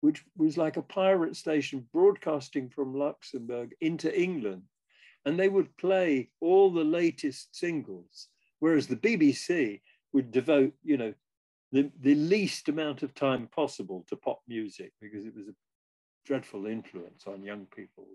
which 0.00 0.24
was 0.36 0.58
like 0.58 0.76
a 0.76 0.82
pirate 0.82 1.36
station 1.36 1.86
broadcasting 1.92 2.68
from 2.68 2.98
Luxembourg 2.98 3.72
into 3.80 4.12
England. 4.20 4.62
And 5.24 5.38
they 5.38 5.48
would 5.48 5.76
play 5.76 6.30
all 6.40 6.72
the 6.72 6.82
latest 6.82 7.54
singles, 7.54 8.26
whereas 8.58 8.88
the 8.88 8.96
BBC 8.96 9.82
would 10.12 10.32
devote, 10.32 10.72
you 10.82 10.96
know, 10.96 11.14
the, 11.70 11.92
the 12.00 12.16
least 12.16 12.68
amount 12.68 13.04
of 13.04 13.14
time 13.14 13.46
possible 13.54 14.04
to 14.08 14.16
pop 14.16 14.42
music 14.48 14.94
because 15.00 15.24
it 15.26 15.36
was 15.36 15.46
a 15.46 15.54
dreadful 16.26 16.66
influence 16.66 17.28
on 17.28 17.44
young 17.44 17.66
people. 17.66 18.08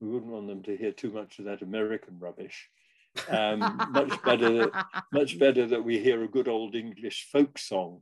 We 0.00 0.08
wouldn't 0.08 0.32
want 0.32 0.46
them 0.46 0.62
to 0.62 0.74
hear 0.78 0.92
too 0.92 1.10
much 1.10 1.38
of 1.38 1.44
that 1.44 1.60
American 1.60 2.18
rubbish. 2.18 2.70
Um, 3.28 3.60
much 3.90 4.22
better, 4.22 4.52
that, 4.58 4.86
much 5.12 5.38
better 5.44 5.66
that 5.66 5.84
we 5.84 5.98
hear 5.98 6.22
a 6.22 6.28
good 6.28 6.48
old 6.48 6.74
English 6.74 7.28
folk 7.30 7.58
song. 7.58 8.00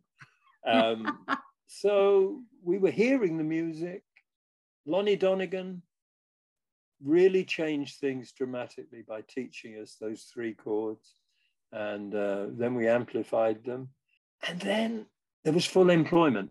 Um, 0.66 1.26
so 1.66 2.42
we 2.62 2.78
were 2.78 2.90
hearing 2.90 3.36
the 3.36 3.44
music. 3.44 4.02
Lonnie 4.86 5.16
Donegan 5.16 5.82
really 7.04 7.44
changed 7.44 7.98
things 7.98 8.32
dramatically 8.32 9.02
by 9.06 9.22
teaching 9.28 9.74
us 9.80 9.96
those 10.00 10.22
three 10.22 10.54
chords, 10.54 11.14
and 11.72 12.14
uh, 12.14 12.46
then 12.50 12.74
we 12.74 12.88
amplified 12.88 13.64
them, 13.64 13.90
and 14.46 14.60
then 14.60 15.06
there 15.44 15.52
was 15.52 15.66
full 15.66 15.90
employment, 15.90 16.50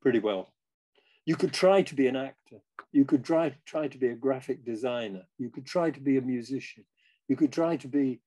pretty 0.00 0.20
well. 0.20 0.52
You 1.26 1.36
could 1.36 1.52
try 1.52 1.82
to 1.82 1.94
be 1.94 2.06
an 2.06 2.16
actor. 2.16 2.60
You 2.92 3.04
could 3.04 3.24
try, 3.24 3.54
try 3.66 3.88
to 3.88 3.98
be 3.98 4.08
a 4.08 4.14
graphic 4.14 4.64
designer. 4.64 5.22
You 5.38 5.50
could 5.50 5.66
try 5.66 5.90
to 5.90 6.00
be 6.00 6.16
a 6.16 6.22
musician. 6.22 6.84
You 7.30 7.36
could 7.36 7.52
try 7.52 7.76
to 7.76 7.86
be 7.86 8.18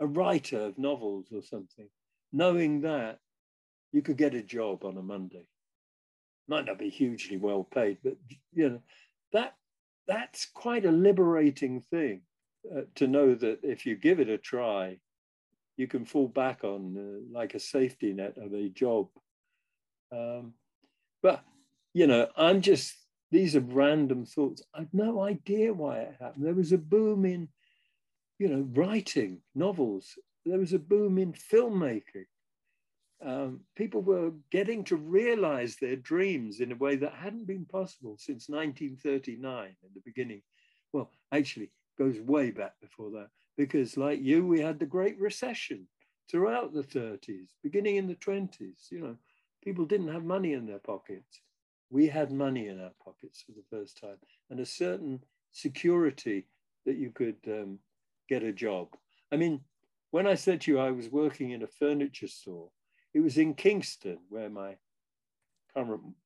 a 0.00 0.06
writer 0.06 0.58
of 0.58 0.78
novels 0.78 1.28
or 1.32 1.42
something, 1.42 1.88
knowing 2.32 2.80
that 2.80 3.20
you 3.92 4.02
could 4.02 4.16
get 4.16 4.34
a 4.34 4.42
job 4.42 4.84
on 4.84 4.96
a 4.96 5.02
Monday. 5.02 5.46
Might 6.48 6.66
not 6.66 6.76
be 6.76 6.88
hugely 6.88 7.36
well 7.36 7.62
paid, 7.62 7.98
but 8.02 8.16
you 8.52 8.68
know 8.68 8.80
that 9.32 9.54
that's 10.08 10.44
quite 10.46 10.84
a 10.84 10.90
liberating 10.90 11.80
thing 11.82 12.22
uh, 12.76 12.80
to 12.96 13.06
know 13.06 13.36
that 13.36 13.60
if 13.62 13.86
you 13.86 13.94
give 13.94 14.18
it 14.18 14.28
a 14.28 14.38
try, 14.38 14.98
you 15.76 15.86
can 15.86 16.04
fall 16.04 16.26
back 16.26 16.64
on 16.64 16.96
uh, 16.98 17.38
like 17.38 17.54
a 17.54 17.60
safety 17.60 18.12
net 18.12 18.38
of 18.38 18.52
a 18.52 18.68
job. 18.70 19.06
Um, 20.10 20.54
but 21.22 21.44
you 21.94 22.08
know, 22.08 22.26
I'm 22.36 22.60
just 22.60 22.92
these 23.30 23.54
are 23.54 23.60
random 23.60 24.26
thoughts. 24.26 24.62
I've 24.74 24.92
no 24.92 25.20
idea 25.20 25.72
why 25.72 25.98
it 25.98 26.16
happened. 26.18 26.44
There 26.44 26.54
was 26.54 26.72
a 26.72 26.78
boom 26.78 27.24
in 27.24 27.48
you 28.38 28.48
know, 28.48 28.66
writing 28.74 29.40
novels. 29.54 30.18
There 30.44 30.58
was 30.58 30.72
a 30.72 30.78
boom 30.78 31.18
in 31.18 31.32
filmmaking. 31.32 32.26
Um, 33.24 33.60
people 33.76 34.02
were 34.02 34.32
getting 34.50 34.84
to 34.84 34.96
realize 34.96 35.76
their 35.76 35.96
dreams 35.96 36.60
in 36.60 36.72
a 36.72 36.76
way 36.76 36.96
that 36.96 37.14
hadn't 37.14 37.46
been 37.46 37.64
possible 37.64 38.16
since 38.18 38.48
1939 38.48 39.64
in 39.66 39.88
the 39.94 40.02
beginning. 40.04 40.42
Well, 40.92 41.10
actually, 41.32 41.70
goes 41.98 42.20
way 42.20 42.50
back 42.50 42.74
before 42.80 43.10
that, 43.12 43.28
because 43.56 43.96
like 43.96 44.20
you, 44.20 44.46
we 44.46 44.60
had 44.60 44.78
the 44.78 44.86
Great 44.86 45.18
Recession 45.18 45.86
throughout 46.30 46.74
the 46.74 46.82
30s, 46.82 47.48
beginning 47.62 47.96
in 47.96 48.06
the 48.06 48.16
20s. 48.16 48.90
You 48.90 49.00
know, 49.00 49.16
people 49.64 49.86
didn't 49.86 50.12
have 50.12 50.24
money 50.24 50.52
in 50.52 50.66
their 50.66 50.78
pockets. 50.78 51.40
We 51.88 52.06
had 52.06 52.32
money 52.32 52.68
in 52.68 52.80
our 52.80 52.92
pockets 53.02 53.42
for 53.42 53.52
the 53.52 53.64
first 53.70 53.98
time, 53.98 54.18
and 54.50 54.60
a 54.60 54.66
certain 54.66 55.20
security 55.52 56.46
that 56.84 56.96
you 56.96 57.10
could 57.10 57.36
um, 57.46 57.78
get 58.28 58.42
a 58.42 58.52
job. 58.52 58.88
I 59.32 59.36
mean, 59.36 59.60
when 60.10 60.26
I 60.26 60.34
said 60.34 60.62
to 60.62 60.70
you 60.70 60.78
I 60.78 60.90
was 60.90 61.08
working 61.08 61.50
in 61.50 61.62
a 61.62 61.66
furniture 61.66 62.28
store, 62.28 62.70
it 63.14 63.20
was 63.20 63.38
in 63.38 63.54
Kingston 63.54 64.18
where 64.28 64.50
my 64.50 64.76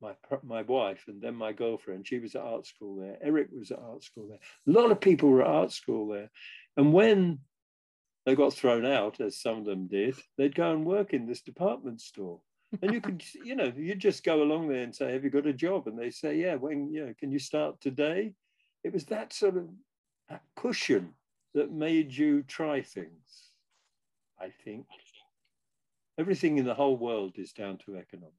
my 0.01 0.13
my 0.45 0.63
wife 0.63 1.05
and 1.09 1.21
then 1.21 1.35
my 1.35 1.53
girlfriend, 1.53 2.07
she 2.07 2.19
was 2.19 2.35
at 2.35 2.43
art 2.43 2.67
school 2.67 2.97
there. 2.97 3.19
Eric 3.21 3.49
was 3.53 3.71
at 3.71 3.79
art 3.79 4.05
school 4.05 4.29
there. 4.29 4.39
A 4.69 4.81
lot 4.81 4.93
of 4.93 5.01
people 5.01 5.29
were 5.29 5.43
at 5.43 5.49
art 5.49 5.73
school 5.73 6.09
there. 6.09 6.31
And 6.77 6.93
when 6.93 7.41
they 8.27 8.37
got 8.37 8.55
thrown 8.55 8.87
out, 8.87 9.21
as 9.21 9.41
some 9.41 9.59
of 9.59 9.65
them 9.65 9.89
did, 9.89 10.15
they'd 10.39 10.55
go 10.55 10.73
and 10.73 10.85
work 10.85 11.13
in 11.13 11.27
this 11.27 11.43
department 11.43 12.01
store. 12.01 12.41
And 12.81 12.93
you 12.93 13.01
could, 13.01 13.25
you 13.45 13.57
know, 13.57 13.73
you 13.77 13.95
just 13.95 14.23
go 14.23 14.43
along 14.43 14.69
there 14.69 14.83
and 14.83 14.95
say, 14.95 15.13
"Have 15.13 15.25
you 15.25 15.31
got 15.31 15.47
a 15.47 15.53
job?" 15.53 15.89
And 15.89 15.99
they 15.99 16.11
say, 16.11 16.37
"Yeah." 16.37 16.55
When 16.55 16.93
you 16.93 17.07
know, 17.07 17.15
can 17.19 17.33
you 17.33 17.39
start 17.39 17.81
today? 17.81 18.35
It 18.85 18.93
was 18.93 19.07
that 19.07 19.33
sort 19.33 19.57
of 19.57 19.69
that 20.29 20.43
cushion 20.55 21.15
that 21.55 21.73
made 21.73 22.13
you 22.13 22.43
try 22.43 22.83
things, 22.83 23.51
I 24.41 24.51
think. 24.65 24.87
Everything 26.19 26.59
in 26.59 26.65
the 26.65 26.75
whole 26.75 26.97
world 26.97 27.33
is 27.37 27.53
down 27.53 27.79
to 27.87 27.97
economics. 27.97 28.37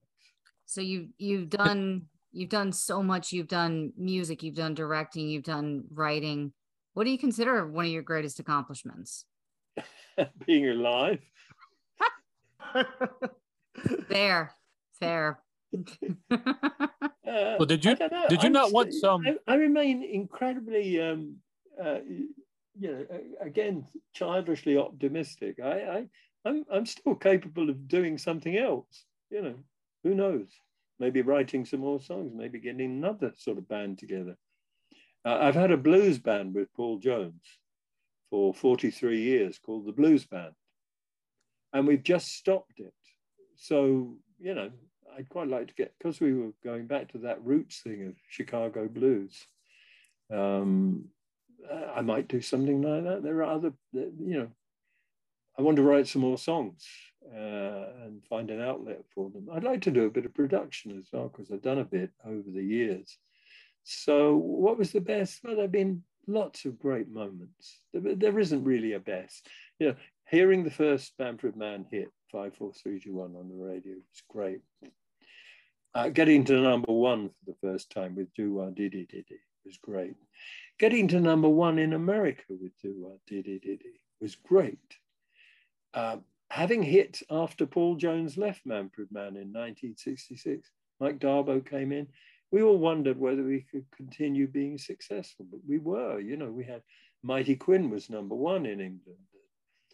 So 0.66 0.82
you 0.82 1.10
you've 1.18 1.50
done 1.50 2.04
you've 2.32 2.50
done 2.50 2.72
so 2.72 3.02
much. 3.04 3.34
You've 3.34 3.48
done 3.48 3.92
music, 3.98 4.44
you've 4.44 4.56
done 4.56 4.74
directing, 4.74 5.28
you've 5.28 5.44
done 5.44 5.84
writing. 5.92 6.54
What 6.94 7.06
do 7.06 7.12
you 7.12 7.18
consider 7.18 7.68
one 7.68 7.86
of 7.86 7.92
your 7.92 8.04
greatest 8.04 8.40
accomplishments? 8.40 9.26
Being 10.46 10.70
alive. 10.70 11.20
fair, 14.10 14.52
fair. 15.00 15.40
uh, 16.32 16.38
well, 17.26 17.66
did 17.66 17.84
you 17.86 17.96
did 17.96 18.44
you 18.44 18.48
I'm 18.48 18.52
not 18.52 18.72
want 18.72 18.94
some? 18.94 19.26
I, 19.26 19.54
I 19.54 19.56
remain 19.56 20.04
incredibly 20.04 21.02
um, 21.02 21.38
uh, 21.82 22.00
you 22.80 22.92
know, 22.92 23.06
again, 23.42 23.88
childishly 24.14 24.78
optimistic. 24.78 25.60
I, 25.64 25.68
I, 25.82 26.08
I'm, 26.46 26.66
I'm 26.72 26.86
still 26.86 27.16
capable 27.16 27.70
of 27.70 27.88
doing 27.88 28.18
something 28.18 28.58
else. 28.58 29.06
You 29.30 29.42
know, 29.42 29.56
who 30.04 30.16
knows? 30.16 30.48
Maybe 31.00 31.22
writing 31.22 31.66
some 31.66 31.82
more 31.82 32.00
songs, 32.02 32.34
maybe 32.36 32.60
getting 32.60 32.82
another 32.82 33.34
sort 33.38 33.58
of 33.58 33.68
band 33.68 34.00
together. 34.00 34.38
Uh, 35.26 35.38
I've 35.42 35.56
had 35.56 35.72
a 35.72 35.78
blues 35.78 36.20
band 36.20 36.56
with 36.56 36.74
Paul 36.74 37.00
Jones 37.00 37.44
for 38.30 38.54
43 38.54 39.22
years 39.22 39.60
called 39.60 39.86
the 39.86 39.92
Blues 39.92 40.26
Band. 40.26 40.54
and 41.74 41.88
we've 41.88 42.04
just 42.04 42.30
stopped 42.36 42.80
it. 42.80 42.94
So, 43.56 44.16
you 44.40 44.54
know, 44.54 44.72
I'd 45.18 45.30
quite 45.30 45.48
like 45.48 45.68
to 45.68 45.74
get, 45.74 45.94
because 45.98 46.20
we 46.20 46.34
were 46.34 46.52
going 46.64 46.88
back 46.88 47.12
to 47.12 47.20
that 47.20 47.44
roots 47.44 47.82
thing 47.82 48.08
of 48.08 48.16
Chicago 48.30 48.88
blues, 48.88 49.46
um, 50.34 51.06
I 51.96 52.02
might 52.02 52.28
do 52.28 52.42
something 52.42 52.82
like 52.82 53.04
that. 53.04 53.24
There 53.24 53.38
are 53.38 53.44
other, 53.44 53.74
you 53.94 54.40
know, 54.40 54.48
I 55.58 55.62
want 55.62 55.78
to 55.78 55.84
write 55.84 56.08
some 56.08 56.22
more 56.22 56.38
songs 56.38 56.88
uh, 57.26 57.86
and 58.04 58.24
find 58.30 58.50
an 58.50 58.62
outlet 58.62 59.04
for 59.14 59.30
them. 59.30 59.48
I'd 59.54 59.64
like 59.64 59.82
to 59.82 59.92
do 59.92 60.06
a 60.06 60.10
bit 60.10 60.26
of 60.26 60.34
production 60.34 60.98
as 60.98 61.08
well, 61.12 61.28
because 61.28 61.52
I've 61.52 61.62
done 61.62 61.80
a 61.80 61.86
bit 61.86 62.12
over 62.26 62.50
the 62.52 62.64
years. 62.64 63.18
So, 63.84 64.36
what 64.36 64.78
was 64.78 64.92
the 64.92 65.02
best? 65.02 65.42
Well, 65.44 65.56
there 65.56 65.64
have 65.64 65.72
been 65.72 66.04
lots 66.28 66.66
of 66.66 66.80
great 66.80 67.10
moments. 67.10 67.80
There, 67.94 68.16
there 68.16 68.40
isn't 68.40 68.64
really 68.64 68.94
a 68.94 69.00
best. 69.00 69.48
You 69.80 69.90
know, 69.90 69.96
hearing 70.30 70.64
the 70.64 70.72
first 70.72 71.14
Manfred 71.20 71.56
Mann 71.56 71.86
hit, 71.92 72.10
54321 72.32 73.36
on 73.36 73.50
the 73.50 73.56
radio 73.56 73.94
was 73.94 74.24
great. 74.30 74.62
Uh, 75.94 76.10
getting 76.10 76.46
to 76.46 76.62
number 76.62 76.94
one 76.94 77.30
for 77.30 77.52
the 77.52 77.58
first 77.62 77.90
time 77.92 78.16
with 78.16 78.34
Do 78.34 78.54
Wah 78.54 78.70
Diddy 78.70 79.06
Diddy 79.06 79.40
was 79.66 79.78
great. 79.78 80.16
Getting 80.80 81.08
to 81.10 81.20
number 81.20 81.50
one 81.50 81.80
in 81.80 81.94
America 81.94 82.44
with 82.50 82.72
Do 82.82 82.96
Wah 82.98 83.18
Diddy 83.28 83.60
Diddy 83.60 84.02
was 84.20 84.36
great. 84.36 84.80
Uh, 85.94 86.18
having 86.50 86.84
hit 86.84 87.22
after 87.30 87.66
Paul 87.66 87.96
Jones 87.96 88.38
left 88.38 88.66
Manfred 88.66 89.10
Mann 89.12 89.36
in 89.38 89.54
1966, 89.54 90.70
Mike 91.00 91.20
d'Abo 91.20 91.62
came 91.62 91.92
in. 91.92 92.08
We 92.52 92.62
all 92.62 92.78
wondered 92.78 93.18
whether 93.18 93.44
we 93.44 93.66
could 93.72 93.86
continue 93.96 94.48
being 94.48 94.78
successful, 94.78 95.46
but 95.50 95.62
we 95.68 95.80
were. 95.80 96.20
You 96.20 96.36
know, 96.36 96.52
we 96.52 96.66
had 96.66 96.82
Mighty 97.24 97.56
Quinn 97.56 97.90
was 97.90 98.10
number 98.10 98.36
one 98.36 98.66
in 98.66 98.82
England. 98.82 99.20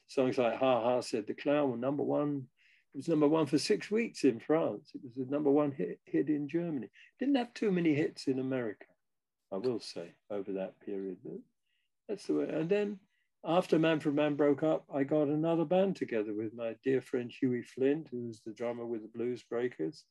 Songs 0.07 0.37
like 0.37 0.57
Ha 0.57 0.81
Ha 0.81 1.01
Said 1.01 1.27
the 1.27 1.33
Clown 1.33 1.71
were 1.71 1.77
number 1.77 2.03
one. 2.03 2.47
It 2.93 2.97
was 2.97 3.09
number 3.09 3.27
one 3.27 3.45
for 3.45 3.57
six 3.57 3.91
weeks 3.91 4.23
in 4.23 4.39
France. 4.39 4.91
It 4.95 5.01
was 5.03 5.13
the 5.15 5.31
number 5.31 5.51
one 5.51 5.71
hit, 5.71 5.99
hit 6.05 6.29
in 6.29 6.47
Germany. 6.47 6.89
Didn't 7.19 7.35
have 7.35 7.53
too 7.53 7.71
many 7.71 7.93
hits 7.93 8.27
in 8.27 8.39
America, 8.39 8.85
I 9.51 9.57
will 9.57 9.79
say, 9.79 10.11
over 10.29 10.51
that 10.53 10.79
period. 10.81 11.17
That's 12.07 12.25
the 12.25 12.33
way. 12.33 12.49
And 12.49 12.69
then 12.69 12.99
after 13.45 13.77
Man 13.79 13.91
Manfred 13.91 14.15
Mann 14.15 14.35
broke 14.35 14.63
up, 14.63 14.85
I 14.93 15.03
got 15.03 15.27
another 15.27 15.65
band 15.65 15.95
together 15.95 16.33
with 16.33 16.53
my 16.53 16.75
dear 16.83 17.01
friend 17.01 17.31
Hughie 17.31 17.63
Flint, 17.63 18.07
who's 18.11 18.41
the 18.41 18.51
drummer 18.51 18.85
with 18.85 19.03
the 19.03 19.07
Blues 19.07 19.43
Breakers, 19.43 20.03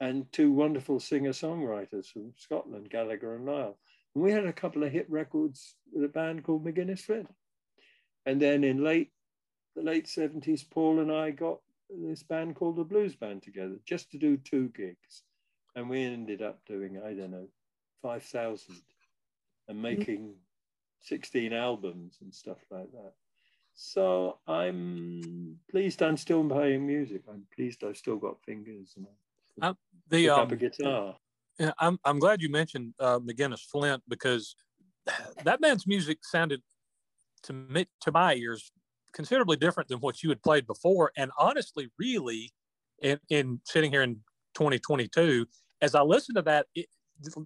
and 0.00 0.30
two 0.32 0.52
wonderful 0.52 1.00
singer-songwriters 1.00 2.06
from 2.06 2.32
Scotland, 2.36 2.90
Gallagher 2.90 3.34
and 3.34 3.46
Lyle. 3.46 3.78
And 4.14 4.22
we 4.22 4.32
had 4.32 4.46
a 4.46 4.52
couple 4.52 4.84
of 4.84 4.92
hit 4.92 5.10
records 5.10 5.74
with 5.92 6.04
a 6.04 6.08
band 6.08 6.44
called 6.44 6.64
McGuinness 6.64 7.00
Flint. 7.00 7.30
And 8.26 8.40
then 8.40 8.64
in 8.64 8.84
late 8.84 9.12
the 9.74 9.82
late 9.82 10.06
70s, 10.06 10.68
Paul 10.68 11.00
and 11.00 11.12
I 11.12 11.30
got 11.30 11.60
this 11.88 12.22
band 12.22 12.56
called 12.56 12.76
the 12.76 12.84
Blues 12.84 13.14
Band 13.16 13.42
together 13.42 13.76
just 13.86 14.10
to 14.10 14.18
do 14.18 14.36
two 14.36 14.68
gigs. 14.76 15.22
And 15.74 15.88
we 15.88 16.02
ended 16.02 16.42
up 16.42 16.58
doing, 16.66 16.98
I 16.98 17.14
don't 17.14 17.30
know, 17.30 17.46
5,000 18.02 18.74
and 19.68 19.76
mm-hmm. 19.76 19.82
making 19.82 20.34
16 21.02 21.52
albums 21.52 22.18
and 22.20 22.34
stuff 22.34 22.58
like 22.70 22.90
that. 22.92 23.12
So 23.74 24.38
I'm 24.48 25.56
pleased 25.70 26.02
I'm 26.02 26.16
still 26.16 26.42
playing 26.48 26.86
music. 26.86 27.22
I'm 27.28 27.44
pleased 27.54 27.84
I've 27.84 27.96
still 27.96 28.16
got 28.16 28.42
fingers 28.44 28.94
and 28.96 29.06
I 29.06 29.68
um, 29.68 29.76
the 30.08 30.30
um, 30.30 30.40
up 30.40 30.52
a 30.52 30.56
guitar. 30.56 31.16
Yeah, 31.58 31.72
I'm 31.78 31.98
I'm 32.04 32.18
glad 32.18 32.42
you 32.42 32.50
mentioned 32.50 32.94
uh, 32.98 33.18
McGuinness 33.20 33.64
Flint 33.70 34.02
because 34.08 34.56
that 35.44 35.60
man's 35.60 35.86
music 35.86 36.18
sounded 36.22 36.60
to 37.44 37.52
me 37.52 37.86
to 38.00 38.12
my 38.12 38.34
ears 38.34 38.72
considerably 39.12 39.56
different 39.56 39.88
than 39.88 39.98
what 39.98 40.22
you 40.22 40.28
had 40.28 40.42
played 40.42 40.66
before. 40.66 41.12
And 41.16 41.30
honestly, 41.38 41.90
really, 41.98 42.52
in, 43.02 43.18
in 43.30 43.60
sitting 43.64 43.90
here 43.90 44.02
in 44.02 44.16
2022, 44.54 45.46
as 45.80 45.94
I 45.94 46.02
listen 46.02 46.34
to 46.36 46.42
that, 46.42 46.66
it, 46.74 46.86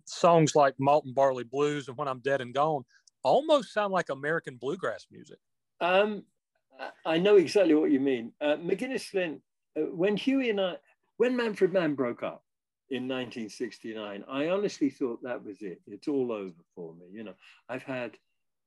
songs 0.05 0.55
like 0.55 0.75
Malt 0.79 1.05
and 1.05 1.15
Barley 1.15 1.45
Blues 1.45 1.89
and 1.89 1.97
When 1.97 2.09
I'm 2.09 2.21
Dead 2.21 2.41
and 2.41 2.55
Gone 2.55 2.85
almost 3.23 3.73
sound 3.73 3.93
like 3.93 4.09
American 4.09 4.57
bluegrass 4.57 5.07
music. 5.11 5.39
Um, 5.81 6.25
I 7.05 7.19
know 7.19 7.37
exactly 7.37 7.75
what 7.75 7.91
you 7.91 8.01
mean. 8.01 8.33
Uh, 8.41 8.57
McGuinness 8.57 9.05
Flint, 9.05 9.41
uh, 9.77 9.83
when 9.83 10.17
Hughie 10.17 10.51
and 10.51 10.61
I, 10.61 10.77
when 11.17 11.37
Manfred 11.37 11.73
Mann 11.73 11.95
broke 11.95 12.23
up 12.23 12.45
in 12.91 13.09
1969, 13.09 14.25
I 14.29 14.49
honestly 14.49 14.91
thought 14.91 15.23
that 15.23 15.45
was 15.45 15.63
it. 15.63 15.81
It's 15.87 16.09
all 16.09 16.33
over 16.33 16.53
for 16.75 16.95
me. 16.95 17.07
You 17.13 17.25
know, 17.25 17.35
I've 17.69 17.85
had 17.85 18.17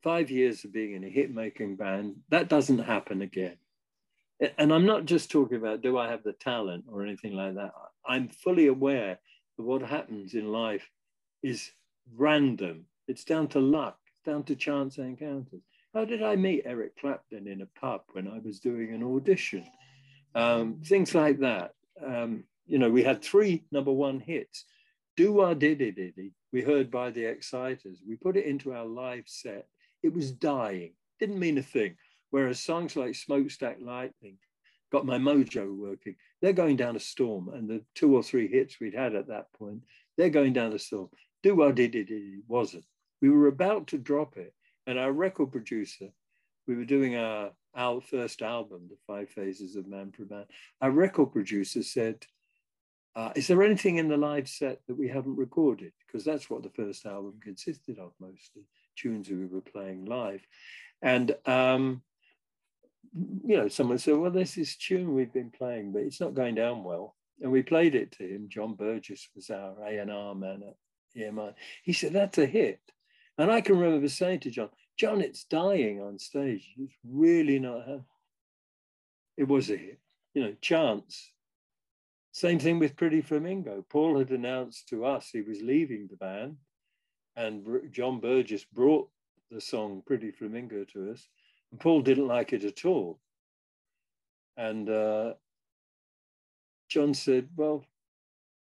five 0.04 0.30
years 0.30 0.64
of 0.64 0.72
being 0.72 0.94
in 0.94 1.04
a 1.04 1.10
hit 1.10 1.34
making 1.34 1.76
band, 1.76 2.16
that 2.30 2.48
doesn't 2.48 2.80
happen 2.80 3.24
again. 3.24 3.58
And 4.58 4.72
I'm 4.72 4.86
not 4.86 5.06
just 5.06 5.32
talking 5.32 5.58
about 5.58 5.82
do 5.82 5.98
I 5.98 6.10
have 6.10 6.24
the 6.24 6.34
talent 6.34 6.86
or 6.92 7.04
anything 7.04 7.34
like 7.34 7.56
that. 7.56 7.72
I'm 8.06 8.30
fully 8.30 8.68
aware 8.68 9.18
of 9.58 9.66
what 9.66 9.82
happens 9.82 10.36
in 10.36 10.52
life 10.52 10.88
is 11.46 11.72
random. 12.16 12.86
It's 13.08 13.24
down 13.24 13.48
to 13.50 13.60
luck, 13.60 13.98
it's 14.08 14.26
down 14.26 14.44
to 14.44 14.56
chance 14.56 14.98
encounters. 14.98 15.62
How 15.94 16.06
did 16.06 16.22
I 16.22 16.36
meet 16.36 16.64
Eric 16.66 16.98
Clapton 17.00 17.48
in 17.48 17.62
a 17.62 17.80
pub 17.80 18.02
when 18.12 18.28
I 18.28 18.40
was 18.40 18.60
doing 18.60 18.94
an 18.94 19.04
audition? 19.04 19.66
Um, 20.34 20.82
things 20.84 21.16
like 21.16 21.40
that. 21.40 21.72
Um, 22.06 22.44
you 22.66 22.80
know, 22.80 22.90
we 22.90 23.04
had 23.04 23.22
three 23.22 23.64
number 23.72 23.92
one 23.92 24.20
hits. 24.20 24.66
Do 25.16 25.32
Wah 25.32 25.54
Diddy 25.54 25.92
Diddy, 25.92 26.34
we 26.52 26.62
heard 26.62 26.92
by 26.92 27.12
the 27.12 27.26
Exciters. 27.26 28.02
We 28.06 28.18
put 28.18 28.36
it 28.36 28.46
into 28.46 28.74
our 28.74 28.86
live 28.86 29.24
set 29.28 29.68
it 30.06 30.14
was 30.14 30.32
dying, 30.32 30.94
didn't 31.20 31.40
mean 31.40 31.58
a 31.58 31.64
thing. 31.64 31.96
Whereas 32.30 32.60
songs 32.60 32.96
like 32.96 33.16
Smokestack 33.16 33.78
Lightning 33.82 34.38
got 34.92 35.06
my 35.06 35.18
mojo 35.18 35.76
working. 35.76 36.16
They're 36.42 36.54
going 36.54 36.76
down 36.76 36.96
a 36.96 37.00
storm, 37.00 37.50
and 37.50 37.68
the 37.68 37.84
two 37.96 38.16
or 38.16 38.22
three 38.22 38.48
hits 38.48 38.80
we'd 38.80 38.94
had 38.94 39.16
at 39.16 39.30
that 39.30 39.52
point, 39.54 39.82
they're 40.16 40.30
going 40.30 40.54
down 40.54 40.74
a 40.74 40.80
storm. 40.80 41.10
Do 41.46 41.54
Wah 41.54 41.70
Diddy 41.70 42.00
it 42.00 42.44
wasn't. 42.48 42.86
We 43.22 43.30
were 43.30 43.46
about 43.46 43.86
to 43.90 44.00
drop 44.00 44.36
it, 44.36 44.56
and 44.88 44.98
our 44.98 45.12
record 45.12 45.52
producer, 45.52 46.08
we 46.68 46.76
were 46.76 46.86
doing 46.86 47.18
our, 47.18 47.52
our 47.76 48.02
first 48.02 48.42
album, 48.42 48.90
The 48.90 48.98
Five 49.06 49.30
Faces 49.30 49.76
of 49.76 49.86
Manfred 49.86 50.32
Mann. 50.32 50.46
Our 50.82 50.90
record 50.90 51.34
producer 51.34 51.84
said, 51.84 52.26
uh, 53.16 53.32
is 53.36 53.46
there 53.46 53.62
anything 53.62 53.98
in 53.98 54.08
the 54.08 54.18
live 54.18 54.50
set 54.50 54.80
that 54.88 54.98
we 54.98 55.08
haven't 55.08 55.36
recorded? 55.36 55.92
Because 56.08 56.26
that's 56.26 56.50
what 56.50 56.64
the 56.64 56.72
first 56.72 57.06
album 57.06 57.36
consisted 57.44 58.00
of 58.00 58.14
mostly 58.20 58.64
tunes 58.98 59.30
we 59.30 59.46
were 59.46 59.62
playing 59.62 60.06
live. 60.06 60.42
And, 61.04 61.36
um, 61.46 62.02
you 63.14 63.56
know, 63.56 63.68
someone 63.68 64.00
said, 64.00 64.18
well, 64.18 64.32
there's 64.32 64.56
this 64.56 64.78
tune 64.78 65.14
we've 65.14 65.32
been 65.32 65.52
playing, 65.52 65.92
but 65.92 66.02
it's 66.02 66.20
not 66.20 66.34
going 66.34 66.56
down 66.56 66.84
well. 66.84 67.16
And 67.40 67.52
we 67.52 67.62
played 67.62 67.94
it 67.94 68.14
to 68.14 68.24
him. 68.24 68.50
John 68.50 68.74
Burgess 68.74 69.30
was 69.36 69.52
our 69.52 69.76
A&R 69.86 70.34
man 70.34 70.64
at 70.68 70.76
EMI. 71.18 71.54
He 71.84 71.94
said, 71.94 72.14
that's 72.14 72.38
a 72.38 72.46
hit. 72.46 72.80
And 73.38 73.52
I 73.52 73.62
can 73.62 73.78
remember 73.78 74.08
saying 74.08 74.42
to 74.42 74.52
John, 74.52 74.70
John, 74.98 75.22
it's 75.22 75.44
dying 75.44 76.02
on 76.02 76.18
stage. 76.20 76.74
It's 76.78 76.96
really 77.04 77.60
not. 77.60 77.86
It 79.38 79.48
was 79.48 79.70
a 79.70 79.76
hit. 79.78 80.00
You 80.34 80.44
know, 80.44 80.56
chance. 80.62 81.32
Same 82.32 82.60
thing 82.60 82.80
with 82.80 82.96
Pretty 82.96 83.22
Flamingo. 83.22 83.86
Paul 83.90 84.20
had 84.20 84.30
announced 84.30 84.90
to 84.90 85.06
us 85.06 85.30
he 85.32 85.42
was 85.42 85.62
leaving 85.62 86.08
the 86.08 86.18
band 86.18 86.58
and 87.36 87.92
John 87.92 88.20
Burgess 88.20 88.64
brought 88.66 89.10
the 89.52 89.62
song 89.62 90.02
Pretty 90.06 90.32
Flamingo 90.32 90.86
to 90.94 91.12
us, 91.12 91.28
and 91.72 91.80
Paul 91.80 92.02
didn't 92.02 92.28
like 92.28 92.54
it 92.54 92.64
at 92.64 92.86
all. 92.86 93.20
And 94.58 94.90
uh, 94.90 95.34
John 96.90 97.14
said, 97.14 97.50
Well, 97.56 97.86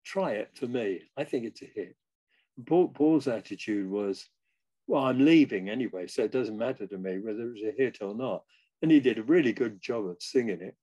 try 0.05 0.31
it 0.31 0.51
for 0.55 0.67
me. 0.67 1.01
I 1.17 1.23
think 1.23 1.45
it's 1.45 1.61
a 1.61 1.65
hit. 1.65 1.95
Paul, 2.65 2.89
Paul's 2.89 3.27
attitude 3.27 3.89
was, 3.89 4.27
Well, 4.87 5.03
I'm 5.03 5.23
leaving 5.23 5.69
anyway, 5.69 6.07
so 6.07 6.23
it 6.23 6.31
doesn't 6.31 6.57
matter 6.57 6.87
to 6.87 6.97
me 6.97 7.19
whether 7.19 7.51
it's 7.51 7.63
a 7.63 7.81
hit 7.81 7.99
or 8.01 8.13
not. 8.13 8.43
And 8.81 8.91
he 8.91 8.99
did 8.99 9.17
a 9.17 9.23
really 9.23 9.53
good 9.53 9.81
job 9.81 10.05
of 10.05 10.17
singing 10.19 10.61
it. 10.61 10.75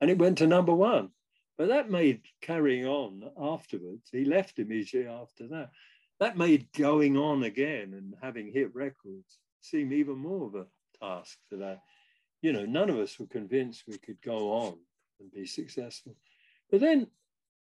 And 0.00 0.10
it 0.10 0.18
went 0.18 0.38
to 0.38 0.46
number 0.46 0.74
one. 0.74 1.10
But 1.58 1.68
that 1.68 1.90
made 1.90 2.22
carrying 2.42 2.86
on 2.86 3.22
afterwards. 3.40 4.08
He 4.12 4.24
left 4.24 4.58
immediately 4.58 5.10
after 5.10 5.46
that 5.48 5.70
that 6.18 6.38
made 6.38 6.72
going 6.72 7.16
on 7.16 7.42
again 7.42 7.92
and 7.94 8.14
having 8.22 8.52
hit 8.52 8.74
records 8.74 9.38
seem 9.60 9.92
even 9.92 10.16
more 10.16 10.46
of 10.46 10.54
a 10.54 10.66
task 11.00 11.36
that 11.50 11.80
you 12.42 12.52
know, 12.52 12.64
none 12.64 12.90
of 12.90 12.98
us 12.98 13.18
were 13.18 13.26
convinced 13.26 13.84
we 13.88 13.98
could 13.98 14.20
go 14.22 14.52
on 14.52 14.76
and 15.20 15.32
be 15.32 15.46
successful. 15.46 16.14
But 16.70 16.80
then, 16.80 17.08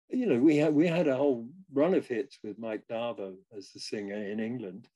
you 0.09 0.25
know, 0.25 0.39
we 0.39 0.57
had 0.57 0.73
we 0.73 0.87
had 0.87 1.07
a 1.07 1.15
whole 1.15 1.47
run 1.73 1.93
of 1.93 2.07
hits 2.07 2.37
with 2.43 2.59
Mike 2.59 2.83
d'Abo 2.87 3.35
as 3.55 3.71
the 3.71 3.79
singer 3.79 4.15
in 4.15 4.39
England. 4.39 4.87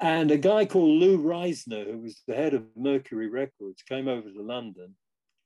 And 0.00 0.30
a 0.30 0.38
guy 0.38 0.64
called 0.64 1.00
Lou 1.00 1.18
Reizner, 1.18 1.90
who 1.90 1.98
was 1.98 2.22
the 2.26 2.34
head 2.34 2.54
of 2.54 2.64
Mercury 2.76 3.28
Records, 3.28 3.82
came 3.82 4.06
over 4.06 4.30
to 4.30 4.42
London 4.42 4.94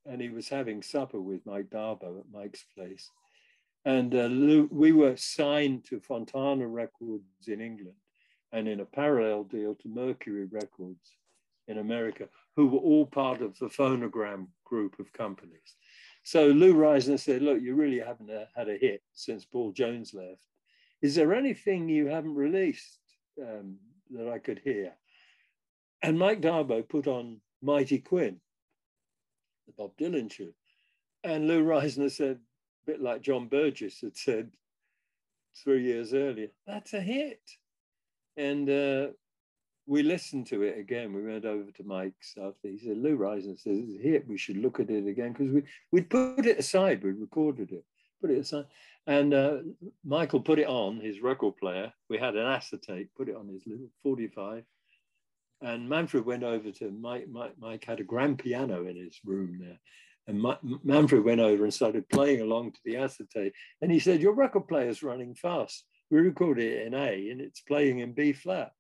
and 0.05 0.21
he 0.21 0.29
was 0.29 0.49
having 0.49 0.83
supper 0.83 1.21
with 1.21 1.47
Mike 1.47 1.71
d'Abo 1.71 2.19
at 2.19 2.31
Mike's 2.33 2.65
place. 2.77 3.09
And 3.85 4.15
uh, 4.15 4.67
we 4.71 4.93
were 4.93 5.17
signed 5.17 5.85
to 5.87 6.01
Fontana 6.01 6.67
Records 6.67 7.25
in 7.47 7.61
England 7.61 7.97
and 8.53 8.69
in 8.69 8.81
a 8.81 8.85
parallel 8.85 9.45
deal 9.45 9.75
to 9.77 9.89
Mercury 9.89 10.47
Records 10.51 11.17
in 11.69 11.79
America. 11.79 12.29
who 12.57 12.67
were 12.67 12.79
all 12.79 13.07
part 13.07 13.41
of 13.41 13.59
the 13.59 13.67
phonogram 13.67 14.47
group 14.65 14.99
of 14.99 15.13
companies. 15.13 15.75
So 16.23 16.47
Lou 16.47 16.75
Reizner 16.75 17.19
said, 17.19 17.43
look, 17.43 17.61
you 17.61 17.75
really 17.75 17.99
haven't 17.99 18.31
uh, 18.31 18.45
had 18.55 18.69
a 18.69 18.77
hit 18.77 19.03
since 19.13 19.45
Paul 19.45 19.73
Jones 19.73 20.15
left. 20.15 20.47
Is 21.01 21.15
there 21.17 21.35
anything 21.35 21.89
you 21.89 22.07
haven't 22.07 22.35
released 22.35 23.01
um, 23.41 23.77
that 24.11 24.29
I 24.29 24.39
could 24.39 24.61
hear? 24.63 24.93
And 26.03 26.19
Mike 26.19 26.41
d'Abo 26.41 26.83
put 26.83 27.07
on 27.07 27.41
Mighty 27.61 27.99
Quinn, 27.99 28.41
the 29.67 29.73
Bob 29.73 29.97
Dylan 29.97 30.31
tune. 30.31 30.55
And 31.25 31.47
Lou 31.49 31.65
Reizner 31.65 32.11
said, 32.11 32.39
a 32.87 32.91
bit 32.91 33.01
like 33.01 33.23
John 33.23 33.49
Burgess 33.49 34.01
had 34.01 34.17
said 34.17 34.51
three 35.57 35.83
years 35.83 36.15
earlier, 36.15 36.49
that's 36.67 36.95
a 36.95 37.01
hit. 37.01 37.41
And 38.37 38.69
uh, 38.71 39.09
we 39.87 40.03
listened 40.03 40.47
to 40.49 40.63
it 40.63 40.79
again. 40.79 41.13
We 41.13 41.23
went 41.23 41.45
over 41.45 41.71
to 41.71 41.85
Mike's 41.85 42.35
after 42.39 42.69
he 42.69 42.79
said, 42.79 42.99
Lou 42.99 43.17
Reizner 43.17 43.59
says, 43.59 43.79
it's 43.79 44.03
hit. 44.03 44.29
We 44.29 44.39
should 44.39 44.59
look 44.59 44.81
at 44.81 44.91
it 44.91 45.07
again 45.07 45.33
because 45.33 45.53
we, 45.53 45.63
we'd 45.91 46.11
put 46.11 46.47
it 46.47 46.59
aside. 46.59 47.03
We'd 47.03 47.17
recorded 47.17 47.73
it, 47.73 47.85
put 48.21 48.31
it 48.31 48.39
aside. 48.39 48.67
And 49.07 49.35
uh, 49.35 49.59
Michael 50.05 50.41
put 50.41 50.61
it 50.61 50.69
on 50.69 51.01
his 51.01 51.21
record 51.21 51.57
player. 51.57 51.93
We 52.09 52.19
had 52.19 52.37
an 52.37 52.47
acetate, 52.47 53.09
put 53.17 53.29
it 53.29 53.37
on 53.37 53.49
his 53.49 53.63
little 53.67 53.89
45. 54.05 54.65
And 55.61 55.89
Manfred 55.89 56.25
went 56.25 56.45
over 56.45 56.71
to 56.71 56.91
Mike. 56.91 57.29
Mike, 57.29 57.55
Mike 57.59 57.85
had 57.85 58.01
a 58.01 58.05
grand 58.05 58.39
piano 58.39 58.87
in 58.87 58.97
his 58.97 59.19
room 59.25 59.59
there. 59.61 59.81
And 60.29 60.41
Ma- 60.41 60.59
Manfred 60.85 61.25
went 61.25 61.41
over 61.41 61.65
and 61.65 61.75
started 61.75 62.09
playing 62.09 62.41
along 62.41 62.73
to 62.73 62.81
the 62.85 62.97
acetate. 62.97 63.53
And 63.81 63.91
he 63.91 63.99
said, 63.99 64.21
Your 64.21 64.35
record 64.35 64.69
player's 64.69 65.03
running 65.03 65.35
fast. 65.35 65.85
We 66.11 66.21
recorded 66.21 66.65
it 66.65 66.87
in 66.87 66.95
A 66.95 67.31
and 67.31 67.41
it's 67.41 67.61
playing 67.61 68.01
in 68.01 68.13
B 68.13 68.33
flat. 68.33 68.73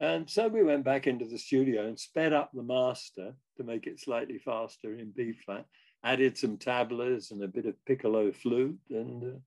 And 0.00 0.30
so 0.30 0.46
we 0.46 0.62
went 0.62 0.84
back 0.84 1.06
into 1.06 1.24
the 1.24 1.38
studio 1.38 1.86
and 1.86 1.98
sped 1.98 2.32
up 2.32 2.50
the 2.52 2.62
master 2.62 3.34
to 3.56 3.64
make 3.64 3.86
it 3.86 3.98
slightly 3.98 4.38
faster 4.38 4.94
in 4.94 5.10
B 5.10 5.32
flat, 5.32 5.66
added 6.04 6.38
some 6.38 6.56
tablas 6.56 7.32
and 7.32 7.42
a 7.42 7.48
bit 7.48 7.66
of 7.66 7.84
piccolo 7.84 8.30
flute. 8.30 8.78
And 8.90 9.24
uh, 9.24 9.38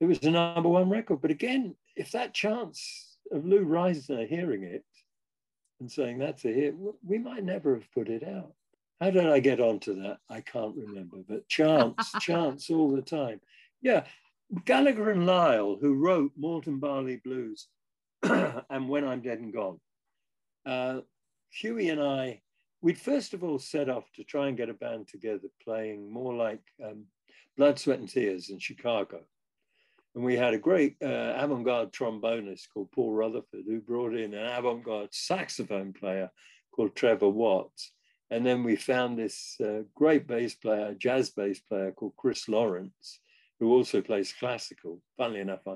it 0.00 0.06
was 0.06 0.22
a 0.22 0.30
number 0.30 0.70
one 0.70 0.88
record. 0.88 1.20
But 1.20 1.30
again, 1.30 1.74
if 1.96 2.12
that 2.12 2.32
chance 2.32 3.18
of 3.30 3.44
Lou 3.44 3.66
Reizner 3.66 4.26
hearing 4.26 4.64
it 4.64 4.84
and 5.80 5.90
saying 5.90 6.18
that's 6.18 6.46
a 6.46 6.52
hit, 6.52 6.74
we 7.06 7.18
might 7.18 7.44
never 7.44 7.74
have 7.74 7.92
put 7.92 8.08
it 8.08 8.26
out. 8.26 8.54
How 9.00 9.10
did 9.10 9.26
I 9.26 9.40
get 9.40 9.60
onto 9.60 10.02
that? 10.02 10.18
I 10.30 10.40
can't 10.40 10.76
remember, 10.76 11.18
but 11.28 11.46
chance, 11.48 12.10
chance 12.20 12.70
all 12.70 12.90
the 12.94 13.02
time. 13.02 13.40
Yeah, 13.82 14.04
Gallagher 14.64 15.10
and 15.10 15.26
Lyle, 15.26 15.76
who 15.78 15.94
wrote 15.94 16.32
Malt 16.38 16.64
Barley 16.66 17.16
Blues 17.16 17.68
and 18.70 18.88
When 18.88 19.04
I'm 19.04 19.20
Dead 19.20 19.38
and 19.40 19.52
Gone, 19.52 19.78
uh, 20.64 21.00
Hughie 21.50 21.90
and 21.90 22.00
I, 22.00 22.40
we'd 22.80 22.98
first 22.98 23.34
of 23.34 23.44
all 23.44 23.58
set 23.58 23.90
off 23.90 24.10
to 24.14 24.24
try 24.24 24.48
and 24.48 24.56
get 24.56 24.70
a 24.70 24.74
band 24.74 25.08
together 25.08 25.48
playing 25.62 26.10
more 26.10 26.32
like 26.32 26.62
um, 26.82 27.04
Blood, 27.58 27.78
Sweat 27.78 27.98
and 27.98 28.08
Tears 28.08 28.48
in 28.48 28.58
Chicago. 28.58 29.20
And 30.14 30.24
we 30.24 30.36
had 30.36 30.54
a 30.54 30.58
great 30.58 30.96
uh, 31.02 31.34
avant 31.36 31.66
garde 31.66 31.92
trombonist 31.92 32.68
called 32.72 32.92
Paul 32.92 33.12
Rutherford 33.12 33.64
who 33.66 33.80
brought 33.80 34.14
in 34.14 34.32
an 34.32 34.46
avant 34.46 34.84
garde 34.84 35.12
saxophone 35.12 35.92
player 35.92 36.30
called 36.74 36.96
Trevor 36.96 37.28
Watts. 37.28 37.92
And 38.30 38.46
then 38.46 38.64
we 38.64 38.76
found 38.76 39.18
this 39.18 39.56
uh, 39.62 39.82
great 39.94 40.26
bass 40.26 40.54
player, 40.54 40.94
jazz 40.94 41.28
bass 41.30 41.60
player 41.60 41.92
called 41.92 42.14
Chris 42.16 42.48
Lawrence, 42.48 43.20
who 43.60 43.70
also 43.70 44.00
plays 44.00 44.32
classical. 44.32 45.02
Funnily 45.18 45.40
enough, 45.40 45.66
I, 45.66 45.74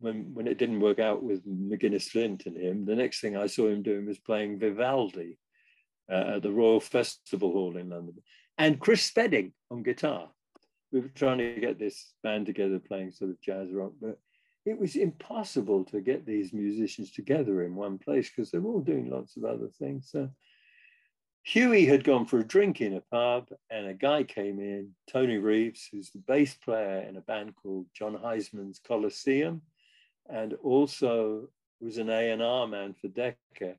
when, 0.00 0.34
when 0.34 0.46
it 0.46 0.58
didn't 0.58 0.80
work 0.80 0.98
out 0.98 1.22
with 1.22 1.46
McGuinness 1.46 2.08
Flint 2.08 2.46
and 2.46 2.56
him, 2.56 2.84
the 2.84 2.94
next 2.94 3.20
thing 3.20 3.36
I 3.36 3.46
saw 3.46 3.68
him 3.68 3.82
doing 3.82 4.06
was 4.06 4.18
playing 4.18 4.58
Vivaldi 4.58 5.38
uh, 6.10 6.36
at 6.36 6.42
the 6.42 6.52
Royal 6.52 6.80
Festival 6.80 7.52
Hall 7.52 7.76
in 7.76 7.90
London. 7.90 8.14
And 8.56 8.80
Chris 8.80 9.02
Spedding 9.02 9.52
on 9.70 9.82
guitar. 9.82 10.28
We 10.92 11.00
were 11.00 11.08
trying 11.08 11.38
to 11.38 11.60
get 11.60 11.78
this 11.78 12.12
band 12.22 12.46
together 12.46 12.78
playing 12.78 13.12
sort 13.12 13.30
of 13.30 13.40
jazz 13.40 13.68
rock, 13.72 13.92
but 14.00 14.18
it 14.64 14.78
was 14.78 14.96
impossible 14.96 15.84
to 15.84 16.00
get 16.00 16.26
these 16.26 16.52
musicians 16.52 17.10
together 17.10 17.62
in 17.64 17.74
one 17.74 17.98
place 17.98 18.30
because 18.30 18.50
they're 18.50 18.64
all 18.64 18.80
doing 18.80 19.10
lots 19.10 19.36
of 19.36 19.44
other 19.44 19.68
things. 19.78 20.08
So 20.10 20.30
Hughie 21.44 21.86
had 21.86 22.04
gone 22.04 22.26
for 22.26 22.40
a 22.40 22.46
drink 22.46 22.80
in 22.80 22.94
a 22.94 23.00
pub, 23.00 23.48
and 23.70 23.86
a 23.86 23.94
guy 23.94 24.22
came 24.22 24.60
in, 24.60 24.90
Tony 25.10 25.38
Reeves, 25.38 25.88
who's 25.90 26.10
the 26.10 26.18
bass 26.18 26.54
player 26.54 27.06
in 27.08 27.16
a 27.16 27.22
band 27.22 27.54
called 27.54 27.86
Jon 27.94 28.14
Hiseman's 28.14 28.80
Colosseum, 28.86 29.62
and 30.28 30.54
also 30.62 31.48
was 31.80 31.98
an 31.98 32.10
A&R 32.10 32.66
man 32.66 32.94
for 33.00 33.08
Decca, 33.08 33.76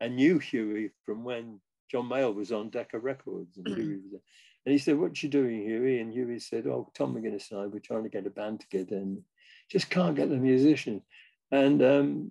and 0.00 0.16
knew 0.16 0.38
Hughie 0.38 0.90
from 1.04 1.24
when 1.24 1.60
John 1.90 2.08
Mayall 2.08 2.34
was 2.34 2.52
on 2.52 2.70
Decca 2.70 2.98
Records. 2.98 3.56
And, 3.56 3.68
Hughie 3.68 3.96
was 3.96 4.12
there. 4.12 4.20
and 4.66 4.72
he 4.72 4.78
said, 4.78 4.98
what 4.98 5.22
you 5.22 5.28
doing, 5.28 5.62
Hughie? 5.62 6.00
And 6.00 6.12
Hughie 6.12 6.38
said, 6.38 6.66
oh, 6.66 6.90
Tom 6.94 7.16
I, 7.16 7.66
we're 7.66 7.78
trying 7.80 8.04
to 8.04 8.08
get 8.08 8.26
a 8.26 8.30
band 8.30 8.60
together 8.60 8.96
and 8.96 9.22
just 9.70 9.90
can't 9.90 10.16
get 10.16 10.28
the 10.28 10.36
musicians. 10.36 11.02
And 11.50 11.82
um, 11.82 12.30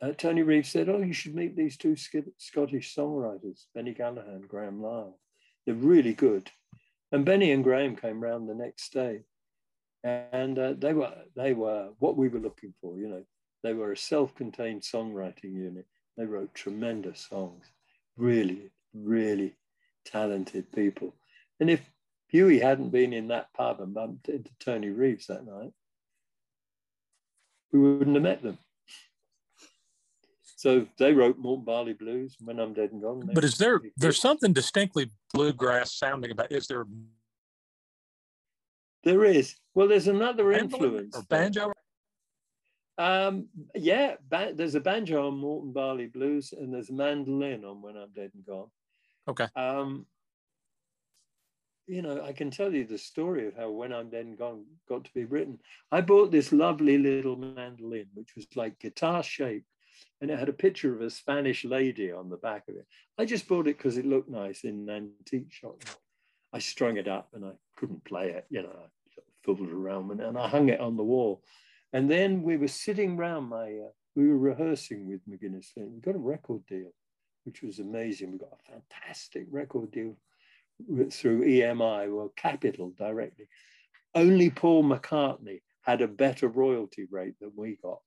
uh, 0.00 0.12
Tony 0.12 0.42
Reeves 0.42 0.70
said, 0.70 0.88
Oh, 0.88 0.98
you 0.98 1.12
should 1.12 1.34
meet 1.34 1.56
these 1.56 1.76
two 1.76 1.96
Scottish 1.96 2.94
songwriters, 2.94 3.64
Benny 3.74 3.94
Gallagher 3.94 4.30
and 4.30 4.48
Graham 4.48 4.80
Lyle. 4.80 5.18
They're 5.66 5.74
really 5.74 6.14
good. 6.14 6.50
And 7.10 7.24
Benny 7.24 7.52
and 7.52 7.64
Graham 7.64 7.96
came 7.96 8.22
round 8.22 8.48
the 8.48 8.54
next 8.54 8.92
day. 8.92 9.22
And 10.04 10.58
uh, 10.58 10.74
they 10.78 10.92
were 10.92 11.12
they 11.34 11.54
were 11.54 11.90
what 11.98 12.16
we 12.16 12.28
were 12.28 12.38
looking 12.38 12.72
for, 12.80 12.96
you 12.96 13.08
know. 13.08 13.24
They 13.64 13.72
were 13.72 13.92
a 13.92 13.96
self-contained 13.96 14.82
songwriting 14.82 15.52
unit. 15.52 15.86
They 16.16 16.24
wrote 16.24 16.54
tremendous 16.54 17.26
songs, 17.28 17.66
really, 18.16 18.70
really 18.94 19.56
talented 20.04 20.70
people. 20.72 21.14
And 21.58 21.68
if 21.68 21.80
Hughie 22.28 22.60
hadn't 22.60 22.90
been 22.90 23.12
in 23.12 23.28
that 23.28 23.52
pub 23.54 23.80
and 23.80 23.92
bumped 23.92 24.28
into 24.28 24.50
Tony 24.60 24.90
Reeves 24.90 25.26
that 25.26 25.44
night, 25.44 25.72
we 27.72 27.80
wouldn't 27.80 28.14
have 28.14 28.22
met 28.22 28.42
them. 28.42 28.58
So 30.56 30.86
they 30.98 31.12
wrote 31.12 31.38
Malt 31.38 31.64
Barley 31.64 31.92
Blues 31.92 32.36
when 32.40 32.58
I'm 32.58 32.74
dead 32.74 32.92
and 32.92 33.02
gone. 33.02 33.30
But 33.32 33.44
is 33.44 33.58
there 33.58 33.80
there's 33.96 34.20
something 34.20 34.52
distinctly 34.52 35.10
bluegrass 35.32 35.94
sounding 35.94 36.30
about? 36.30 36.52
Is 36.52 36.66
there? 36.66 36.84
There 39.04 39.24
is. 39.24 39.54
Well, 39.74 39.88
there's 39.88 40.08
another 40.08 40.52
influence. 40.52 41.16
Banjo. 41.28 41.72
Um, 42.98 43.46
yeah, 43.76 44.16
ba- 44.28 44.52
there's 44.54 44.74
a 44.74 44.80
banjo 44.80 45.28
on 45.28 45.38
Malt 45.38 45.64
and 45.64 45.74
Barley 45.74 46.06
Blues, 46.06 46.52
and 46.52 46.74
there's 46.74 46.90
a 46.90 46.94
mandolin 46.94 47.64
on 47.64 47.80
When 47.80 47.96
I'm 47.96 48.10
Dead 48.12 48.32
and 48.34 48.44
Gone. 48.44 48.70
Okay. 49.28 49.46
Um, 49.54 50.06
you 51.86 52.02
know, 52.02 52.22
I 52.22 52.32
can 52.32 52.50
tell 52.50 52.74
you 52.74 52.84
the 52.84 52.98
story 52.98 53.46
of 53.46 53.56
how 53.56 53.70
When 53.70 53.92
I'm 53.92 54.10
Dead 54.10 54.26
and 54.26 54.36
Gone 54.36 54.64
got 54.88 55.04
to 55.04 55.14
be 55.14 55.24
written. 55.24 55.60
I 55.92 56.00
bought 56.00 56.32
this 56.32 56.52
lovely 56.52 56.98
little 56.98 57.36
mandolin, 57.36 58.08
which 58.14 58.34
was 58.34 58.46
like 58.56 58.80
guitar 58.80 59.22
shaped, 59.22 59.68
and 60.20 60.30
it 60.30 60.38
had 60.38 60.48
a 60.48 60.52
picture 60.52 60.92
of 60.92 61.00
a 61.00 61.08
Spanish 61.08 61.64
lady 61.64 62.10
on 62.10 62.28
the 62.28 62.36
back 62.36 62.64
of 62.68 62.74
it. 62.74 62.86
I 63.16 63.24
just 63.26 63.46
bought 63.46 63.68
it 63.68 63.78
because 63.78 63.96
it 63.96 64.06
looked 64.06 64.28
nice 64.28 64.64
in 64.64 64.88
an 64.88 65.12
antique 65.20 65.52
shop. 65.52 65.82
I 66.52 66.58
strung 66.58 66.96
it 66.96 67.08
up 67.08 67.28
and 67.34 67.44
I 67.44 67.52
couldn't 67.76 68.04
play 68.04 68.30
it, 68.30 68.46
you 68.50 68.62
know, 68.62 68.68
I 68.68 68.88
sort 69.14 69.26
of 69.26 69.34
fiddled 69.44 69.70
around 69.70 70.08
with 70.08 70.20
it, 70.20 70.26
and 70.26 70.38
I 70.38 70.48
hung 70.48 70.68
it 70.68 70.80
on 70.80 70.96
the 70.96 71.04
wall. 71.04 71.42
And 71.92 72.10
then 72.10 72.42
we 72.42 72.56
were 72.56 72.68
sitting 72.68 73.18
around 73.18 73.44
my, 73.44 73.66
uh, 73.66 73.90
we 74.14 74.28
were 74.28 74.38
rehearsing 74.38 75.06
with 75.08 75.20
McGuinness. 75.28 75.68
And 75.76 75.92
we 75.94 76.00
got 76.00 76.14
a 76.14 76.18
record 76.18 76.66
deal, 76.66 76.92
which 77.44 77.62
was 77.62 77.78
amazing. 77.78 78.32
We 78.32 78.38
got 78.38 78.58
a 78.68 78.72
fantastic 78.72 79.46
record 79.50 79.90
deal 79.90 80.16
through 81.10 81.44
EMI, 81.44 82.14
well, 82.14 82.32
Capitol 82.36 82.92
directly. 82.96 83.48
Only 84.14 84.50
Paul 84.50 84.84
McCartney 84.84 85.60
had 85.82 86.02
a 86.02 86.08
better 86.08 86.48
royalty 86.48 87.06
rate 87.10 87.34
than 87.40 87.52
we 87.56 87.78
got. 87.82 88.00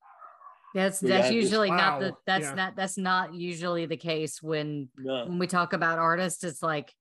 That's 0.73 0.99
that's 0.99 1.31
usually 1.31 1.69
this, 1.69 1.77
not 1.77 1.93
wow. 1.93 1.99
the 1.99 2.13
that's 2.25 2.45
yeah. 2.45 2.53
not 2.53 2.75
that's 2.77 2.97
not 2.97 3.33
usually 3.33 3.85
the 3.87 3.97
case 3.97 4.41
when 4.41 4.87
no. 4.97 5.25
when 5.25 5.37
we 5.37 5.47
talk 5.47 5.73
about 5.73 5.99
artists. 5.99 6.45
It's 6.45 6.63
like 6.63 6.93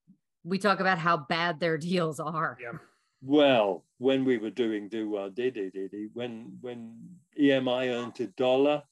we 0.45 0.59
talk 0.59 0.81
about 0.81 0.99
how 0.99 1.17
bad 1.17 1.61
their 1.61 1.79
deals 1.79 2.21
are. 2.21 2.57
Yeah. 2.61 2.79
Well, 3.23 3.85
when 3.99 4.25
we 4.25 4.39
were 4.39 4.51
doing 4.51 4.89
Do 4.89 5.11
Wah 5.11 5.29
Diddy 5.29 5.71
Diddy, 5.71 6.09
when 6.15 6.57
when 6.61 6.97
EMI 7.39 7.93
earned 7.95 8.19
a 8.21 8.27
dollar, 8.29 8.83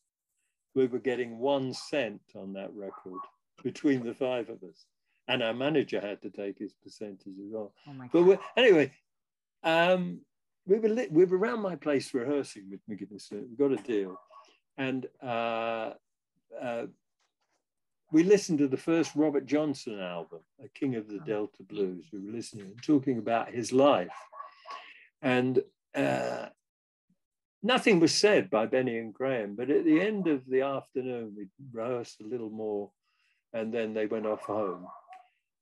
we 0.74 0.86
were 0.86 0.98
getting 0.98 1.38
one 1.38 1.72
cent 1.72 2.20
on 2.34 2.52
that 2.52 2.70
record 2.74 3.20
between 3.62 4.04
the 4.04 4.14
five 4.14 4.50
of 4.50 4.62
us, 4.62 4.84
and 5.28 5.42
our 5.42 5.54
manager 5.54 6.00
had 6.00 6.20
to 6.22 6.30
take 6.30 6.58
his 6.58 6.74
percentage 6.74 7.26
as 7.26 7.50
well. 7.50 7.72
Oh 8.12 8.24
but 8.24 8.40
anyway, 8.56 8.92
um, 9.62 10.20
we 10.66 10.78
were 10.78 11.06
we 11.10 11.24
were 11.24 11.38
around 11.38 11.62
my 11.62 11.76
place 11.76 12.12
rehearsing 12.12 12.70
with 12.70 12.80
McGuinness. 12.88 13.32
We 13.32 13.56
got 13.56 13.72
a 13.72 13.82
deal 13.82 14.18
and 14.78 15.06
uh, 15.22 15.90
uh, 16.62 16.86
we 18.10 18.22
listened 18.22 18.58
to 18.58 18.68
the 18.68 18.76
first 18.76 19.14
Robert 19.14 19.46
Johnson 19.46 20.00
album, 20.00 20.40
A 20.64 20.68
King 20.68 20.96
of 20.96 21.08
the 21.08 21.18
Delta 21.20 21.62
Blues. 21.62 22.06
We 22.12 22.20
were 22.20 22.32
listening 22.32 22.66
and 22.66 22.82
talking 22.82 23.18
about 23.18 23.50
his 23.50 23.72
life. 23.72 24.08
And 25.20 25.62
uh, 25.94 26.46
nothing 27.62 28.00
was 28.00 28.14
said 28.14 28.50
by 28.50 28.66
Benny 28.66 28.98
and 28.98 29.12
Graham, 29.12 29.56
but 29.56 29.70
at 29.70 29.84
the 29.84 30.00
end 30.00 30.26
of 30.26 30.46
the 30.46 30.62
afternoon, 30.62 31.34
we 31.36 31.46
rehearsed 31.72 32.20
a 32.20 32.26
little 32.26 32.50
more, 32.50 32.90
and 33.52 33.72
then 33.72 33.92
they 33.92 34.06
went 34.06 34.26
off 34.26 34.42
home. 34.42 34.86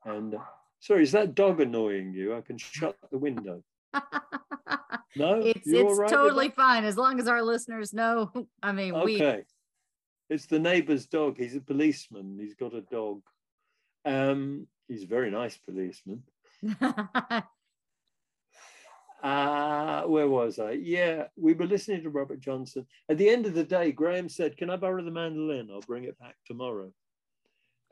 And 0.05 0.35
uh, 0.35 0.39
sorry, 0.79 1.03
is 1.03 1.13
that 1.13 1.35
dog 1.35 1.61
annoying 1.61 2.13
you? 2.13 2.37
I 2.37 2.43
can 2.43 2.59
shut 2.59 2.97
the 3.11 3.19
window. 3.19 3.63
no, 5.17 5.41
it's 5.41 5.67
it's 5.67 5.99
right 5.99 6.09
totally 6.09 6.51
fine 6.51 6.85
as 6.85 6.97
long 6.97 7.19
as 7.19 7.27
our 7.27 7.43
listeners 7.43 7.93
know. 7.93 8.31
I 8.63 8.73
mean, 8.73 8.95
okay. 8.95 9.37
We... 9.39 9.45
It's 10.29 10.47
the 10.47 10.59
neighbor's 10.59 11.07
dog. 11.07 11.37
He's 11.39 11.55
a 11.55 11.61
policeman. 11.61 12.39
He's 12.41 12.55
got 12.55 12.75
a 12.75 12.81
dog. 12.81 13.23
Um, 14.05 14.67
he's 14.89 15.05
a 15.05 15.09
very 15.09 15.31
nice 15.31 15.57
policeman. 15.57 16.23
uh, 19.23 20.03
where 20.03 20.29
was 20.29 20.59
I? 20.59 20.73
Yeah, 20.73 21.25
we 21.37 21.55
were 21.55 21.67
listening 21.67 22.03
to 22.03 22.11
Robert 22.11 22.41
Johnson. 22.41 22.87
At 23.09 23.19
the 23.19 23.29
end 23.29 23.47
of 23.47 23.55
the 23.55 23.65
day, 23.65 23.93
Graham 23.93 24.29
said, 24.29 24.57
Can 24.57 24.71
I 24.71 24.77
borrow 24.77 25.05
the 25.05 25.11
mandolin? 25.11 25.69
I'll 25.73 25.81
bring 25.81 26.05
it 26.05 26.19
back 26.19 26.37
tomorrow. 26.47 26.93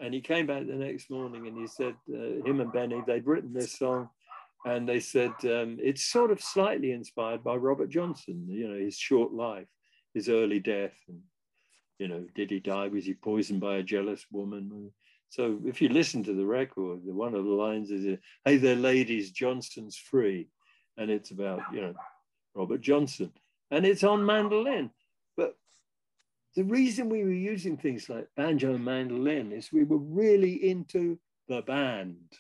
And 0.00 0.12
he 0.12 0.20
came 0.20 0.46
back 0.46 0.66
the 0.66 0.74
next 0.74 1.08
morning 1.08 1.46
and 1.46 1.56
he 1.56 1.68
said, 1.68 1.94
uh, 2.12 2.44
him 2.44 2.60
and 2.60 2.72
Benny, 2.72 3.00
they'd 3.06 3.26
written 3.26 3.52
this 3.52 3.78
song 3.78 4.08
and 4.64 4.88
they 4.88 4.98
said 4.98 5.32
um, 5.44 5.78
it's 5.80 6.04
sort 6.04 6.30
of 6.30 6.40
slightly 6.40 6.90
inspired 6.92 7.44
by 7.44 7.54
Robert 7.54 7.90
Johnson, 7.90 8.46
you 8.48 8.68
know, 8.68 8.78
his 8.78 8.96
short 8.96 9.32
life, 9.32 9.68
his 10.14 10.28
early 10.28 10.58
death. 10.58 10.94
And, 11.08 11.20
you 11.98 12.08
know, 12.08 12.26
did 12.34 12.50
he 12.50 12.60
die? 12.60 12.88
Was 12.88 13.04
he 13.04 13.14
poisoned 13.14 13.60
by 13.60 13.76
a 13.76 13.82
jealous 13.82 14.24
woman? 14.30 14.92
So 15.28 15.60
if 15.64 15.80
you 15.80 15.88
listen 15.88 16.22
to 16.24 16.34
the 16.34 16.46
record, 16.46 17.00
one 17.04 17.34
of 17.34 17.44
the 17.44 17.50
lines 17.50 17.90
is, 17.90 18.18
Hey 18.44 18.56
there, 18.56 18.76
ladies, 18.76 19.30
Johnson's 19.30 19.96
free 19.96 20.48
and 20.96 21.10
it's 21.10 21.30
about 21.30 21.60
you 21.72 21.80
know 21.80 21.94
Robert 22.54 22.80
Johnson, 22.80 23.32
and 23.70 23.84
it's 23.84 24.04
on 24.04 24.24
mandolin. 24.24 24.90
But 25.36 25.56
the 26.54 26.64
reason 26.64 27.08
we 27.08 27.24
were 27.24 27.32
using 27.32 27.76
things 27.76 28.08
like 28.08 28.28
banjo 28.36 28.74
and 28.74 28.84
mandolin 28.84 29.52
is 29.52 29.72
we 29.72 29.84
were 29.84 29.98
really 29.98 30.68
into 30.68 31.18
the 31.48 31.62
band. 31.62 32.32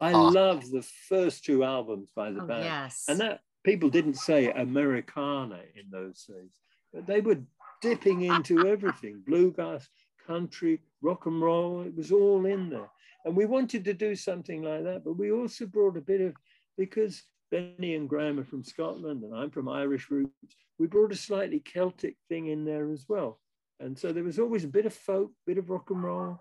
I 0.00 0.12
oh. 0.12 0.28
love 0.28 0.70
the 0.70 0.86
first 1.08 1.44
two 1.44 1.64
albums 1.64 2.10
by 2.14 2.30
the 2.30 2.42
oh, 2.42 2.46
band, 2.46 2.64
yes. 2.64 3.04
and 3.08 3.20
that 3.20 3.40
people 3.64 3.88
didn't 3.88 4.16
say 4.16 4.50
Americana 4.50 5.60
in 5.74 5.90
those 5.90 6.24
days, 6.24 6.50
but 6.92 7.06
they 7.06 7.20
were 7.20 7.38
dipping 7.80 8.22
into 8.32 8.66
everything: 8.66 9.22
bluegrass, 9.26 9.88
country, 10.26 10.80
rock 11.02 11.26
and 11.26 11.40
roll. 11.40 11.82
It 11.82 11.96
was 11.96 12.12
all 12.12 12.46
in 12.46 12.70
there, 12.70 12.90
and 13.24 13.36
we 13.36 13.46
wanted 13.46 13.84
to 13.84 13.94
do 13.94 14.14
something 14.14 14.62
like 14.62 14.84
that. 14.84 15.04
But 15.04 15.18
we 15.18 15.32
also 15.32 15.66
brought 15.66 15.96
a 15.96 16.02
bit 16.02 16.20
of 16.20 16.34
because 16.76 17.22
Benny 17.50 17.94
and 17.94 18.08
Graham 18.08 18.38
are 18.38 18.44
from 18.44 18.64
Scotland 18.64 19.22
and 19.22 19.34
I'm 19.34 19.50
from 19.50 19.68
Irish 19.68 20.10
roots. 20.10 20.56
We 20.78 20.86
brought 20.86 21.12
a 21.12 21.16
slightly 21.16 21.60
Celtic 21.60 22.16
thing 22.28 22.48
in 22.48 22.64
there 22.64 22.90
as 22.90 23.06
well. 23.08 23.40
And 23.80 23.98
so 23.98 24.12
there 24.12 24.24
was 24.24 24.38
always 24.38 24.64
a 24.64 24.68
bit 24.68 24.86
of 24.86 24.94
folk, 24.94 25.32
bit 25.46 25.58
of 25.58 25.70
rock 25.70 25.90
and 25.90 26.02
roll, 26.02 26.38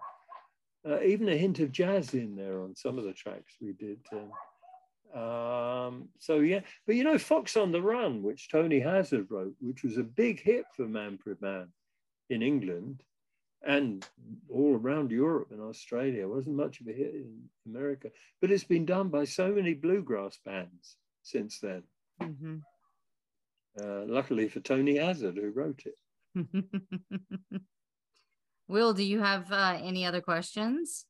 uh, 0.88 1.01
even 1.01 1.29
a 1.29 1.38
hint 1.38 1.59
of 1.59 1.71
jazz 1.71 2.13
in 2.13 2.36
there 2.36 2.61
on 2.61 2.75
some 2.75 2.97
of 2.97 3.03
the 3.03 3.13
tracks 3.13 3.55
we 3.61 3.73
did. 3.73 3.99
Um, 4.13 4.31
um, 5.14 6.10
so 6.20 6.39
yeah, 6.39 6.62
but 6.86 6.95
you 6.95 7.03
know, 7.03 7.18
Fox 7.18 7.56
on 7.56 7.72
the 7.72 7.82
Run, 7.82 8.24
which 8.24 8.49
Tony 8.49 8.80
Hazzard 8.80 9.28
wrote, 9.30 9.56
which 9.60 9.84
was 9.84 9.97
a 9.97 10.03
big 10.03 10.41
hit 10.41 10.66
for 10.76 10.88
Manfred 10.88 11.41
Mann 11.41 11.70
in 12.30 12.41
England 12.41 13.03
and 13.66 14.06
all 14.49 14.76
around 14.76 15.12
Europe 15.12 15.49
and 15.51 15.62
Australia. 15.62 16.24
It 16.24 16.30
wasn't 16.30 16.56
much 16.56 16.82
of 16.82 16.88
a 16.88 16.93
hit 16.93 17.16
in 17.16 17.49
America, 17.66 18.10
but 18.41 18.51
it's 18.51 18.64
been 18.64 18.86
done 18.86 19.10
by 19.10 19.26
so 19.26 19.51
many 19.51 19.74
bluegrass 19.74 20.39
bands 20.45 20.97
since 21.24 21.60
then. 21.60 21.84
Mm-hmm. 22.22 22.58
Uh, 23.82 24.06
luckily 24.06 24.47
for 24.47 24.60
Tony 24.62 24.97
Hazzard, 24.97 25.36
who 25.36 25.49
wrote 25.49 25.84
it. 25.86 25.97
Will, 28.68 28.93
do 28.93 29.03
you 29.03 29.20
have 29.20 29.51
uh, 29.51 29.78
any 29.82 30.06
other 30.06 30.22
questions? 30.22 31.06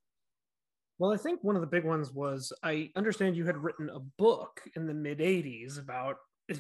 Well, 0.98 1.12
I 1.12 1.18
think 1.18 1.44
one 1.44 1.56
of 1.56 1.62
the 1.62 1.68
big 1.68 1.84
ones 1.84 2.12
was 2.12 2.54
I 2.64 2.92
understand 2.96 3.36
you 3.36 3.46
had 3.46 3.58
written 3.58 3.90
a 3.90 4.00
book 4.00 4.62
in 4.76 4.88
the 4.88 4.94
mid 4.94 5.20
80s 5.20 5.80
about 5.80 6.18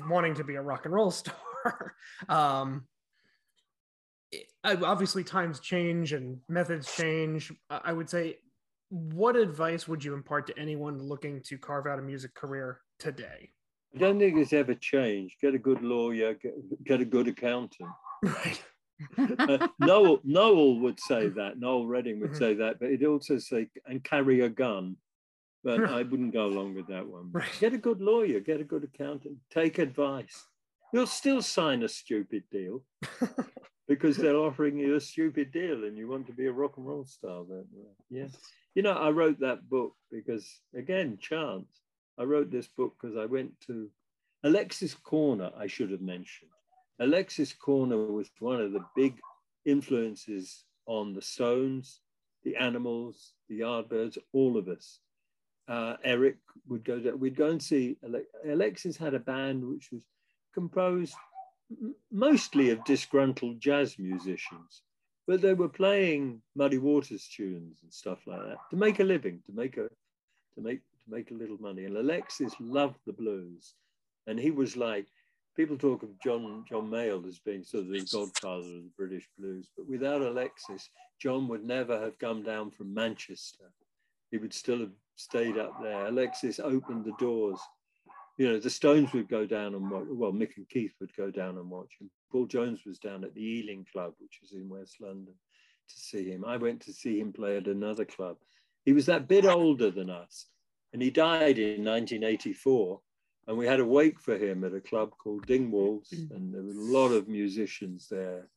wanting 0.10 0.36
to 0.36 0.44
be 0.44 0.56
a 0.56 0.62
rock 0.62 0.86
and 0.86 0.94
roll 0.94 1.12
star. 1.12 1.96
um, 2.28 2.86
obviously 4.64 5.24
times 5.24 5.60
change 5.60 6.14
and 6.14 6.40
methods 6.50 6.94
change. 6.96 7.52
I 7.70 7.94
would 7.94 8.10
say, 8.10 8.38
what 8.90 9.36
advice 9.36 9.88
would 9.88 10.04
you 10.04 10.14
impart 10.14 10.48
to 10.48 10.60
anyone 10.60 11.02
looking 11.02 11.42
to 11.44 11.58
carve 11.58 11.88
out 11.88 12.00
a 12.00 12.02
music 12.02 12.34
career 12.34 12.82
today? 13.00 13.50
I 13.96 14.00
don't 14.00 14.20
think 14.20 14.38
it's 14.38 14.54
ever 14.54 14.76
changed. 14.76 15.36
Get 15.42 15.56
a 15.56 15.60
good 15.60 15.82
lawyer, 15.82 16.34
get, 16.34 16.84
get 16.84 17.02
a 17.02 17.06
good 17.06 17.28
accountant. 17.28 17.90
Right. 18.24 18.64
Uh, 19.18 19.68
Noel, 19.80 20.20
Noel 20.24 20.80
would 20.80 21.00
say 21.00 21.28
that. 21.30 21.60
Noel 21.60 21.86
Redding 21.86 22.20
would 22.20 22.32
mm-hmm. 22.32 22.40
say 22.40 22.54
that, 22.56 22.80
but 22.80 22.90
he'd 22.90 23.06
also 23.06 23.38
say, 23.38 23.68
and 23.86 24.04
carry 24.04 24.42
a 24.42 24.50
gun. 24.50 24.98
But 25.64 25.90
I 25.90 26.04
wouldn't 26.04 26.34
go 26.34 26.46
along 26.46 26.76
with 26.76 26.88
that 26.90 27.08
one. 27.08 27.32
Right. 27.32 27.50
Get 27.60 27.74
a 27.74 27.80
good 27.80 28.00
lawyer, 28.00 28.40
get 28.40 28.62
a 28.62 28.64
good 28.64 28.84
accountant, 28.84 29.38
take 29.50 29.80
advice. 29.80 30.46
You'll 30.94 31.08
still 31.08 31.42
sign 31.42 31.82
a 31.82 31.90
stupid 31.90 32.44
deal 32.52 32.84
because 33.88 34.16
they're 34.16 34.36
offering 34.36 34.78
you 34.78 34.96
a 34.96 35.02
stupid 35.02 35.52
deal 35.52 35.86
and 35.86 35.98
you 35.98 36.08
want 36.08 36.28
to 36.28 36.34
be 36.34 36.46
a 36.46 36.52
rock 36.52 36.78
and 36.78 36.86
roll 36.86 37.06
star. 37.06 37.44
Then, 37.50 37.66
yeah. 38.12 38.28
You 38.76 38.84
know, 38.84 38.92
I 38.92 39.10
wrote 39.10 39.40
that 39.40 39.68
book 39.68 39.96
because, 40.12 40.48
again, 40.76 41.18
chance. 41.20 41.68
I 42.20 42.24
wrote 42.24 42.52
this 42.52 42.68
book 42.68 42.96
because 43.02 43.18
I 43.18 43.26
went 43.26 43.60
to 43.68 43.90
Alexis 44.44 44.96
Korner, 44.96 45.52
I 45.58 45.66
should 45.66 45.90
have 45.90 46.02
mentioned. 46.02 46.52
Alexis 47.00 47.54
Korner 47.54 48.12
was 48.12 48.30
one 48.40 48.62
of 48.62 48.72
the 48.72 48.86
big 48.96 49.20
influences 49.66 50.64
on 50.86 51.14
the 51.14 51.22
Stones, 51.22 52.02
the 52.44 52.56
Animals, 52.56 53.34
the 53.50 53.62
Yardbirds, 53.62 54.18
all 54.34 54.58
of 54.58 54.68
us. 54.68 55.00
Uh, 55.68 55.96
Eric 56.04 56.38
would 56.68 56.84
go 56.84 57.00
there. 57.00 57.16
We'd 57.16 57.36
go 57.36 57.50
and 57.50 57.62
see. 57.62 57.98
Alexis 58.48 58.98
had 58.98 59.16
a 59.16 59.20
band 59.20 59.68
which 59.68 59.90
was 59.92 60.04
composed 60.54 61.16
mostly 62.12 62.70
of 62.70 62.84
disgruntled 62.86 63.60
jazz 63.60 63.98
musicians, 63.98 64.84
but 65.28 65.42
they 65.42 65.54
were 65.54 65.70
playing 65.70 66.42
Muddy 66.56 66.78
Waters 66.78 67.28
tunes 67.28 67.80
and 67.82 67.92
stuff 67.92 68.20
like 68.28 68.42
that 68.42 68.58
to 68.70 68.76
make 68.76 69.00
a 69.00 69.04
living, 69.04 69.42
to 69.48 69.52
make 69.52 69.78
a 69.78 69.90
to 70.56 70.62
make 70.62 70.80
to 70.80 71.16
make 71.16 71.32
a 71.32 71.36
little 71.36 71.58
money. 71.60 71.86
And 71.86 71.98
Alexis 71.98 72.54
loved 72.60 73.00
the 73.06 73.14
blues, 73.14 73.74
and 74.28 74.40
he 74.40 74.52
was 74.52 74.78
like 74.78 75.08
people 75.56 75.78
talk 75.78 76.04
of 76.04 76.20
John 76.22 76.66
John 76.68 76.90
Mayall 76.90 77.28
as 77.28 77.40
being 77.40 77.64
sort 77.64 77.86
of 77.86 77.90
the 77.90 78.08
godfather 78.12 78.68
of 78.68 78.84
the 78.84 78.92
British 78.98 79.28
blues, 79.38 79.68
but 79.76 79.88
without 79.88 80.22
Alexis, 80.22 80.90
John 81.20 81.48
would 81.48 81.64
never 81.64 82.00
have 82.00 82.20
come 82.20 82.44
down 82.44 82.72
from 82.72 82.94
Manchester. 82.94 83.72
He 84.32 84.38
would 84.38 84.54
still 84.54 84.80
have 84.80 84.94
stayed 85.16 85.58
up 85.58 85.82
there. 85.82 86.08
Alexis 86.08 86.60
opened 86.60 87.06
the 87.06 87.14
doors 87.20 87.60
you 88.38 88.50
know, 88.50 88.60
the 88.60 88.70
Stones 88.70 89.14
would 89.14 89.30
go 89.30 89.46
down 89.46 89.76
and 89.76 89.90
watch, 89.90 90.06
well, 90.10 90.34
Mick 90.34 90.58
and 90.58 90.68
Keith 90.68 90.94
would 91.00 91.16
go 91.16 91.32
down 91.32 91.58
and 91.58 91.70
watch 91.70 91.94
him. 92.00 92.10
Paul 92.32 92.46
Jones 92.48 92.82
was 92.86 93.00
down 93.00 93.24
at 93.24 93.34
the 93.34 93.42
Ealing 93.42 93.86
Club, 93.92 94.14
which 94.20 94.40
is 94.44 94.52
in 94.52 94.68
West 94.68 94.98
London, 95.00 95.34
to 95.90 95.96
see 95.96 96.30
him. 96.30 96.44
I 96.44 96.58
went 96.58 96.82
to 96.82 96.94
see 96.94 97.20
him 97.20 97.32
play 97.32 97.56
at 97.58 97.68
another 97.68 98.04
club. 98.04 98.38
He 98.84 98.92
was 98.92 99.06
that 99.06 99.28
bit 99.28 99.46
older 99.46 99.90
than 99.90 100.10
us, 100.10 100.48
and 100.92 101.02
he 101.02 101.12
died 101.12 101.58
in 101.60 101.86
1984. 101.86 103.00
And 103.48 103.58
we 103.58 103.68
had 103.68 103.80
a 103.80 103.86
wake 103.86 104.20
for 104.20 104.38
him 104.38 104.64
at 104.64 104.74
a 104.74 104.82
club 104.82 105.12
called 105.18 105.46
Dingwalls, 105.46 106.12
and 106.32 106.54
there 106.54 106.64
were 106.64 106.72
a 106.72 106.74
lot 106.74 107.10
of 107.10 107.28
musicians 107.28 108.08
there. 108.10 108.48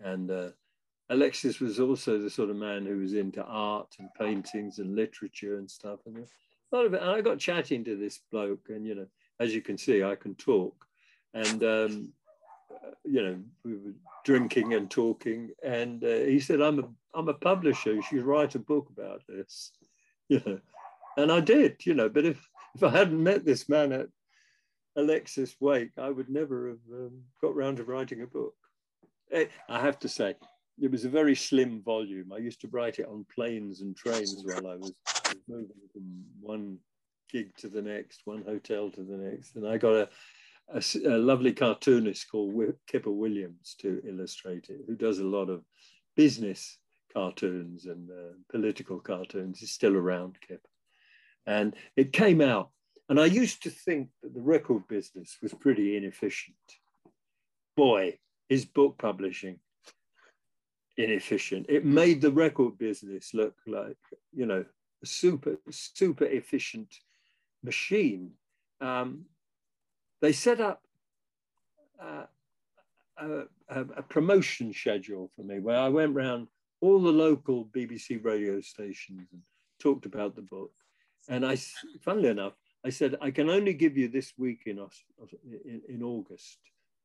And 0.00 0.30
uh, 0.30 0.48
Alexis 1.08 1.60
was 1.60 1.80
also 1.80 2.18
the 2.18 2.28
sort 2.28 2.50
of 2.50 2.56
man 2.56 2.84
who 2.84 2.98
was 2.98 3.14
into 3.14 3.42
art 3.42 3.94
and 3.98 4.12
paintings 4.18 4.78
and 4.78 4.94
literature 4.94 5.56
and 5.58 5.70
stuff. 5.70 6.00
And 6.04 6.18
a 6.18 6.76
lot 6.76 6.84
of 6.84 6.94
it. 6.94 7.00
And 7.00 7.10
I 7.10 7.20
got 7.20 7.38
chatting 7.38 7.84
to 7.84 7.96
this 7.96 8.20
bloke, 8.30 8.68
and 8.68 8.86
you 8.86 8.94
know, 8.94 9.06
as 9.40 9.54
you 9.54 9.62
can 9.62 9.78
see, 9.78 10.02
I 10.02 10.16
can 10.16 10.34
talk. 10.34 10.86
And 11.32 11.62
um, 11.62 12.12
you 13.04 13.22
know, 13.22 13.38
we 13.64 13.72
were 13.72 13.94
drinking 14.24 14.74
and 14.74 14.90
talking, 14.90 15.50
and 15.62 16.02
uh, 16.02 16.18
he 16.24 16.40
said, 16.40 16.60
"I'm 16.60 16.78
a 16.80 16.88
I'm 17.14 17.28
a 17.28 17.34
publisher. 17.34 17.94
You 17.94 18.02
should 18.02 18.24
write 18.24 18.54
a 18.54 18.60
book 18.60 18.88
about 18.90 19.22
this." 19.28 19.72
You 20.28 20.42
know, 20.44 20.58
and 21.16 21.30
I 21.30 21.38
did. 21.38 21.86
You 21.86 21.94
know, 21.94 22.08
but 22.08 22.24
if 22.24 22.48
if 22.74 22.82
I 22.82 22.90
hadn't 22.90 23.22
met 23.22 23.44
this 23.44 23.68
man 23.68 23.92
at 23.92 24.08
Alexis 24.96 25.56
Wake, 25.60 25.92
I 25.98 26.10
would 26.10 26.28
never 26.28 26.68
have 26.68 26.78
um, 26.92 27.20
got 27.40 27.54
round 27.54 27.76
to 27.78 27.84
writing 27.84 28.22
a 28.22 28.26
book. 28.26 28.54
Eh, 29.32 29.46
I 29.68 29.80
have 29.80 29.98
to 30.00 30.08
say, 30.08 30.34
it 30.80 30.90
was 30.90 31.04
a 31.04 31.10
very 31.10 31.34
slim 31.34 31.82
volume. 31.82 32.32
I 32.32 32.38
used 32.38 32.60
to 32.62 32.68
write 32.68 32.98
it 32.98 33.06
on 33.06 33.26
planes 33.34 33.80
and 33.80 33.96
trains 33.96 34.42
while 34.44 34.66
I 34.66 34.76
was 34.76 34.92
moving 35.48 35.68
from 35.92 36.24
one 36.40 36.78
gig 37.30 37.56
to 37.58 37.68
the 37.68 37.82
next, 37.82 38.22
one 38.24 38.42
hotel 38.42 38.90
to 38.90 39.02
the 39.02 39.16
next. 39.16 39.56
And 39.56 39.66
I 39.66 39.78
got 39.78 39.94
a, 39.94 40.08
a, 40.74 40.82
a 41.06 41.18
lovely 41.18 41.52
cartoonist 41.52 42.30
called 42.30 42.54
Kipper 42.86 43.10
Williams 43.10 43.74
to 43.80 44.02
illustrate 44.06 44.68
it, 44.68 44.80
who 44.86 44.96
does 44.96 45.18
a 45.18 45.24
lot 45.24 45.48
of 45.48 45.62
business 46.14 46.78
cartoons 47.12 47.86
and 47.86 48.10
uh, 48.10 48.34
political 48.50 49.00
cartoons. 49.00 49.60
He's 49.60 49.72
still 49.72 49.96
around, 49.96 50.38
Kipper. 50.46 50.68
And 51.46 51.74
it 51.96 52.12
came 52.12 52.40
out. 52.40 52.70
And 53.08 53.20
I 53.20 53.26
used 53.26 53.62
to 53.62 53.70
think 53.70 54.08
that 54.22 54.34
the 54.34 54.40
record 54.40 54.88
business 54.88 55.36
was 55.42 55.54
pretty 55.54 55.96
inefficient. 55.96 56.56
boy, 57.76 58.18
is 58.48 58.64
book 58.64 58.96
publishing 58.98 59.58
inefficient. 60.96 61.66
It 61.68 61.84
made 61.84 62.20
the 62.20 62.32
record 62.32 62.78
business 62.78 63.34
look 63.34 63.54
like, 63.66 63.98
you 64.34 64.46
know, 64.46 64.64
a 65.02 65.06
super, 65.06 65.58
super 65.70 66.24
efficient 66.24 66.94
machine. 67.62 68.30
Um, 68.80 69.26
they 70.22 70.32
set 70.32 70.60
up 70.60 70.82
uh, 72.00 72.24
a, 73.18 73.42
a, 73.68 74.02
promotion 74.02 74.72
schedule 74.72 75.30
for 75.34 75.42
me 75.42 75.58
where 75.60 75.78
I 75.78 75.88
went 75.88 76.16
around 76.16 76.48
all 76.80 77.00
the 77.00 77.10
local 77.10 77.66
BBC 77.66 78.24
radio 78.24 78.60
stations 78.60 79.28
and 79.32 79.42
talked 79.80 80.06
about 80.06 80.36
the 80.36 80.42
book. 80.42 80.72
And 81.28 81.44
I, 81.44 81.56
funnily 82.02 82.28
enough, 82.28 82.52
I 82.86 82.90
said, 82.90 83.16
I 83.20 83.32
can 83.32 83.50
only 83.50 83.74
give 83.74 83.96
you 83.96 84.06
this 84.06 84.32
week 84.38 84.62
in, 84.66 84.78
in, 85.64 85.82
in 85.88 86.02
August. 86.04 86.58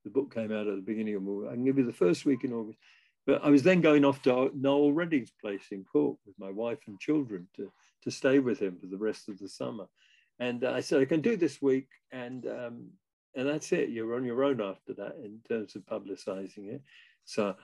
The 0.04 0.12
book 0.12 0.32
came 0.32 0.52
out 0.52 0.68
at 0.68 0.76
the 0.76 0.82
beginning 0.82 1.16
of 1.16 1.28
August. 1.28 1.52
I 1.52 1.56
can 1.56 1.66
give 1.66 1.80
you 1.80 1.86
the 1.88 1.92
first 1.92 2.24
week 2.24 2.44
in 2.44 2.54
August. 2.54 2.78
But 3.26 3.44
I 3.44 3.50
was 3.50 3.64
then 3.64 3.82
going 3.82 4.06
off 4.06 4.22
to 4.24 4.52
Noel 4.54 4.94
Redding's 4.94 5.34
place 5.42 5.66
in 5.72 5.84
Cork 5.84 6.18
with 6.26 6.38
my 6.38 6.52
wife 6.52 6.78
and 6.86 7.00
children 7.00 7.48
to, 7.56 7.72
to 8.04 8.12
stay 8.12 8.38
with 8.38 8.60
him 8.60 8.78
for 8.80 8.86
the 8.86 8.98
rest 8.98 9.28
of 9.28 9.40
the 9.40 9.50
summer. 9.50 9.88
And 10.40 10.64
I 10.64 10.82
said, 10.82 11.02
I 11.02 11.06
can 11.06 11.22
do 11.22 11.36
this 11.36 11.64
week. 11.64 11.88
And, 12.12 12.46
um, 12.46 12.90
and 13.36 13.48
that's 13.48 13.72
it. 13.72 13.90
You're 13.90 14.16
on 14.16 14.24
your 14.24 14.44
own 14.44 14.62
after 14.62 14.94
that 14.94 15.16
in 15.24 15.40
terms 15.50 15.76
of 15.76 15.82
publicizing 15.88 16.76
it. 16.76 16.82
So 17.26 17.56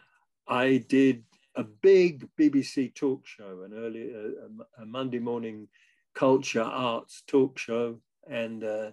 I 0.47 0.84
did 0.89 1.24
a 1.55 1.63
big 1.63 2.28
BBC 2.39 2.95
talk 2.95 3.28
show, 3.28 3.61
an 3.63 3.74
early, 3.76 4.11
a, 4.11 4.82
a 4.82 4.86
Monday 4.88 5.20
morning 5.20 5.68
culture 6.15 6.63
arts 6.63 7.22
talk 7.28 7.59
show. 7.59 7.99
And 8.30 8.63
uh, 8.63 8.91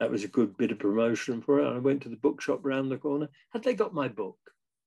that 0.00 0.10
was 0.10 0.24
a 0.24 0.28
good 0.28 0.56
bit 0.56 0.72
of 0.72 0.78
promotion 0.78 1.42
for 1.42 1.60
it. 1.60 1.66
And 1.66 1.76
I 1.76 1.80
went 1.80 2.02
to 2.02 2.08
the 2.08 2.16
bookshop 2.16 2.64
around 2.64 2.88
the 2.88 2.96
corner. 2.96 3.28
Had 3.52 3.62
they 3.62 3.74
got 3.74 3.94
my 3.94 4.08
book? 4.08 4.38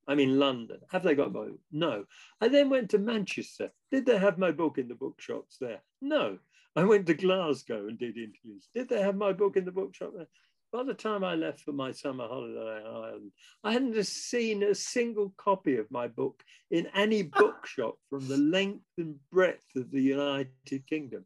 I'm 0.07 0.19
in 0.19 0.39
London. 0.39 0.79
Have 0.89 1.03
they 1.03 1.15
got 1.15 1.33
my 1.33 1.45
book? 1.45 1.59
No. 1.71 2.05
I 2.39 2.47
then 2.47 2.69
went 2.69 2.89
to 2.91 2.97
Manchester. 2.97 3.71
Did 3.91 4.05
they 4.05 4.17
have 4.17 4.37
my 4.37 4.51
book 4.51 4.77
in 4.77 4.87
the 4.87 4.95
bookshops 4.95 5.57
there? 5.59 5.81
No. 6.01 6.39
I 6.75 6.83
went 6.83 7.07
to 7.07 7.13
Glasgow 7.13 7.87
and 7.87 7.97
did 7.97 8.17
interviews. 8.17 8.69
Did 8.73 8.87
they 8.87 9.01
have 9.01 9.15
my 9.15 9.33
book 9.33 9.57
in 9.57 9.65
the 9.65 9.71
bookshop 9.71 10.13
there? 10.15 10.27
By 10.71 10.83
the 10.83 10.93
time 10.93 11.23
I 11.23 11.35
left 11.35 11.61
for 11.61 11.71
my 11.71 11.91
summer 11.91 12.27
holiday 12.27 12.81
in 12.81 12.85
Ireland, 12.85 13.31
I 13.63 13.71
hadn't 13.71 14.05
seen 14.05 14.63
a 14.63 14.75
single 14.75 15.33
copy 15.37 15.77
of 15.77 15.89
my 15.89 16.07
book 16.07 16.43
in 16.69 16.87
any 16.93 17.23
bookshop 17.39 17.95
from 18.09 18.27
the 18.27 18.37
length 18.37 18.85
and 18.97 19.15
breadth 19.31 19.65
of 19.75 19.91
the 19.91 20.01
United 20.01 20.87
Kingdom. 20.87 21.25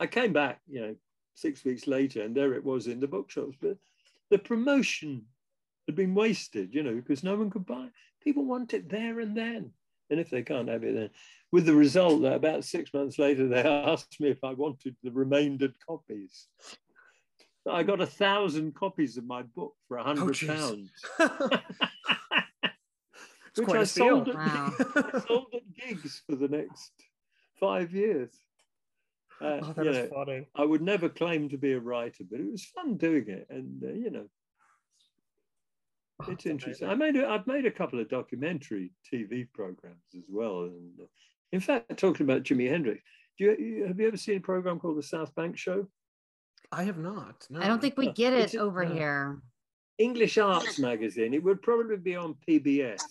I 0.00 0.06
came 0.06 0.32
back, 0.32 0.60
you 0.68 0.80
know, 0.80 0.96
six 1.38 1.64
weeks 1.64 1.86
later, 1.86 2.22
and 2.22 2.34
there 2.34 2.54
it 2.54 2.64
was 2.64 2.86
in 2.86 3.00
the 3.00 3.06
bookshops. 3.06 3.56
But 3.60 3.76
the 4.30 4.38
promotion 4.38 5.26
had 5.86 5.94
been 5.94 6.14
wasted, 6.14 6.74
you 6.74 6.82
know, 6.82 6.94
because 6.94 7.24
no 7.24 7.36
one 7.36 7.50
could 7.50 7.66
buy. 7.66 7.88
People 8.22 8.44
want 8.44 8.74
it 8.74 8.88
there 8.88 9.20
and 9.20 9.36
then. 9.36 9.70
And 10.10 10.18
if 10.18 10.30
they 10.30 10.42
can't 10.42 10.68
have 10.68 10.84
it 10.84 10.94
then, 10.94 11.10
with 11.52 11.66
the 11.66 11.74
result 11.74 12.22
that 12.22 12.34
about 12.34 12.64
six 12.64 12.92
months 12.92 13.18
later, 13.18 13.48
they 13.48 13.62
asked 13.62 14.20
me 14.20 14.30
if 14.30 14.42
I 14.42 14.52
wanted 14.52 14.96
the 15.02 15.10
remaindered 15.10 15.74
copies. 15.86 16.48
I 17.68 17.82
got 17.82 18.00
a 18.00 18.06
thousand 18.06 18.74
copies 18.74 19.18
of 19.18 19.26
my 19.26 19.42
book 19.42 19.74
for 19.86 19.98
a 19.98 20.02
hundred 20.02 20.38
pounds. 20.46 20.90
Which 23.56 23.68
I 23.68 23.84
sold 23.84 24.28
at, 24.28 24.36
wow. 24.36 24.72
sold 25.26 25.54
at 25.54 25.74
gigs 25.74 26.22
for 26.28 26.36
the 26.36 26.48
next 26.48 26.92
five 27.58 27.92
years. 27.92 28.30
Uh, 29.40 29.60
oh, 29.62 29.72
that 29.76 29.86
is 29.86 29.96
know, 29.96 30.08
funny. 30.08 30.46
I 30.56 30.64
would 30.64 30.82
never 30.82 31.08
claim 31.08 31.48
to 31.50 31.58
be 31.58 31.72
a 31.72 31.78
writer, 31.78 32.24
but 32.28 32.40
it 32.40 32.50
was 32.50 32.64
fun 32.64 32.96
doing 32.96 33.28
it. 33.28 33.46
And, 33.50 33.82
uh, 33.84 33.92
you 33.92 34.10
know, 34.10 34.26
Oh, 36.20 36.32
it's 36.32 36.46
interesting. 36.46 36.88
I 36.88 36.94
made 36.94 37.16
a, 37.16 37.28
I've 37.28 37.46
made 37.46 37.64
a 37.64 37.70
couple 37.70 38.00
of 38.00 38.08
documentary 38.08 38.90
TV 39.12 39.46
programs 39.52 40.02
as 40.16 40.24
well. 40.28 40.62
And 40.62 41.00
uh, 41.00 41.06
in 41.52 41.60
fact, 41.60 41.96
talking 41.96 42.24
about 42.24 42.42
Jimi 42.42 42.68
Hendrix, 42.68 43.02
do 43.38 43.44
you, 43.44 43.84
have 43.86 44.00
you 44.00 44.08
ever 44.08 44.16
seen 44.16 44.38
a 44.38 44.40
program 44.40 44.80
called 44.80 44.98
the 44.98 45.02
South 45.02 45.32
Bank 45.36 45.56
Show? 45.56 45.86
I 46.72 46.82
have 46.82 46.98
not. 46.98 47.46
No. 47.50 47.60
I 47.60 47.68
don't 47.68 47.80
think 47.80 47.96
we 47.96 48.10
get 48.12 48.32
it 48.32 48.56
over 48.56 48.84
here. 48.84 49.40
English 49.98 50.38
Arts 50.38 50.78
Magazine. 50.78 51.34
It 51.34 51.42
would 51.42 51.62
probably 51.62 51.96
be 51.96 52.16
on 52.16 52.34
PBS 52.48 53.02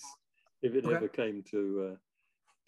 if 0.62 0.76
it 0.76 0.86
okay. 0.86 0.96
ever 0.96 1.08
came 1.08 1.44
to 1.52 1.92
uh, 1.92 1.96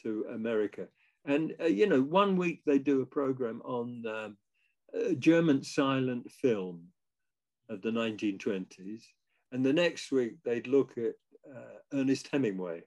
to 0.03 0.26
America. 0.34 0.88
And 1.30 1.54
uh, 1.62 1.66
you 1.66 1.88
know, 1.88 2.02
one 2.02 2.36
week 2.36 2.62
they 2.66 2.80
do 2.80 3.02
a 3.02 3.06
program 3.06 3.62
on 3.64 4.04
um, 4.08 4.38
German 5.20 5.64
silent 5.64 6.30
film 6.32 6.88
of 7.70 7.82
the 7.82 7.92
1920s, 7.92 9.04
and 9.52 9.66
the 9.66 9.74
next 9.74 10.12
week, 10.12 10.38
they'd 10.44 10.68
look 10.68 10.98
at 10.98 11.14
uh, 11.50 11.78
Ernest 11.94 12.30
Hemingway. 12.32 12.82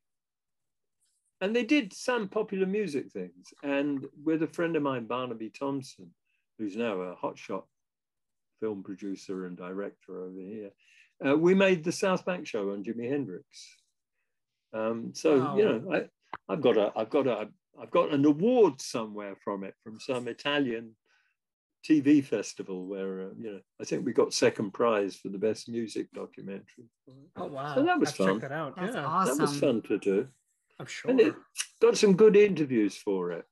And 1.40 1.54
they 1.54 1.64
did 1.64 1.92
some 1.92 2.28
popular 2.28 2.66
music 2.66 3.10
things. 3.10 3.52
And 3.64 4.06
with 4.24 4.42
a 4.44 4.48
friend 4.48 4.76
of 4.76 4.82
mine, 4.82 5.06
Barnaby 5.06 5.50
Thompson, 5.50 6.10
who's 6.58 6.76
now 6.76 7.00
a 7.00 7.16
hotshot 7.16 7.64
film 8.60 8.84
producer 8.84 9.46
and 9.46 9.56
director 9.56 10.22
over 10.22 10.38
here, 10.38 10.70
uh, 11.26 11.36
we 11.36 11.54
made 11.54 11.82
the 11.82 11.92
South 11.92 12.24
Bank 12.24 12.46
show 12.46 12.70
on 12.70 12.84
Jimi 12.84 13.08
Hendrix. 13.08 13.44
Um, 14.72 15.12
so 15.14 15.38
wow. 15.38 15.56
you 15.56 15.64
know, 15.64 15.92
I, 15.92 16.52
I've 16.52 16.60
got 16.60 16.76
a, 16.76 16.92
I've 16.96 17.10
got 17.10 17.26
a, 17.26 17.48
I've 17.80 17.90
got 17.90 18.12
an 18.12 18.24
award 18.24 18.80
somewhere 18.80 19.36
from 19.42 19.64
it 19.64 19.74
from 19.82 19.98
some 19.98 20.28
Italian 20.28 20.94
TV 21.88 22.24
festival 22.24 22.86
where 22.86 23.22
uh, 23.22 23.28
you 23.38 23.52
know 23.52 23.60
I 23.80 23.84
think 23.84 24.06
we 24.06 24.12
got 24.12 24.32
second 24.32 24.72
prize 24.72 25.16
for 25.16 25.28
the 25.28 25.38
best 25.38 25.68
music 25.68 26.08
documentary. 26.12 26.86
Oh 27.36 27.46
wow! 27.46 27.74
So 27.74 27.82
that 27.82 27.98
was 27.98 28.12
fun. 28.12 28.40
Check 28.40 28.50
that 28.50 28.52
out. 28.52 28.76
That's 28.76 28.94
yeah, 28.94 29.04
awesome. 29.04 29.38
that 29.38 29.42
was 29.42 29.58
fun 29.58 29.82
to 29.82 29.98
do. 29.98 30.28
I'm 30.78 30.86
sure. 30.86 31.10
And 31.10 31.20
it 31.20 31.34
got 31.80 31.96
some 31.96 32.14
good 32.14 32.36
interviews 32.36 32.96
for 32.96 33.32
it. 33.32 33.44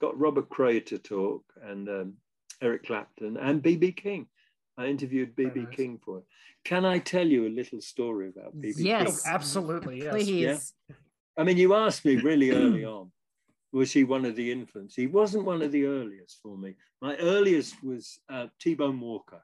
Got 0.00 0.18
Robert 0.18 0.48
Cray 0.48 0.80
to 0.80 0.98
talk 0.98 1.44
and 1.62 1.88
um, 1.88 2.14
Eric 2.62 2.86
Clapton 2.86 3.36
and 3.36 3.62
BB 3.62 3.96
King. 3.96 4.26
I 4.78 4.86
interviewed 4.86 5.36
BB 5.36 5.56
nice. 5.56 5.76
King 5.76 6.00
for 6.02 6.18
it. 6.18 6.24
Can 6.64 6.84
I 6.84 6.98
tell 6.98 7.26
you 7.26 7.46
a 7.46 7.50
little 7.50 7.80
story 7.80 8.28
about 8.28 8.56
BB 8.56 8.74
yes. 8.78 9.22
King? 9.22 9.32
absolutely. 9.32 9.98
Yes. 9.98 10.12
Please. 10.12 10.74
Yeah? 10.88 10.96
I 11.36 11.44
mean, 11.44 11.58
you 11.58 11.74
asked 11.74 12.04
me 12.04 12.16
really 12.16 12.50
early 12.50 12.84
on 12.84 13.10
was 13.72 13.92
he 13.92 14.04
one 14.04 14.24
of 14.24 14.36
the 14.36 14.50
influence? 14.50 14.94
He 14.94 15.06
wasn't 15.06 15.44
one 15.44 15.62
of 15.62 15.72
the 15.72 15.84
earliest 15.84 16.40
for 16.42 16.56
me. 16.56 16.74
My 17.00 17.16
earliest 17.16 17.82
was 17.82 18.18
uh, 18.28 18.46
T-Bone 18.60 19.00
Walker. 19.00 19.42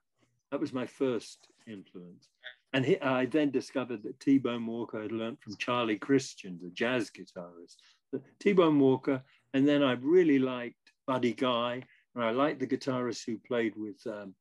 That 0.50 0.60
was 0.60 0.72
my 0.72 0.86
first 0.86 1.48
influence. 1.66 2.28
And 2.72 2.84
he, 2.84 3.00
I 3.00 3.26
then 3.26 3.50
discovered 3.50 4.02
that 4.02 4.20
T-Bone 4.20 4.66
Walker 4.66 5.00
had 5.00 5.12
learned 5.12 5.38
from 5.40 5.56
Charlie 5.56 5.96
Christian, 5.96 6.58
the 6.62 6.70
jazz 6.70 7.10
guitarist. 7.10 7.76
T-Bone 8.40 8.78
Walker, 8.78 9.22
and 9.54 9.66
then 9.66 9.82
I 9.82 9.92
really 9.92 10.38
liked 10.38 10.92
Buddy 11.06 11.32
Guy, 11.32 11.82
and 12.14 12.24
I 12.24 12.30
liked 12.30 12.60
the 12.60 12.66
guitarists 12.66 13.24
who 13.24 13.38
played 13.38 13.74
with 13.76 14.00
um, 14.06 14.34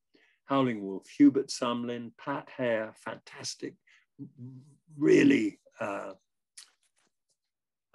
Howlin' 0.45 0.81
Wolf, 0.81 1.07
Hubert 1.17 1.47
Sumlin, 1.47 2.11
Pat 2.17 2.47
Hare, 2.55 2.93
fantastic, 3.03 3.73
really 4.97 5.59
uh, 5.79 6.13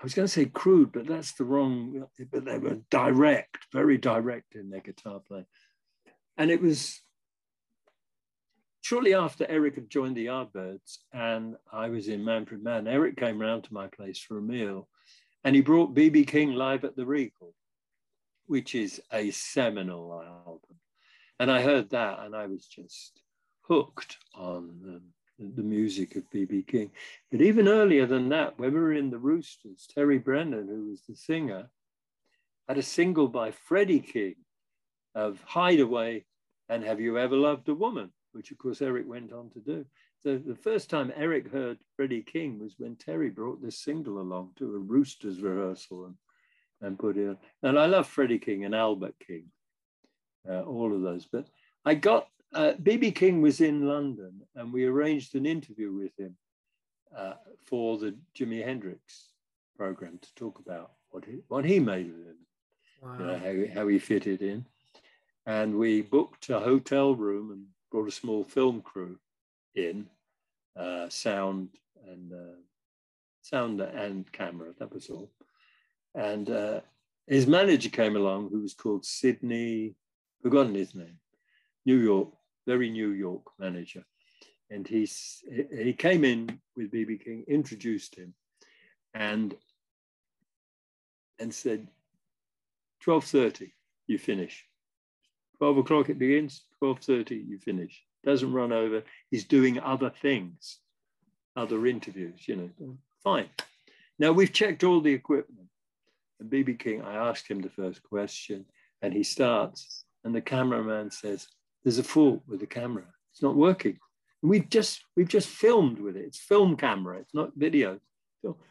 I 0.00 0.02
was 0.02 0.14
going 0.14 0.26
to 0.26 0.32
say 0.32 0.46
crude, 0.46 0.92
but 0.92 1.06
that's 1.06 1.32
the 1.32 1.44
wrong, 1.44 2.06
but 2.32 2.44
they 2.46 2.56
were 2.56 2.78
direct, 2.90 3.66
very 3.70 3.98
direct 3.98 4.54
in 4.54 4.70
their 4.70 4.80
guitar 4.80 5.20
playing. 5.28 5.44
And 6.38 6.50
it 6.50 6.62
was 6.62 7.02
shortly 8.80 9.12
after 9.12 9.46
Eric 9.46 9.74
had 9.74 9.90
joined 9.90 10.16
the 10.16 10.26
Yardbirds 10.26 10.98
and 11.12 11.56
I 11.70 11.90
was 11.90 12.08
in 12.08 12.24
Manfred 12.24 12.64
Mann, 12.64 12.88
Eric 12.88 13.18
came 13.18 13.38
round 13.38 13.64
to 13.64 13.74
my 13.74 13.88
place 13.88 14.18
for 14.18 14.38
a 14.38 14.42
meal 14.42 14.88
and 15.44 15.54
he 15.54 15.60
brought 15.60 15.94
BB 15.94 16.26
King 16.26 16.54
live 16.54 16.84
at 16.84 16.96
the 16.96 17.04
Regal, 17.04 17.54
which 18.46 18.74
is 18.74 19.02
a 19.12 19.30
seminal 19.32 20.22
album. 20.46 20.76
And 21.38 21.50
I 21.50 21.60
heard 21.60 21.90
that 21.90 22.20
and 22.20 22.34
I 22.34 22.46
was 22.46 22.66
just 22.66 23.20
hooked 23.68 24.16
on 24.34 24.80
them 24.82 25.02
the 25.40 25.62
music 25.62 26.16
of 26.16 26.30
B.B. 26.30 26.62
King. 26.62 26.90
But 27.30 27.40
even 27.40 27.66
earlier 27.66 28.06
than 28.06 28.28
that, 28.28 28.58
when 28.58 28.74
we 28.74 28.80
were 28.80 28.92
in 28.92 29.10
the 29.10 29.18
Roosters, 29.18 29.88
Terry 29.92 30.18
Brennan, 30.18 30.68
who 30.68 30.90
was 30.90 31.02
the 31.02 31.14
singer, 31.14 31.70
had 32.68 32.78
a 32.78 32.82
single 32.82 33.28
by 33.28 33.50
Freddie 33.50 34.00
King 34.00 34.36
of 35.14 35.42
Hideaway 35.44 36.24
and 36.68 36.84
Have 36.84 37.00
You 37.00 37.18
Ever 37.18 37.36
Loved 37.36 37.68
a 37.68 37.74
Woman, 37.74 38.10
which 38.32 38.52
of 38.52 38.58
course 38.58 38.82
Eric 38.82 39.08
went 39.08 39.32
on 39.32 39.50
to 39.50 39.60
do. 39.60 39.84
So 40.22 40.36
the 40.36 40.54
first 40.54 40.90
time 40.90 41.12
Eric 41.16 41.50
heard 41.50 41.78
Freddie 41.96 42.22
King 42.22 42.60
was 42.60 42.74
when 42.78 42.96
Terry 42.96 43.30
brought 43.30 43.62
this 43.62 43.82
single 43.82 44.20
along 44.20 44.50
to 44.56 44.74
a 44.74 44.78
Roosters 44.78 45.40
rehearsal 45.40 46.04
and, 46.04 46.14
and 46.82 46.98
put 46.98 47.16
it 47.16 47.28
on. 47.28 47.38
And 47.62 47.78
I 47.78 47.86
love 47.86 48.06
Freddie 48.06 48.38
King 48.38 48.66
and 48.66 48.74
Albert 48.74 49.14
King, 49.26 49.46
uh, 50.48 50.60
all 50.60 50.94
of 50.94 51.00
those. 51.00 51.26
But 51.26 51.46
I 51.84 51.94
got 51.94 52.28
BB 52.54 53.08
uh, 53.08 53.12
King 53.14 53.42
was 53.42 53.60
in 53.60 53.86
London 53.86 54.40
and 54.56 54.72
we 54.72 54.84
arranged 54.84 55.34
an 55.34 55.46
interview 55.46 55.92
with 55.92 56.18
him 56.18 56.36
uh, 57.16 57.34
for 57.64 57.98
the 57.98 58.16
Jimi 58.36 58.64
Hendrix 58.64 59.30
program 59.76 60.18
to 60.20 60.34
talk 60.34 60.58
about 60.58 60.92
what 61.10 61.24
he, 61.24 61.40
what 61.48 61.64
he 61.64 61.78
made 61.78 62.06
of 62.06 62.14
him, 62.14 62.36
wow. 63.02 63.16
you 63.18 63.26
know, 63.26 63.38
how, 63.38 63.80
how 63.80 63.88
he 63.88 63.98
fitted 63.98 64.42
in. 64.42 64.66
And 65.46 65.76
we 65.76 66.02
booked 66.02 66.50
a 66.50 66.60
hotel 66.60 67.14
room 67.14 67.50
and 67.52 67.66
brought 67.90 68.08
a 68.08 68.12
small 68.12 68.44
film 68.44 68.82
crew 68.82 69.18
in. 69.74 70.06
uh, 70.76 71.08
sound 71.08 71.68
and 72.08 72.32
uh, 72.32 72.56
sound 73.42 73.80
and 73.80 74.30
camera. 74.32 74.72
That 74.78 74.92
was 74.92 75.10
all. 75.10 75.30
And 76.14 76.50
uh, 76.50 76.80
his 77.26 77.46
manager 77.46 77.88
came 77.88 78.16
along, 78.16 78.50
who 78.50 78.60
was 78.60 78.74
called 78.74 79.04
Sydney. 79.04 79.94
Forgotten 80.42 80.74
his 80.74 80.94
name. 80.94 81.18
New 81.84 81.98
York, 81.98 82.28
very 82.66 82.90
New 82.90 83.10
York 83.10 83.42
manager, 83.58 84.04
and 84.70 84.86
he's 84.86 85.42
he 85.72 85.92
came 85.92 86.24
in 86.24 86.60
with 86.76 86.92
BB 86.92 87.24
King, 87.24 87.44
introduced 87.48 88.14
him, 88.14 88.34
and 89.14 89.54
and 91.40 91.52
said, 91.52 91.88
12.30, 93.04 93.72
you 94.06 94.18
finish. 94.18 94.66
12 95.58 95.78
o'clock 95.78 96.08
it 96.10 96.18
begins, 96.18 96.64
12.30, 96.82 97.48
you 97.48 97.58
finish. 97.58 98.02
Doesn't 98.24 98.52
run 98.52 98.72
over. 98.72 99.02
He's 99.30 99.44
doing 99.44 99.80
other 99.80 100.10
things, 100.10 100.78
other 101.56 101.86
interviews, 101.86 102.46
you 102.46 102.56
know, 102.56 102.96
fine. 103.24 103.48
Now 104.18 104.32
we've 104.32 104.52
checked 104.52 104.84
all 104.84 105.00
the 105.00 105.12
equipment. 105.12 105.68
And 106.38 106.50
BB 106.50 106.78
King, 106.78 107.02
I 107.02 107.14
asked 107.28 107.48
him 107.48 107.60
the 107.60 107.70
first 107.70 108.02
question 108.02 108.66
and 109.02 109.12
he 109.12 109.22
starts 109.22 110.04
and 110.24 110.34
the 110.34 110.42
cameraman 110.42 111.10
says, 111.10 111.48
there's 111.84 111.98
a 111.98 112.04
fault 112.04 112.42
with 112.46 112.60
the 112.60 112.66
camera. 112.66 113.04
It's 113.32 113.42
not 113.42 113.56
working. 113.56 113.98
And 114.42 114.50
we've 114.50 114.68
just, 114.68 115.04
we've 115.16 115.28
just 115.28 115.48
filmed 115.48 115.98
with 115.98 116.16
it. 116.16 116.24
It's 116.24 116.38
film 116.38 116.76
camera. 116.76 117.18
It's 117.18 117.34
not 117.34 117.52
video. 117.56 117.98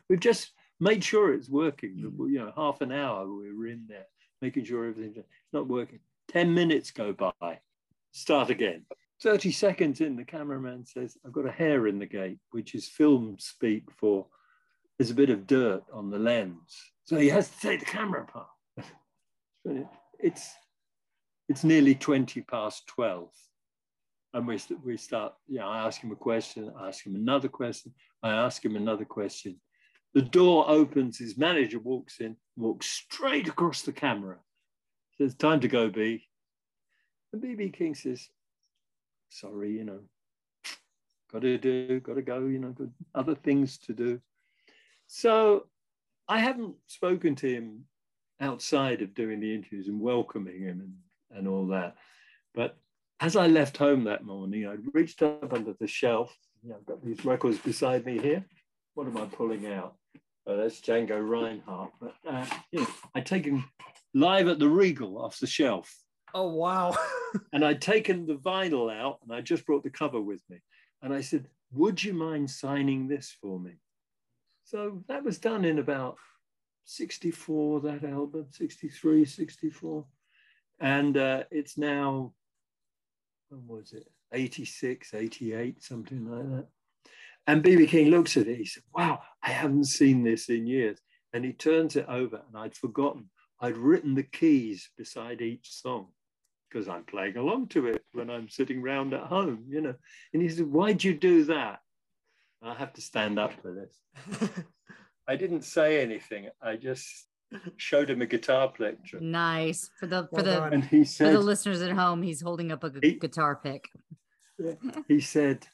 We've 0.10 0.20
just 0.20 0.52
made 0.80 1.04
sure 1.04 1.34
it's 1.34 1.50
working. 1.50 1.96
Mm. 1.98 2.32
You 2.32 2.40
know, 2.40 2.54
half 2.56 2.82
an 2.82 2.92
hour 2.92 3.28
we 3.28 3.54
were 3.54 3.68
in 3.68 3.86
there 3.88 4.06
making 4.42 4.66
sure 4.66 4.86
everything's 4.86 5.18
it's 5.18 5.28
not 5.54 5.68
working. 5.68 6.00
10 6.30 6.54
minutes 6.54 6.92
go 6.92 7.14
by, 7.14 7.60
start 8.12 8.50
again. 8.50 8.86
30 9.22 9.52
seconds 9.52 10.00
in, 10.02 10.16
the 10.16 10.24
cameraman 10.24 10.86
says, 10.86 11.18
I've 11.26 11.34
got 11.34 11.46
a 11.46 11.52
hair 11.52 11.88
in 11.88 12.00
the 12.00 12.06
gate, 12.06 12.40
which 12.52 12.74
is 12.74 12.88
film 12.88 13.36
speak 13.40 13.84
for 13.92 14.28
there's 14.98 15.12
a 15.12 15.16
bit 15.16 15.30
of 15.30 15.48
dirt 15.48 15.84
on 15.94 16.10
the 16.10 16.20
lens. 16.20 16.78
So 17.06 17.18
he 17.18 17.30
has 17.30 17.50
to 17.50 17.60
take 17.60 17.80
the 17.80 17.86
camera 17.86 18.24
apart. 18.24 18.48
it's, 20.20 20.50
it's 21.50 21.64
nearly 21.64 21.96
20 21.96 22.42
past 22.42 22.86
12. 22.88 23.30
And 24.36 24.48
we, 24.48 24.62
we 24.86 24.96
start, 24.96 25.34
know, 25.48 25.68
I 25.68 25.80
ask 25.80 26.02
him 26.02 26.12
a 26.12 26.16
question, 26.16 26.72
I 26.80 26.88
ask 26.88 27.04
him 27.06 27.16
another 27.16 27.50
question, 27.50 27.94
I 28.22 28.30
ask 28.30 28.64
him 28.64 28.76
another 28.76 29.04
question. 29.04 29.60
The 30.14 30.22
door 30.22 30.70
opens, 30.70 31.18
his 31.18 31.38
manager 31.38 31.80
walks 31.80 32.20
in, 32.20 32.36
walks 32.56 32.86
straight 32.86 33.48
across 33.48 33.82
the 33.82 33.92
camera. 33.92 34.38
Says, 35.18 35.34
time 35.34 35.60
to 35.62 35.68
go, 35.68 35.90
B. 35.90 36.28
And 37.34 37.42
BB 37.42 37.74
King 37.74 37.96
says, 37.96 38.30
sorry, 39.30 39.72
you 39.72 39.84
know, 39.84 40.02
got 41.32 41.42
to 41.42 41.58
do, 41.58 42.00
got 42.00 42.16
to 42.16 42.22
go, 42.22 42.46
you 42.46 42.60
know, 42.60 42.70
got 42.70 42.88
other 43.16 43.36
things 43.36 43.80
to 43.80 43.94
do. 43.94 44.22
So 45.08 45.66
I 46.28 46.40
haven't 46.40 46.76
spoken 46.86 47.36
to 47.36 47.50
him 47.50 47.86
outside 48.40 49.02
of 49.02 49.16
doing 49.16 49.40
the 49.40 49.54
interviews 49.54 49.88
and 49.88 50.00
welcoming 50.00 50.62
him 50.62 50.82
and, 50.82 50.94
and 51.32 51.48
all 51.48 51.68
that. 51.68 51.96
But 52.54 52.78
as 53.20 53.36
I 53.36 53.48
left 53.48 53.78
home 53.78 54.04
that 54.06 54.26
morning, 54.26 54.68
I 54.68 54.76
reached 54.94 55.22
up 55.22 55.54
under 55.54 55.74
the 55.74 55.88
shelf. 55.88 56.36
You 56.64 56.70
know, 56.70 56.76
I've 56.78 56.86
got 56.86 57.04
these 57.04 57.26
records 57.26 57.58
beside 57.60 58.06
me 58.06 58.20
here. 58.20 58.46
What 58.94 59.08
am 59.08 59.18
I 59.18 59.26
pulling 59.26 59.68
out? 59.68 59.96
Oh, 60.48 60.58
that's 60.58 60.82
Django 60.82 61.22
Reinhardt. 61.22 61.92
But 62.02 62.16
uh, 62.28 62.46
you 62.72 62.82
know, 62.82 62.88
I'd 63.16 63.26
taken 63.26 63.64
live 64.14 64.48
at 64.48 64.60
the 64.60 64.68
Regal 64.68 65.18
off 65.18 65.40
the 65.40 65.48
shelf. 65.48 65.96
Oh 66.34 66.50
wow! 66.50 66.96
and 67.54 67.64
I'd 67.64 67.82
taken 67.82 68.26
the 68.26 68.36
vinyl 68.36 68.94
out, 68.94 69.20
and 69.24 69.34
I 69.34 69.42
just 69.42 69.66
brought 69.66 69.84
the 69.84 69.90
cover 69.90 70.22
with 70.22 70.42
me. 70.50 70.58
And 71.02 71.14
I 71.14 71.22
said, 71.22 71.48
"Would 71.74 72.04
you 72.04 72.14
mind 72.14 72.50
signing 72.50 73.08
this 73.08 73.36
for 73.42 73.60
me?" 73.60 73.74
So 74.64 75.04
that 75.08 75.24
was 75.24 75.40
done 75.40 75.66
in 75.66 75.80
about 75.80 76.18
64, 76.86 77.82
that 77.82 78.04
album, 78.04 78.48
63, 78.52 79.26
64. 79.26 80.06
And 80.80 81.18
uh, 81.18 81.44
it's 81.52 81.78
now, 81.78 82.34
when 83.50 83.68
was 83.68 83.94
it? 83.94 84.08
86, 84.32 85.14
88, 85.14 85.84
something 85.84 86.30
like 86.30 86.50
that. 86.50 86.68
And 87.48 87.64
BB 87.64 87.88
King 87.90 88.10
looks 88.10 88.38
at 88.38 88.48
it. 88.48 88.58
He 88.58 88.66
said, 88.66 88.84
Wow, 88.94 89.22
I 89.42 89.50
haven't 89.50 89.86
seen 89.86 90.24
this 90.24 90.50
in 90.50 90.68
years. 90.68 91.00
And 91.34 91.44
he 91.44 91.54
turns 91.54 91.96
it 91.96 92.06
over, 92.08 92.42
and 92.48 92.58
I'd 92.58 92.76
forgotten. 92.76 93.30
I'd 93.60 93.78
written 93.78 94.16
the 94.16 94.24
keys 94.24 94.90
beside 94.98 95.42
each 95.42 95.72
song 95.72 96.08
because 96.70 96.88
I'm 96.88 97.04
playing 97.04 97.38
along 97.38 97.68
to 97.70 97.88
it 97.88 98.04
when 98.14 98.30
I'm 98.30 98.50
sitting 98.50 98.82
round 98.82 99.14
at 99.14 99.24
home, 99.24 99.66
you 99.68 99.82
know. 99.82 99.96
And 100.34 100.42
he 100.42 100.50
said, 100.50 100.68
Why'd 100.68 101.04
you 101.04 101.14
do 101.14 101.46
that? 101.46 101.80
I 102.62 102.74
have 102.74 102.94
to 102.94 103.02
stand 103.02 103.40
up 103.40 103.54
for 103.62 103.74
this. 103.74 104.50
I 105.28 105.36
didn't 105.36 105.64
say 105.64 106.02
anything. 106.02 106.50
I 106.62 106.76
just 106.76 107.28
showed 107.78 108.10
him 108.10 108.22
a 108.22 108.26
guitar 108.26 108.70
plectrum. 108.70 109.32
Nice 109.32 109.90
for 110.00 110.08
the 110.08 110.28
for 110.28 110.44
well 110.44 110.46
the 110.46 110.64
and 110.64 110.84
he 110.84 111.04
said, 111.04 111.28
for 111.28 111.34
the 111.34 111.40
listeners 111.40 111.82
at 111.82 111.92
home. 111.92 112.22
He's 112.22 112.42
holding 112.42 112.72
up 112.72 112.84
a 112.84 112.92
he, 113.02 113.14
guitar 113.14 113.60
pick. 113.62 113.90
he 115.08 115.20
said, 115.20 115.68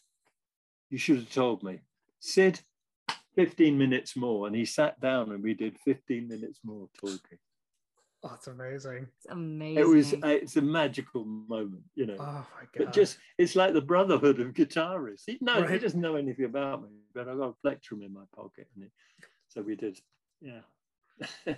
"You 0.90 0.98
should 0.98 1.18
have 1.18 1.32
told 1.32 1.64
me, 1.64 1.80
Sid. 2.20 2.62
15 3.36 3.78
minutes 3.78 4.16
more." 4.16 4.48
And 4.48 4.56
he 4.56 4.66
sat 4.66 5.00
down, 5.02 5.32
and 5.32 5.44
we 5.44 5.54
did 5.54 5.78
15 5.80 6.28
minutes 6.28 6.60
more 6.64 6.88
talking. 6.98 7.38
Oh, 8.24 8.32
it's 8.34 8.48
amazing. 8.48 9.08
It's 9.18 9.28
amazing. 9.30 9.78
It 9.78 9.88
was 9.88 10.14
it's 10.14 10.56
a 10.56 10.62
magical 10.62 11.26
moment, 11.26 11.84
you 11.94 12.08
know. 12.08 12.16
Oh 12.20 12.48
my 12.56 12.62
god. 12.62 12.86
But 12.86 12.94
just 12.94 13.20
it's 13.38 13.56
like 13.56 13.74
the 13.74 13.82
brotherhood 13.82 14.40
of 14.40 14.54
guitarists. 14.54 15.24
He 15.28 15.38
no, 15.42 15.62
right. 15.62 15.70
he 15.70 15.78
doesn't 15.78 16.02
know 16.02 16.16
anything 16.16 16.46
about 16.46 16.82
me, 16.82 16.90
but 17.14 17.28
I've 17.28 17.38
got 17.38 17.50
a 17.50 17.56
plectrum 17.62 18.02
in 18.02 18.14
my 18.14 18.24
pocket. 18.36 18.68
And 18.76 18.86
it, 18.86 18.92
so 19.50 19.62
we 19.62 19.76
did, 19.76 20.00
yeah. 20.42 20.62
oh, 21.48 21.54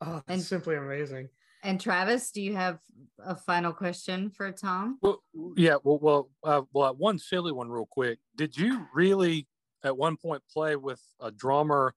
that's 0.00 0.24
and, 0.28 0.42
simply 0.42 0.76
amazing. 0.76 1.28
And 1.62 1.80
Travis, 1.80 2.30
do 2.30 2.42
you 2.42 2.54
have 2.54 2.78
a 3.24 3.36
final 3.36 3.72
question 3.72 4.30
for 4.30 4.50
Tom? 4.50 4.98
Well, 5.00 5.22
yeah. 5.56 5.76
Well, 5.82 5.98
well, 5.98 6.30
uh, 6.42 6.62
well, 6.72 6.94
one 6.94 7.18
silly 7.18 7.52
one, 7.52 7.68
real 7.68 7.86
quick. 7.88 8.18
Did 8.36 8.56
you 8.56 8.86
really, 8.92 9.46
at 9.84 9.96
one 9.96 10.16
point, 10.16 10.42
play 10.52 10.76
with 10.76 11.00
a 11.20 11.30
drummer 11.30 11.94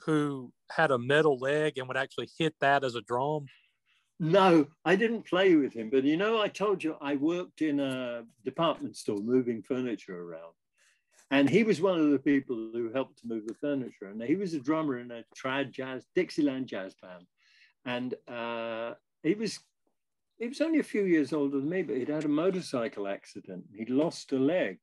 who 0.00 0.52
had 0.70 0.90
a 0.90 0.98
metal 0.98 1.38
leg 1.38 1.78
and 1.78 1.88
would 1.88 1.96
actually 1.96 2.28
hit 2.38 2.54
that 2.60 2.84
as 2.84 2.94
a 2.94 3.02
drum? 3.02 3.46
No, 4.18 4.66
I 4.84 4.96
didn't 4.96 5.26
play 5.26 5.56
with 5.56 5.72
him, 5.72 5.90
but 5.90 6.04
you 6.04 6.16
know, 6.16 6.40
I 6.40 6.48
told 6.48 6.82
you 6.82 6.96
I 7.00 7.16
worked 7.16 7.60
in 7.60 7.80
a 7.80 8.22
department 8.44 8.96
store 8.96 9.18
moving 9.18 9.62
furniture 9.62 10.16
around. 10.16 10.52
And 11.32 11.48
he 11.48 11.64
was 11.64 11.80
one 11.80 11.98
of 11.98 12.10
the 12.10 12.18
people 12.18 12.70
who 12.74 12.92
helped 12.92 13.18
to 13.20 13.26
move 13.26 13.46
the 13.46 13.54
furniture. 13.54 14.08
And 14.08 14.22
he 14.22 14.36
was 14.36 14.52
a 14.52 14.60
drummer 14.60 14.98
in 14.98 15.10
a 15.10 15.24
trad 15.34 15.70
jazz, 15.70 16.04
Dixieland 16.14 16.66
jazz 16.66 16.94
band. 17.00 17.26
And 17.86 18.14
uh, 18.28 18.94
he 19.22 19.34
was 19.34 19.58
he 20.38 20.48
was 20.48 20.60
only 20.60 20.80
a 20.80 20.84
few 20.84 21.04
years 21.04 21.32
older 21.32 21.58
than 21.58 21.70
me, 21.70 21.82
but 21.82 21.96
he'd 21.96 22.08
had 22.08 22.24
a 22.24 22.28
motorcycle 22.28 23.08
accident. 23.08 23.64
He'd 23.74 23.90
lost 23.90 24.32
a 24.32 24.38
leg. 24.38 24.78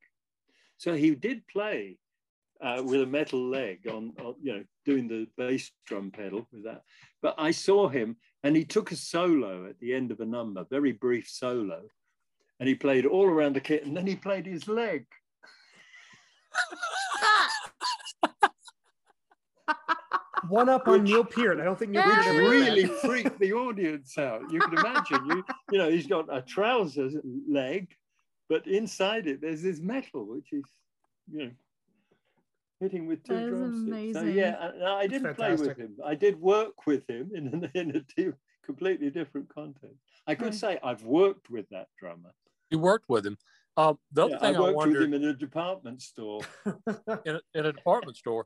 So 0.77 0.95
he 0.95 1.13
did 1.13 1.45
play 1.47 1.99
uh, 2.61 2.81
with 2.83 3.01
a 3.01 3.05
metal 3.05 3.47
leg 3.47 3.87
on, 3.87 4.13
on, 4.19 4.35
you 4.41 4.53
know, 4.53 4.63
doing 4.85 5.07
the 5.07 5.27
bass 5.37 5.69
drum 5.85 6.11
pedal 6.11 6.47
with 6.51 6.63
that. 6.63 6.81
But 7.21 7.35
I 7.37 7.51
saw 7.51 7.89
him 7.89 8.15
and 8.43 8.55
he 8.55 8.65
took 8.65 8.91
a 8.91 8.95
solo 8.95 9.67
at 9.67 9.77
the 9.79 9.93
end 9.93 10.11
of 10.11 10.19
a 10.19 10.25
number, 10.25 10.65
very 10.69 10.93
brief 10.93 11.29
solo. 11.29 11.81
And 12.59 12.67
he 12.67 12.75
played 12.75 13.05
all 13.05 13.27
around 13.27 13.55
the 13.55 13.61
kit 13.61 13.85
and 13.85 13.95
then 13.95 14.07
he 14.07 14.15
played 14.15 14.45
his 14.47 14.67
leg. 14.67 15.05
One 20.49 20.69
up 20.69 20.87
on 20.87 21.03
Neil 21.03 21.23
Peart. 21.23 21.59
I 21.59 21.63
don't 21.63 21.77
think 21.77 21.91
Neil 21.91 22.01
Peart 22.01 22.25
really 22.25 22.85
freaked 22.85 23.37
the 23.39 23.53
audience 23.53 24.17
out. 24.17 24.41
You 24.51 24.59
can 24.59 24.77
imagine. 24.77 25.25
You, 25.27 25.45
you 25.71 25.77
know, 25.77 25.89
he's 25.89 26.07
got 26.07 26.25
a 26.35 26.41
trousers 26.41 27.15
leg, 27.47 27.87
but 28.47 28.65
inside 28.65 29.27
it 29.27 29.41
there's 29.41 29.61
this 29.61 29.79
metal, 29.79 30.25
which 30.25 30.51
is, 30.51 30.63
you 31.31 31.45
know, 31.45 31.51
hitting 32.79 33.05
with 33.05 33.23
two 33.23 33.49
drumsticks. 33.49 34.13
So 34.13 34.23
yeah, 34.23 34.71
I, 34.83 35.01
I 35.01 35.07
didn't 35.07 35.35
play 35.35 35.51
with 35.51 35.77
him. 35.77 35.97
I 36.03 36.15
did 36.15 36.39
work 36.39 36.87
with 36.87 37.07
him 37.07 37.31
in, 37.35 37.69
in 37.75 38.03
a 38.17 38.33
completely 38.65 39.09
different 39.09 39.53
context. 39.53 39.97
I 40.25 40.35
could 40.35 40.53
say 40.55 40.79
I've 40.83 41.03
worked 41.03 41.49
with 41.49 41.67
that 41.69 41.87
drummer. 41.99 42.31
You 42.69 42.79
worked 42.79 43.09
with 43.09 43.25
him. 43.25 43.37
Um, 43.77 43.97
the 44.11 44.25
other 44.25 44.31
yeah, 44.33 44.39
thing 44.39 44.55
I 44.55 44.59
worked 44.59 44.71
I 44.71 44.75
wondered, 44.75 44.99
with 44.99 45.07
him 45.07 45.13
in 45.13 45.29
a 45.29 45.33
department 45.33 46.01
store. 46.01 46.41
in, 46.65 47.35
a, 47.35 47.41
in 47.53 47.65
a 47.65 47.71
department 47.73 48.17
store, 48.17 48.45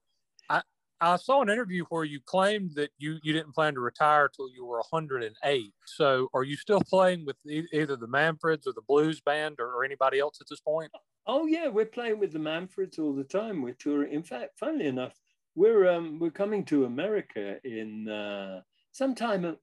I 0.49 0.61
I 1.01 1.17
saw 1.17 1.41
an 1.41 1.49
interview 1.49 1.83
where 1.89 2.03
you 2.03 2.19
claimed 2.25 2.75
that 2.75 2.91
you 2.97 3.17
you 3.23 3.33
didn't 3.33 3.53
plan 3.53 3.73
to 3.73 3.79
retire 3.79 4.29
till 4.29 4.49
you 4.49 4.65
were 4.65 4.77
108. 4.89 5.73
So, 5.85 6.29
are 6.33 6.43
you 6.43 6.55
still 6.55 6.81
playing 6.81 7.25
with 7.25 7.35
e- 7.47 7.67
either 7.73 7.95
the 7.95 8.07
Manfreds 8.07 8.67
or 8.67 8.73
the 8.73 8.83
Blues 8.87 9.19
Band 9.21 9.55
or, 9.59 9.73
or 9.73 9.83
anybody 9.83 10.19
else 10.19 10.39
at 10.39 10.47
this 10.49 10.61
point? 10.61 10.91
Oh 11.25 11.45
yeah, 11.45 11.67
we're 11.67 11.85
playing 11.85 12.19
with 12.19 12.31
the 12.31 12.39
Manfreds 12.39 12.99
all 12.99 13.13
the 13.13 13.23
time. 13.23 13.61
We're 13.61 13.73
touring. 13.73 14.13
In 14.13 14.23
fact, 14.23 14.59
funnily 14.59 14.87
enough, 14.87 15.13
we're 15.55 15.89
um, 15.89 16.19
we're 16.19 16.31
coming 16.31 16.63
to 16.65 16.85
America 16.85 17.57
in 17.63 18.09
uh, 18.09 18.61
sometime. 18.91 19.45
At, 19.45 19.57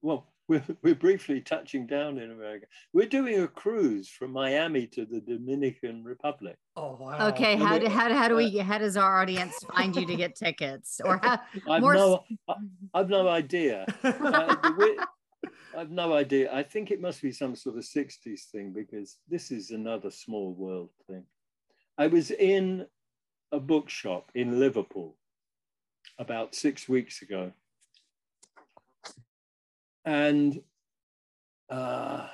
well, 0.00 0.31
we're, 0.52 0.76
we're 0.82 0.94
briefly 0.94 1.40
touching 1.40 1.86
down 1.86 2.18
in 2.18 2.30
America. 2.30 2.66
We're 2.92 3.08
doing 3.08 3.40
a 3.40 3.48
cruise 3.48 4.08
from 4.08 4.32
Miami 4.32 4.86
to 4.88 5.06
the 5.06 5.20
Dominican 5.20 6.04
Republic. 6.04 6.56
Oh 6.76 6.96
wow! 7.00 7.28
Okay, 7.28 7.56
how 7.56 7.78
do, 7.78 7.88
how, 7.88 8.08
do- 8.08 8.14
how 8.14 8.28
do 8.28 8.36
we 8.36 8.58
how 8.58 8.78
does 8.78 8.96
our 8.96 9.20
audience 9.22 9.54
find 9.74 9.96
you 9.96 10.04
to 10.06 10.16
get 10.16 10.36
tickets 10.36 11.00
or 11.04 11.18
how 11.22 11.40
I've 11.70 11.80
more 11.80 11.94
no, 11.94 12.24
I- 12.48 12.54
I've 12.94 13.08
no 13.08 13.28
idea. 13.28 13.86
Uh, 15.74 15.76
I've 15.76 15.90
no 15.90 16.12
idea. 16.12 16.54
I 16.54 16.62
think 16.62 16.90
it 16.90 17.00
must 17.00 17.20
be 17.22 17.32
some 17.32 17.56
sort 17.56 17.76
of 17.76 17.82
60s 17.82 18.42
thing 18.52 18.72
because 18.72 19.16
this 19.28 19.50
is 19.50 19.70
another 19.70 20.10
small 20.10 20.52
world 20.54 20.90
thing. 21.08 21.24
I 21.98 22.06
was 22.06 22.30
in 22.30 22.86
a 23.50 23.58
bookshop 23.58 24.30
in 24.34 24.60
Liverpool 24.60 25.16
about 26.18 26.54
six 26.54 26.88
weeks 26.88 27.22
ago. 27.22 27.52
And 30.04 30.60
uh, 31.70 32.26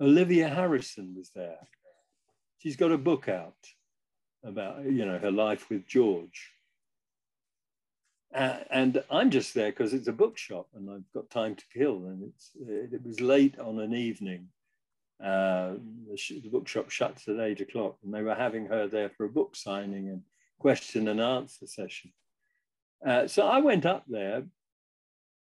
Olivia 0.00 0.48
Harrison 0.48 1.14
was 1.16 1.30
there. 1.34 1.68
She's 2.58 2.76
got 2.76 2.92
a 2.92 2.98
book 2.98 3.28
out 3.28 3.56
about, 4.44 4.84
you 4.84 5.04
know, 5.04 5.18
her 5.18 5.32
life 5.32 5.68
with 5.68 5.86
George. 5.86 6.50
Uh, 8.34 8.58
and 8.70 9.02
I'm 9.10 9.30
just 9.30 9.52
there 9.52 9.70
because 9.70 9.92
it's 9.92 10.08
a 10.08 10.12
bookshop 10.12 10.68
and 10.74 10.88
I've 10.90 11.12
got 11.12 11.28
time 11.30 11.54
to 11.54 11.64
kill. 11.72 12.06
And 12.06 12.22
it's 12.22 12.50
it 12.56 13.04
was 13.04 13.20
late 13.20 13.58
on 13.58 13.78
an 13.78 13.94
evening. 13.94 14.48
Uh, 15.22 15.74
the, 16.10 16.16
sh- 16.16 16.40
the 16.42 16.48
bookshop 16.48 16.90
shuts 16.90 17.28
at 17.28 17.38
eight 17.38 17.60
o'clock, 17.60 17.96
and 18.02 18.12
they 18.12 18.22
were 18.22 18.34
having 18.34 18.66
her 18.66 18.88
there 18.88 19.10
for 19.10 19.24
a 19.24 19.28
book 19.28 19.54
signing 19.54 20.08
and 20.08 20.22
question 20.58 21.06
and 21.08 21.20
answer 21.20 21.66
session. 21.66 22.12
Uh, 23.06 23.28
so 23.28 23.46
I 23.46 23.60
went 23.60 23.86
up 23.86 24.04
there, 24.08 24.44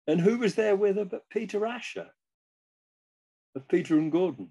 and 0.08 0.20
who 0.20 0.38
was 0.38 0.54
there 0.56 0.74
with 0.74 0.96
her 0.96 1.04
but 1.04 1.28
Peter 1.30 1.64
Asher 1.66 2.08
of 3.54 3.68
Peter 3.68 3.96
and 3.98 4.10
Gordon, 4.10 4.48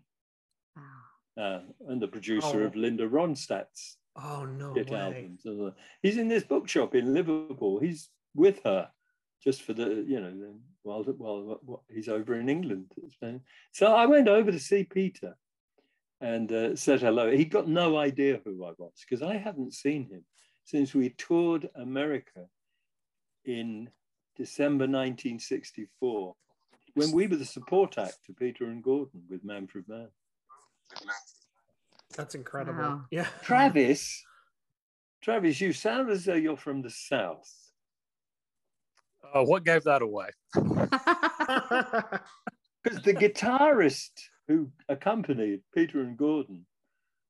uh, 1.37 1.59
and 1.89 2.01
the 2.01 2.07
producer 2.07 2.63
Oh. 2.63 2.67
of 2.67 2.75
Linda 2.75 3.07
Ronstadt's 3.07 3.97
Oh 4.15 4.45
no 4.45 4.73
hit 4.73 4.89
way! 4.89 4.99
albums. 4.99 5.45
Uh, 5.45 5.71
He's 6.01 6.17
in 6.17 6.27
this 6.27 6.43
bookshop 6.43 6.95
in 6.95 7.13
Liverpool. 7.13 7.79
He's 7.79 8.09
with 8.33 8.61
her 8.63 8.89
just 9.43 9.61
for 9.61 9.73
the, 9.73 10.03
you 10.07 10.19
know, 10.19 10.55
while, 10.81 11.03
while, 11.03 11.59
while 11.63 11.83
he's 11.93 12.09
over 12.09 12.33
in 12.39 12.49
England. 12.49 12.91
So 13.71 13.93
I 13.93 14.07
went 14.07 14.27
over 14.27 14.51
to 14.51 14.59
see 14.59 14.83
Peter 14.83 15.37
and 16.21 16.51
uh, 16.51 16.75
said 16.75 17.01
hello. 17.01 17.29
He 17.29 17.45
got 17.45 17.67
no 17.67 17.97
idea 17.97 18.41
who 18.43 18.65
I 18.65 18.71
was 18.79 18.93
because 19.07 19.21
I 19.21 19.37
hadn't 19.37 19.75
seen 19.75 20.09
him 20.09 20.25
since 20.63 20.95
we 20.95 21.09
toured 21.09 21.69
America 21.75 22.47
in 23.45 23.89
December 24.37 24.83
1964 24.83 26.35
when 26.93 27.11
we 27.11 27.27
were 27.27 27.35
the 27.35 27.45
support 27.45 27.97
act 27.97 28.17
to 28.25 28.33
Peter 28.33 28.65
and 28.65 28.83
Gordon 28.83 29.21
with 29.29 29.43
Manfred 29.43 29.85
Mann. 29.87 30.07
That's 32.15 32.33
incredible. 32.33 32.79
Wow. 32.81 33.01
Yeah. 33.11 33.27
Travis, 33.43 34.23
Travis, 35.21 35.61
you 35.61 35.73
sound 35.73 36.09
as 36.09 36.25
though 36.25 36.33
you're 36.33 36.57
from 36.57 36.81
the 36.81 36.89
South. 36.89 37.51
Uh, 39.33 39.43
what 39.43 39.63
gave 39.63 39.83
that 39.83 40.01
away? 40.01 40.29
Because 42.83 43.03
the 43.03 43.13
guitarist 43.13 44.11
who 44.47 44.69
accompanied 44.87 45.59
Peter 45.75 45.99
and 45.99 46.15
Gordon 46.15 46.65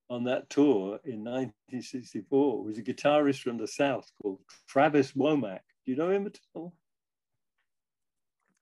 on 0.07 0.23
that 0.25 0.51
tour 0.51 0.99
in 1.03 1.23
1964 1.23 2.63
was 2.63 2.77
a 2.77 2.83
guitarist 2.83 3.41
from 3.41 3.57
the 3.57 3.67
South 3.67 4.07
called 4.21 4.39
Travis 4.67 5.13
Wammack. 5.13 5.61
Do 5.83 5.91
you 5.91 5.95
know 5.95 6.11
him 6.11 6.27
at 6.27 6.37
all? 6.53 6.75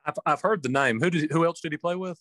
I've, 0.06 0.20
I've 0.26 0.42
heard 0.42 0.64
the 0.64 0.70
name. 0.70 1.00
Who 1.00 1.10
did 1.10 1.32
who 1.32 1.46
else 1.46 1.62
did 1.62 1.72
he 1.72 1.78
play 1.78 1.96
with? 1.96 2.20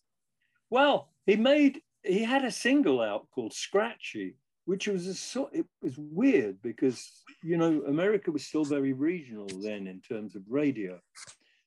Well, 0.71 1.11
he 1.27 1.37
made 1.37 1.83
he 2.03 2.25
had 2.25 2.45
a 2.45 2.51
single 2.51 3.01
out 3.01 3.29
called 3.35 3.53
Scratchy, 3.53 4.35
which 4.65 4.89
was 4.89 5.07
a 5.07 5.15
sort 5.15 5.55
it 5.55 5.67
was 5.83 5.95
weird 5.99 6.61
because 6.63 7.11
you 7.43 7.57
know 7.57 7.83
America 7.87 8.31
was 8.31 8.45
still 8.45 8.65
very 8.65 8.93
regional 8.93 9.49
then 9.63 9.87
in 9.87 10.01
terms 10.01 10.35
of 10.37 10.43
radio. 10.49 10.99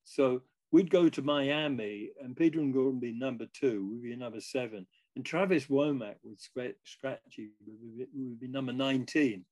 So 0.04 0.42
we'd 0.72 0.90
go 0.90 1.10
to 1.10 1.22
Miami 1.22 2.12
and 2.24 2.36
Peter 2.36 2.60
and 2.60 2.74
Gordon 2.74 2.94
would 2.94 3.02
be 3.02 3.14
number 3.14 3.46
two, 3.54 3.90
we'd 3.92 4.10
be 4.10 4.16
number 4.16 4.42
seven. 4.42 4.86
And 5.16 5.26
Travis 5.26 5.66
Wammack 5.66 6.16
with 6.24 6.40
Scratchy 6.40 7.50
would 7.66 7.98
be, 7.98 8.06
would 8.14 8.40
be 8.40 8.48
number 8.48 8.74
19. 8.74 9.44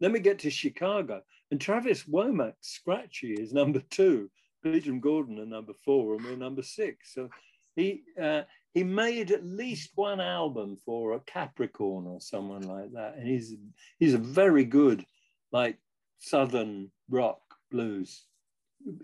Then 0.00 0.12
we 0.12 0.20
get 0.20 0.38
to 0.40 0.50
Chicago 0.50 1.22
and 1.50 1.60
Travis 1.60 2.04
Wammack 2.04 2.54
Scratchy 2.60 3.34
is 3.34 3.52
number 3.52 3.80
two. 3.90 4.30
Peter 4.64 4.90
and 4.90 5.02
Gordon 5.02 5.38
are 5.38 5.46
number 5.46 5.74
four 5.84 6.14
and 6.14 6.24
we're 6.24 6.36
number 6.36 6.62
six. 6.62 7.14
So 7.14 7.28
he 7.76 8.02
uh, 8.20 8.42
he 8.72 8.82
made 8.82 9.30
at 9.30 9.44
least 9.44 9.90
one 9.94 10.20
album 10.20 10.76
for 10.84 11.12
a 11.12 11.20
Capricorn 11.20 12.06
or 12.06 12.20
someone 12.20 12.62
like 12.62 12.92
that, 12.92 13.16
and 13.16 13.28
he's 13.28 13.54
he's 13.98 14.14
a 14.14 14.18
very 14.18 14.64
good 14.64 15.04
like 15.52 15.78
southern 16.18 16.90
rock 17.10 17.40
blues. 17.70 18.24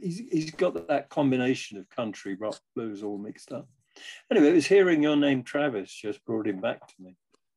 He's 0.01 0.19
he's 0.31 0.51
got 0.51 0.89
that 0.89 1.11
combination 1.11 1.79
of 1.79 1.89
country 1.91 2.35
rock 2.35 2.61
blues 2.75 3.03
all 3.03 3.19
mixed 3.19 3.53
up. 3.53 3.69
Anyway, 4.31 4.49
it 4.49 4.55
was 4.55 4.67
hearing 4.67 5.03
your 5.03 5.17
name, 5.17 5.43
Travis, 5.43 5.93
just 5.93 6.25
brought 6.25 6.47
him 6.47 6.61
back 6.61 6.87
to 6.87 6.95
me. 7.01 7.17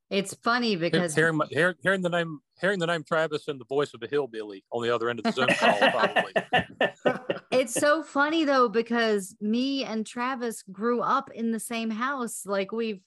It's 0.09 0.35
funny 0.43 0.75
because 0.75 1.15
hearing, 1.15 1.37
my, 1.37 1.45
hear, 1.49 1.75
hearing 1.81 2.01
the 2.01 2.09
name 2.09 2.39
hearing 2.61 2.77
the 2.77 2.85
name 2.85 3.03
Travis 3.03 3.47
and 3.47 3.59
the 3.59 3.65
voice 3.65 3.93
of 3.93 4.03
a 4.03 4.07
hillbilly 4.07 4.63
on 4.71 4.83
the 4.83 4.93
other 4.93 5.09
end 5.09 5.19
of 5.19 5.25
the 5.25 5.31
Zoom 5.31 5.47
call 5.47 5.77
probably. 5.89 6.33
it's 7.53 7.73
so 7.73 8.03
funny 8.03 8.45
though 8.45 8.69
because 8.69 9.35
me 9.39 9.83
and 9.83 10.05
Travis 10.05 10.63
grew 10.63 11.01
up 11.01 11.31
in 11.31 11.51
the 11.51 11.59
same 11.59 11.89
house 11.89 12.45
like 12.45 12.71
we've 12.71 13.01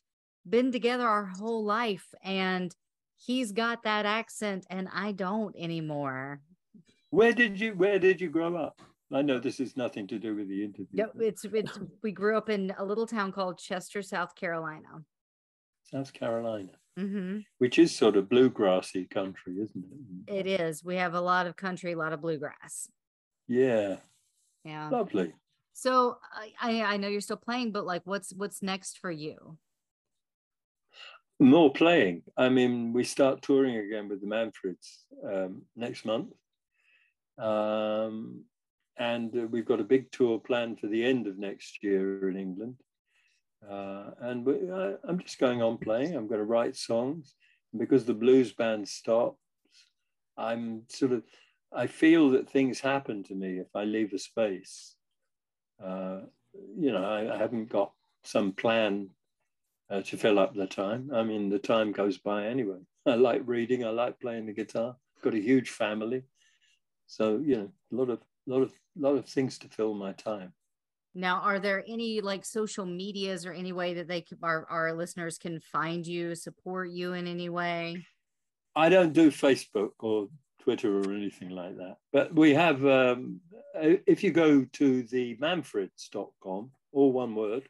been 0.48 0.72
together 0.72 1.06
our 1.06 1.26
whole 1.26 1.64
life 1.64 2.06
and 2.22 2.74
he's 3.16 3.52
got 3.52 3.82
that 3.84 4.06
accent 4.06 4.66
and 4.70 4.88
I 4.92 5.12
don't 5.12 5.54
anymore. 5.58 6.40
Where 7.10 7.32
did 7.32 7.58
you 7.60 7.72
Where 7.74 7.98
did 7.98 8.20
you 8.20 8.30
grow 8.30 8.56
up? 8.56 8.80
I 9.12 9.22
know 9.22 9.38
this 9.38 9.60
is 9.60 9.76
nothing 9.76 10.08
to 10.08 10.18
do 10.18 10.34
with 10.34 10.48
the 10.48 10.64
interview. 10.64 10.86
No, 10.92 11.10
it's 11.20 11.44
it's 11.44 11.78
we 12.02 12.12
grew 12.12 12.36
up 12.36 12.48
in 12.48 12.74
a 12.78 12.84
little 12.84 13.06
town 13.06 13.32
called 13.32 13.58
Chester, 13.58 14.02
South 14.02 14.34
Carolina. 14.34 14.88
South 15.84 16.12
Carolina, 16.12 16.72
hmm 16.96 17.38
which 17.58 17.78
is 17.78 17.94
sort 17.94 18.16
of 18.16 18.28
bluegrassy 18.28 19.08
country, 19.08 19.54
isn't 19.60 19.84
it? 20.28 20.34
It 20.34 20.60
is. 20.60 20.84
We 20.84 20.96
have 20.96 21.14
a 21.14 21.20
lot 21.20 21.46
of 21.46 21.56
country, 21.56 21.92
a 21.92 21.98
lot 21.98 22.12
of 22.12 22.20
bluegrass. 22.20 22.88
Yeah, 23.46 23.96
Yeah. 24.66 24.88
lovely. 24.90 25.32
So 25.72 26.18
I 26.60 26.82
I 26.82 26.96
know 26.96 27.08
you're 27.08 27.20
still 27.20 27.36
playing, 27.36 27.70
but 27.70 27.86
like, 27.86 28.02
what's 28.04 28.32
what's 28.32 28.62
next 28.62 28.98
for 28.98 29.10
you? 29.10 29.58
More 31.38 31.72
playing. 31.72 32.22
I 32.36 32.48
mean, 32.48 32.92
we 32.92 33.04
start 33.04 33.42
touring 33.42 33.76
again 33.76 34.08
with 34.08 34.20
the 34.20 34.26
Manfreds 34.26 35.04
um, 35.22 35.62
next 35.76 36.04
month. 36.04 36.32
Um, 37.38 38.44
and 38.98 39.36
uh, 39.36 39.46
we've 39.50 39.66
got 39.66 39.80
a 39.80 39.84
big 39.84 40.10
tour 40.10 40.38
planned 40.38 40.80
for 40.80 40.86
the 40.86 41.04
end 41.04 41.26
of 41.26 41.38
next 41.38 41.82
year 41.82 42.30
in 42.30 42.36
England. 42.38 42.76
Uh, 43.70 44.10
and 44.20 44.46
we, 44.46 44.54
I, 44.72 44.94
I'm 45.06 45.18
just 45.18 45.38
going 45.38 45.60
on 45.62 45.76
playing. 45.76 46.16
I'm 46.16 46.26
going 46.26 46.40
to 46.40 46.44
write 46.44 46.74
songs. 46.74 47.34
And 47.72 47.80
because 47.80 48.06
the 48.06 48.14
blues 48.14 48.54
band 48.54 48.88
stops, 48.88 49.36
I'm 50.38 50.84
sort 50.88 51.12
of, 51.12 51.22
I 51.72 51.86
feel 51.86 52.30
that 52.30 52.48
things 52.48 52.80
happen 52.80 53.22
to 53.24 53.34
me 53.34 53.58
if 53.58 53.68
I 53.74 53.84
leave 53.84 54.12
a 54.12 54.18
space. 54.18 54.94
Uh, 55.82 56.20
you 56.78 56.92
know, 56.92 57.04
I, 57.04 57.34
I 57.34 57.38
haven't 57.38 57.68
got 57.68 57.92
some 58.22 58.52
plan 58.52 59.10
uh, 59.90 60.02
to 60.02 60.16
fill 60.16 60.38
up 60.38 60.54
the 60.54 60.66
time. 60.66 61.10
I 61.12 61.22
mean, 61.22 61.48
the 61.48 61.58
time 61.58 61.92
goes 61.92 62.18
by 62.18 62.46
anyway. 62.46 62.78
I 63.04 63.14
like 63.14 63.42
reading. 63.44 63.84
I 63.84 63.90
like 63.90 64.20
playing 64.20 64.46
the 64.46 64.52
guitar. 64.52 64.96
Got 65.22 65.34
a 65.34 65.40
huge 65.40 65.70
family, 65.70 66.22
so 67.06 67.38
you 67.38 67.56
know, 67.56 67.70
a 67.92 67.94
lot 67.94 68.10
of, 68.10 68.20
lot 68.46 68.62
of, 68.62 68.72
lot 68.96 69.16
of 69.16 69.26
things 69.26 69.58
to 69.58 69.68
fill 69.68 69.94
my 69.94 70.12
time. 70.12 70.52
Now, 71.14 71.40
are 71.40 71.58
there 71.58 71.82
any 71.88 72.20
like 72.20 72.44
social 72.44 72.84
medias 72.84 73.46
or 73.46 73.52
any 73.52 73.72
way 73.72 73.94
that 73.94 74.08
they 74.08 74.20
could, 74.20 74.38
our 74.42 74.66
our 74.68 74.92
listeners 74.92 75.38
can 75.38 75.60
find 75.60 76.06
you, 76.06 76.34
support 76.34 76.90
you 76.90 77.14
in 77.14 77.26
any 77.26 77.48
way? 77.48 78.06
I 78.74 78.90
don't 78.90 79.14
do 79.14 79.30
Facebook 79.30 79.92
or 80.00 80.28
Twitter 80.66 80.98
or 80.98 81.12
anything 81.12 81.50
like 81.50 81.76
that. 81.76 81.98
But 82.12 82.34
we 82.34 82.52
have, 82.52 82.84
um, 82.84 83.40
if 83.76 84.24
you 84.24 84.32
go 84.32 84.64
to 84.64 85.02
the 85.04 85.36
manfreds.com, 85.36 86.72
all 86.92 87.12
one 87.12 87.36
word, 87.36 87.68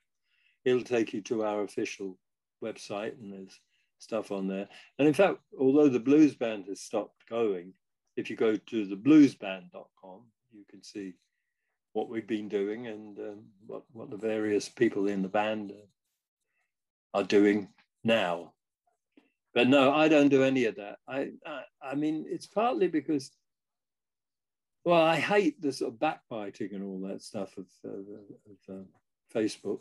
it'll 0.64 0.80
take 0.80 1.12
you 1.12 1.20
to 1.20 1.44
our 1.44 1.62
official 1.62 2.16
website 2.64 3.12
and 3.20 3.30
there's 3.30 3.60
stuff 3.98 4.32
on 4.32 4.48
there. 4.48 4.66
And 4.98 5.06
in 5.06 5.12
fact, 5.12 5.40
although 5.60 5.90
the 5.90 6.00
blues 6.00 6.34
band 6.34 6.68
has 6.68 6.80
stopped 6.80 7.28
going, 7.28 7.74
if 8.16 8.30
you 8.30 8.36
go 8.36 8.56
to 8.56 8.86
the 8.86 8.96
bluesband.com, 8.96 10.22
you 10.54 10.64
can 10.70 10.82
see 10.82 11.12
what 11.92 12.08
we've 12.08 12.26
been 12.26 12.48
doing 12.48 12.86
and 12.86 13.18
um, 13.18 13.42
what, 13.66 13.82
what 13.92 14.08
the 14.08 14.16
various 14.16 14.70
people 14.70 15.06
in 15.06 15.20
the 15.20 15.28
band 15.28 15.70
are 17.12 17.24
doing 17.24 17.68
now. 18.04 18.54
But 19.56 19.68
no, 19.68 19.90
I 19.90 20.08
don't 20.08 20.28
do 20.28 20.42
any 20.44 20.66
of 20.66 20.76
that. 20.76 20.98
I, 21.08 21.30
I, 21.46 21.62
I 21.82 21.94
mean, 21.94 22.26
it's 22.28 22.46
partly 22.46 22.88
because, 22.88 23.30
well, 24.84 25.00
I 25.00 25.16
hate 25.16 25.62
the 25.62 25.72
sort 25.72 25.94
of 25.94 25.98
backbiting 25.98 26.74
and 26.74 26.84
all 26.84 27.08
that 27.08 27.22
stuff 27.22 27.56
of, 27.56 27.64
of, 27.82 28.00
of 28.68 28.76
uh, 28.76 28.82
Facebook. 29.34 29.78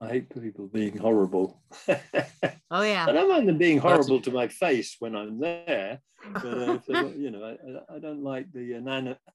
I 0.00 0.06
hate 0.06 0.30
people 0.40 0.68
being 0.68 0.96
horrible. 0.96 1.60
oh 1.88 2.82
yeah. 2.82 3.06
I 3.08 3.12
don't 3.12 3.28
mind 3.28 3.48
them 3.48 3.58
being 3.58 3.78
horrible 3.78 4.20
to 4.20 4.30
my 4.30 4.46
face 4.46 4.94
when 5.00 5.16
I'm 5.16 5.40
there, 5.40 6.00
but 6.34 6.44
uh, 6.44 6.78
you 7.16 7.32
know, 7.32 7.56
I, 7.90 7.96
I, 7.96 7.98
don't 7.98 8.22
like 8.22 8.52
the 8.52 8.74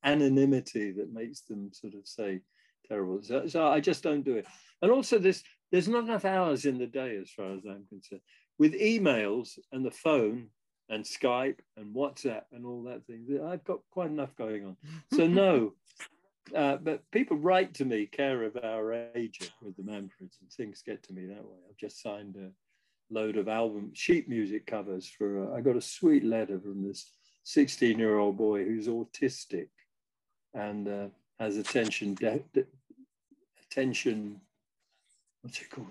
anonymity 0.06 0.94
that 0.94 1.11
makes 1.11 1.41
them 1.41 1.72
sort 1.73 1.95
of 1.95 2.07
say 2.07 2.40
terrible. 2.88 3.22
So, 3.22 3.48
so 3.48 3.68
I 3.68 3.82
just 3.82 4.02
don't 4.02 4.23
do 4.23 4.38
it. 4.38 4.45
And 4.82 4.91
also, 4.91 5.19
this 5.19 5.44
there's 5.72 5.88
not 5.88 6.03
enough 6.03 6.26
hours 6.26 6.65
in 6.65 6.78
the 6.78 6.88
day, 6.88 7.18
as 7.18 7.30
far 7.32 7.53
as 7.53 7.65
I'm 7.65 7.86
concerned. 7.90 8.22
With 8.62 8.80
emails 8.80 9.58
and 9.72 9.84
the 9.84 9.90
phone 9.90 10.50
and 10.88 11.04
Skype 11.04 11.58
and 11.78 11.96
WhatsApp 11.96 12.44
and 12.52 12.64
all 12.64 12.84
that 12.84 13.08
thing, 13.08 13.26
I've 13.44 13.64
got 13.64 13.80
quite 13.90 14.12
enough 14.12 14.36
going 14.36 14.68
on. 14.68 14.78
So 15.14 15.26
no, 15.26 15.74
uh, 16.56 16.76
but 16.76 17.02
people 17.10 17.38
write 17.38 17.74
to 17.74 17.86
me, 17.86 18.06
care 18.06 18.44
of 18.44 18.56
our 18.64 18.94
agent 19.16 19.50
with 19.64 19.76
the 19.78 19.82
Manfreds, 19.82 20.40
and 20.42 20.52
things 20.56 20.84
get 20.86 21.02
to 21.08 21.14
me 21.14 21.26
that 21.26 21.44
way. 21.44 21.58
I've 21.68 21.78
just 21.78 22.04
signed 22.04 22.36
a 22.36 22.52
load 23.12 23.38
of 23.38 23.48
album 23.48 23.94
sheet 23.96 24.30
music 24.30 24.68
covers 24.68 25.08
for. 25.10 25.52
Uh, 25.52 25.58
I 25.58 25.62
got 25.62 25.76
a 25.76 25.82
sweet 25.82 26.24
letter 26.24 26.60
from 26.60 26.88
this 26.88 27.10
16 27.46 27.98
year 27.98 28.20
old 28.20 28.38
boy 28.38 28.64
who's 28.64 28.88
autistic 28.88 29.70
and 30.54 30.88
uh, 30.88 31.08
has 31.40 31.58
attention 31.58 32.14
de- 32.14 32.44
de- 32.54 32.68
attention 33.64 34.40
what's 35.42 35.60
it 35.60 35.72
called 35.72 35.88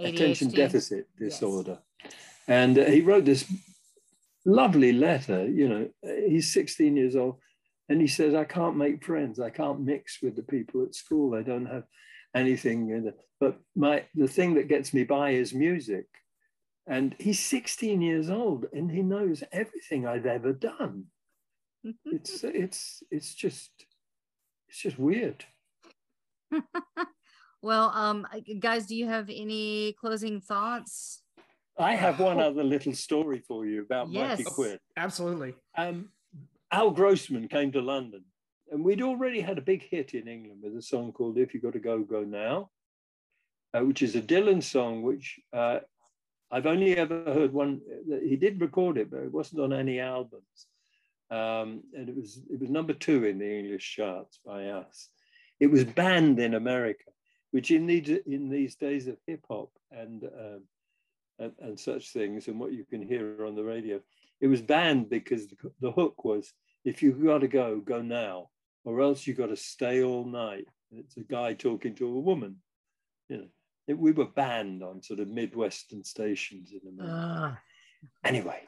ADHD. 0.00 0.14
attention 0.14 0.50
deficit 0.50 1.06
disorder, 1.18 1.78
yes. 2.02 2.12
and 2.48 2.78
uh, 2.78 2.84
he 2.84 3.00
wrote 3.00 3.24
this 3.24 3.44
lovely 4.44 4.92
letter. 4.92 5.48
You 5.48 5.68
know, 5.68 5.88
he's 6.28 6.52
16 6.52 6.96
years 6.96 7.16
old 7.16 7.36
and 7.88 8.00
he 8.00 8.06
says, 8.06 8.34
I 8.34 8.44
can't 8.44 8.76
make 8.76 9.04
friends. 9.04 9.40
I 9.40 9.50
can't 9.50 9.80
mix 9.80 10.22
with 10.22 10.36
the 10.36 10.42
people 10.42 10.82
at 10.82 10.94
school. 10.94 11.34
I 11.34 11.42
don't 11.42 11.66
have 11.66 11.84
anything. 12.34 13.12
But 13.40 13.58
my 13.74 14.04
the 14.14 14.28
thing 14.28 14.54
that 14.54 14.68
gets 14.68 14.94
me 14.94 15.04
by 15.04 15.30
is 15.30 15.52
music. 15.52 16.06
And 16.86 17.14
he's 17.18 17.38
16 17.38 18.00
years 18.00 18.28
old 18.28 18.66
and 18.72 18.90
he 18.90 19.02
knows 19.02 19.44
everything 19.52 20.06
I've 20.06 20.26
ever 20.26 20.52
done. 20.52 21.04
it's 22.06 22.44
it's 22.44 23.02
it's 23.10 23.34
just 23.34 23.70
it's 24.68 24.78
just 24.80 24.98
weird. 24.98 25.44
well, 27.62 27.90
um, 27.94 28.26
guys, 28.58 28.86
do 28.86 28.96
you 28.96 29.06
have 29.06 29.30
any 29.30 29.94
closing 29.94 30.40
thoughts? 30.40 31.22
I 31.78 31.94
have 31.94 32.20
one 32.20 32.40
other 32.40 32.62
little 32.64 32.92
story 32.92 33.42
for 33.46 33.64
you 33.64 33.82
about 33.82 34.10
yes. 34.10 34.38
Mighty 34.38 34.44
Quinn. 34.44 34.78
Absolutely. 34.96 35.54
Um, 35.76 36.10
Al 36.70 36.90
Grossman 36.90 37.48
came 37.48 37.72
to 37.72 37.80
London, 37.80 38.24
and 38.70 38.84
we'd 38.84 39.02
already 39.02 39.40
had 39.40 39.58
a 39.58 39.62
big 39.62 39.82
hit 39.82 40.14
in 40.14 40.28
England 40.28 40.60
with 40.62 40.76
a 40.76 40.82
song 40.82 41.12
called 41.12 41.38
"If 41.38 41.54
You 41.54 41.60
Got 41.60 41.74
to 41.74 41.78
Go, 41.78 42.00
Go 42.00 42.24
Now," 42.24 42.70
uh, 43.74 43.84
which 43.84 44.02
is 44.02 44.16
a 44.16 44.22
Dylan 44.22 44.62
song, 44.62 45.02
which 45.02 45.38
uh, 45.52 45.80
I've 46.50 46.66
only 46.66 46.96
ever 46.96 47.24
heard 47.24 47.52
one. 47.52 47.80
He 48.22 48.36
did 48.36 48.60
record 48.60 48.98
it, 48.98 49.10
but 49.10 49.20
it 49.20 49.32
wasn't 49.32 49.62
on 49.62 49.72
any 49.72 50.00
albums, 50.00 50.66
um, 51.30 51.82
and 51.94 52.08
it 52.08 52.16
was 52.16 52.42
it 52.50 52.60
was 52.60 52.70
number 52.70 52.92
two 52.92 53.24
in 53.24 53.38
the 53.38 53.58
English 53.58 53.94
charts 53.96 54.40
by 54.44 54.66
us. 54.68 55.08
It 55.60 55.68
was 55.70 55.84
banned 55.84 56.38
in 56.40 56.54
America, 56.54 57.04
which 57.52 57.70
in 57.70 57.86
these 57.86 58.08
in 58.26 58.50
these 58.50 58.74
days 58.74 59.06
of 59.06 59.16
hip 59.26 59.44
hop 59.48 59.70
and, 59.90 60.24
um, 60.24 60.62
and 61.38 61.52
and 61.60 61.80
such 61.80 62.12
things, 62.12 62.48
and 62.48 62.58
what 62.58 62.72
you 62.72 62.84
can 62.84 63.06
hear 63.06 63.46
on 63.46 63.54
the 63.54 63.64
radio 63.64 64.00
it 64.42 64.48
was 64.48 64.60
banned 64.60 65.08
because 65.08 65.46
the, 65.46 65.56
the 65.80 65.92
hook 65.92 66.24
was 66.24 66.52
if 66.84 67.00
you've 67.00 67.24
got 67.24 67.38
to 67.38 67.48
go, 67.48 67.80
go 67.80 68.02
now, 68.02 68.48
or 68.84 69.00
else 69.00 69.26
you've 69.26 69.38
got 69.38 69.46
to 69.46 69.56
stay 69.56 70.02
all 70.02 70.26
night. 70.26 70.66
It's 70.90 71.16
a 71.16 71.20
guy 71.20 71.54
talking 71.54 71.94
to 71.94 72.08
a 72.08 72.20
woman. 72.20 72.56
You 73.28 73.36
know, 73.38 73.46
it, 73.86 73.96
we 73.96 74.10
were 74.10 74.26
banned 74.26 74.82
on 74.82 75.00
sort 75.00 75.20
of 75.20 75.28
Midwestern 75.28 76.02
stations 76.04 76.72
in 76.72 76.80
America. 76.88 77.16
Uh. 77.16 77.54
Anyway, 78.24 78.60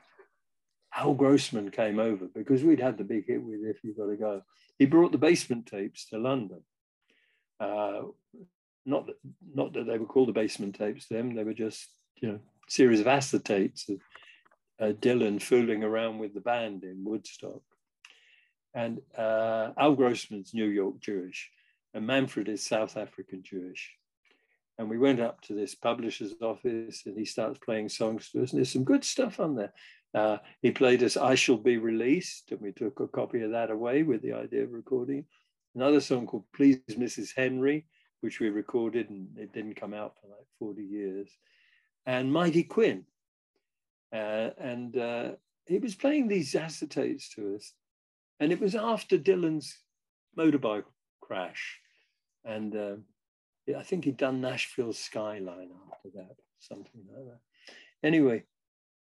Al 0.95 1.13
Grossman 1.13 1.73
came 1.73 1.99
over 1.99 2.29
because 2.33 2.63
we'd 2.63 2.81
had 2.81 2.97
the 2.97 3.05
big 3.05 3.27
hit 3.27 3.43
with 3.43 3.59
If 3.65 3.83
You've 3.83 3.97
Got 3.97 4.07
to 4.07 4.17
Go. 4.17 4.43
He 4.79 4.87
brought 4.87 5.11
the 5.11 5.19
basement 5.19 5.67
tapes 5.67 6.09
to 6.11 6.19
London. 6.19 6.63
Uh, 7.59 8.03
not, 8.87 9.07
that, 9.07 9.17
not 9.55 9.73
that 9.75 9.87
they 9.87 9.99
were 9.99 10.07
called 10.07 10.29
the 10.29 10.33
basement 10.33 10.77
tapes 10.77 11.07
then, 11.09 11.35
they 11.35 11.45
were 11.45 11.55
just, 11.55 11.89
you 12.17 12.29
know, 12.29 12.39
series 12.69 13.01
of 13.01 13.07
acetates 13.07 13.89
of 13.89 13.99
uh, 14.81 14.93
Dylan 14.93 15.41
fooling 15.41 15.85
around 15.85 16.19
with 16.19 16.35
the 16.35 16.41
band 16.41 16.85
in 16.85 17.05
Woodstock. 17.05 17.63
And 18.75 19.01
uh, 19.17 19.71
Al 19.79 19.95
Grossman's 19.95 20.53
New 20.53 20.67
York 20.67 20.99
Jewish, 21.01 21.51
and 21.95 22.07
Manfred 22.07 22.49
is 22.49 22.67
South 22.67 22.97
African 22.97 23.43
Jewish. 23.43 23.93
And 24.79 24.91
we 24.91 24.99
went 24.99 25.21
up 25.21 25.41
to 25.43 25.55
this 25.55 25.77
publisher's 25.77 26.35
office, 26.43 27.03
and 27.07 27.17
he 27.17 27.25
starts 27.25 27.59
playing 27.59 27.89
songs 27.89 28.31
to 28.31 28.43
us, 28.43 28.51
and 28.51 28.59
there's 28.59 28.73
some 28.73 28.83
good 28.83 29.05
stuff 29.05 29.39
on 29.39 29.55
there. 29.55 29.73
Uh, 30.13 30.39
he 30.63 30.73
played 30.73 31.03
us 31.03 31.17
I 31.17 31.37
Shall 31.37 31.57
Be 31.57 31.77
Released, 31.77 32.51
and 32.51 32.61
we 32.61 32.73
took 32.73 32.99
a 32.99 33.07
copy 33.07 33.43
of 33.43 33.53
that 33.53 33.71
away 33.71 34.03
with 34.03 34.23
the 34.23 34.33
idea 34.33 34.65
of 34.65 34.73
recording. 34.73 35.25
Another 35.77 36.01
song 36.01 36.27
called 36.27 36.45
Please 36.55 36.79
Mrs. 36.91 37.31
Henry, 37.37 37.87
which 38.25 38.41
we 38.41 38.49
recorded, 38.49 39.11
and 39.11 39.29
it 39.37 39.53
didn't 39.53 39.75
come 39.75 39.93
out 39.93 40.15
for 40.19 40.29
like 40.29 40.47
40 40.59 40.83
years. 40.83 41.29
And 42.07 42.33
Mighty 42.33 42.63
Quinn, 42.63 43.05
uh, 44.15 44.49
and 44.57 44.97
uh, 44.97 45.33
he 45.67 45.77
was 45.77 45.95
playing 45.95 46.29
these 46.29 46.55
acetates 46.55 47.29
to 47.35 47.55
us. 47.55 47.75
And 48.41 48.51
it 48.51 48.63
was 48.63 48.75
after 48.75 49.19
Dylan's 49.19 49.79
motorbike 50.39 50.87
crash. 51.21 51.81
And 52.47 52.75
uh, 52.75 52.97
I 53.79 53.83
think 53.83 54.07
he'd 54.07 54.17
done 54.17 54.41
Nashville 54.41 54.95
Skyline 54.95 55.69
after 55.93 56.09
that, 56.15 56.37
something 56.61 57.03
like 57.15 57.27
that. 57.27 57.41
Anyway, 58.03 58.45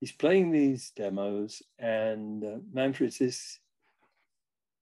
he's 0.01 0.12
playing 0.12 0.52
these 0.52 0.93
demos, 0.94 1.62
and 1.78 2.44
uh, 2.44 2.59
Manfred 2.74 3.14
says, 3.14 3.59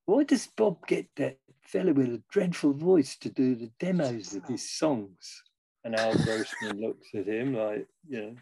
Why 0.07 0.23
does 0.23 0.47
Bob 0.47 0.87
get 0.87 1.09
that 1.17 1.39
fellow 1.63 1.93
with 1.93 2.07
a 2.07 2.23
dreadful 2.31 2.73
voice 2.73 3.17
to 3.17 3.29
do 3.29 3.57
the 3.57 3.71
demos 3.81 4.35
of 4.35 4.47
his 4.47 4.71
songs? 4.71 5.43
And 5.85 5.97
Al 5.97 6.15
Grossman 6.15 6.81
looks 6.81 7.09
at 7.15 7.27
him 7.27 7.55
like, 7.55 7.87
you 8.09 8.21
know, 8.21 8.37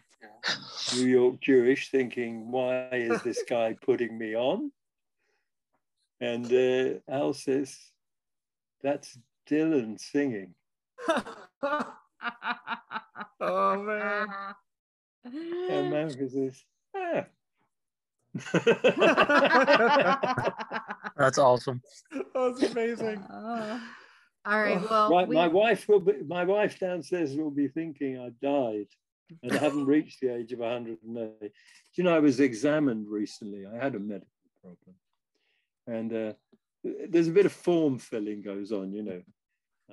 New 0.95 1.07
York 1.07 1.41
Jewish, 1.41 1.89
thinking, 1.89 2.51
why 2.51 2.89
is 2.91 3.21
this 3.23 3.43
guy 3.49 3.75
putting 3.81 4.17
me 4.17 4.35
on? 4.35 4.71
And 6.21 6.45
uh, 6.45 6.99
Al 7.11 7.33
says, 7.33 7.77
that's 8.81 9.17
Dylan 9.49 9.99
singing. 9.99 10.53
oh, 11.09 11.83
man. 13.41 14.27
And 15.23 15.89
Manfred 15.89 16.31
says, 16.31 16.63
ah. 16.95 17.25
That's 21.17 21.37
awesome. 21.37 21.81
That's 22.33 22.63
amazing. 22.63 23.19
Uh, 23.19 23.79
all 24.45 24.61
right. 24.61 24.89
Well, 24.89 25.09
right. 25.09 25.27
We... 25.27 25.35
My 25.35 25.47
wife 25.47 25.87
will 25.87 26.01
be. 26.01 26.13
My 26.27 26.43
wife 26.43 26.77
downstairs 26.77 27.35
will 27.35 27.51
be 27.51 27.69
thinking 27.69 28.19
I 28.19 28.31
died, 28.45 28.87
and 29.41 29.53
I 29.53 29.57
haven't 29.57 29.85
reached 29.85 30.19
the 30.19 30.35
age 30.35 30.51
of 30.51 30.59
108. 30.59 31.51
you 31.93 32.03
know, 32.03 32.13
I 32.15 32.19
was 32.19 32.41
examined 32.41 33.07
recently. 33.09 33.65
I 33.65 33.81
had 33.81 33.95
a 33.95 33.99
medical 33.99 34.27
problem, 34.61 34.95
and 35.87 36.13
uh, 36.13 36.33
there's 37.09 37.29
a 37.29 37.31
bit 37.31 37.45
of 37.45 37.53
form 37.53 37.97
filling 37.99 38.41
goes 38.41 38.73
on. 38.73 38.91
You 38.91 39.03
know, 39.03 39.21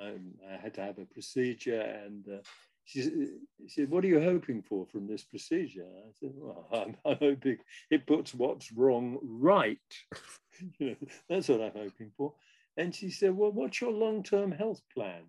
I, 0.01 0.17
I 0.53 0.57
had 0.61 0.75
to 0.75 0.83
have 0.83 0.99
a 0.99 1.05
procedure, 1.05 1.81
and 1.81 2.27
uh, 2.29 2.39
she, 2.85 3.03
she, 3.03 3.69
said, 3.69 3.91
"What 3.91 4.05
are 4.05 4.09
you 4.09 4.21
hoping 4.21 4.63
for 4.63 4.87
from 4.87 5.07
this 5.07 5.25
procedure?" 5.25 5.87
I 5.87 6.13
said, 6.19 6.33
"Well, 6.35 6.69
I'm, 6.73 6.97
I'm 7.05 7.19
hoping 7.19 7.59
it 7.91 8.07
puts 8.07 8.35
what's 8.35 8.73
wrong 8.73 9.19
right. 9.23 9.79
you 10.79 10.91
know, 10.91 10.97
that's 11.29 11.49
what 11.49 11.61
I'm 11.61 11.73
hoping 11.73 12.13
for." 12.17 12.35
And 12.77 12.95
she 12.95 13.11
said, 13.11 13.37
Well, 13.37 13.53
what's 13.53 13.81
your 13.81 13.93
long 13.93 14.23
term 14.23 14.53
health 14.53 14.81
plan? 14.95 15.25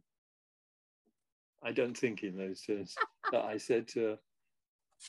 I 1.61 1.71
don't 1.71 1.97
think 1.97 2.23
in 2.23 2.37
those 2.37 2.61
terms. 2.61 2.95
but 3.31 3.45
I 3.45 3.57
said 3.57 3.87
to 3.89 3.99
her, 4.01 4.19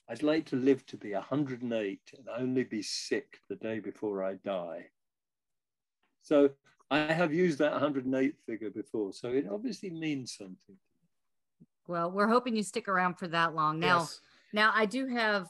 I'd 0.09 0.23
like 0.23 0.47
to 0.47 0.57
live 0.57 0.85
to 0.87 0.97
be 0.97 1.13
108 1.13 2.01
and 2.17 2.27
only 2.37 2.65
be 2.65 2.83
sick 2.83 3.39
the 3.49 3.57
day 3.57 3.79
before 3.79 4.25
I 4.25 4.35
die. 4.35 4.87
So 6.23 6.51
I 6.91 6.99
have 7.13 7.33
used 7.33 7.59
that 7.59 7.73
108 7.73 8.35
figure 8.47 8.71
before. 8.71 9.13
So 9.13 9.29
it 9.29 9.47
obviously 9.51 9.91
means 9.91 10.35
something. 10.37 10.77
Well, 11.87 12.11
we're 12.11 12.29
hoping 12.29 12.57
you 12.57 12.63
stick 12.63 12.89
around 12.89 13.15
for 13.15 13.29
that 13.29 13.55
long. 13.55 13.79
Now, 13.79 14.01
yes. 14.01 14.21
now 14.53 14.73
I 14.75 14.87
do 14.87 15.07
have 15.07 15.49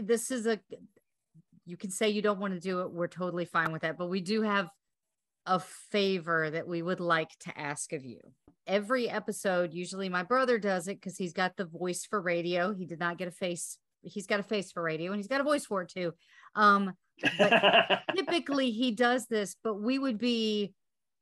this 0.00 0.30
is 0.30 0.46
a 0.46 0.60
you 1.64 1.76
can 1.76 1.90
say 1.90 2.08
you 2.08 2.22
don't 2.22 2.40
want 2.40 2.54
to 2.54 2.60
do 2.60 2.80
it. 2.80 2.90
We're 2.90 3.06
totally 3.06 3.44
fine 3.44 3.72
with 3.72 3.82
that, 3.82 3.96
but 3.96 4.08
we 4.08 4.20
do 4.20 4.42
have 4.42 4.68
a 5.46 5.60
favor 5.60 6.50
that 6.50 6.66
we 6.66 6.82
would 6.82 7.00
like 7.00 7.30
to 7.40 7.58
ask 7.58 7.92
of 7.92 8.04
you. 8.04 8.20
Every 8.66 9.08
episode, 9.08 9.72
usually 9.72 10.08
my 10.08 10.22
brother 10.22 10.58
does 10.58 10.88
it 10.88 11.00
because 11.00 11.16
he's 11.16 11.32
got 11.32 11.56
the 11.56 11.64
voice 11.64 12.04
for 12.04 12.20
radio. 12.20 12.74
He 12.74 12.86
did 12.86 12.98
not 12.98 13.18
get 13.18 13.28
a 13.28 13.32
face. 13.32 13.78
He's 14.02 14.26
got 14.26 14.40
a 14.40 14.44
face 14.44 14.72
for 14.72 14.82
radio 14.82 15.12
and 15.12 15.18
he's 15.18 15.28
got 15.28 15.40
a 15.40 15.44
voice 15.44 15.66
for 15.66 15.82
it 15.82 15.90
too. 15.90 16.12
Um, 16.54 16.94
but 17.38 18.02
typically 18.16 18.70
he 18.70 18.92
does 18.92 19.26
this, 19.26 19.56
but 19.62 19.80
we 19.80 19.98
would 19.98 20.18
be 20.18 20.74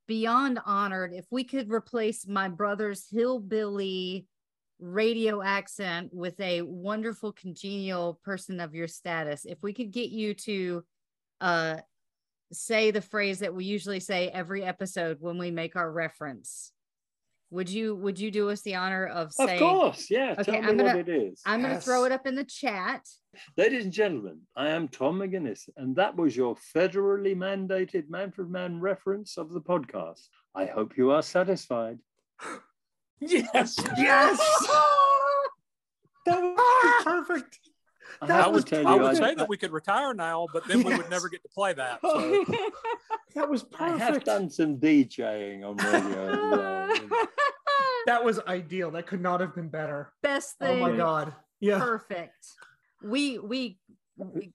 beyond 0.09 0.59
honored 0.67 1.13
if 1.13 1.27
we 1.31 1.45
could 1.45 1.71
replace 1.71 2.27
my 2.27 2.49
brother's 2.49 3.07
hillbilly 3.09 4.27
radio 4.81 5.43
accent 5.43 6.11
with 6.13 6.39
a 6.41 6.63
wonderful 6.63 7.33
congenial 7.33 8.19
person 8.25 8.59
of 8.59 8.75
your 8.75 8.89
status 8.89 9.45
if 9.45 9.63
we 9.63 9.73
could 9.73 9.91
get 9.91 10.11
you 10.11 10.35
to 10.35 10.83
uh 11.41 11.77
say 12.53 12.91
the 12.91 13.01
phrase 13.01 13.41
that 13.41 13.55
we 13.55 13.65
usually 13.65 14.01
say 14.01 14.29
every 14.29 14.65
episode 14.65 15.19
when 15.21 15.37
we 15.37 15.51
make 15.51 15.77
our 15.77 15.91
reference 15.91 16.73
would 17.51 17.69
you 17.69 17.95
would 17.97 18.19
you 18.19 18.31
do 18.31 18.51
us 18.51 18.61
the 18.63 18.75
honor 18.75 19.07
of 19.07 19.33
saying 19.33 19.51
Of 19.51 19.59
course, 19.61 20.11
yeah. 20.11 20.33
okay 20.39 20.43
Tell 20.53 20.63
me 20.63 20.69
i'm 20.69 20.77
gonna 20.77 20.97
what 20.97 21.09
it 21.09 21.09
is. 21.09 21.41
i'm 21.47 21.63
gonna 21.63 21.75
Yes. 21.75 21.85
throw 21.85 22.05
it 22.05 22.13
up 22.13 22.27
in 22.27 22.35
the 22.35 22.45
chat 22.45 23.03
Ladies 23.57 23.85
and 23.85 23.93
gentlemen, 23.93 24.41
I 24.57 24.71
am 24.71 24.89
Tom 24.89 25.21
McGuinness, 25.21 25.69
and 25.77 25.95
that 25.95 26.17
was 26.17 26.37
your 26.37 26.57
federally 26.75 27.37
mandated 27.37 28.11
Manfred 28.11 28.51
Mann 28.51 28.81
reference 28.81 29.37
of 29.39 29.53
the 29.53 29.61
podcast. 29.61 30.27
I 30.57 30.65
hope 30.67 30.97
you 30.97 31.13
are 31.13 31.23
satisfied. 31.23 31.99
Yes. 33.21 33.77
Yes. 33.97 34.39
that 36.27 36.41
was 36.41 36.57
ah! 36.59 37.01
perfect. 37.05 37.59
I 38.21 38.27
That 38.27 38.35
have 38.37 38.45
to 38.47 38.51
was 38.53 38.65
tell 38.65 38.87
I 38.87 38.95
would 38.97 39.17
say 39.17 39.35
that 39.35 39.49
we 39.49 39.57
could 39.57 39.71
retire 39.73 40.15
now, 40.15 40.47
but 40.53 40.67
then 40.67 40.83
we 40.83 40.97
would 40.97 41.11
never 41.11 41.29
get 41.29 41.43
to 41.43 41.49
play 41.49 41.73
that. 41.75 42.01
So. 42.03 42.45
That 43.35 43.49
was 43.49 43.63
perfect. 43.63 43.83
I 43.83 43.99
have 43.99 44.09
perfect. 44.09 44.27
done 44.27 44.51
some 44.51 44.79
DJing 44.79 45.63
on 45.65 45.77
radio. 45.77 46.51
well. 46.51 46.97
That 48.07 48.25
was 48.25 48.41
ideal. 48.41 48.91
That 48.93 49.07
could 49.07 49.21
not 49.21 49.41
have 49.41 49.55
been 49.55 49.69
better. 49.69 50.13
best 50.23 50.59
thing. 50.59 50.83
Oh 50.83 50.89
my 50.91 50.97
god. 50.97 51.35
Yeah. 51.61 51.79
perfect 51.79 52.47
we 53.03 53.39
we, 53.39 53.79
we 54.17 54.53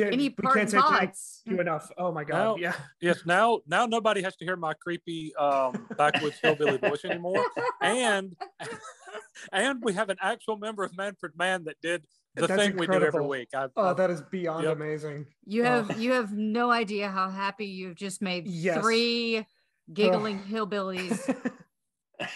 any 0.00 0.28
we 0.28 0.34
can't 0.52 0.70
say 0.70 0.80
thank 0.80 1.12
you 1.44 1.60
enough. 1.60 1.90
Oh 1.98 2.12
my 2.12 2.24
god. 2.24 2.36
Now- 2.38 2.56
Yeah. 2.56 2.74
Yes, 3.00 3.20
now 3.26 3.60
now 3.66 3.86
nobody 3.86 4.22
has 4.22 4.36
to 4.36 4.44
hear 4.44 4.56
my 4.56 4.72
creepy 4.74 5.34
um, 5.36 5.86
backwoods 5.96 6.38
hillbilly 6.40 6.78
voice 6.78 7.04
anymore, 7.04 7.44
and 7.82 8.34
and 9.52 9.82
we 9.82 9.92
have 9.92 10.08
an 10.08 10.16
actual 10.20 10.56
member 10.56 10.84
of 10.84 10.96
Manfred 10.96 11.32
Mann 11.36 11.64
that 11.64 11.76
did 11.82 12.04
the 12.40 12.46
That's 12.46 12.62
thing 12.62 12.76
we 12.76 12.86
do 12.86 12.92
every 13.04 13.26
week. 13.26 13.48
I, 13.54 13.68
Oh, 13.76 13.88
I- 13.90 13.92
that 13.94 14.10
is 14.10 14.22
beyond 14.22 14.64
Yep. 14.64 14.72
amazing. 14.76 15.26
You 15.44 15.62
Oh. 15.62 15.82
have 15.84 15.98
you 16.00 16.12
have 16.12 16.32
no 16.32 16.70
idea 16.70 17.08
how 17.08 17.28
happy 17.30 17.66
you've 17.66 17.96
just 17.96 18.22
made 18.22 18.46
Yes. 18.46 18.80
three 18.82 19.46
giggling 19.92 20.38
hillbillies. 20.40 21.28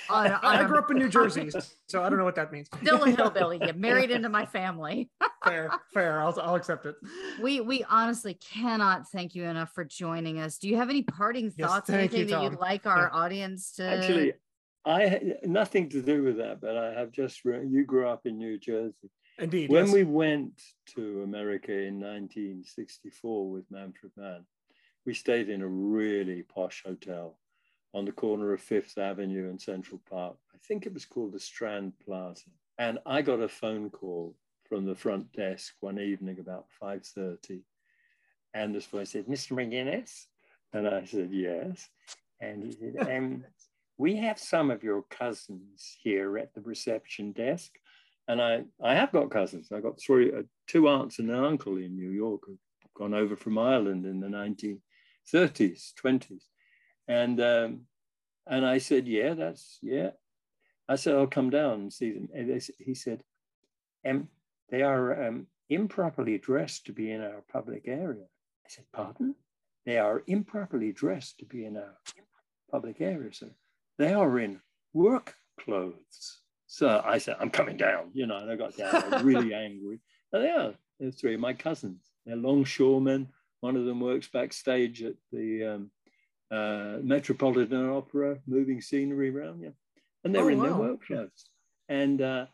on, 0.09 0.31
on 0.33 0.39
I 0.43 0.63
a- 0.63 0.67
grew 0.67 0.79
up 0.79 0.91
in 0.91 0.99
New 0.99 1.09
Jersey, 1.09 1.51
so 1.89 2.03
I 2.03 2.09
don't 2.09 2.19
know 2.19 2.25
what 2.25 2.37
that 2.37 2.53
means. 2.53 2.69
still 2.81 3.03
a 3.03 3.11
hillbilly. 3.17 3.61
You 3.67 3.73
married 3.75 4.11
into 4.11 4.29
my 4.29 4.47
family. 4.47 5.11
fair, 5.45 5.71
fair. 5.93 6.21
I'll, 6.23 6.39
I'll 6.41 6.55
accept 6.55 6.87
it. 6.87 6.95
We 7.43 7.61
we 7.61 7.85
honestly 7.85 8.35
cannot 8.35 9.09
thank 9.09 9.35
you 9.35 9.45
enough 9.45 9.73
for 9.75 9.85
joining 9.85 10.39
us. 10.39 10.59
Do 10.59 10.69
you 10.69 10.77
have 10.77 10.89
any 10.89 11.03
parting 11.03 11.53
Yes, 11.57 11.69
thoughts? 11.69 11.91
thank 11.91 12.13
you, 12.13 12.19
anything 12.21 12.37
that 12.39 12.43
you'd 12.45 12.61
like 12.61 12.87
our 12.87 13.13
audience 13.13 13.73
to 13.73 13.85
Actually, 13.85 14.35
I 14.85 15.35
nothing 15.45 15.89
to 15.91 16.01
do 16.03 16.23
with 16.23 16.37
that, 16.39 16.61
but 16.61 16.77
I 16.77 16.93
have 16.93 17.11
just 17.11 17.45
you 17.45 17.85
grew 17.85 18.07
up 18.09 18.21
in 18.25 18.39
New 18.39 18.59
Jersey. 18.59 18.95
Indeed. 19.39 19.71
When 19.71 19.87
yes. 19.87 19.95
we 19.95 20.05
went 20.05 20.63
to 20.95 21.23
America 21.23 21.73
in 21.73 22.01
1964 22.01 23.51
with 23.51 23.71
Manfred 23.71 24.13
Mann, 24.17 24.45
we 25.07 25.15
stayed 25.15 25.49
in 25.49 25.63
a 25.63 25.69
really 25.69 26.43
posh 26.43 26.83
hotel 26.85 27.39
on 27.95 28.05
the 28.05 28.13
corner 28.13 28.53
of 28.53 28.61
Fifth 28.61 28.97
Avenue 28.99 29.51
and 29.51 29.61
Central 29.61 30.01
Park. 30.09 30.37
I 30.55 30.59
think 30.67 30.87
it 30.87 30.95
was 30.95 31.05
called 31.05 31.33
the 31.33 31.41
Strand 31.41 31.93
Plaza. 32.05 32.51
And 32.79 32.99
I 33.05 33.23
got 33.23 33.41
a 33.41 33.49
phone 33.49 33.91
call 33.91 34.37
from 34.69 34.87
the 34.87 34.95
front 34.95 35.31
desk 35.33 35.75
one 35.81 35.99
evening 35.99 36.39
about 36.39 36.67
5:30, 36.81 37.63
and 38.55 38.75
this 38.75 38.87
voice 38.87 39.11
said, 39.11 39.27
"Mr. 39.27 39.53
McGuinness," 39.53 40.27
and 40.73 40.89
I 40.89 41.05
said, 41.05 41.31
"Yes," 41.31 41.91
and 42.41 42.65
he 42.65 42.73
said, 42.73 42.97
um, 43.17 43.45
"We 43.99 44.17
have 44.17 44.39
some 44.39 44.71
of 44.71 44.83
your 44.83 45.03
cousins 45.03 45.97
here 46.01 46.39
at 46.39 46.55
the 46.55 46.63
reception 46.63 47.33
desk." 47.33 47.79
And 48.29 48.41
I, 48.41 48.65
I 48.83 48.95
have 48.95 49.13
got 49.13 49.31
cousins. 49.31 49.71
I 49.73 49.81
got 49.81 50.01
three, 50.01 50.33
uh, 50.33 50.43
two 50.67 50.89
aunts 50.89 51.19
and 51.19 51.31
an 51.31 51.45
uncle 51.45 51.77
in 51.77 51.97
New 51.97 52.11
York 52.11 52.43
who've 52.47 52.59
gone 52.95 53.15
over 53.15 53.37
from 53.37 53.59
Ireland 53.59 54.07
in 54.07 54.21
the 54.21 54.29
1930s, 54.29 55.93
20s, 56.03 56.45
and 57.09 57.41
um, 57.41 57.81
and 58.47 58.67
I 58.67 58.79
said, 58.79 59.07
yeah, 59.07 59.35
that's 59.35 59.79
yeah. 59.83 60.11
I 60.89 60.97
said 60.97 61.15
I'll 61.15 61.27
come 61.27 61.51
down 61.51 61.75
and 61.75 61.93
see 61.93 62.13
them. 62.13 62.29
And 62.35 62.51
they, 62.51 62.61
he 62.85 62.95
said, 62.95 63.23
um, 64.07 64.29
they 64.69 64.83
are 64.83 65.29
um, 65.29 65.47
improperly 65.71 66.39
dressed 66.39 66.87
to 66.87 66.93
be 66.93 67.13
in 67.13 67.23
our 67.23 67.45
public 67.51 67.85
area. 67.87 68.25
I 68.25 68.69
said, 68.69 68.85
pardon? 68.93 69.35
They 69.87 69.99
are 69.99 70.23
improperly 70.27 70.93
dressed 70.93 71.39
to 71.39 71.45
be 71.45 71.65
in 71.65 71.77
our 71.77 71.97
public 72.71 73.01
area, 73.01 73.33
sir. 73.33 73.51
They 73.99 74.13
are 74.13 74.39
in 74.39 74.61
work 74.93 75.35
clothes. 75.61 76.41
So 76.73 77.03
I 77.05 77.19
said, 77.19 77.37
I'm 77.39 77.51
coming 77.51 77.77
down, 77.77 78.13
you 78.15 78.25
know, 78.27 78.39
and 78.39 78.51
I 78.51 78.57
got 78.57 78.75
down, 78.75 78.95
I 78.95 79.09
was 79.11 79.23
really 79.23 79.53
angry. 79.67 80.01
And 80.33 80.43
they 80.43 80.49
are, 80.51 80.73
they're 80.99 81.11
three 81.11 81.35
of 81.35 81.41
my 81.41 81.53
cousins. 81.53 82.01
They're 82.25 82.35
longshoremen. 82.35 83.29
One 83.61 83.77
of 83.77 83.85
them 83.85 84.01
works 84.01 84.31
backstage 84.33 85.03
at 85.03 85.13
the 85.31 85.67
um, 85.67 85.91
uh, 86.51 86.97
Metropolitan 87.03 87.91
Opera, 87.91 88.39
moving 88.47 88.81
scenery 88.81 89.29
around, 89.29 89.61
yeah. 89.61 89.69
And 90.25 90.35
they're 90.35 90.45
Oh, 90.45 90.49
in 90.49 90.63
their 90.63 90.73
wow. 90.73 90.81
work 90.81 91.05
clothes. 91.07 91.45
And 91.91 92.23
uh, 92.23 92.47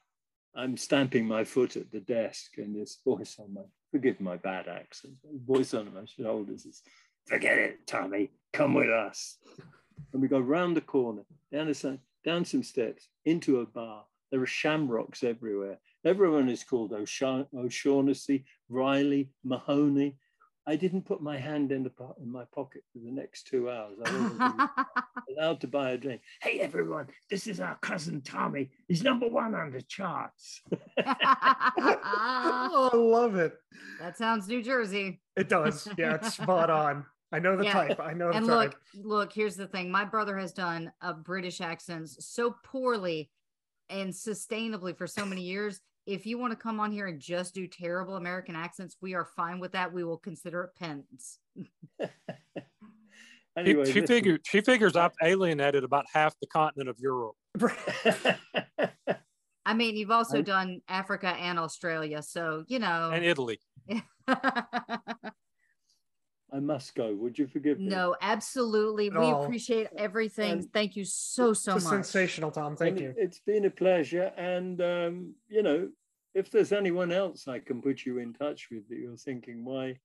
I'm 0.57 0.77
stamping 0.77 1.25
my 1.25 1.45
foot 1.45 1.77
at 1.77 1.93
the 1.93 2.01
desk, 2.01 2.59
and 2.59 2.75
this 2.75 2.99
voice 3.05 3.37
on 3.39 3.55
my, 3.55 3.61
forgive 3.93 4.21
my 4.21 4.37
bad 4.37 4.67
accent, 4.67 5.15
voice 5.47 5.75
on 5.75 5.95
my 5.95 6.07
shoulders 6.07 6.67
is, 6.67 6.83
forget 7.29 7.57
it, 7.57 7.87
Tommy, 7.87 8.31
come 8.53 8.75
with 8.75 8.91
us. 8.91 9.37
And 10.13 10.21
we 10.21 10.27
go 10.27 10.41
round 10.41 10.77
the 10.77 10.81
corner, 10.81 11.23
down, 11.53 11.69
the, 11.69 11.75
side- 11.75 12.01
down 12.25 12.45
some 12.45 12.63
steps, 12.63 13.09
into 13.25 13.61
a 13.61 13.67
bar. 13.67 14.05
There 14.31 14.43
are 14.43 14.47
shamrocks 14.47 15.25
everywhere. 15.25 15.79
Everyone 16.05 16.49
is 16.49 16.63
called 16.65 16.93
O'Sha- 16.93 17.47
O'Shaughnessy, 17.57 18.45
Riley, 18.69 19.31
Mahoney. 19.45 20.17
I 20.67 20.77
didn't 20.77 21.07
put 21.07 21.23
my 21.23 21.39
hand 21.39 21.73
in, 21.73 21.83
the 21.83 21.89
po- 21.89 22.15
in 22.23 22.31
my 22.31 22.45
pocket 22.55 22.83
for 22.93 22.99
the 22.99 23.11
next 23.11 23.47
two 23.47 23.71
hours. 23.71 23.97
I 24.05 24.13
wasn't 24.13 24.71
allowed 25.39 25.61
to 25.63 25.67
buy 25.67 25.93
a 25.93 25.97
drink. 25.97 26.21
Hey, 26.43 26.61
everyone, 26.61 27.07
this 27.31 27.47
is 27.47 27.59
our 27.59 27.79
cousin 27.81 28.21
Tommy. 28.21 28.71
He's 28.87 29.03
number 29.03 29.27
one 29.29 29.55
on 29.55 29.71
the 29.73 29.81
charts. 29.81 30.61
oh, 30.99 32.91
I 32.93 32.97
love 32.97 33.37
it. 33.37 33.55
that 33.99 34.19
sounds 34.19 34.47
New 34.47 34.63
Jersey. 34.63 35.23
It 35.37 35.49
does. 35.49 35.89
Yeah, 35.97 36.17
it's 36.17 36.35
spot 36.35 36.69
on. 36.69 37.07
I 37.33 37.39
know 37.39 37.57
the 37.57 37.65
Yeah. 37.65 37.73
type. 37.73 38.01
I 38.01 38.13
know 38.15 38.29
the 38.29 38.33
type. 38.33 38.41
and 38.43 38.47
type. 38.49 38.75
look, 38.95 39.05
look, 39.05 39.33
here's 39.33 39.57
the 39.57 39.67
thing. 39.67 39.91
My 39.91 40.05
brother 40.05 40.37
has 40.39 40.53
done 40.53 40.93
a 41.03 41.13
British 41.13 41.61
accents 41.61 42.25
so 42.27 42.55
poorly 42.65 43.31
and 43.91 44.11
sustainably 44.13 44.97
for 44.97 45.07
so 45.07 45.25
many 45.27 45.43
years. 45.43 45.81
If 46.07 46.25
you 46.25 46.39
want 46.39 46.53
to 46.53 46.57
come 46.57 46.81
on 46.81 46.91
here 46.91 47.07
and 47.07 47.21
just 47.21 47.55
do 47.55 47.67
terrible 47.67 48.17
American 48.17 48.57
accents, 48.57 48.97
we 49.03 49.13
are 49.15 49.27
fine 49.27 49.61
with 49.61 49.73
that. 49.73 49.93
We 49.93 50.05
will 50.05 50.17
consider 50.17 50.63
it 50.65 50.71
pens. 50.79 51.39
She- 51.57 51.71
Anyway, 53.57 53.85
she 53.87 53.95
listen. 54.01 54.07
figures 54.07 54.39
she 54.45 54.61
figures 54.61 54.95
I've 54.95 55.11
alienated 55.21 55.83
about 55.83 56.05
half 56.13 56.33
the 56.41 56.47
continent 56.47 56.89
of 56.89 56.97
Europe. 57.01 57.35
I 59.67 59.75
mean, 59.75 59.97
you've 59.97 60.13
also 60.13 60.39
I- 60.39 60.43
done 60.43 60.81
Africa 60.89 61.31
and 61.31 61.59
Australia, 61.59 62.23
so 62.23 62.63
you 62.69 62.79
know. 62.79 63.11
and 63.13 63.25
Italy. 63.25 63.59
I 66.53 66.61
must 66.61 66.95
go. 66.95 67.15
Would 67.15 67.39
you 67.39 67.47
forgive 67.47 67.79
me? 67.79 67.87
no, 67.89 68.17
absolutely. 68.21 69.11
We 69.11 69.17
Oh. 69.17 69.43
appreciate 69.43 69.89
everything. 69.97 70.53
Um, 70.53 70.63
Thank 70.63 70.97
you 70.97 71.05
so 71.05 71.53
so 71.53 71.77
It's 71.77 71.85
much. 71.85 71.93
sensational, 71.93 72.51
Tom. 72.51 72.75
Thank 72.77 72.97
Well, 72.97 73.03
you. 73.03 73.15
It's 73.19 73.41
been 73.41 73.67
a 73.67 73.71
pleasure. 73.71 74.33
And, 74.37 74.81
um, 74.81 75.35
you 75.49 75.63
know, 75.63 75.91
if 76.35 76.51
there's 76.51 76.73
anyone 76.73 77.13
else 77.13 77.49
I 77.49 77.59
can 77.59 77.83
put 77.83 78.07
you 78.07 78.19
in 78.19 78.33
touch 78.33 78.69
with 78.71 78.89
that 78.89 78.99
you're 78.99 79.17
thinking, 79.17 79.65
why, 79.65 79.99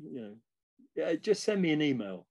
you 0.00 0.10
know, 0.20 0.36
yeah, 0.94 1.14
just 1.14 1.42
send 1.42 1.60
me 1.62 1.72
an 1.72 1.82
email 1.82 2.26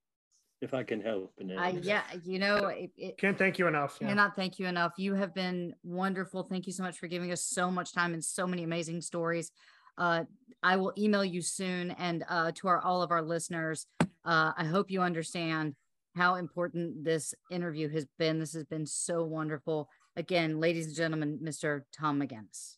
if 0.62 0.74
I 0.74 0.84
can 0.84 1.02
help. 1.02 1.34
In 1.40 1.52
any 1.52 1.60
I 1.60 1.70
yeah, 1.82 2.04
you 2.24 2.40
know, 2.40 2.68
it, 2.68 2.92
it, 2.98 3.18
Can't 3.18 3.38
thank 3.38 3.60
you 3.60 3.68
enough. 3.68 3.98
Yeah. 4.00 4.08
cannot 4.10 4.36
thank 4.36 4.60
you 4.60 4.68
enough. 4.68 4.94
You 4.98 5.14
have 5.16 5.34
been 5.34 5.76
wonderful. 5.84 6.44
Thank 6.44 6.68
you 6.68 6.74
so 6.74 6.84
much 6.84 6.98
for 6.98 7.08
giving 7.08 7.34
us 7.34 7.44
so 7.44 7.70
much 7.70 7.94
time 7.94 8.14
and 8.14 8.24
so 8.24 8.48
many 8.48 8.64
amazing 8.64 9.02
stories. 9.02 9.52
Uh, 9.98 10.24
I 10.62 10.78
will 10.78 10.94
email 10.98 11.26
you 11.26 11.42
soon, 11.42 11.92
and 11.92 12.24
uh, 12.30 12.52
to 12.56 12.68
our 12.68 12.80
all 12.80 13.02
of 13.02 13.12
our 13.12 13.22
listeners, 13.22 13.86
uh, 14.26 14.54
I 14.58 14.66
hope 14.66 14.90
you 14.90 15.02
understand 15.02 15.76
how 16.16 16.36
important 16.36 17.04
this 17.04 17.34
interview 17.52 17.90
has 17.90 18.06
been. 18.18 18.40
This 18.40 18.54
has 18.54 18.64
been 18.66 18.86
so 18.86 19.24
wonderful. 19.24 19.90
Again, 20.16 20.60
ladies 20.60 20.88
and 20.88 20.96
gentlemen, 20.96 21.40
Mr. 21.44 21.82
Tom 21.98 22.22
McGuinness. 22.22 22.76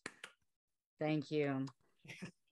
Thank 0.98 1.30
you. 1.30 1.66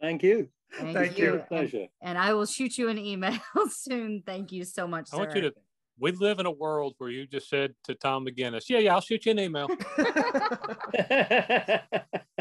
Thank 0.00 0.22
you. 0.22 0.48
Thank, 0.78 0.96
Thank 0.96 1.18
you. 1.18 1.24
you. 1.24 1.32
And- 1.34 1.46
Pleasure. 1.48 1.86
And, 2.02 2.18
I 2.18 2.34
will 2.34 2.46
shoot 2.46 2.76
you 2.76 2.88
an 2.90 2.98
email 2.98 3.38
soon. 3.70 4.22
Thank 4.26 4.52
you 4.52 4.64
so 4.64 4.86
much. 4.86 5.08
I 5.12 5.16
want 5.16 5.34
you 5.34 5.40
to. 5.42 5.54
We 5.98 6.10
live 6.12 6.40
in 6.40 6.46
a 6.46 6.50
world 6.50 6.94
where 6.98 7.08
you 7.08 7.26
just 7.26 7.48
said 7.48 7.74
to 7.84 7.94
Tom 7.94 8.26
McGuinness, 8.26 8.68
"Yeah, 8.68 8.78
yeah, 8.80 8.94
I'll 8.94 9.00
shoot 9.00 9.24
you 9.26 9.30
an 9.32 9.38
email." 9.38 9.68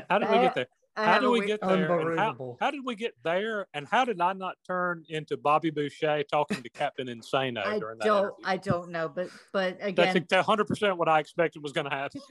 How 0.10 0.18
did 0.20 0.30
we 0.30 0.38
get 0.40 0.56
there? 0.56 0.68
I 0.96 1.06
How 1.06 1.12
have 1.14 1.22
did 1.22 1.30
we 1.30 1.46
get 1.48 1.60
there? 1.62 1.92
And 1.92 2.20
how, 2.20 2.58
how 2.60 2.70
did 2.70 2.86
we 2.86 2.96
get 2.96 3.14
there? 3.24 3.66
And 3.74 3.88
how 3.88 4.06
did 4.06 4.22
I 4.22 4.34
not 4.34 4.58
turn 4.68 5.04
into 5.10 5.38
Bobby 5.38 5.72
Boucher 5.72 6.24
talking 6.24 6.62
to 6.62 6.70
Captain 6.70 7.08
Insano 7.08 7.66
I 7.66 7.80
during 7.80 7.98
that 7.98 8.06
don't. 8.06 8.26
interview? 8.26 8.44
I 8.46 8.58
don't 8.58 8.92
know, 8.92 9.10
but 9.10 9.30
but 9.52 9.78
again, 9.82 9.96
That's 9.96 10.16
again, 10.16 10.44
hundred 10.44 10.66
percent 10.66 10.98
what 10.98 11.10
I 11.10 11.20
expected 11.20 11.64
was 11.64 11.72
going 11.72 11.90
to 11.90 11.96
happen. 11.96 12.22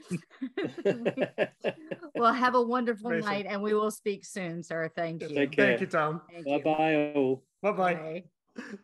well, 2.15 2.31
have 2.31 2.55
a 2.55 2.61
wonderful 2.61 3.09
Amazing. 3.11 3.29
night, 3.29 3.45
and 3.49 3.61
we 3.61 3.73
will 3.73 3.91
speak 3.91 4.23
soon, 4.23 4.63
sir. 4.63 4.89
Thank 4.95 5.23
you. 5.23 5.49
Thank 5.55 5.81
you, 5.81 5.87
Tom. 5.87 6.21
Thank 6.31 6.45
Bye 6.45 6.61
you. 7.01 7.41
bye. 7.61 7.71
Bye 7.71 8.23
bye. 8.55 8.83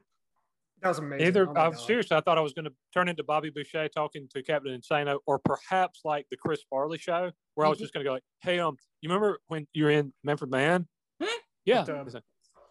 Bye. 0.81 0.87
That 0.87 0.89
was 0.89 0.99
amazing. 0.99 1.27
Either 1.27 1.49
Oh 1.49 1.61
I'm 1.61 1.75
seriously, 1.75 2.15
I 2.15 2.21
thought 2.21 2.37
I 2.37 2.41
was 2.41 2.53
going 2.53 2.65
to 2.65 2.73
turn 2.93 3.09
into 3.09 3.23
Bobby 3.23 3.49
Boucher 3.49 3.87
talking 3.89 4.27
to 4.33 4.41
Captain 4.43 4.79
Insano, 4.79 5.19
or 5.25 5.39
perhaps 5.39 6.01
like 6.05 6.25
the 6.31 6.37
Chris 6.37 6.61
Farley 6.69 6.97
show, 6.97 7.31
where 7.55 7.65
I 7.67 7.69
was 7.69 7.77
Mhm. 7.77 7.81
just 7.81 7.93
going 7.93 8.03
to 8.03 8.09
go 8.09 8.13
like, 8.13 8.23
"Hey, 8.41 8.59
um, 8.59 8.77
you 9.01 9.09
remember 9.09 9.39
when 9.47 9.67
you 9.73 9.85
were 9.85 9.91
in 9.91 10.13
Manfred 10.23 10.49
Mann? 10.51 10.87
yeah, 11.65 11.83
But, 11.85 11.95
um, 11.99 12.21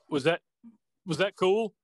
was 0.09 0.25
that 0.25 0.41
was 1.07 1.19
that 1.19 1.37
cool? 1.37 1.75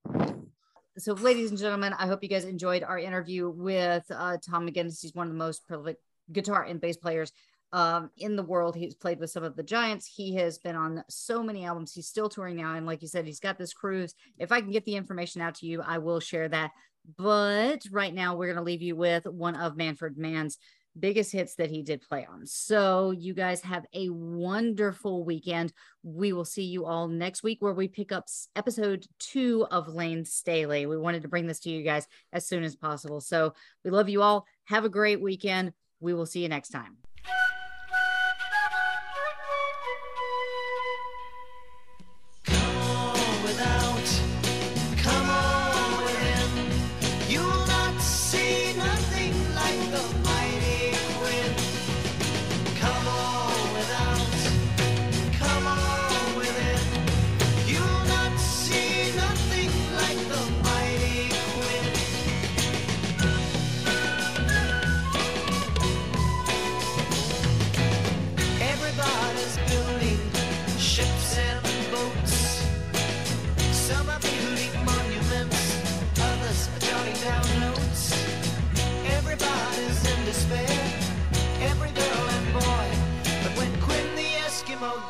so 0.97 1.11
ladies 1.13 1.49
and 1.49 1.59
gentlemen 1.59 1.91
i 1.99 2.07
hope 2.07 2.23
you 2.23 2.29
guys 2.29 2.45
enjoyed 2.45 2.81
our 2.81 2.97
interview 2.97 3.49
with 3.49 4.05
uh, 4.11 4.37
tom 4.37 4.65
mcguinness 4.65 5.01
he's 5.01 5.13
one 5.13 5.27
of 5.27 5.33
the 5.33 5.37
most 5.37 5.65
prolific 5.67 5.97
guitar 6.31 6.63
and 6.63 6.79
bass 6.79 6.95
players 6.95 7.33
um, 7.75 8.09
in 8.17 8.37
the 8.37 8.43
world 8.43 8.73
he's 8.73 8.95
played 8.95 9.19
with 9.19 9.29
some 9.29 9.43
of 9.43 9.57
the 9.57 9.63
giants 9.63 10.07
he 10.07 10.33
has 10.33 10.57
been 10.57 10.77
on 10.77 11.03
so 11.09 11.43
many 11.43 11.65
albums 11.65 11.93
he's 11.93 12.07
still 12.07 12.29
touring 12.29 12.55
now 12.55 12.73
and 12.75 12.85
like 12.85 13.01
you 13.01 13.07
said 13.07 13.25
he's 13.25 13.41
got 13.41 13.57
this 13.57 13.73
cruise 13.73 14.15
if 14.39 14.49
i 14.53 14.61
can 14.61 14.71
get 14.71 14.85
the 14.85 14.95
information 14.95 15.41
out 15.41 15.55
to 15.55 15.67
you 15.67 15.81
i 15.81 15.97
will 15.97 16.21
share 16.21 16.47
that 16.47 16.71
but 17.17 17.83
right 17.91 18.13
now 18.13 18.33
we're 18.33 18.45
going 18.45 18.55
to 18.55 18.63
leave 18.63 18.81
you 18.81 18.95
with 18.95 19.25
one 19.25 19.57
of 19.57 19.75
manfred 19.75 20.17
mann's 20.17 20.57
biggest 20.97 21.33
hits 21.33 21.55
that 21.55 21.69
he 21.69 21.83
did 21.83 22.01
play 22.01 22.25
on 22.31 22.45
so 22.45 23.11
you 23.11 23.33
guys 23.33 23.59
have 23.59 23.85
a 23.93 24.07
wonderful 24.07 25.25
weekend 25.25 25.73
we 26.01 26.31
will 26.31 26.45
see 26.45 26.63
you 26.63 26.85
all 26.85 27.09
next 27.09 27.43
week 27.43 27.57
where 27.59 27.73
we 27.73 27.89
pick 27.89 28.13
up 28.13 28.25
episode 28.55 29.05
two 29.19 29.67
of 29.71 29.89
Layne 29.89 30.23
Staley. 30.23 30.85
We 30.85 30.97
wanted 30.97 31.23
to 31.23 31.27
bring 31.27 31.47
this 31.47 31.59
to 31.61 31.69
you 31.69 31.83
guys 31.83 32.07
as 32.31 32.47
soon 32.47 32.63
as 32.63 32.75
possible. 32.75 33.19
So 33.19 33.55
we 33.83 33.89
love 33.89 34.07
you 34.07 34.21
all. 34.21 34.45
Have 34.65 34.85
a 34.85 34.89
great 34.89 35.19
weekend. 35.19 35.73
We 35.99 36.13
will 36.13 36.27
see 36.27 36.41
you 36.41 36.47
next 36.47 36.69
time. 36.69 36.97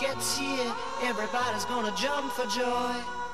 Gets 0.05 0.37
here, 0.37 0.71
everybody's 1.01 1.65
gonna 1.65 1.93
jump 1.95 2.31
for 2.31 2.45
joy. 2.45 3.24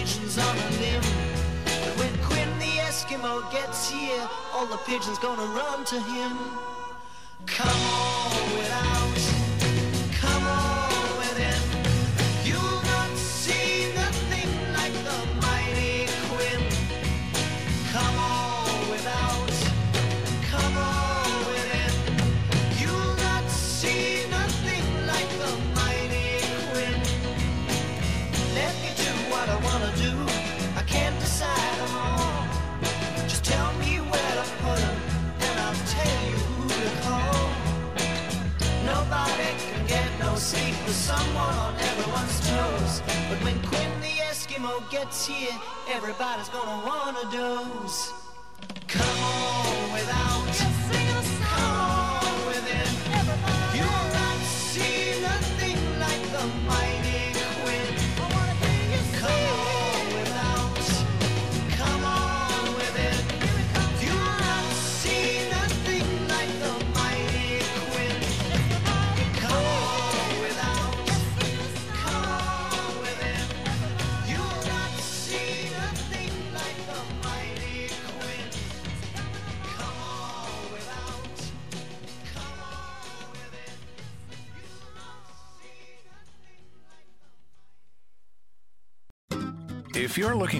Pigeons 0.00 0.38
on 0.38 0.56
a 0.56 0.70
limb. 0.80 1.02
When 1.98 2.12
Quinn 2.24 2.48
the 2.58 2.72
Eskimo 2.88 3.52
gets 3.52 3.90
here, 3.90 4.26
all 4.54 4.66
the 4.66 4.78
pigeons 4.78 5.18
gonna 5.18 5.44
run 5.44 5.84
to 5.84 6.00
him. 6.00 6.38
Come 7.44 7.68
on 7.68 8.56
without, 8.56 9.19
sleep 40.50 40.74
with 40.84 40.96
someone 40.96 41.54
on 41.66 41.74
everyone's 41.78 42.38
toes. 42.50 43.02
But 43.28 43.38
when 43.44 43.56
Quinn 43.62 43.92
the 44.00 44.14
Eskimo 44.30 44.74
gets 44.90 45.24
here, 45.24 45.56
everybody's 45.88 46.48
gonna 46.48 46.84
wanna 46.88 47.24
doze. 47.30 48.12
Come 48.88 49.18
on 49.22 49.92
without, 49.92 51.09